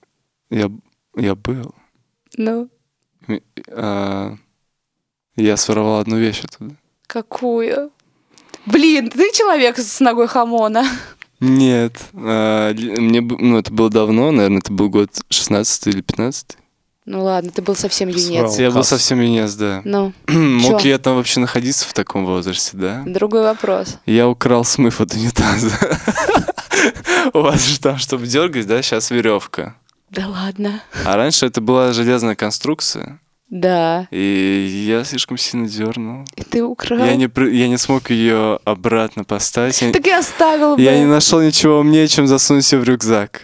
я, 0.51 0.71
я 1.17 1.35
был. 1.35 1.75
Ну, 2.37 2.69
А, 3.73 4.35
я 5.37 5.57
своровал 5.57 6.01
одну 6.01 6.19
вещь 6.19 6.43
оттуда. 6.45 6.75
какую? 7.07 7.91
Блин, 8.67 9.09
ты 9.11 9.33
человек 9.33 9.79
с 9.79 10.01
ногой 10.01 10.29
хамона. 10.29 10.85
Нет, 11.41 11.97
а, 12.15 12.73
мне, 12.75 13.21
ну, 13.21 13.59
это 13.59 13.73
было 13.73 13.91
давно, 13.91 14.31
наверное, 14.33 14.59
это 14.59 14.73
был 14.73 14.89
год 14.89 15.11
16 15.31 15.87
или 15.89 16.01
15. 16.01 16.57
Ну 17.11 17.25
ладно, 17.25 17.51
ты 17.51 17.63
был 17.63 17.75
совсем 17.75 18.11
юнец. 18.11 18.53
Свал. 18.53 18.59
Я 18.59 18.71
был 18.71 18.85
совсем 18.85 19.21
юнец, 19.21 19.55
да. 19.55 19.81
Ну, 19.85 20.13
Мог 20.29 20.85
ли 20.85 20.91
я 20.91 20.99
там 20.99 21.17
вообще 21.17 21.41
находиться 21.41 21.87
в 21.87 21.95
таком 21.95 22.27
возрасте, 22.27 22.77
да? 22.77 23.03
другой 23.07 23.45
вопрос. 23.45 23.99
Я 24.05 24.29
украл 24.29 24.63
смыв 24.65 25.01
от 25.01 25.15
унитаза. 25.15 25.71
У 27.33 27.41
вас 27.41 27.65
же 27.67 27.81
там, 27.81 27.97
чтобы 27.97 28.27
дергать, 28.27 28.67
да, 28.67 28.83
сейчас 28.83 29.11
веревка. 29.11 29.75
Да 30.11 30.29
ладно. 30.29 30.83
А 31.07 31.17
раньше 31.17 31.47
это 31.47 31.63
была 31.63 31.93
железная 31.93 32.35
конструкция, 32.35 33.21
Да, 33.51 34.09
и 34.11 34.85
я 34.87 35.05
слишком 35.05 35.39
сильно 35.39 35.67
дернул. 35.67 36.25
и 36.37 36.43
ты 36.43 36.63
украл. 36.63 36.99
Я 37.05 37.17
не, 37.17 37.31
я 37.57 37.69
не 37.69 37.79
смог 37.79 38.11
ее 38.11 38.59
обратно 38.65 39.25
поставить. 39.25 39.81
Я, 39.81 39.91
Так 39.93 40.07
и 40.07 40.11
оставил 40.11 40.77
бы. 40.77 40.83
я 40.83 40.99
не 40.99 41.07
нашел 41.07 41.41
ничего 41.41 41.79
умнее, 41.81 42.09
чем 42.09 42.27
засунуть 42.27 42.71
ее 42.71 42.79
в 42.79 42.85
рюкзак. 42.85 43.41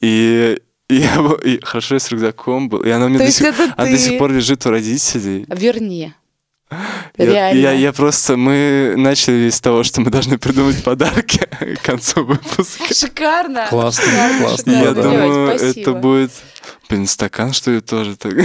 И, 0.00 0.58
я 0.88 1.30
и 1.44 1.60
хорошо, 1.62 1.94
я 1.96 2.00
с 2.00 2.10
рюкзаком 2.10 2.68
был. 2.68 2.80
И 2.80 2.90
она 2.90 3.06
у 3.06 3.08
меня 3.08 3.18
То 3.18 3.24
до 3.26 3.30
сих, 3.32 3.46
она 3.76 3.84
ты. 3.86 3.90
до 3.92 3.98
сих 3.98 4.18
пор 4.18 4.32
лежит 4.32 4.64
у 4.66 4.70
родителей. 4.70 5.46
Верни. 5.48 6.12
Я, 7.16 7.24
Реально. 7.26 7.58
я, 7.58 7.72
я 7.72 7.92
просто... 7.92 8.36
Мы 8.36 8.94
начали 8.96 9.50
с 9.50 9.60
того, 9.60 9.82
что 9.84 10.00
мы 10.00 10.10
должны 10.10 10.38
придумать 10.38 10.82
подарки 10.82 11.38
к 11.76 11.82
концу 11.82 12.24
выпуска. 12.24 12.92
Шикарно. 12.92 13.66
Классно, 13.68 14.04
Шикарно, 14.04 14.38
классно. 14.38 14.72
шикарно. 14.72 14.84
Я 14.84 14.94
думаю, 15.02 15.58
спасибо. 15.58 15.80
это 15.80 15.92
будет... 15.92 16.30
Блин, 16.88 17.06
стакан, 17.06 17.52
что 17.52 17.70
ли, 17.70 17.80
тоже 17.80 18.16
так? 18.16 18.32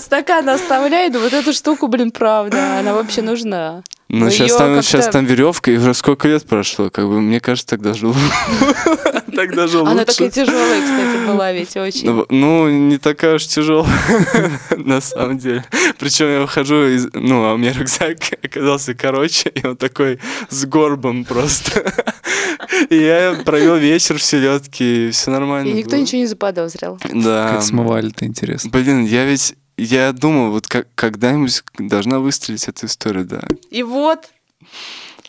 Стакан 0.00 0.48
оставляй, 0.48 1.10
но 1.10 1.18
вот 1.18 1.32
эту 1.32 1.52
штуку, 1.52 1.88
блин, 1.88 2.10
правда, 2.10 2.78
она 2.78 2.94
вообще 2.94 3.22
нужна. 3.22 3.82
Ну, 4.12 4.26
Ну, 4.26 4.30
сейчас 4.30 4.54
там, 4.56 4.82
сейчас 4.82 5.08
там 5.08 5.24
веревка, 5.24 5.70
и 5.70 5.78
уже 5.78 5.94
сколько 5.94 6.28
лет 6.28 6.44
прошло, 6.44 6.90
как 6.90 7.06
бы, 7.08 7.22
мне 7.22 7.40
кажется, 7.40 7.66
так 7.70 7.80
даже 7.80 8.08
лу- 8.08 8.14
так 9.34 9.54
даже 9.56 9.78
лучше. 9.78 9.90
Она 9.90 10.04
такая 10.04 10.30
тяжелая, 10.30 10.82
кстати, 10.82 11.26
была 11.26 11.50
ведь 11.52 11.74
очень. 11.78 12.10
Ну, 12.10 12.26
ну, 12.28 12.68
не 12.68 12.98
такая 12.98 13.36
уж 13.36 13.46
тяжелая, 13.46 13.90
на 14.76 15.00
самом 15.00 15.38
деле. 15.38 15.64
Причем 15.98 16.26
я 16.30 16.40
выхожу 16.42 16.88
из... 16.88 17.08
Ну, 17.14 17.42
а 17.44 17.54
у 17.54 17.56
меня 17.56 17.72
рюкзак 17.72 18.18
оказался 18.44 18.92
короче, 18.94 19.48
и 19.48 19.66
он 19.66 19.76
такой 19.78 20.18
с 20.50 20.66
горбом 20.66 21.24
просто. 21.24 21.82
И 22.90 22.96
я 22.96 23.40
провел 23.46 23.76
вечер 23.76 24.18
в 24.18 24.22
селедке, 24.22 25.08
и 25.08 25.10
все 25.10 25.30
нормально 25.30 25.70
И 25.70 25.72
никто 25.72 25.92
было. 25.92 26.00
ничего 26.00 26.18
не 26.20 26.26
заподозрил. 26.26 26.98
Да. 27.14 27.52
Как 27.54 27.62
смывали-то, 27.62 28.26
интересно. 28.26 28.70
Блин, 28.70 29.06
я 29.06 29.24
ведь... 29.24 29.54
Я 29.76 30.12
думал, 30.12 30.50
вот 30.52 30.66
как, 30.66 30.86
когда-нибудь 30.94 31.62
должна 31.78 32.18
выстрелить 32.18 32.68
эта 32.68 32.86
история, 32.86 33.24
да. 33.24 33.40
И 33.70 33.82
вот. 33.82 34.28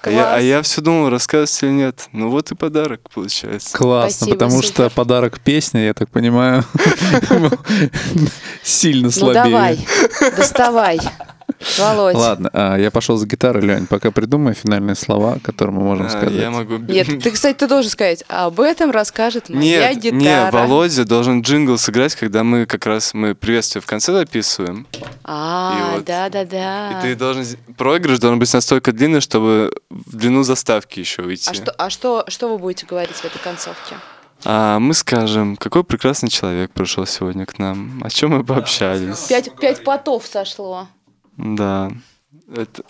А 0.01 0.11
я, 0.11 0.25
а 0.25 0.29
Класс. 0.33 0.43
я 0.43 0.61
все 0.63 0.81
думал, 0.81 1.09
рассказывать 1.09 1.63
или 1.63 1.69
нет. 1.71 2.09
Ну 2.11 2.29
вот 2.29 2.51
и 2.51 2.55
подарок 2.55 3.09
получается. 3.13 3.75
Классно, 3.77 4.09
Спасибо, 4.17 4.35
потому 4.37 4.61
супер. 4.61 4.67
что 4.67 4.89
подарок 4.89 5.39
песня, 5.39 5.85
я 5.85 5.93
так 5.93 6.09
понимаю, 6.09 6.65
сильно 8.63 9.05
Ну 9.05 9.11
слабее. 9.11 9.43
давай, 9.43 9.87
доставай. 10.35 10.99
Володь. 11.77 12.15
Ладно, 12.15 12.49
а, 12.53 12.77
я 12.77 12.91
пошел 12.91 13.17
за 13.17 13.25
гитарой, 13.25 13.63
Лень, 13.63 13.87
пока 13.87 14.11
придумай 14.11 14.53
финальные 14.53 14.95
слова, 14.95 15.37
которые 15.43 15.75
мы 15.75 15.83
можем 15.83 16.05
А, 16.07 16.09
сказать. 16.09 16.31
я 16.33 16.51
могу... 16.51 16.77
Нет, 16.77 17.07
ты, 17.21 17.31
кстати, 17.31 17.57
ты 17.57 17.67
должен 17.67 17.89
сказать, 17.91 18.23
об 18.27 18.59
этом 18.59 18.91
расскажет 18.91 19.49
моя 19.49 19.91
Нет, 19.93 20.01
гитара. 20.03 20.19
нет, 20.19 20.53
Володя 20.53 21.05
должен 21.05 21.41
джингл 21.41 21.77
сыграть, 21.77 22.15
когда 22.15 22.43
мы 22.43 22.65
как 22.65 22.85
раз 22.85 23.13
мы 23.13 23.35
приветствие 23.35 23.81
в 23.81 23.85
конце 23.85 24.11
записываем. 24.13 24.87
А, 25.23 25.73
И 25.93 25.95
вот- 25.95 26.05
да-да-да. 26.05 26.99
И 26.99 27.01
ты 27.01 27.15
должен... 27.15 27.45
Проигрыш 27.77 28.19
должен 28.19 28.39
быть 28.39 28.53
настолько 28.53 28.91
длинный, 28.91 29.21
чтобы 29.21 29.73
в 29.89 30.15
длину 30.15 30.43
заставки 30.43 30.99
еще 30.99 31.21
уйти. 31.23 31.49
А, 31.49 31.53
что, 31.53 31.71
а 31.77 31.89
что, 31.89 32.23
что 32.27 32.49
вы 32.49 32.57
будете 32.57 32.85
говорить 32.85 33.15
в 33.15 33.25
этой 33.25 33.39
концовке? 33.39 33.95
А 34.45 34.77
мы 34.79 34.93
скажем, 34.93 35.55
какой 35.55 35.83
прекрасный 35.85 36.27
человек 36.29 36.71
пришел 36.71 37.05
сегодня 37.05 37.45
к 37.45 37.59
нам, 37.59 38.01
о 38.03 38.09
чем 38.09 38.31
мы 38.31 38.43
пообщались. 38.43 39.19
Пять, 39.29 39.55
пять 39.57 39.83
потов 39.85 40.25
сошло. 40.25 40.87
Да. 41.37 41.91
Это... 42.55 42.83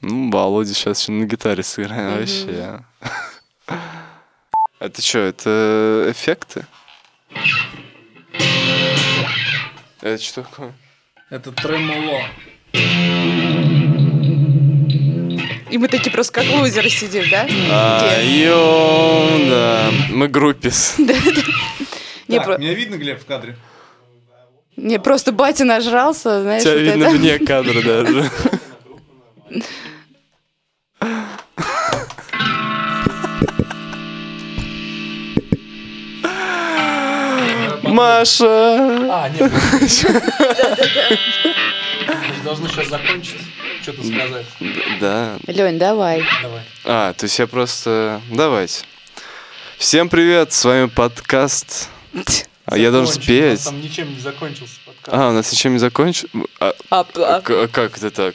Ну, 0.00 0.30
Володя 0.30 0.74
сейчас 0.74 1.02
еще 1.02 1.12
на 1.12 1.24
гитаре 1.24 1.62
сыграем 1.62 2.10
Мгм. 2.10 2.18
вообще. 2.20 2.84
Это 4.80 5.02
что, 5.02 5.18
это 5.18 6.06
эффекты? 6.08 6.64
Это 10.00 10.22
что 10.22 10.42
такое? 10.44 10.72
Это 11.30 11.50
тремоло. 11.50 12.20
И 15.70 15.76
мы 15.78 15.88
такие 15.88 16.12
просто 16.12 16.32
как 16.32 16.44
лузеры 16.48 16.88
сидим, 16.90 17.24
да? 17.28 17.46
А, 17.70 18.20
ё, 18.22 19.48
да. 19.48 19.90
Мы 20.10 20.28
группис. 20.28 20.94
Не, 22.28 22.40
про- 22.40 22.56
меня 22.58 22.74
видно, 22.74 22.96
Глеб, 22.96 23.20
в 23.20 23.26
кадре? 23.26 23.56
Не, 24.78 24.98
просто 24.98 25.32
батя 25.32 25.64
нажрался, 25.64 26.42
знаешь, 26.42 26.62
Тебя 26.62 26.72
вот 26.74 26.80
видно 26.80 27.04
это. 27.04 27.16
вне 27.16 27.38
кадра 27.40 27.82
даже. 27.82 28.30
Маша! 37.82 38.46
А, 39.10 39.28
нет. 39.28 39.50
Мы 42.08 42.44
должны 42.44 42.68
сейчас 42.68 42.88
закончить, 42.88 43.40
что-то 43.82 44.02
сказать. 44.04 44.46
Да. 45.00 45.36
Лень, 45.46 45.78
давай. 45.78 46.22
Давай. 46.42 46.62
А, 46.84 47.12
то 47.14 47.24
есть 47.24 47.38
я 47.38 47.46
просто... 47.46 48.20
Давайте. 48.30 48.84
Всем 49.78 50.08
привет, 50.08 50.52
с 50.52 50.64
вами 50.64 50.86
подкаст. 50.86 51.88
А 52.70 52.76
я 52.76 52.90
должен 52.90 53.14
спеть. 53.14 53.64
Там 53.64 53.80
ничем 53.80 54.12
не 54.12 54.20
закончился 54.20 54.74
подкаст. 54.84 55.08
А, 55.16 55.30
у 55.30 55.32
нас 55.32 55.50
ничем 55.50 55.72
не 55.72 55.78
закончил? 55.78 56.28
А, 56.60 56.74
А, 56.90 57.00
а 57.16 57.40
как 57.68 57.96
это 57.96 58.10
так? 58.10 58.34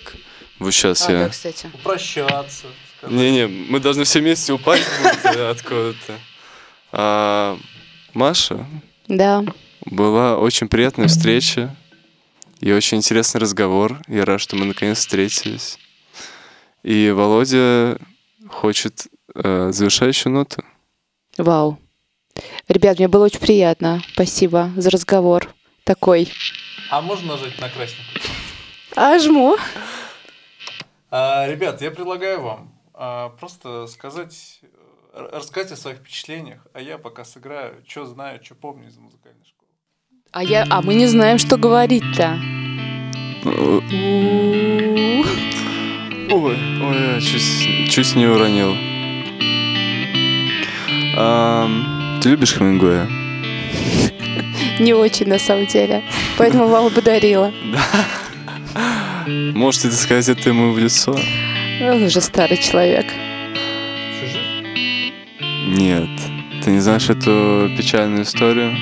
Вот 0.59 0.71
сейчас 0.73 1.03
а, 1.03 1.07
да, 1.09 1.21
я... 1.23 1.29
кстати. 1.29 1.67
Попрощаться. 1.67 2.65
Не-не, 3.07 3.47
мы 3.47 3.79
должны 3.79 4.05
все 4.05 4.21
вместе 4.21 4.53
упасть 4.53 4.87
э, 5.23 5.49
откуда-то. 5.51 6.17
А, 6.91 7.57
Маша, 8.13 8.65
Да. 9.07 9.43
была 9.85 10.37
очень 10.37 10.67
приятная 10.67 11.07
встреча 11.07 11.75
и 12.59 12.71
очень 12.71 12.97
интересный 12.97 13.39
разговор. 13.41 13.99
Я 14.07 14.25
рад, 14.25 14.41
что 14.41 14.55
мы 14.55 14.65
наконец 14.65 14.99
встретились. 14.99 15.77
И 16.81 17.11
Володя 17.11 17.97
хочет 18.49 19.07
э, 19.35 19.69
завершающую 19.71 20.31
ноту. 20.33 20.63
Вау. 21.37 21.79
Ребят, 22.67 22.97
мне 22.97 23.07
было 23.07 23.25
очень 23.25 23.39
приятно. 23.39 24.01
Спасибо 24.13 24.71
за 24.77 24.89
разговор. 24.89 25.49
Такой. 25.83 26.31
А 26.89 27.01
можно 27.01 27.33
нажать 27.33 27.59
на 27.59 27.69
красненькую? 27.69 28.21
А 28.95 29.19
жму. 29.19 29.57
А, 31.09 31.47
ребят, 31.47 31.81
я 31.81 31.91
предлагаю 31.91 32.41
вам 32.41 32.73
а, 32.93 33.29
просто 33.29 33.87
сказать, 33.87 34.59
э, 35.13 35.29
рассказать 35.31 35.71
о 35.71 35.75
своих 35.75 35.97
впечатлениях, 35.99 36.65
а 36.73 36.81
я 36.81 36.97
пока 36.97 37.25
сыграю, 37.25 37.83
что 37.87 38.05
знаю, 38.05 38.43
что 38.43 38.55
помню 38.55 38.87
из 38.87 38.97
музыкальной 38.97 39.45
школы. 39.45 39.69
А 40.31 40.43
я, 40.43 40.65
а 40.69 40.81
мы 40.81 40.95
не 40.95 41.07
знаем, 41.07 41.37
что 41.37 41.57
говорить-то. 41.57 42.39
Ой, 46.31 46.57
ой, 46.81 47.13
я 47.15 47.21
чуть, 47.21 47.91
чуть 47.91 48.15
не 48.15 48.25
уронил. 48.25 48.75
Ам, 51.15 51.92
ты 52.23 52.29
любишь 52.29 52.53
Хемингуэя? 52.53 53.09
Не 54.79 54.93
очень, 54.93 55.27
на 55.27 55.37
самом 55.37 55.65
деле. 55.65 56.01
Поэтому 56.37 56.67
вам 56.67 56.89
подарила. 56.89 57.51
Можете 59.27 59.89
ты 59.89 59.95
сказать 59.95 60.29
это 60.29 60.49
ему 60.49 60.71
в 60.71 60.79
лицо? 60.79 61.19
Он 61.81 62.03
уже 62.03 62.21
старый 62.21 62.55
человек. 62.57 63.05
Нет. 65.67 66.07
Ты 66.63 66.71
не 66.71 66.79
знаешь 66.79 67.09
эту 67.09 67.69
печальную 67.77 68.23
историю? 68.23 68.73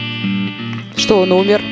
Что, 0.96 1.22
он 1.22 1.32
умер? 1.32 1.64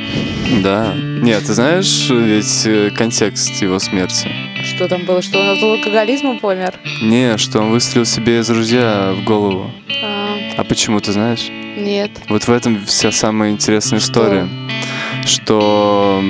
Да. 0.63 0.95
Нет, 0.95 1.45
ты 1.45 1.53
знаешь 1.53 2.09
ведь 2.09 2.65
э, 2.65 2.89
контекст 2.89 3.61
его 3.61 3.77
смерти? 3.77 4.27
Что 4.63 4.87
там 4.87 5.05
было? 5.05 5.21
Что 5.21 5.39
он 5.39 5.49
от 5.49 5.61
алкоголизма 5.61 6.39
помер? 6.39 6.73
Не, 7.03 7.37
что 7.37 7.59
он 7.59 7.69
выстрелил 7.69 8.05
себе 8.05 8.39
из 8.39 8.49
ружья 8.49 9.13
в 9.13 9.23
голову. 9.23 9.71
А, 10.03 10.35
А 10.57 10.63
почему, 10.63 10.99
ты 10.99 11.11
знаешь? 11.11 11.51
Нет. 11.80 12.11
Вот 12.30 12.43
в 12.43 12.49
этом 12.49 12.85
вся 12.85 13.11
самая 13.11 13.51
интересная 13.51 13.99
история. 13.99 14.47
Что 15.26 16.22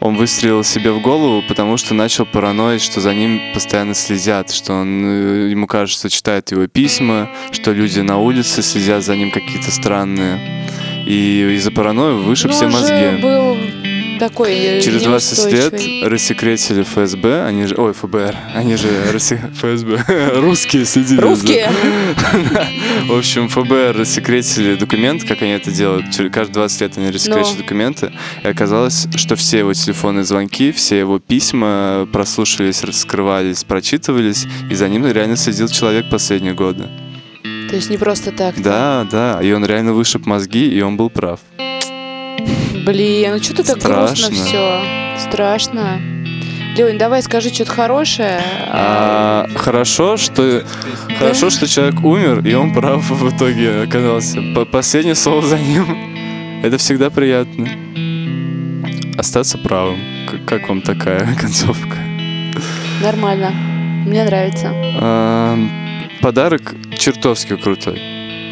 он 0.00 0.16
выстрелил 0.16 0.62
себе 0.64 0.92
в 0.92 1.00
голову, 1.00 1.42
потому 1.48 1.78
что 1.78 1.94
начал 1.94 2.26
параноить, 2.26 2.82
что 2.82 3.00
за 3.00 3.14
ним 3.14 3.40
постоянно 3.54 3.94
следят, 3.94 4.50
что 4.50 4.74
он, 4.74 5.02
э, 5.02 5.48
ему 5.50 5.66
кажется, 5.66 6.10
читает 6.10 6.50
его 6.50 6.66
письма, 6.66 7.30
что 7.52 7.72
люди 7.72 8.00
на 8.00 8.18
улице 8.18 8.62
следят 8.62 9.02
за 9.02 9.16
ним 9.16 9.30
какие-то 9.30 9.70
странные. 9.70 10.38
И 11.06 11.54
из-за 11.56 11.70
паранойи 11.70 12.14
вышиб 12.22 12.50
Ну, 12.50 12.56
все 12.56 12.68
мозги. 12.68 13.22
был 13.22 13.53
такой 14.18 14.52
э, 14.54 14.80
Через 14.80 15.02
20 15.02 15.52
лет 15.52 15.72
рассекретили 16.10 16.82
ФСБ, 16.82 17.44
они 17.44 17.66
же, 17.66 17.74
ой, 17.76 17.92
ФБР, 17.92 18.34
они 18.54 18.76
же 18.76 18.88
ФСБ, 19.18 20.04
русские 20.40 20.84
за- 20.84 21.20
Русские? 21.20 21.70
В 23.06 23.16
общем, 23.16 23.48
ФБР 23.48 23.96
рассекретили 23.98 24.76
документ, 24.76 25.24
как 25.24 25.42
они 25.42 25.52
это 25.52 25.70
делают. 25.70 26.06
Каждые 26.32 26.54
20 26.54 26.80
лет 26.80 26.98
они 26.98 27.10
рассекречивают 27.10 27.58
Ну. 27.58 27.62
документы. 27.62 28.12
И 28.42 28.48
оказалось, 28.48 29.06
что 29.16 29.36
все 29.36 29.58
его 29.58 29.72
телефонные 29.72 30.24
звонки, 30.24 30.72
все 30.72 30.98
его 30.98 31.18
письма 31.18 32.08
прослушивались, 32.12 32.82
раскрывались, 32.84 33.64
прочитывались, 33.64 34.46
и 34.70 34.74
за 34.74 34.88
ним 34.88 35.06
реально 35.06 35.36
следил 35.36 35.68
человек 35.68 36.08
последние 36.10 36.54
годы. 36.54 36.84
То 37.68 37.76
есть 37.76 37.90
не 37.90 37.96
просто 37.96 38.30
так. 38.30 38.60
Да, 38.62 39.06
да, 39.10 39.40
и 39.42 39.50
он 39.52 39.64
реально 39.64 39.92
вышиб 39.92 40.26
мозги, 40.26 40.68
и 40.68 40.80
он 40.80 40.96
был 40.96 41.10
прав. 41.10 41.40
Блин, 42.84 43.32
ну 43.36 43.42
что 43.42 43.54
ты 43.54 43.62
так 43.64 43.78
грустно 43.78 44.30
все? 44.30 44.80
Страшно. 45.18 46.00
Лень, 46.76 46.98
давай 46.98 47.22
скажи 47.22 47.50
что-то 47.50 47.70
хорошее. 47.70 48.40
А, 48.68 49.46
хорошо, 49.54 50.16
что 50.16 50.64
хорошо, 51.18 51.48
что 51.50 51.68
человек 51.68 52.02
умер, 52.04 52.44
и 52.44 52.52
он 52.54 52.74
прав 52.74 53.08
в 53.08 53.28
итоге 53.36 53.82
оказался. 53.82 54.40
По- 54.54 54.64
Последнее 54.64 55.14
слово 55.14 55.42
за 55.46 55.58
ним. 55.58 55.86
Это 56.64 56.76
всегда 56.78 57.10
приятно. 57.10 57.68
остаться 59.16 59.56
правым. 59.58 59.98
Как 60.46 60.68
вам 60.68 60.82
такая 60.82 61.34
концовка? 61.40 61.96
Нормально. 63.02 63.50
Мне 64.06 64.24
нравится. 64.24 64.70
А, 65.00 65.56
Подарок 66.20 66.74
чертовски 66.98 67.56
крутой. 67.56 68.00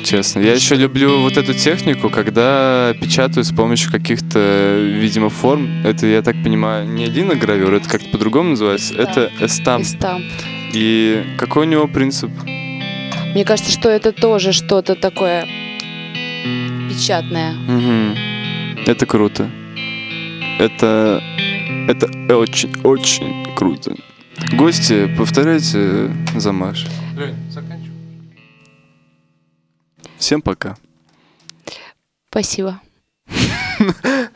Честно. 0.04 0.40
Я 0.40 0.54
еще 0.54 0.74
люблю 0.74 1.20
вот 1.20 1.36
эту 1.36 1.54
технику, 1.54 2.10
когда 2.10 2.94
печатаю 3.00 3.44
с 3.44 3.52
помощью 3.52 3.90
каких-то, 3.90 4.78
видимо, 4.80 5.28
форм. 5.30 5.68
Это, 5.84 6.06
я 6.06 6.22
так 6.22 6.42
понимаю, 6.42 6.86
не 6.88 7.06
линогравюр, 7.06 7.74
это 7.74 7.88
как-то 7.88 8.08
по-другому 8.10 8.50
называется. 8.50 8.94
Да. 8.94 9.02
Это 9.02 9.30
эстамп. 9.40 9.82
И 9.82 9.86
стамп. 9.86 10.24
И 10.72 11.24
какой 11.38 11.66
у 11.66 11.70
него 11.70 11.86
принцип? 11.86 12.30
Мне 13.34 13.44
кажется, 13.44 13.72
что 13.72 13.88
это 13.88 14.12
тоже 14.12 14.52
что-то 14.52 14.94
такое 14.94 15.46
печатное. 16.88 17.52
Мгм. 17.52 18.14
Это 18.86 19.06
круто. 19.06 19.50
Это... 20.58 21.22
Это 21.88 22.36
очень-очень 22.36 23.54
круто. 23.56 23.94
Гости, 24.52 25.12
повторяйте 25.16 26.10
за 26.36 26.52
Машей. 26.52 26.88
Всем 30.22 30.40
пока. 30.40 30.76
Спасибо. 32.30 32.80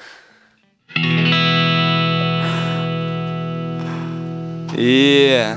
Yeah. 4.78 5.56